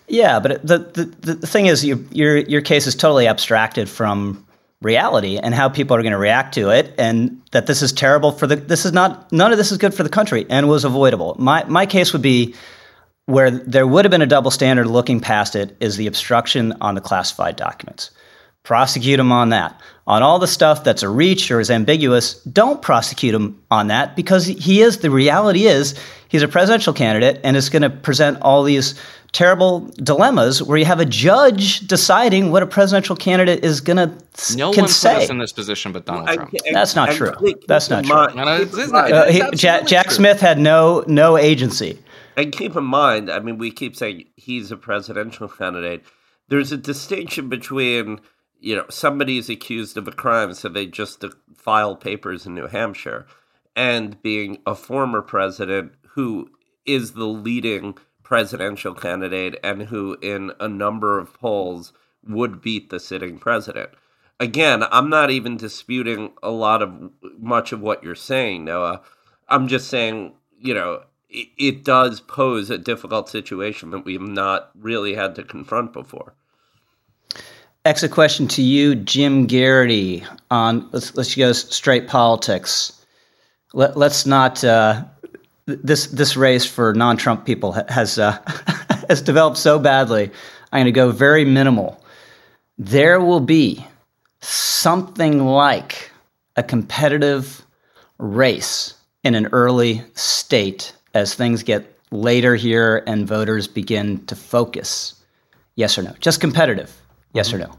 Yeah, 0.06 0.38
but 0.38 0.64
the 0.64 0.78
the, 0.78 1.34
the 1.34 1.46
thing 1.46 1.66
is, 1.66 1.84
your 1.84 1.98
your 2.12 2.38
your 2.38 2.60
case 2.60 2.86
is 2.86 2.94
totally 2.94 3.26
abstracted 3.26 3.88
from 3.88 4.46
reality 4.80 5.38
and 5.38 5.54
how 5.54 5.68
people 5.68 5.96
are 5.96 6.02
going 6.02 6.12
to 6.12 6.18
react 6.18 6.54
to 6.54 6.70
it, 6.70 6.94
and 6.98 7.42
that 7.50 7.66
this 7.66 7.82
is 7.82 7.92
terrible 7.92 8.30
for 8.30 8.46
the. 8.46 8.54
This 8.54 8.84
is 8.84 8.92
not. 8.92 9.32
None 9.32 9.50
of 9.50 9.58
this 9.58 9.72
is 9.72 9.78
good 9.78 9.94
for 9.94 10.04
the 10.04 10.08
country, 10.08 10.46
and 10.48 10.68
was 10.68 10.84
avoidable. 10.84 11.34
My 11.36 11.64
my 11.64 11.84
case 11.84 12.12
would 12.12 12.22
be 12.22 12.54
where 13.26 13.50
there 13.50 13.86
would 13.86 14.04
have 14.04 14.10
been 14.10 14.22
a 14.22 14.26
double 14.26 14.50
standard 14.50 14.86
looking 14.86 15.20
past 15.20 15.56
it 15.56 15.76
is 15.80 15.96
the 15.96 16.06
obstruction 16.06 16.74
on 16.80 16.94
the 16.94 17.00
classified 17.00 17.56
documents. 17.56 18.10
Prosecute 18.64 19.20
him 19.20 19.30
on 19.32 19.50
that. 19.50 19.78
On 20.06 20.22
all 20.22 20.38
the 20.38 20.46
stuff 20.46 20.84
that's 20.84 21.02
a 21.02 21.08
reach 21.08 21.50
or 21.50 21.60
is 21.60 21.70
ambiguous, 21.70 22.34
don't 22.44 22.80
prosecute 22.82 23.34
him 23.34 23.60
on 23.70 23.88
that 23.88 24.16
because 24.16 24.46
he 24.46 24.80
is, 24.80 24.98
the 24.98 25.10
reality 25.10 25.66
is, 25.66 25.94
he's 26.28 26.42
a 26.42 26.48
presidential 26.48 26.92
candidate 26.92 27.40
and 27.44 27.56
is 27.56 27.68
going 27.70 27.82
to 27.82 27.90
present 27.90 28.38
all 28.42 28.62
these 28.62 28.94
terrible 29.32 29.80
dilemmas 29.96 30.62
where 30.62 30.78
you 30.78 30.84
have 30.84 31.00
a 31.00 31.04
judge 31.04 31.80
deciding 31.80 32.52
what 32.52 32.62
a 32.62 32.66
presidential 32.66 33.16
candidate 33.16 33.64
is 33.64 33.80
going 33.80 33.96
to 33.96 34.06
No 34.56 34.70
can 34.72 34.82
one 34.82 34.88
put 34.88 34.90
say. 34.90 35.24
us 35.24 35.30
in 35.30 35.38
this 35.38 35.52
position 35.52 35.92
but 35.92 36.06
Donald 36.06 36.28
I- 36.28 36.36
Trump. 36.36 36.54
I- 36.66 36.72
That's 36.72 36.94
not 36.94 37.10
I- 37.10 37.14
true. 37.16 37.32
keep 37.40 37.66
That's 37.66 37.90
not 37.90 38.04
true. 38.04 38.14
mind- 38.14 38.36
No, 38.36 38.44
no, 38.44 38.58
keep 38.58 38.68
it's- 38.68 38.74
in 38.76 38.80
it's 38.84 38.92
not. 38.92 39.10
mind- 39.10 39.14
Uh, 39.14 39.26
he- 39.50 39.56
Jack, 39.56 39.86
Jack 39.86 40.06
true. 40.06 40.14
Smith 40.16 40.40
had 40.40 40.58
no 40.58 41.02
no 41.06 41.36
agency. 41.36 41.98
And 42.36 42.52
keep 42.52 42.76
in 42.76 42.84
mind, 42.84 43.30
I 43.30 43.38
mean, 43.38 43.58
we 43.58 43.70
keep 43.70 43.94
saying 43.96 44.24
he's 44.36 44.70
a 44.70 44.76
presidential 44.76 45.48
candidate. 45.48 46.04
There's 46.48 46.72
a 46.72 46.76
distinction 46.76 47.48
between, 47.48 48.20
you 48.60 48.76
know, 48.76 48.86
somebody's 48.90 49.48
accused 49.48 49.96
of 49.96 50.08
a 50.08 50.12
crime, 50.12 50.54
so 50.54 50.68
they 50.68 50.86
just 50.86 51.24
file 51.56 51.96
papers 51.96 52.44
in 52.44 52.54
New 52.54 52.66
Hampshire, 52.66 53.26
and 53.76 54.20
being 54.22 54.58
a 54.66 54.74
former 54.74 55.22
president 55.22 55.92
who 56.10 56.50
is 56.84 57.12
the 57.12 57.26
leading 57.26 57.96
presidential 58.22 58.94
candidate 58.94 59.58
and 59.62 59.82
who, 59.84 60.16
in 60.20 60.52
a 60.60 60.68
number 60.68 61.18
of 61.18 61.34
polls, 61.34 61.92
would 62.26 62.60
beat 62.60 62.90
the 62.90 63.00
sitting 63.00 63.38
president. 63.38 63.90
Again, 64.40 64.82
I'm 64.90 65.08
not 65.08 65.30
even 65.30 65.56
disputing 65.56 66.32
a 66.42 66.50
lot 66.50 66.82
of 66.82 67.12
much 67.38 67.72
of 67.72 67.80
what 67.80 68.02
you're 68.02 68.14
saying, 68.14 68.64
Noah. 68.64 69.02
I'm 69.48 69.68
just 69.68 69.88
saying, 69.88 70.34
you 70.58 70.74
know, 70.74 71.02
it, 71.58 71.84
does 71.84 72.20
pose 72.20 72.70
a 72.70 72.78
difficult 72.78 73.28
situation 73.28 73.90
that 73.90 74.04
we've 74.04 74.20
not 74.20 74.70
really 74.78 75.14
had 75.14 75.34
to 75.36 75.42
confront 75.42 75.92
before. 75.92 76.34
Exit 77.84 78.10
question 78.10 78.48
to 78.48 78.62
you, 78.62 78.94
Jim 78.94 79.46
Geraghty. 79.46 80.24
On 80.50 80.88
let's 80.92 81.14
let's 81.16 81.34
go 81.34 81.52
straight 81.52 82.08
politics. 82.08 83.04
Let, 83.72 83.96
let's 83.96 84.24
not. 84.24 84.64
Uh, 84.64 85.04
this 85.66 86.06
this 86.06 86.36
race 86.36 86.64
for 86.64 86.94
non-Trump 86.94 87.44
people 87.44 87.72
has 87.72 88.18
uh, 88.18 88.38
has 89.08 89.20
developed 89.20 89.58
so 89.58 89.78
badly. 89.78 90.30
I'm 90.72 90.82
going 90.82 90.86
to 90.86 90.92
go 90.92 91.10
very 91.10 91.44
minimal. 91.44 92.02
There 92.78 93.20
will 93.20 93.40
be 93.40 93.86
something 94.40 95.44
like 95.44 96.10
a 96.56 96.62
competitive 96.62 97.64
race 98.18 98.94
in 99.22 99.34
an 99.34 99.46
early 99.52 100.02
state 100.14 100.94
as 101.14 101.34
things 101.34 101.62
get 101.62 101.98
later 102.10 102.54
here 102.54 103.02
and 103.06 103.26
voters 103.26 103.66
begin 103.66 104.24
to 104.26 104.36
focus. 104.36 105.14
Yes 105.76 105.98
or 105.98 106.02
no? 106.02 106.12
Just 106.20 106.40
competitive. 106.40 107.00
Yes 107.32 107.52
or 107.52 107.58
no? 107.58 107.74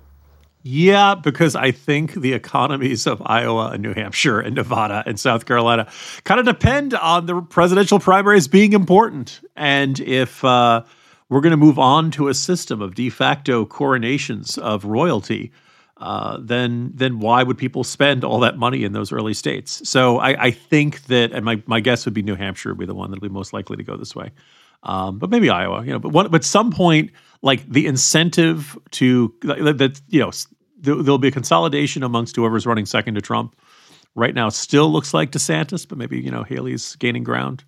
Yeah, 0.67 1.13
because 1.13 1.55
I 1.55 1.69
think 1.69 2.15
the 2.15 2.33
economies 2.33 3.05
of 3.05 3.21
Iowa 3.23 3.69
and 3.73 3.83
New 3.83 3.93
Hampshire 3.93 4.39
and 4.39 4.55
Nevada 4.55 5.03
and 5.05 5.19
South 5.19 5.45
Carolina 5.45 5.87
kind 6.23 6.39
of 6.39 6.45
depend 6.47 6.95
on 6.95 7.27
the 7.27 7.39
presidential 7.41 7.99
primaries 7.99 8.47
being 8.47 8.73
important. 8.73 9.41
And 9.55 9.99
if 9.99 10.43
uh, 10.43 10.83
we're 11.29 11.41
going 11.41 11.51
to 11.51 11.57
move 11.57 11.77
on 11.77 12.09
to 12.11 12.29
a 12.29 12.33
system 12.33 12.81
of 12.81 12.95
de 12.95 13.11
facto 13.11 13.63
coronations 13.63 14.57
of 14.57 14.85
royalty, 14.85 15.51
uh, 15.97 16.37
then 16.41 16.91
then 16.93 17.19
why 17.19 17.41
would 17.41 17.57
people 17.57 17.83
spend 17.83 18.23
all 18.23 18.39
that 18.39 18.57
money 18.57 18.83
in 18.83 18.91
those 18.91 19.11
early 19.11 19.33
states? 19.33 19.87
So 19.87 20.19
I, 20.19 20.45
I 20.45 20.51
think 20.51 21.05
that, 21.05 21.31
and 21.31 21.45
my, 21.45 21.61
my 21.67 21.79
guess 21.79 22.03
would 22.05 22.13
be 22.13 22.21
New 22.21 22.35
Hampshire 22.35 22.69
would 22.69 22.77
be 22.77 22.85
the 22.85 22.93
one 22.93 23.11
that'll 23.11 23.21
be 23.21 23.29
most 23.29 23.53
likely 23.53 23.77
to 23.77 23.83
go 23.83 23.95
this 23.95 24.13
way, 24.13 24.31
um, 24.83 25.19
but 25.19 25.29
maybe 25.29 25.49
Iowa. 25.49 25.85
You 25.85 25.93
know, 25.93 25.99
but 25.99 26.11
one, 26.11 26.29
but 26.29 26.43
some 26.43 26.71
point, 26.71 27.11
like 27.41 27.67
the 27.69 27.87
incentive 27.87 28.77
to 28.91 29.33
that, 29.43 29.77
that 29.77 30.01
you 30.09 30.19
know 30.19 30.31
there, 30.77 30.95
there'll 30.95 31.17
be 31.17 31.29
a 31.29 31.31
consolidation 31.31 32.03
amongst 32.03 32.35
whoever's 32.35 32.65
running 32.65 32.85
second 32.85 33.15
to 33.15 33.21
Trump. 33.21 33.55
Right 34.15 34.33
now, 34.33 34.49
still 34.49 34.91
looks 34.91 35.13
like 35.13 35.31
DeSantis, 35.31 35.87
but 35.87 35.97
maybe 35.97 36.19
you 36.19 36.31
know 36.31 36.43
Haley's 36.43 36.97
gaining 36.97 37.23
ground, 37.23 37.63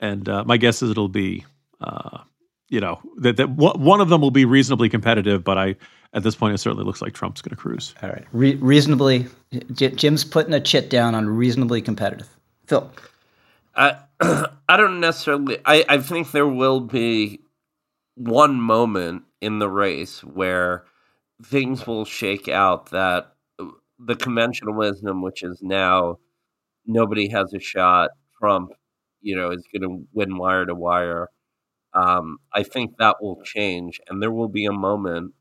and 0.00 0.26
uh, 0.26 0.44
my 0.44 0.56
guess 0.56 0.82
is 0.82 0.90
it'll 0.90 1.08
be. 1.08 1.44
Uh, 1.80 2.20
you 2.68 2.80
know 2.80 3.00
that 3.18 3.36
that 3.36 3.50
one 3.50 3.80
one 3.80 4.00
of 4.00 4.08
them 4.08 4.20
will 4.20 4.30
be 4.30 4.44
reasonably 4.44 4.88
competitive, 4.88 5.44
but 5.44 5.58
I 5.58 5.76
at 6.12 6.22
this 6.22 6.34
point 6.34 6.54
it 6.54 6.58
certainly 6.58 6.84
looks 6.84 7.02
like 7.02 7.14
Trump's 7.14 7.42
going 7.42 7.50
to 7.50 7.56
cruise. 7.56 7.94
All 8.02 8.08
right. 8.08 8.24
Re- 8.32 8.56
reasonably, 8.56 9.26
J- 9.72 9.90
Jim's 9.90 10.24
putting 10.24 10.54
a 10.54 10.60
chit 10.60 10.90
down 10.90 11.14
on 11.14 11.28
reasonably 11.28 11.82
competitive. 11.82 12.28
Phil. 12.66 12.90
I 13.74 13.96
I 14.68 14.76
don't 14.76 15.00
necessarily. 15.00 15.58
I 15.64 15.84
I 15.88 15.98
think 15.98 16.32
there 16.32 16.48
will 16.48 16.80
be 16.80 17.40
one 18.14 18.60
moment 18.60 19.22
in 19.40 19.58
the 19.58 19.68
race 19.68 20.24
where 20.24 20.84
things 21.44 21.86
will 21.86 22.04
shake 22.04 22.48
out 22.48 22.90
that 22.90 23.32
uh, 23.58 23.66
the 23.98 24.16
conventional 24.16 24.74
wisdom, 24.74 25.22
which 25.22 25.42
is 25.42 25.60
now 25.62 26.18
nobody 26.86 27.28
has 27.28 27.54
a 27.54 27.60
shot, 27.60 28.10
Trump, 28.40 28.70
you 29.20 29.36
know, 29.36 29.50
is 29.50 29.64
going 29.72 29.88
to 29.88 30.06
win 30.12 30.36
wire 30.36 30.66
to 30.66 30.74
wire. 30.74 31.28
Um, 31.94 32.38
I 32.54 32.62
think 32.62 32.96
that 32.98 33.16
will 33.22 33.40
change, 33.42 34.00
and 34.08 34.22
there 34.22 34.30
will 34.32 34.48
be 34.48 34.66
a 34.66 34.72
moment 34.72 35.34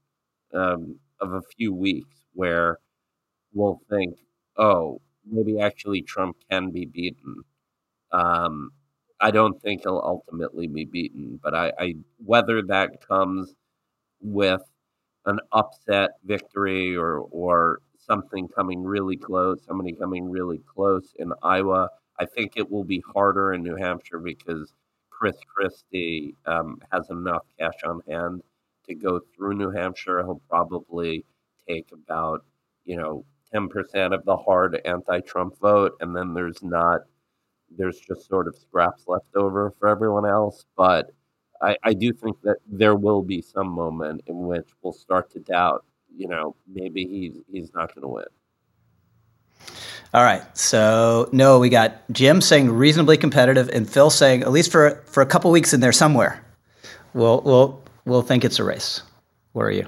um, 0.54 1.00
of 1.22 1.34
a 1.34 1.41
few 1.58 1.74
weeks 1.74 2.16
where 2.34 2.80
we'll 3.54 3.82
think, 3.89 4.16
oh, 4.58 5.02
maybe 5.26 5.60
actually 5.60 6.02
Trump 6.04 6.38
can 6.52 6.72
be 6.72 6.86
beaten. 6.86 7.43
Um, 8.12 8.72
I 9.20 9.32
don't 9.32 9.62
think 9.62 9.84
he'll 9.84 10.02
ultimately 10.06 10.68
be 10.68 10.86
beaten, 10.86 11.39
but 11.43 11.56
I, 11.56 11.74
I 11.80 11.95
whether 12.20 12.62
that 12.64 13.06
comes 13.08 13.56
with 14.22 14.62
an 15.26 15.39
upset 15.52 16.12
victory 16.26 16.95
or 16.95 17.20
or 17.32 17.80
something 18.00 18.48
coming 18.50 18.84
really 18.84 19.18
close, 19.18 19.64
somebody 19.66 19.93
coming 19.93 20.30
really 20.30 20.60
close 20.60 21.14
in 21.20 21.34
Iowa. 21.43 21.89
I 22.20 22.26
think 22.26 22.54
it 22.58 22.70
will 22.72 22.84
be 22.86 23.04
harder 23.14 23.54
in 23.54 23.64
New 23.64 23.76
Hampshire 23.76 24.20
because 24.20 24.74
Chris 25.18 25.38
Christie 25.47 26.36
um, 26.45 26.80
has 26.91 27.09
enough 27.09 27.43
cash 27.57 27.84
on 27.86 28.01
hand 28.07 28.43
to 28.88 28.93
go 28.93 29.20
through 29.36 29.55
New 29.55 29.72
Hampshire. 29.72 30.24
He'll 30.24 30.41
probably 30.49 31.26
take 31.68 31.88
about 31.91 32.45
you 32.86 32.97
know 32.97 33.26
ten 33.51 33.68
percent 33.68 34.13
of 34.13 34.24
the 34.26 34.38
hard 34.38 34.80
anti-Trump 34.86 35.59
vote, 35.59 35.93
and 36.01 36.15
then 36.15 36.34
there's 36.34 36.61
not 36.61 37.01
there's 37.78 37.99
just 37.99 38.28
sort 38.28 38.47
of 38.47 38.55
scraps 38.55 39.05
left 39.07 39.36
over 39.36 39.74
for 39.80 39.88
everyone 39.88 40.26
else. 40.26 40.65
But 40.76 41.11
I, 41.61 41.76
I 41.84 41.93
do 41.93 42.13
think 42.13 42.39
that 42.43 42.57
there 42.68 42.95
will 42.95 43.24
be 43.24 43.41
some 43.41 43.68
moment 43.68 44.22
in 44.28 44.45
which 44.45 44.70
we'll 44.82 44.93
start 44.93 45.32
to 45.32 45.39
doubt, 45.39 45.84
you 46.15 46.28
know, 46.28 46.55
maybe 46.68 47.05
he's 47.05 47.41
he's 47.51 47.74
not 47.74 47.93
going 47.93 48.03
to 48.03 48.07
win. 48.07 48.26
All 50.14 50.24
right. 50.24 50.41
So, 50.58 51.30
no, 51.32 51.60
we 51.60 51.70
got 51.70 52.01
Jim 52.12 52.41
saying 52.41 52.72
reasonably 52.72 53.18
competitive 53.18 53.70
and 53.70 53.89
Phil 53.89 54.10
saying 54.10 54.41
at 54.41 54.51
least 54.51 54.72
for 54.72 55.01
for 55.05 55.22
a 55.22 55.26
couple 55.26 55.51
weeks 55.51 55.74
in 55.74 55.80
there 55.80 55.91
somewhere. 55.91 56.43
We'll 57.14 57.41
we'll 57.41 57.84
we'll 58.05 58.22
think 58.22 58.45
it's 58.45 58.60
a 58.60 58.64
race. 58.64 59.01
Where 59.53 59.68
are 59.68 59.72
you? 59.72 59.88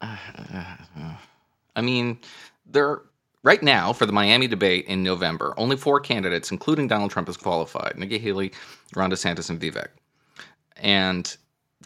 I 0.00 1.80
mean, 1.82 2.18
there 2.66 3.02
right 3.42 3.62
now 3.62 3.92
for 3.92 4.06
the 4.06 4.12
Miami 4.12 4.46
debate 4.46 4.86
in 4.86 5.02
November, 5.02 5.54
only 5.56 5.76
four 5.76 6.00
candidates, 6.00 6.50
including 6.50 6.88
Donald 6.88 7.10
Trump, 7.10 7.28
has 7.28 7.36
qualified: 7.36 7.94
Nikki 7.96 8.18
Haley, 8.18 8.52
Ron 8.94 9.10
DeSantis, 9.10 9.50
and 9.50 9.60
Vivek. 9.60 9.88
And 10.76 11.36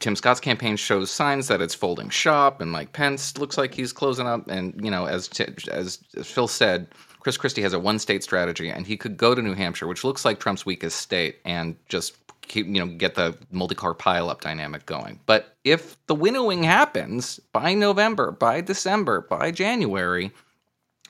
Tim 0.00 0.16
Scott's 0.16 0.40
campaign 0.40 0.76
shows 0.76 1.10
signs 1.10 1.48
that 1.48 1.60
it's 1.60 1.74
folding 1.74 2.10
shop, 2.10 2.60
and 2.60 2.70
Mike 2.70 2.92
Pence 2.92 3.38
looks 3.38 3.58
like 3.58 3.74
he's 3.74 3.92
closing 3.92 4.26
up. 4.26 4.48
And 4.48 4.78
you 4.82 4.90
know, 4.90 5.06
as 5.06 5.28
as, 5.70 5.98
as 6.16 6.26
Phil 6.26 6.48
said, 6.48 6.88
Chris 7.22 7.36
Christie 7.36 7.62
has 7.62 7.72
a 7.72 7.78
one-state 7.78 8.24
strategy, 8.24 8.68
and 8.68 8.84
he 8.84 8.96
could 8.96 9.16
go 9.16 9.32
to 9.32 9.40
New 9.40 9.54
Hampshire, 9.54 9.86
which 9.86 10.02
looks 10.02 10.24
like 10.24 10.40
Trump's 10.40 10.66
weakest 10.66 10.98
state, 10.98 11.38
and 11.44 11.76
just 11.88 12.16
keep 12.40 12.66
you 12.66 12.84
know 12.84 12.86
get 12.86 13.14
the 13.14 13.38
multi-car 13.52 13.94
pile-up 13.94 14.40
dynamic 14.40 14.86
going. 14.86 15.20
But 15.26 15.56
if 15.62 15.96
the 16.08 16.16
winnowing 16.16 16.64
happens 16.64 17.38
by 17.52 17.74
November, 17.74 18.32
by 18.32 18.60
December, 18.60 19.20
by 19.20 19.52
January, 19.52 20.32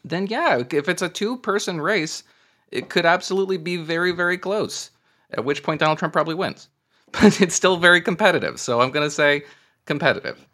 then 0.05 0.26
yeah, 0.26 0.62
if 0.70 0.86
it's 0.86 1.01
a 1.01 1.09
two-person 1.09 1.80
race, 1.80 2.24
it 2.70 2.90
could 2.90 3.06
absolutely 3.06 3.56
be 3.56 3.78
very, 3.78 4.12
very 4.12 4.36
close. 4.36 4.90
At 5.30 5.47
which 5.47 5.62
point 5.62 5.80
Donald 5.80 5.98
Trump 5.98 6.12
probably 6.12 6.34
wins, 6.34 6.68
but 7.12 7.40
it's 7.40 7.55
still 7.55 7.78
very 7.78 8.02
competitive. 8.02 8.60
So 8.60 8.82
I'm 8.82 8.90
going 8.90 9.06
to 9.06 9.10
say 9.10 9.44
competitive. 9.86 10.47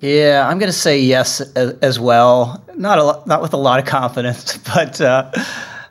Yeah, 0.00 0.46
I'm 0.48 0.58
going 0.58 0.70
to 0.70 0.78
say 0.78 1.00
yes 1.00 1.40
as, 1.40 1.98
well. 1.98 2.64
Not 2.76 2.98
a 2.98 3.28
not 3.28 3.42
with 3.42 3.52
a 3.52 3.56
lot 3.56 3.80
of 3.80 3.86
confidence, 3.86 4.56
but 4.74 5.00
uh, 5.00 5.30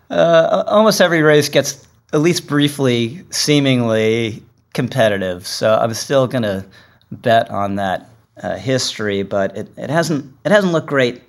uh, 0.10 0.64
almost 0.68 1.02
every 1.02 1.22
race 1.22 1.50
gets 1.50 1.86
at 2.14 2.22
least 2.22 2.48
briefly, 2.48 3.22
seemingly 3.32 4.42
competitive. 4.74 5.46
So 5.46 5.78
I'm 5.78 5.94
still 5.94 6.26
going 6.28 6.44
to 6.44 6.66
bet 7.12 7.50
on 7.50 7.76
that 7.76 8.10
uh, 8.42 8.56
history, 8.56 9.24
but 9.24 9.58
it, 9.58 9.70
it 9.78 9.90
hasn't 9.90 10.34
it 10.46 10.52
hasn't 10.54 10.72
looked 10.72 10.88
great 10.88 11.22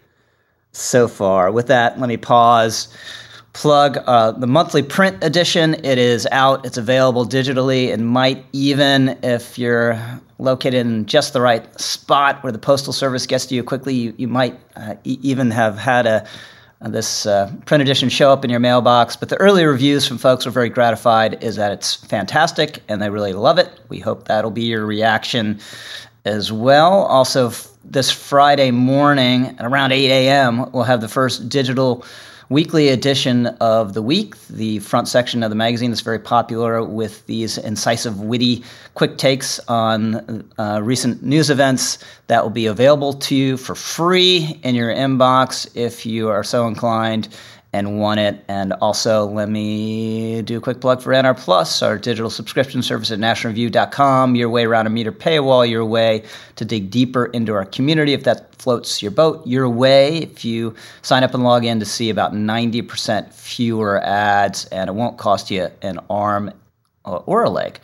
so 0.71 1.09
far. 1.09 1.51
With 1.51 1.67
that, 1.67 1.99
let 1.99 2.09
me 2.09 2.17
pause. 2.17 2.89
Plug 3.59 3.99
uh, 4.07 4.31
the 4.31 4.47
monthly 4.47 4.85
print 4.85 5.25
edition. 5.25 5.75
It 5.85 5.99
is 5.99 6.29
out. 6.31 6.65
It's 6.65 6.77
available 6.77 7.27
digitally, 7.27 7.93
and 7.93 8.07
might 8.07 8.47
even, 8.53 9.19
if 9.25 9.59
you're 9.59 10.01
located 10.39 10.75
in 10.87 11.07
just 11.07 11.33
the 11.33 11.41
right 11.41 11.67
spot 11.81 12.41
where 12.45 12.53
the 12.53 12.59
postal 12.61 12.93
service 12.93 13.27
gets 13.27 13.47
to 13.47 13.57
you 13.57 13.65
quickly, 13.65 13.95
you, 13.95 14.15
you 14.17 14.29
might 14.29 14.61
uh, 14.77 14.95
e- 15.03 15.19
even 15.23 15.51
have 15.51 15.77
had 15.77 16.07
a 16.07 16.25
this 16.83 17.27
uh, 17.27 17.53
print 17.67 17.83
edition 17.83 18.09
show 18.09 18.31
up 18.33 18.45
in 18.45 18.51
your 18.51 18.61
mailbox. 18.61 19.17
But 19.17 19.29
the 19.29 19.37
early 19.39 19.65
reviews 19.65 20.07
from 20.07 20.19
folks 20.19 20.47
were 20.47 20.53
very 20.53 20.69
gratified. 20.69 21.43
Is 21.43 21.57
that 21.57 21.73
it's 21.73 21.97
fantastic 21.97 22.81
and 22.89 23.03
they 23.03 23.11
really 23.11 23.33
love 23.33 23.59
it. 23.59 23.69
We 23.89 23.99
hope 23.99 24.29
that'll 24.29 24.53
be 24.53 24.67
your 24.67 24.87
reaction 24.87 25.59
as 26.25 26.53
well. 26.53 26.93
Also, 27.07 27.49
f- 27.49 27.67
this 27.85 28.09
Friday 28.09 28.71
morning 28.71 29.47
at 29.59 29.65
around 29.65 29.91
8 29.91 30.09
a.m., 30.29 30.71
we'll 30.71 30.85
have 30.85 31.01
the 31.01 31.09
first 31.09 31.49
digital 31.49 32.05
weekly 32.49 32.89
edition 32.89 33.47
of 33.61 33.93
The 33.95 34.03
Week, 34.03 34.35
the 34.49 34.79
front 34.79 35.09
section 35.09 35.43
of 35.43 35.51
the 35.51 35.57
magazine 35.57 35.91
that's 35.91 36.01
very 36.01 36.19
popular 36.19 36.83
with 36.83 37.27
these 37.27 37.59
incisive, 37.59 38.21
witty, 38.21 38.65
quick 38.95 39.19
takes 39.19 39.61
on 39.69 40.49
uh, 40.59 40.81
recent 40.83 41.23
news 41.23 41.51
events 41.51 41.99
that 42.29 42.43
will 42.43 42.51
be 42.51 42.67
available 42.67 43.13
to 43.13 43.35
you 43.35 43.57
for 43.57 43.75
free 43.75 44.59
in 44.63 44.75
your 44.75 44.93
inbox 44.93 45.69
if 45.75 46.07
you 46.07 46.29
are 46.29 46.45
so 46.45 46.67
inclined 46.67 47.29
and 47.73 48.01
want 48.01 48.19
it. 48.19 48.45
And 48.49 48.73
also, 48.75 49.27
let 49.27 49.49
me 49.49 50.43
do 50.43 50.57
a 50.59 50.61
quick 50.61 50.81
plug 50.81 51.03
for 51.03 51.13
NR 51.13 51.37
Plus, 51.37 51.83
our 51.83 51.99
digital 51.99 52.31
subscription 52.31 52.83
service 52.83 53.11
at 53.11 53.19
nationalreview.com. 53.19 54.35
Your 54.37 54.49
way 54.49 54.65
around 54.65 54.87
a 54.87 54.91
meter 54.91 55.13
paywall, 55.13 55.69
your 55.69 55.85
way 55.85 56.25
to 56.57 56.65
dig 56.65 56.91
deeper 56.91 57.27
into 57.27 57.53
our 57.53 57.67
community 57.67 58.15
if 58.15 58.25
that 58.25 58.55
floats 58.55 59.03
your 59.03 59.11
boat. 59.11 59.47
Your 59.47 59.69
way 59.69 60.19
if 60.19 60.45
you 60.45 60.75
sign 61.03 61.23
up 61.25 61.35
and 61.35 61.45
log 61.45 61.65
in 61.65 61.79
to 61.81 61.87
see 61.87 62.09
about 62.09 62.33
90% 62.33 63.33
fewer 63.33 64.01
ads, 64.03 64.65
and 64.67 64.89
it 64.89 64.95
won't 64.95 65.19
cost 65.19 65.51
you 65.51 65.69
an 65.83 66.01
arm 66.09 66.51
uh, 67.05 67.17
or 67.27 67.45
a 67.45 67.51
leg. 67.51 67.79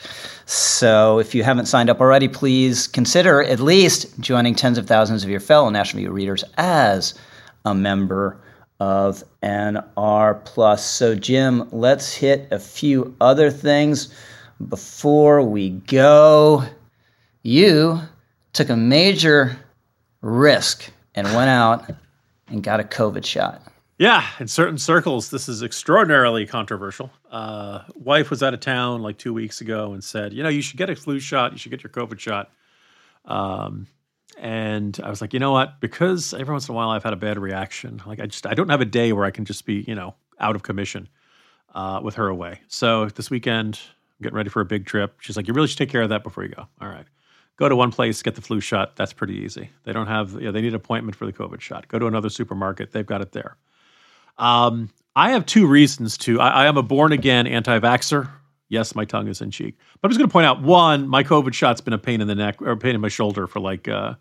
So 0.47 1.19
if 1.19 1.35
you 1.35 1.45
haven't 1.45 1.67
signed 1.67 1.91
up 1.91 2.01
already, 2.01 2.29
please 2.29 2.87
consider 2.87 3.43
at 3.43 3.61
least 3.61 4.19
joining 4.19 4.55
tens 4.55 4.79
of 4.79 4.87
thousands 4.87 5.25
of 5.25 5.31
your 5.31 5.41
fellow 5.41 5.69
National 5.69 6.01
Review 6.03 6.13
readers 6.13 6.45
as 6.57 7.15
a 7.67 7.75
member 7.75 8.39
of 8.85 9.25
NR 9.43 10.45
Plus. 10.45 10.85
So, 10.85 11.15
Jim, 11.15 11.67
let's 11.73 12.13
hit 12.13 12.47
a 12.51 12.59
few 12.59 13.17
other 13.19 13.51
things 13.51 14.13
before 14.69 15.41
we 15.41 15.71
go. 15.71 16.65
You 17.43 18.01
took 18.53 18.69
a 18.69 18.77
major 18.77 19.59
risk 20.21 20.91
and 21.15 21.27
went 21.29 21.49
out 21.49 21.91
and 22.49 22.63
got 22.63 22.79
a 22.79 22.85
COVID 22.85 23.25
shot. 23.25 23.63
Yeah, 23.97 24.27
in 24.39 24.49
certain 24.49 24.77
circles, 24.77 25.31
this 25.31 25.49
is 25.49 25.63
extraordinarily 25.63 26.45
controversial. 26.45 27.11
Uh, 27.31 27.85
wife 27.95 28.29
was 28.29 28.43
out 28.43 28.53
of 28.53 28.61
town 28.61 29.01
like 29.01 29.17
two 29.17 29.33
weeks 29.33 29.63
ago 29.63 29.95
and 29.95 30.05
said, 30.05 30.35
you 30.35 30.43
know, 30.43 30.51
you 30.51 30.61
should 30.61 30.77
get 30.77 30.91
a 30.91 30.97
flu 30.97 31.21
shot, 31.21 31.53
you 31.53 31.59
should 31.59 31.71
get 31.71 31.83
your 31.83 31.91
COVID 31.91 32.19
shot. 32.19 32.51
Um, 33.25 33.87
and 34.39 34.99
I 35.03 35.11
was 35.11 35.21
like, 35.21 35.33
you 35.33 35.41
know 35.41 35.53
what? 35.53 35.81
Because 35.81 36.35
every 36.35 36.53
once 36.53 36.69
in 36.69 36.75
a 36.75 36.77
while 36.77 36.91
I've 36.91 37.05
had 37.05 37.13
a 37.13 37.17
bad 37.17 37.39
reaction. 37.39 38.03
Like 38.07 38.21
I 38.21 38.27
just 38.27 38.47
I 38.47 38.55
don't 38.55 38.69
have 38.69 38.81
a 38.81 38.87
day 38.87 39.13
where 39.13 39.25
I 39.25 39.31
can 39.31 39.45
just 39.45 39.67
be 39.67 39.85
you 39.87 39.95
know 39.95 40.15
out 40.39 40.57
of 40.57 40.63
commission 40.63 41.09
uh, 41.75 42.01
with 42.03 42.15
her 42.17 42.29
away. 42.29 42.61
So 42.69 43.07
this 43.07 43.31
weekend 43.31 43.81
I'm 44.19 44.25
getting 44.25 44.37
ready 44.37 44.51
for 44.51 44.61
a 44.61 44.65
big 44.65 44.87
trip. 44.87 45.21
She's 45.21 45.37
like, 45.37 45.49
you 45.49 45.55
really 45.55 45.69
should 45.69 45.79
take 45.79 45.91
care 45.91 46.03
of 46.03 46.11
that 46.11 46.23
before 46.23 46.45
you 46.45 46.51
go. 46.51 46.67
All 46.81 46.89
right. 46.89 47.07
Go 47.57 47.69
to 47.69 47.77
one 47.77 47.93
place, 47.93 48.21
get 48.23 48.35
the 48.35 48.41
flu 48.41 48.61
shot. 48.61 48.97
That's 48.97 49.13
pretty 49.13 49.35
easy. 49.35 49.71
They 49.85 49.93
don't 49.93 50.09
have, 50.09 50.33
you 50.33 50.41
know, 50.41 50.53
they 50.53 50.61
need 50.61 50.69
an 50.69 50.75
appointment 50.75 51.17
for 51.17 51.25
the 51.25 51.33
COVID 51.33 51.61
shot. 51.61 51.87
Go 51.87 52.01
to 52.01 52.07
another 52.07 52.29
supermarket. 52.29 52.91
They've 52.91 53.07
got 53.07 53.21
it 53.21 53.31
there. 53.31 53.57
Um, 54.39 54.91
I 55.15 55.31
have 55.31 55.47
two 55.47 55.67
reasons 55.67 56.19
to. 56.19 56.41
I, 56.41 56.65
I 56.65 56.67
am 56.67 56.77
a 56.77 56.83
born 56.83 57.13
again 57.13 57.47
anti 57.47 57.79
vaxxer. 57.79 58.29
Yes, 58.69 58.95
my 58.95 59.05
tongue 59.05 59.29
is 59.29 59.41
in 59.41 59.51
cheek. 59.51 59.77
But 60.01 60.09
I'm 60.09 60.11
just 60.11 60.19
going 60.19 60.29
to 60.29 60.33
point 60.33 60.47
out 60.47 60.63
one, 60.63 61.07
my 61.07 61.23
COVID 61.23 61.55
shot's 61.55 61.81
been 61.81 61.93
a 61.93 61.99
pain 61.99 62.21
in 62.21 62.29
the 62.29 62.35
neck 62.35 62.63
or 62.63 62.73
a 62.73 62.77
pain 62.77 62.95
in 62.95 63.01
my 63.01 63.09
shoulder 63.09 63.47
for 63.47 63.61
like 63.61 63.89
uh, 63.89 64.15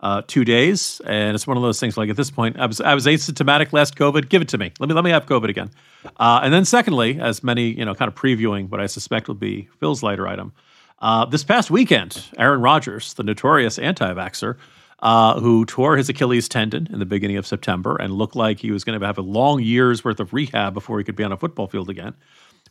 uh, 0.00 0.22
two 0.26 0.44
days, 0.44 1.00
and 1.04 1.34
it's 1.34 1.46
one 1.46 1.56
of 1.56 1.62
those 1.62 1.80
things. 1.80 1.96
Like 1.96 2.08
at 2.08 2.16
this 2.16 2.30
point, 2.30 2.58
I 2.58 2.66
was 2.66 2.80
I 2.80 2.94
was 2.94 3.06
asymptomatic 3.06 3.72
last 3.72 3.96
COVID. 3.96 4.28
Give 4.28 4.42
it 4.42 4.48
to 4.48 4.58
me. 4.58 4.72
Let 4.78 4.88
me 4.88 4.94
let 4.94 5.04
me 5.04 5.10
have 5.10 5.26
COVID 5.26 5.48
again. 5.48 5.70
Uh, 6.16 6.40
and 6.42 6.54
then 6.54 6.64
secondly, 6.64 7.18
as 7.20 7.42
many 7.42 7.70
you 7.70 7.84
know, 7.84 7.94
kind 7.94 8.08
of 8.08 8.14
previewing 8.14 8.70
what 8.70 8.80
I 8.80 8.86
suspect 8.86 9.28
will 9.28 9.34
be 9.34 9.68
Phil's 9.80 10.02
lighter 10.02 10.28
item. 10.28 10.52
Uh, 11.00 11.24
this 11.24 11.44
past 11.44 11.70
weekend, 11.70 12.24
Aaron 12.38 12.60
Rodgers, 12.60 13.14
the 13.14 13.22
notorious 13.22 13.78
anti-vaxxer, 13.78 14.56
uh, 15.00 15.38
who 15.38 15.64
tore 15.64 15.96
his 15.96 16.08
Achilles 16.08 16.48
tendon 16.48 16.88
in 16.92 16.98
the 16.98 17.06
beginning 17.06 17.36
of 17.36 17.46
September 17.46 17.96
and 17.96 18.12
looked 18.12 18.34
like 18.34 18.58
he 18.58 18.72
was 18.72 18.82
going 18.82 18.98
to 18.98 19.06
have 19.06 19.16
a 19.16 19.22
long 19.22 19.62
year's 19.62 20.04
worth 20.04 20.18
of 20.18 20.32
rehab 20.32 20.74
before 20.74 20.98
he 20.98 21.04
could 21.04 21.14
be 21.14 21.22
on 21.22 21.30
a 21.30 21.36
football 21.36 21.68
field 21.68 21.88
again 21.88 22.14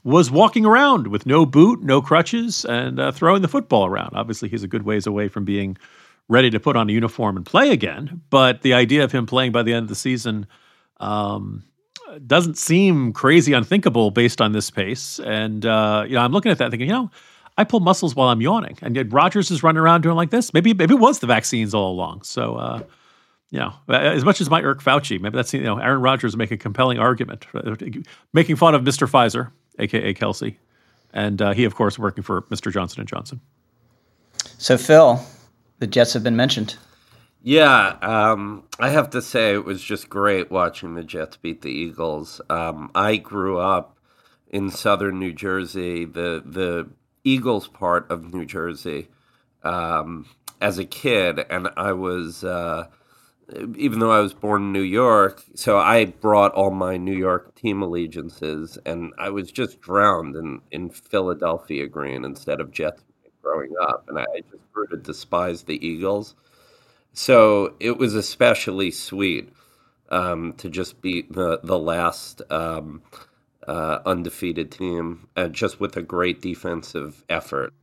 was 0.07 0.31
walking 0.31 0.65
around 0.65 1.07
with 1.07 1.25
no 1.25 1.45
boot, 1.45 1.83
no 1.83 2.01
crutches, 2.01 2.63
and 2.63 2.97
uh, 2.97 3.11
throwing 3.11 3.41
the 3.41 3.47
football 3.49 3.85
around. 3.85 4.15
Obviously, 4.15 4.47
he's 4.47 4.63
a 4.63 4.67
good 4.67 4.83
ways 4.83 5.05
away 5.05 5.27
from 5.27 5.43
being 5.43 5.77
ready 6.29 6.49
to 6.49 6.61
put 6.61 6.77
on 6.77 6.89
a 6.89 6.93
uniform 6.93 7.35
and 7.35 7.45
play 7.45 7.71
again. 7.71 8.21
But 8.29 8.61
the 8.61 8.73
idea 8.73 9.03
of 9.03 9.11
him 9.11 9.25
playing 9.25 9.51
by 9.51 9.63
the 9.63 9.73
end 9.73 9.83
of 9.83 9.89
the 9.89 9.95
season 9.95 10.47
um, 11.01 11.65
doesn't 12.25 12.57
seem 12.57 13.11
crazy 13.11 13.51
unthinkable 13.51 14.11
based 14.11 14.39
on 14.39 14.53
this 14.53 14.71
pace. 14.71 15.19
And 15.19 15.65
uh, 15.65 16.05
you 16.07 16.13
know, 16.13 16.21
I'm 16.21 16.31
looking 16.31 16.53
at 16.53 16.57
that 16.59 16.69
thinking, 16.71 16.87
you 16.87 16.95
know, 16.95 17.11
I 17.57 17.65
pull 17.65 17.81
muscles 17.81 18.15
while 18.15 18.29
I'm 18.29 18.39
yawning, 18.39 18.77
and 18.81 18.95
yet 18.95 19.11
Rodgers 19.11 19.51
is 19.51 19.61
running 19.61 19.81
around 19.81 20.03
doing 20.03 20.15
like 20.15 20.29
this. 20.29 20.53
Maybe 20.53 20.73
maybe 20.73 20.93
it 20.93 21.01
was 21.01 21.19
the 21.19 21.27
vaccines 21.27 21.73
all 21.73 21.91
along. 21.91 22.21
So. 22.21 22.55
Uh, 22.55 22.83
you 23.49 23.59
know, 23.59 23.73
as 23.87 24.25
much 24.25 24.41
as 24.41 24.49
my 24.49 24.61
irk 24.61 24.83
Fauci, 24.83 25.21
maybe 25.21 25.37
that's 25.37 25.53
you 25.53 25.61
know, 25.61 25.77
Aaron 25.77 26.01
Rodgers 26.01 26.35
make 26.35 26.51
a 26.51 26.57
compelling 26.57 26.99
argument, 26.99 27.45
making 28.33 28.57
fun 28.57 28.75
of 28.75 28.81
Mr. 28.81 29.09
Pfizer, 29.09 29.51
aka 29.79 30.13
Kelce, 30.13 30.55
and 31.13 31.41
uh, 31.41 31.53
he, 31.53 31.63
of 31.63 31.75
course, 31.75 31.97
working 31.97 32.23
for 32.23 32.43
Mr. 32.43 32.71
Johnson 32.71 33.01
and 33.01 33.09
Johnson. 33.09 33.41
So, 34.57 34.77
Phil, 34.77 35.21
the 35.79 35.87
Jets 35.87 36.13
have 36.13 36.23
been 36.23 36.35
mentioned. 36.35 36.77
Yeah, 37.43 37.97
um, 38.01 38.63
I 38.79 38.89
have 38.89 39.09
to 39.11 39.21
say 39.21 39.53
it 39.53 39.63
was 39.63 39.81
just 39.81 40.09
great 40.09 40.51
watching 40.51 40.95
the 40.95 41.03
Jets 41.03 41.37
beat 41.37 41.61
the 41.61 41.69
Eagles. 41.69 42.41
Um, 42.49 42.91
I 42.95 43.17
grew 43.17 43.59
up 43.59 43.97
in 44.49 44.69
southern 44.69 45.19
New 45.19 45.33
Jersey, 45.33 46.05
the 46.05 46.41
the 46.45 46.89
Eagles 47.23 47.67
part 47.67 48.09
of 48.09 48.33
New 48.33 48.45
Jersey, 48.45 49.09
um, 49.63 50.25
as 50.59 50.77
a 50.77 50.85
kid, 50.85 51.45
and 51.49 51.69
I 51.77 51.93
was. 51.93 52.43
Uh, 52.43 52.87
even 53.75 53.99
though 53.99 54.11
I 54.11 54.19
was 54.19 54.33
born 54.33 54.63
in 54.63 54.73
New 54.73 54.81
York, 54.81 55.41
so 55.55 55.77
I 55.77 56.05
brought 56.05 56.53
all 56.53 56.71
my 56.71 56.97
New 56.97 57.15
York 57.15 57.55
team 57.55 57.81
allegiances, 57.81 58.77
and 58.85 59.13
I 59.17 59.29
was 59.29 59.51
just 59.51 59.79
drowned 59.79 60.35
in, 60.35 60.61
in 60.71 60.89
Philadelphia 60.89 61.87
green 61.87 62.25
instead 62.25 62.59
of 62.59 62.71
Jets 62.71 63.03
growing 63.41 63.73
up, 63.81 64.05
and 64.09 64.19
I 64.19 64.25
just 64.51 64.71
grew 64.73 64.87
to 64.87 64.97
despise 64.97 65.63
the 65.63 65.85
Eagles. 65.85 66.35
So 67.13 67.75
it 67.79 67.97
was 67.97 68.15
especially 68.15 68.91
sweet 68.91 69.49
um, 70.09 70.53
to 70.57 70.69
just 70.69 71.01
beat 71.01 71.31
the 71.33 71.59
the 71.63 71.77
last 71.79 72.41
um, 72.51 73.01
uh, 73.67 73.99
undefeated 74.05 74.71
team, 74.71 75.27
uh, 75.35 75.47
just 75.47 75.79
with 75.79 75.97
a 75.97 76.01
great 76.01 76.41
defensive 76.41 77.23
effort. 77.29 77.73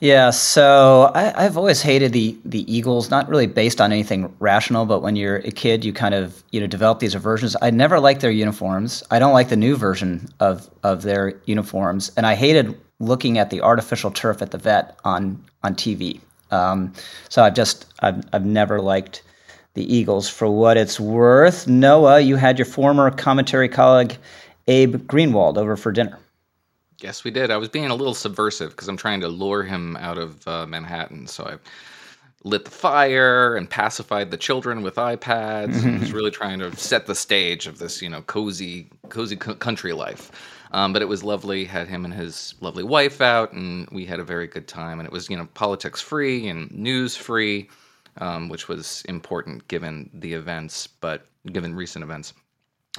Yeah, 0.00 0.28
so 0.28 1.10
I, 1.14 1.42
have 1.42 1.56
always 1.56 1.80
hated 1.80 2.12
the 2.12 2.36
the 2.44 2.70
Eagles, 2.70 3.10
not 3.10 3.30
really 3.30 3.46
based 3.46 3.80
on 3.80 3.92
anything 3.92 4.34
rational, 4.40 4.84
but 4.84 5.00
when 5.00 5.16
you're 5.16 5.36
a 5.36 5.50
kid, 5.50 5.86
you 5.86 5.94
kind 5.94 6.14
of 6.14 6.44
you 6.52 6.60
know 6.60 6.66
develop 6.66 6.98
these 6.98 7.14
aversions. 7.14 7.56
I 7.62 7.70
never 7.70 7.98
liked 7.98 8.20
their 8.20 8.30
uniforms. 8.30 9.02
I 9.10 9.18
don't 9.18 9.32
like 9.32 9.48
the 9.48 9.56
new 9.56 9.74
version 9.74 10.28
of 10.38 10.68
of 10.82 11.02
their 11.02 11.40
uniforms, 11.46 12.12
and 12.14 12.26
I 12.26 12.34
hated 12.34 12.78
looking 12.98 13.38
at 13.38 13.48
the 13.48 13.62
artificial 13.62 14.10
turf 14.10 14.42
at 14.42 14.50
the 14.50 14.58
vet 14.58 14.98
on 15.04 15.42
on 15.62 15.74
TV. 15.74 16.20
Um, 16.50 16.92
so 17.30 17.42
I've 17.42 17.54
just 17.54 17.86
I've 18.00 18.22
I've 18.34 18.44
never 18.44 18.82
liked 18.82 19.22
the 19.72 19.94
Eagles 19.94 20.28
for 20.28 20.46
what 20.48 20.76
it's 20.76 21.00
worth. 21.00 21.66
Noah, 21.66 22.20
you 22.20 22.36
had 22.36 22.58
your 22.58 22.66
former 22.66 23.10
commentary 23.10 23.68
colleague 23.70 24.18
Abe 24.68 24.96
Greenwald 24.96 25.56
over 25.56 25.76
for 25.76 25.90
dinner. 25.90 26.18
Yes, 27.00 27.24
we 27.24 27.30
did. 27.30 27.50
I 27.50 27.56
was 27.58 27.68
being 27.68 27.90
a 27.90 27.94
little 27.94 28.14
subversive 28.14 28.70
because 28.70 28.88
I'm 28.88 28.96
trying 28.96 29.20
to 29.22 29.28
lure 29.28 29.62
him 29.64 29.96
out 29.96 30.18
of 30.18 30.46
uh, 30.48 30.66
Manhattan. 30.66 31.26
So 31.26 31.44
I 31.44 31.56
lit 32.44 32.64
the 32.64 32.70
fire 32.70 33.56
and 33.56 33.68
pacified 33.68 34.30
the 34.30 34.36
children 34.38 34.82
with 34.82 34.96
iPads. 34.96 35.74
Mm-hmm. 35.74 36.00
was 36.00 36.12
really 36.14 36.30
trying 36.30 36.58
to 36.60 36.74
set 36.76 37.06
the 37.06 37.14
stage 37.14 37.66
of 37.66 37.78
this, 37.78 38.02
you 38.02 38.08
know, 38.08 38.22
cozy, 38.22 38.88
cozy 39.10 39.36
country 39.36 39.92
life. 39.92 40.30
Um, 40.72 40.92
but 40.92 41.02
it 41.02 41.06
was 41.06 41.22
lovely. 41.24 41.64
Had 41.64 41.88
him 41.88 42.04
and 42.04 42.14
his 42.14 42.54
lovely 42.60 42.84
wife 42.84 43.20
out, 43.20 43.52
and 43.52 43.88
we 43.90 44.04
had 44.06 44.20
a 44.20 44.24
very 44.24 44.46
good 44.46 44.68
time. 44.68 44.98
And 45.00 45.06
it 45.06 45.12
was, 45.12 45.30
you 45.30 45.36
know, 45.36 45.46
politics 45.54 46.00
free 46.00 46.48
and 46.48 46.70
news 46.72 47.16
free. 47.16 47.68
um, 48.18 48.48
which 48.48 48.68
was 48.68 49.02
important 49.08 49.66
given 49.68 50.10
the 50.14 50.32
events, 50.34 50.86
but 50.86 51.26
given 51.52 51.74
recent 51.74 52.02
events. 52.02 52.32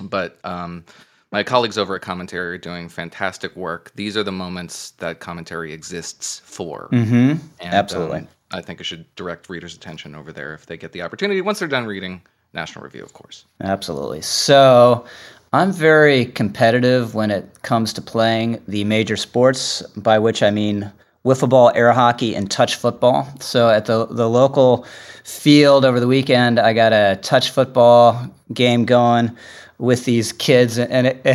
But 0.02 0.38
um, 0.44 0.86
my 1.32 1.44
colleagues 1.44 1.78
over 1.78 1.96
at 1.96 2.02
Commentary 2.02 2.56
are 2.56 2.58
doing 2.58 2.88
fantastic 2.88 3.56
work. 3.56 3.92
These 3.96 4.16
are 4.16 4.24
the 4.24 4.32
moments 4.32 4.92
that 4.92 5.20
Commentary 5.20 5.74
exists 5.74 6.40
for. 6.46 6.90
Mm-hmm. 6.92 7.32
And, 7.60 7.74
Absolutely. 7.74 8.20
um, 8.20 8.28
I 8.52 8.62
think 8.62 8.80
I 8.80 8.84
should 8.84 9.14
direct 9.16 9.50
readers' 9.50 9.76
attention 9.76 10.16
over 10.16 10.32
there 10.32 10.54
if 10.54 10.66
they 10.66 10.78
get 10.78 10.94
the 10.94 11.02
opportunity 11.02 11.42
once 11.42 11.60
they're 11.60 11.68
done 11.68 11.86
reading 11.86 12.22
National 12.54 12.84
Review, 12.84 13.04
of 13.04 13.14
course. 13.14 13.46
Absolutely. 13.62 14.22
So 14.22 15.06
I'm 15.52 15.74
very 15.74 16.28
competitive 16.28 17.14
when 17.14 17.30
it 17.30 17.62
comes 17.62 17.92
to 17.94 18.02
playing 18.02 18.62
the 18.68 18.86
major 18.86 19.18
sports, 19.18 19.82
by 19.98 20.18
which 20.20 20.42
I 20.42 20.50
mean 20.50 20.92
wiffle 21.26 21.50
ball, 21.50 21.72
air 21.76 21.92
hockey, 21.92 22.36
and 22.36 22.50
touch 22.50 22.76
football. 22.76 23.28
So 23.42 23.70
at 23.70 23.86
the, 23.86 24.06
the 24.06 24.30
local 24.30 24.86
field 25.26 25.84
over 25.84 26.00
the 26.00 26.08
weekend, 26.08 26.58
I 26.58 26.72
got 26.72 26.94
a 26.94 27.20
touch 27.22 27.52
football 27.52 28.34
game 28.54 28.86
going 28.86 29.36
with 29.80 30.06
these 30.06 30.34
kids, 30.34 30.80
and 30.80 31.08
it, 31.08 31.22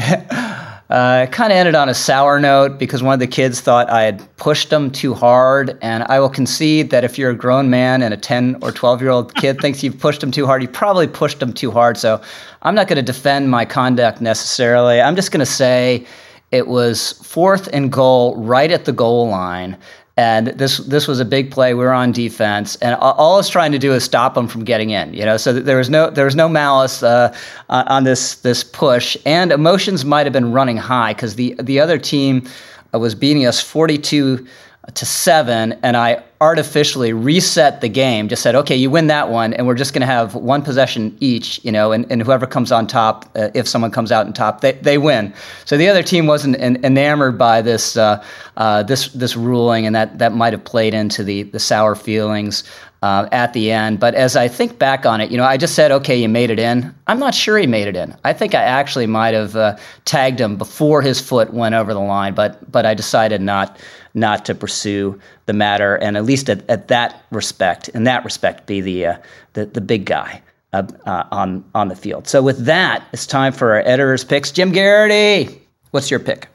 uh, 0.93 1.27
it 1.27 1.33
kind 1.33 1.53
of 1.53 1.57
ended 1.57 1.75
on 1.75 1.89
a 1.89 1.95
sour 1.95 2.39
note 2.39 2.79
because 2.79 3.03
one 3.03 3.15
of 3.15 3.21
the 3.21 3.27
kids 3.27 3.61
thought 3.61 3.89
I 3.89 4.03
had 4.03 4.37
pushed 4.37 4.71
them 4.71 4.91
too 4.91 5.15
hard. 5.15 5.79
And 5.81 6.03
I 6.05 6.21
will 6.21 6.29
concede 6.29 6.91
that 6.91 7.03
if 7.03 7.19
you're 7.19 7.31
a 7.31 7.35
grown 7.35 7.71
man 7.71 8.03
and 8.03 8.13
a 8.13 8.17
10 8.17 8.59
or 8.61 8.73
12 8.73 9.01
year 9.01 9.11
old 9.11 9.35
kid 9.37 9.61
thinks 9.61 9.83
you've 9.83 9.99
pushed 9.99 10.21
them 10.21 10.31
too 10.31 10.45
hard, 10.45 10.61
you 10.61 10.69
probably 10.69 11.07
pushed 11.07 11.41
them 11.41 11.53
too 11.53 11.71
hard. 11.71 11.97
So 11.97 12.21
I'm 12.61 12.75
not 12.75 12.89
going 12.89 12.97
to 12.97 13.03
defend 13.03 13.51
my 13.51 13.65
conduct 13.65 14.21
necessarily. 14.21 15.01
I'm 15.01 15.17
just 15.17 15.31
going 15.31 15.41
to 15.41 15.47
say 15.47 16.07
it 16.51 16.67
was 16.67 17.13
fourth 17.13 17.69
and 17.73 17.91
goal 17.91 18.37
right 18.37 18.71
at 18.71 18.85
the 18.85 18.93
goal 18.93 19.29
line. 19.29 19.79
And 20.19 20.49
this 20.49 20.77
this 20.79 21.09
was 21.09 21.21
a 21.21 21.25
big 21.25 21.51
play. 21.51 21.73
We 21.73 21.85
were 21.85 21.93
on 21.93 22.13
defense, 22.13 22.77
and 22.77 22.95
all 22.97 23.35
I 23.35 23.37
was 23.39 23.49
trying 23.49 23.73
to 23.73 23.79
do 23.79 23.95
is 23.95 24.05
stop 24.05 24.35
them 24.35 24.47
from 24.47 24.63
getting 24.63 24.91
in. 24.91 25.15
You 25.15 25.25
know, 25.25 25.39
so 25.39 25.55
there 25.55 25.79
was 25.79 25.89
no 25.89 26.11
there 26.11 26.27
was 26.27 26.37
no 26.37 26.51
malice 26.51 27.03
uh, 27.03 27.35
on 27.71 28.05
this 28.05 28.35
this 28.37 28.63
push, 28.63 29.17
and 29.25 29.51
emotions 29.51 30.05
might 30.05 30.27
have 30.27 30.33
been 30.35 30.53
running 30.53 30.77
high 30.77 31.15
because 31.15 31.37
the 31.37 31.55
the 31.63 31.81
other 31.81 31.97
team 31.97 32.47
was 32.93 33.15
beating 33.15 33.47
us 33.47 33.59
forty 33.59 33.97
two 33.97 34.47
to 34.95 35.07
seven, 35.07 35.79
and 35.85 35.97
I 35.97 36.23
artificially 36.41 37.13
reset 37.13 37.81
the 37.81 37.89
game. 37.89 38.29
Just 38.29 38.43
said, 38.43 38.57
okay, 38.57 38.75
you 38.75 38.91
win 38.91 39.07
that 39.07 39.31
one, 39.31 39.55
and 39.55 39.65
we're 39.65 39.77
just 39.77 39.95
going 39.95 40.01
to 40.01 40.07
have 40.07 40.35
one 40.35 40.61
possession 40.63 41.17
each, 41.21 41.65
you 41.65 41.71
know, 41.71 41.93
and, 41.93 42.11
and 42.11 42.21
whoever 42.21 42.47
comes 42.49 42.73
on 42.73 42.89
top, 42.89 43.31
uh, 43.37 43.51
if 43.55 43.69
someone 43.69 43.93
comes 43.93 44.11
out 44.11 44.27
on 44.27 44.33
top, 44.33 44.61
they, 44.61 44.73
they 44.73 44.99
win. 44.99 45.33
So 45.67 45.77
the 45.77 45.89
other 45.89 46.03
team 46.03 46.27
wasn't 46.27 46.59
en- 46.59 46.85
enamored 46.85 47.39
by 47.39 47.63
this 47.63 47.97
uh, 47.97 48.25
uh, 48.57 48.83
this 48.83 49.09
this 49.09 49.37
ruling, 49.37 49.87
and 49.87 49.95
that 49.95 50.19
that 50.19 50.33
might 50.33 50.53
have 50.53 50.65
played 50.65 50.95
into 50.95 51.23
the 51.23 51.45
the 51.45 51.61
sour 51.61 51.95
feelings. 51.95 52.65
Uh, 53.03 53.29
at 53.33 53.53
the 53.53 53.73
end. 53.73 53.99
But 53.99 54.15
as 54.15 54.37
I 54.37 54.47
think 54.47 54.79
back 54.79 55.05
on 55.05 55.21
it, 55.21 55.33
you 55.33 55.37
know, 55.37 55.43
I 55.43 55.57
just 55.57 55.75
said, 55.75 55.91
okay, 55.91 56.17
you 56.17 56.29
made 56.29 56.51
it 56.51 56.61
in. 56.61 56.95
I'm 57.09 57.19
not 57.19 57.35
sure 57.35 57.59
he 57.59 57.67
made 57.67 57.89
it 57.89 57.97
in. 57.97 58.15
I 58.23 58.33
think 58.33 58.55
I 58.55 58.63
actually 58.63 59.09
might 59.09 59.35
have 59.35 59.57
uh, 59.57 59.77
tagged 60.05 60.41
him 60.41 60.57
before 60.57 61.03
his 61.03 61.21
foot 61.21 61.53
went 61.53 61.75
over 61.75 61.93
the 61.93 61.99
line, 61.99 62.33
but 62.33 62.71
but 62.71 62.87
I 62.87 62.95
decided 62.95 63.41
not 63.41 63.77
not 64.15 64.45
to 64.45 64.55
pursue 64.55 65.19
the 65.47 65.53
matter, 65.53 65.97
and 65.97 66.17
at 66.17 66.25
least 66.25 66.49
at, 66.49 66.63
at 66.71 66.87
that 66.89 67.25
respect, 67.33 67.89
in 67.89 68.05
that 68.05 68.25
respect, 68.25 68.67
be 68.67 68.81
the 68.81 69.07
uh, 69.07 69.17
the, 69.55 69.67
the 69.67 69.81
big 69.81 70.05
guy. 70.05 70.41
Uh, 70.73 70.87
uh, 71.05 71.25
on 71.33 71.65
on 71.75 71.89
the 71.89 71.97
field. 71.97 72.29
So 72.29 72.41
with 72.41 72.65
that, 72.67 73.05
it's 73.13 73.27
time 73.27 73.53
for 73.53 73.75
our 73.75 73.81
editor's 73.81 74.25
picks. 74.25 74.53
Jim 74.53 74.73
Geraghty, 74.73 75.61
what's 75.91 76.09
your 76.09 76.21
pick? 76.21 76.49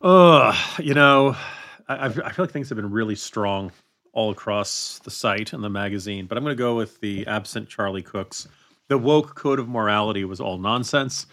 Uh, 0.00 0.56
you 0.78 0.94
know, 0.94 1.36
I, 1.88 2.06
I 2.06 2.08
feel 2.10 2.44
like 2.44 2.52
things 2.52 2.68
have 2.70 2.76
been 2.76 2.92
really 2.92 3.16
strong 3.16 3.72
all 4.18 4.30
across 4.30 4.98
the 5.04 5.12
site 5.12 5.52
and 5.52 5.62
the 5.62 5.70
magazine, 5.70 6.26
but 6.26 6.36
I'm 6.36 6.42
going 6.42 6.56
to 6.56 6.60
go 6.60 6.74
with 6.74 6.98
the 6.98 7.24
absent 7.28 7.68
Charlie 7.68 8.02
Cooke's. 8.02 8.48
The 8.88 8.98
woke 8.98 9.36
code 9.36 9.60
of 9.60 9.68
morality 9.68 10.24
was 10.24 10.40
all 10.40 10.58
nonsense. 10.58 11.26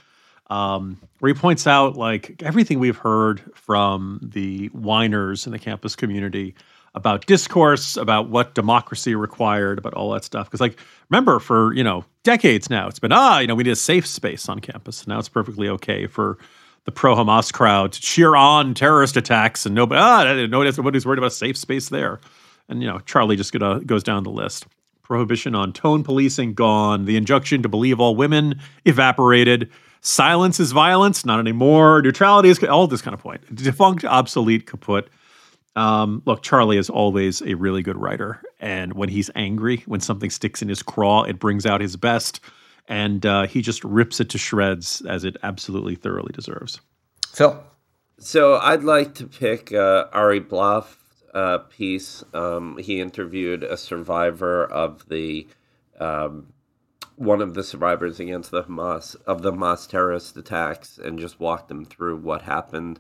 Um, 0.52 1.02
where 1.18 1.34
he 1.34 1.40
points 1.40 1.66
out 1.66 1.98
like 1.98 2.44
everything 2.44 2.78
we've 2.78 2.98
heard 2.98 3.42
from 3.56 4.20
the 4.22 4.68
whiners 4.68 5.48
in 5.48 5.52
the 5.52 5.58
campus 5.58 5.96
community 5.96 6.54
about 6.94 7.26
discourse, 7.26 7.98
about 7.98 8.30
what 8.30 8.54
democracy 8.54 9.16
required, 9.16 9.80
about 9.80 9.96
all 9.96 10.12
that 10.12 10.24
stuff. 10.24 10.46
Because 10.46 10.62
like 10.62 10.78
remember, 11.10 11.40
for 11.40 11.74
you 11.74 11.84
know 11.84 12.06
decades 12.22 12.70
now, 12.70 12.88
it's 12.88 13.00
been 13.00 13.12
ah, 13.12 13.40
you 13.40 13.48
know, 13.48 13.56
we 13.56 13.64
need 13.64 13.72
a 13.72 13.76
safe 13.76 14.06
space 14.06 14.48
on 14.48 14.60
campus. 14.60 15.08
Now 15.08 15.18
it's 15.18 15.28
perfectly 15.28 15.68
okay 15.70 16.06
for 16.06 16.38
the 16.84 16.92
pro 16.92 17.16
Hamas 17.16 17.52
crowd 17.52 17.94
to 17.94 18.00
cheer 18.00 18.36
on 18.36 18.76
terrorist 18.76 19.18
attacks, 19.18 19.66
and 19.66 19.74
nobody 19.74 20.00
ah, 20.00 20.24
nobody's, 20.48 20.78
nobody's 20.78 21.06
worried 21.08 21.18
about 21.18 21.32
a 21.32 21.32
safe 21.32 21.58
space 21.58 21.90
there. 21.90 22.20
And 22.70 22.82
you 22.82 22.88
know, 22.88 23.00
Charlie 23.00 23.36
just 23.36 23.52
gonna, 23.52 23.80
goes 23.82 24.04
down 24.04 24.24
the 24.24 24.32
list. 24.32 24.66
Prohibition 25.04 25.54
on 25.54 25.72
tone 25.72 26.04
policing 26.04 26.56
gone. 26.56 27.06
The 27.06 27.16
injunction 27.16 27.62
to 27.62 27.70
believe 27.70 28.00
all 28.00 28.16
women 28.16 28.60
evaporated. 28.86 29.70
Silence 30.02 30.60
is 30.60 30.72
violence, 30.72 31.26
not 31.26 31.40
anymore. 31.40 32.02
Neutrality 32.02 32.50
is 32.50 32.64
all 32.64 32.88
this 32.88 33.02
kind 33.02 33.14
of 33.14 33.20
point. 33.20 33.56
Defunct, 33.56 34.06
obsolete, 34.06 34.68
kaput. 34.68 35.10
Um, 35.76 36.22
look, 36.26 36.42
Charlie 36.42 36.78
is 36.78 36.90
always 36.90 37.42
a 37.42 37.56
really 37.56 37.82
good 37.82 37.98
writer, 37.98 38.42
and 38.62 38.94
when 38.94 39.10
he's 39.10 39.30
angry, 39.36 39.84
when 39.88 40.00
something 40.00 40.30
sticks 40.30 40.62
in 40.62 40.70
his 40.70 40.82
craw, 40.82 41.24
it 41.24 41.38
brings 41.38 41.66
out 41.66 41.82
his 41.82 41.98
best, 41.98 42.40
and 42.88 43.26
uh, 43.26 43.46
he 43.46 43.62
just 43.62 43.84
rips 43.84 44.20
it 44.22 44.30
to 44.30 44.38
shreds 44.38 45.02
as 45.08 45.26
it 45.26 45.36
absolutely 45.44 45.96
thoroughly 45.96 46.32
deserves. 46.34 46.80
Phil, 47.34 47.62
so 48.20 48.56
I'd 48.56 48.84
like 48.84 49.16
to 49.16 49.28
pick 49.28 49.74
uh, 49.74 50.06
Ari 50.14 50.42
Blaff 50.42 50.96
uh, 51.36 51.60
piece. 51.60 52.24
Um, 52.34 52.78
he 52.78 53.00
interviewed 53.00 53.64
a 53.64 53.78
survivor 53.78 54.66
of 54.66 55.08
the 55.10 55.48
um, 56.00 56.48
one 57.18 57.42
of 57.42 57.54
the 57.54 57.64
survivors 57.64 58.20
against 58.20 58.52
the 58.52 58.64
Hamas 58.64 59.16
of 59.28 59.42
the 59.42 59.52
Hamas 59.52 59.88
terrorist 59.88 60.36
attacks, 60.38 60.98
and 60.98 61.20
just 61.20 61.40
walked 61.40 61.68
them 61.68 61.86
through 61.86 62.18
what 62.18 62.42
happened 62.42 63.00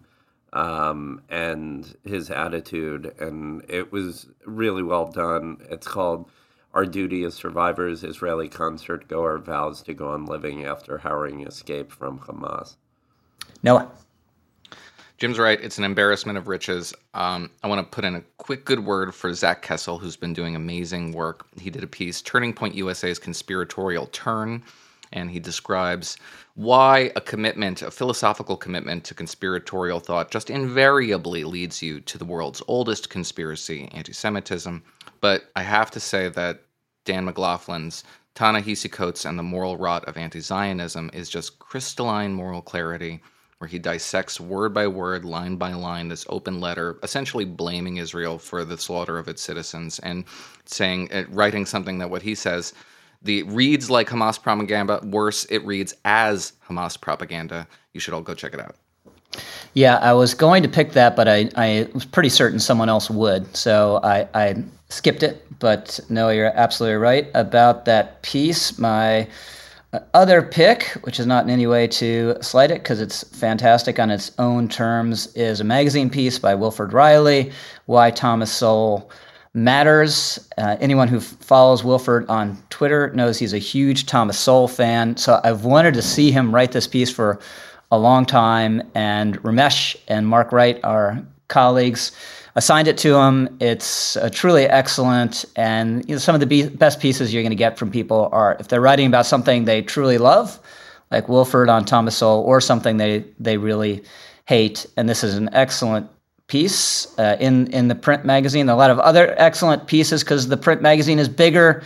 um, 0.54 1.22
and 1.30 1.98
his 2.04 2.30
attitude, 2.30 3.14
and 3.20 3.64
it 3.68 3.92
was 3.92 4.28
really 4.46 4.84
well 4.84 5.08
done. 5.08 5.58
It's 5.70 5.88
called. 5.88 6.30
Our 6.74 6.86
Duty 6.86 7.24
as 7.24 7.34
Survivors, 7.36 8.04
Israeli 8.04 8.50
concert 8.50 9.08
goer 9.08 9.38
vows 9.38 9.82
to 9.84 9.94
go 9.94 10.10
on 10.10 10.26
living 10.26 10.66
after 10.66 10.98
harrowing 10.98 11.48
escape 11.48 11.90
from 11.90 12.20
Hamas. 12.20 12.76
Noah. 13.64 13.90
Jim's 15.18 15.40
right. 15.40 15.62
It's 15.62 15.78
an 15.78 15.86
embarrassment 15.86 16.38
of 16.38 16.50
riches. 16.50 16.94
Um, 17.14 17.50
I 17.64 17.68
want 17.68 17.80
to 17.80 17.96
put 17.96 18.04
in 18.04 18.16
a 18.16 18.22
quick 18.38 18.66
good 18.66 18.82
word 18.82 19.16
for 19.16 19.34
Zach 19.34 19.62
Kessel, 19.62 19.98
who's 19.98 20.18
been 20.18 20.34
doing 20.34 20.58
amazing 20.58 21.14
work. 21.14 21.48
He 21.58 21.70
did 21.70 21.84
a 21.84 21.88
piece, 21.88 22.22
Turning 22.22 22.52
Point 22.52 22.76
USA's 22.76 23.18
Conspiratorial 23.18 24.08
Turn, 24.08 24.62
and 25.14 25.32
he 25.32 25.40
describes 25.40 26.18
why 26.56 27.12
a 27.16 27.22
commitment, 27.22 27.82
a 27.82 27.92
philosophical 27.92 28.58
commitment 28.58 29.06
to 29.06 29.14
conspiratorial 29.14 30.02
thought, 30.02 30.32
just 30.32 30.50
invariably 30.50 31.46
leads 31.46 31.82
you 31.82 32.02
to 32.02 32.18
the 32.18 32.26
world's 32.26 32.62
oldest 32.68 33.10
conspiracy, 33.10 33.88
anti 33.94 34.12
Semitism. 34.12 34.84
But 35.22 35.46
I 35.56 35.64
have 35.64 35.92
to 35.92 36.00
say 36.02 36.28
that 36.28 36.64
Dan 37.06 37.26
McLaughlin's 37.26 38.04
Ta-Nehisi 38.34 38.92
Coates 38.92 39.24
and 39.24 39.40
the 39.40 39.44
Moral 39.44 39.78
Rot 39.78 40.04
of 40.06 40.18
Anti 40.18 40.42
Zionism 40.42 41.10
is 41.14 41.30
just 41.30 41.58
crystalline 41.60 42.34
moral 42.34 42.62
clarity 42.62 43.22
where 43.60 43.68
he 43.68 43.80
dissects 43.80 44.40
word 44.40 44.74
by 44.74 44.88
word, 44.88 45.24
line 45.24 45.56
by 45.56 45.74
line, 45.74 46.10
this 46.10 46.26
open 46.30 46.60
letter, 46.60 47.00
essentially 47.04 47.46
blaming 47.46 47.98
Israel 47.98 48.38
for 48.38 48.66
the 48.66 48.78
slaughter 48.78 49.18
of 49.18 49.28
its 49.28 49.42
citizens 49.42 50.00
and 50.00 50.26
saying, 50.66 51.12
uh, 51.14 51.24
writing 51.30 51.66
something 51.66 51.98
that 52.00 52.10
what 52.10 52.22
he 52.22 52.36
says, 52.36 52.74
the 53.22 53.44
reads 53.44 53.90
like 53.90 54.08
Hamas 54.10 54.42
propaganda. 54.42 55.00
Worse, 55.04 55.46
it 55.46 55.66
reads 55.66 55.96
as 56.06 56.54
Hamas 56.68 57.00
propaganda. 57.00 57.68
You 57.94 58.00
should 58.00 58.14
all 58.14 58.22
go 58.22 58.34
check 58.34 58.54
it 58.54 58.60
out. 58.60 58.76
Yeah, 59.74 59.98
I 59.98 60.14
was 60.14 60.34
going 60.34 60.64
to 60.64 60.70
pick 60.70 60.92
that, 60.94 61.16
but 61.16 61.28
I, 61.28 61.50
I 61.56 61.88
was 61.94 62.06
pretty 62.06 62.30
certain 62.30 62.60
someone 62.60 62.88
else 62.88 63.10
would. 63.10 63.56
So 63.56 64.00
I, 64.04 64.28
I 64.34 64.64
skipped 64.90 65.24
it. 65.24 65.42
But 65.60 66.00
no, 66.10 66.30
you're 66.30 66.52
absolutely 66.56 66.98
right 66.98 67.30
about 67.34 67.86
that 67.86 68.22
piece. 68.22 68.78
My 68.78 69.28
other 70.14 70.42
pick, 70.42 70.84
which 71.04 71.20
is 71.20 71.26
not 71.26 71.44
in 71.44 71.50
any 71.50 71.68
way 71.68 71.88
to 71.88 72.36
slight 72.42 72.72
it 72.72 72.84
because 72.84 73.02
it's 73.02 73.24
fantastic 73.38 74.00
on 74.00 74.10
its 74.10 74.32
own 74.40 74.68
terms, 74.68 75.34
is 75.36 75.60
a 75.60 75.64
magazine 75.64 76.10
piece 76.10 76.40
by 76.40 76.56
Wilfred 76.56 76.94
Reilly, 76.94 77.52
Why 77.86 78.12
Thomas 78.12 78.52
Sowell 78.52 79.10
Matters. 79.54 80.50
Uh, 80.58 80.76
anyone 80.80 81.08
who 81.08 81.20
follows 81.20 81.84
Wilfred 81.84 82.28
on 82.30 82.62
Twitter 82.70 83.12
knows 83.14 83.40
he's 83.40 83.54
a 83.54 83.58
huge 83.58 84.06
Thomas 84.06 84.38
Sowell 84.38 84.68
fan. 84.68 85.16
So 85.18 85.40
I've 85.44 85.64
wanted 85.64 85.94
to 85.94 86.02
see 86.02 86.32
him 86.32 86.54
write 86.54 86.74
this 86.74 86.88
piece 86.88 87.10
for 87.10 87.40
a 87.92 87.98
long 87.98 88.26
time. 88.26 88.82
And 88.96 89.42
Ramesh 89.44 89.96
and 90.08 90.28
Mark 90.28 90.52
Wright, 90.52 90.80
our 90.84 91.26
colleagues, 91.48 92.12
assigned 92.56 92.88
it 92.88 92.98
to 93.00 93.16
him. 93.16 93.58
It's 93.60 94.18
uh, 94.18 94.30
truly 94.32 94.66
excellent, 94.66 95.46
and 95.56 96.08
you 96.08 96.16
know, 96.16 96.20
some 96.20 96.36
of 96.36 96.42
the 96.42 96.48
be- 96.48 96.70
best 96.70 97.00
pieces 97.00 97.34
you're 97.34 97.44
going 97.44 97.52
to 97.52 97.56
get 97.56 97.78
from 97.78 97.92
people 97.92 98.30
are 98.32 98.58
if 98.60 98.68
they're 98.70 98.82
writing 98.82 99.08
about 99.08 99.26
something 99.26 99.66
they 99.66 99.82
truly 99.82 100.18
love, 100.18 100.60
like 101.12 101.30
Wilfred 101.30 101.70
on 101.70 101.86
Thomas 101.86 102.18
Sowell, 102.18 102.42
or 102.42 102.62
something 102.62 102.98
they 102.98 103.26
they 103.40 103.58
really 103.58 104.04
hate. 104.46 104.86
And 104.98 105.10
this 105.10 105.24
is 105.24 105.36
an 105.36 105.50
excellent 105.54 106.10
piece 106.48 107.18
uh, 107.20 107.38
in 107.40 107.68
in 107.68 107.88
the 107.88 107.96
print 107.96 108.26
magazine. 108.26 108.70
A 108.70 108.76
lot 108.76 108.90
of 108.90 109.00
other 109.00 109.36
excellent 109.38 109.88
pieces 109.88 110.24
because 110.24 110.48
the 110.48 110.58
print 110.58 110.82
magazine 110.82 111.20
is 111.20 111.30
bigger 111.30 111.84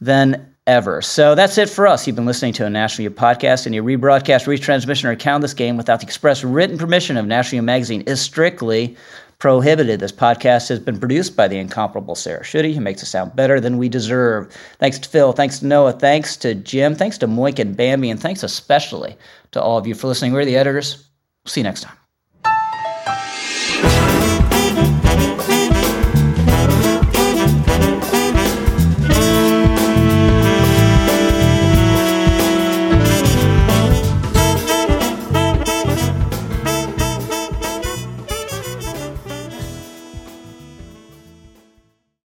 than 0.00 0.54
ever. 0.66 1.02
So 1.02 1.34
that's 1.34 1.58
it 1.58 1.68
for 1.68 1.86
us. 1.86 2.06
You've 2.06 2.16
been 2.16 2.24
listening 2.24 2.54
to 2.54 2.66
a 2.66 2.70
National 2.70 3.06
Review 3.06 3.18
podcast. 3.18 3.66
Any 3.66 3.80
rebroadcast, 3.80 4.46
retransmission, 4.46 5.04
or 5.04 5.10
account 5.10 5.42
this 5.42 5.52
game 5.54 5.76
without 5.76 6.00
the 6.00 6.06
express 6.06 6.42
written 6.42 6.78
permission 6.78 7.16
of 7.16 7.26
National 7.26 7.58
Review 7.58 7.66
Magazine 7.66 8.00
is 8.02 8.20
strictly 8.20 8.96
prohibited. 9.38 10.00
This 10.00 10.12
podcast 10.12 10.68
has 10.68 10.78
been 10.78 10.98
produced 10.98 11.36
by 11.36 11.48
the 11.48 11.58
incomparable 11.58 12.14
Sarah 12.14 12.42
Schutte, 12.42 12.74
who 12.74 12.80
makes 12.80 13.02
it 13.02 13.06
sound 13.06 13.36
better 13.36 13.60
than 13.60 13.78
we 13.78 13.88
deserve. 13.88 14.54
Thanks 14.78 14.98
to 14.98 15.08
Phil, 15.08 15.32
thanks 15.32 15.58
to 15.60 15.66
Noah, 15.66 15.92
thanks 15.92 16.36
to 16.38 16.54
Jim, 16.54 16.94
thanks 16.94 17.18
to 17.18 17.28
Moink 17.28 17.58
and 17.58 17.76
Bambee, 17.76 18.10
and 18.10 18.20
thanks 18.20 18.42
especially 18.42 19.16
to 19.52 19.60
all 19.62 19.78
of 19.78 19.86
you 19.86 19.94
for 19.94 20.08
listening. 20.08 20.32
We're 20.32 20.44
the 20.44 20.56
editors. 20.56 21.08
See 21.46 21.60
you 21.60 21.64
next 21.64 21.82
time. 21.82 22.03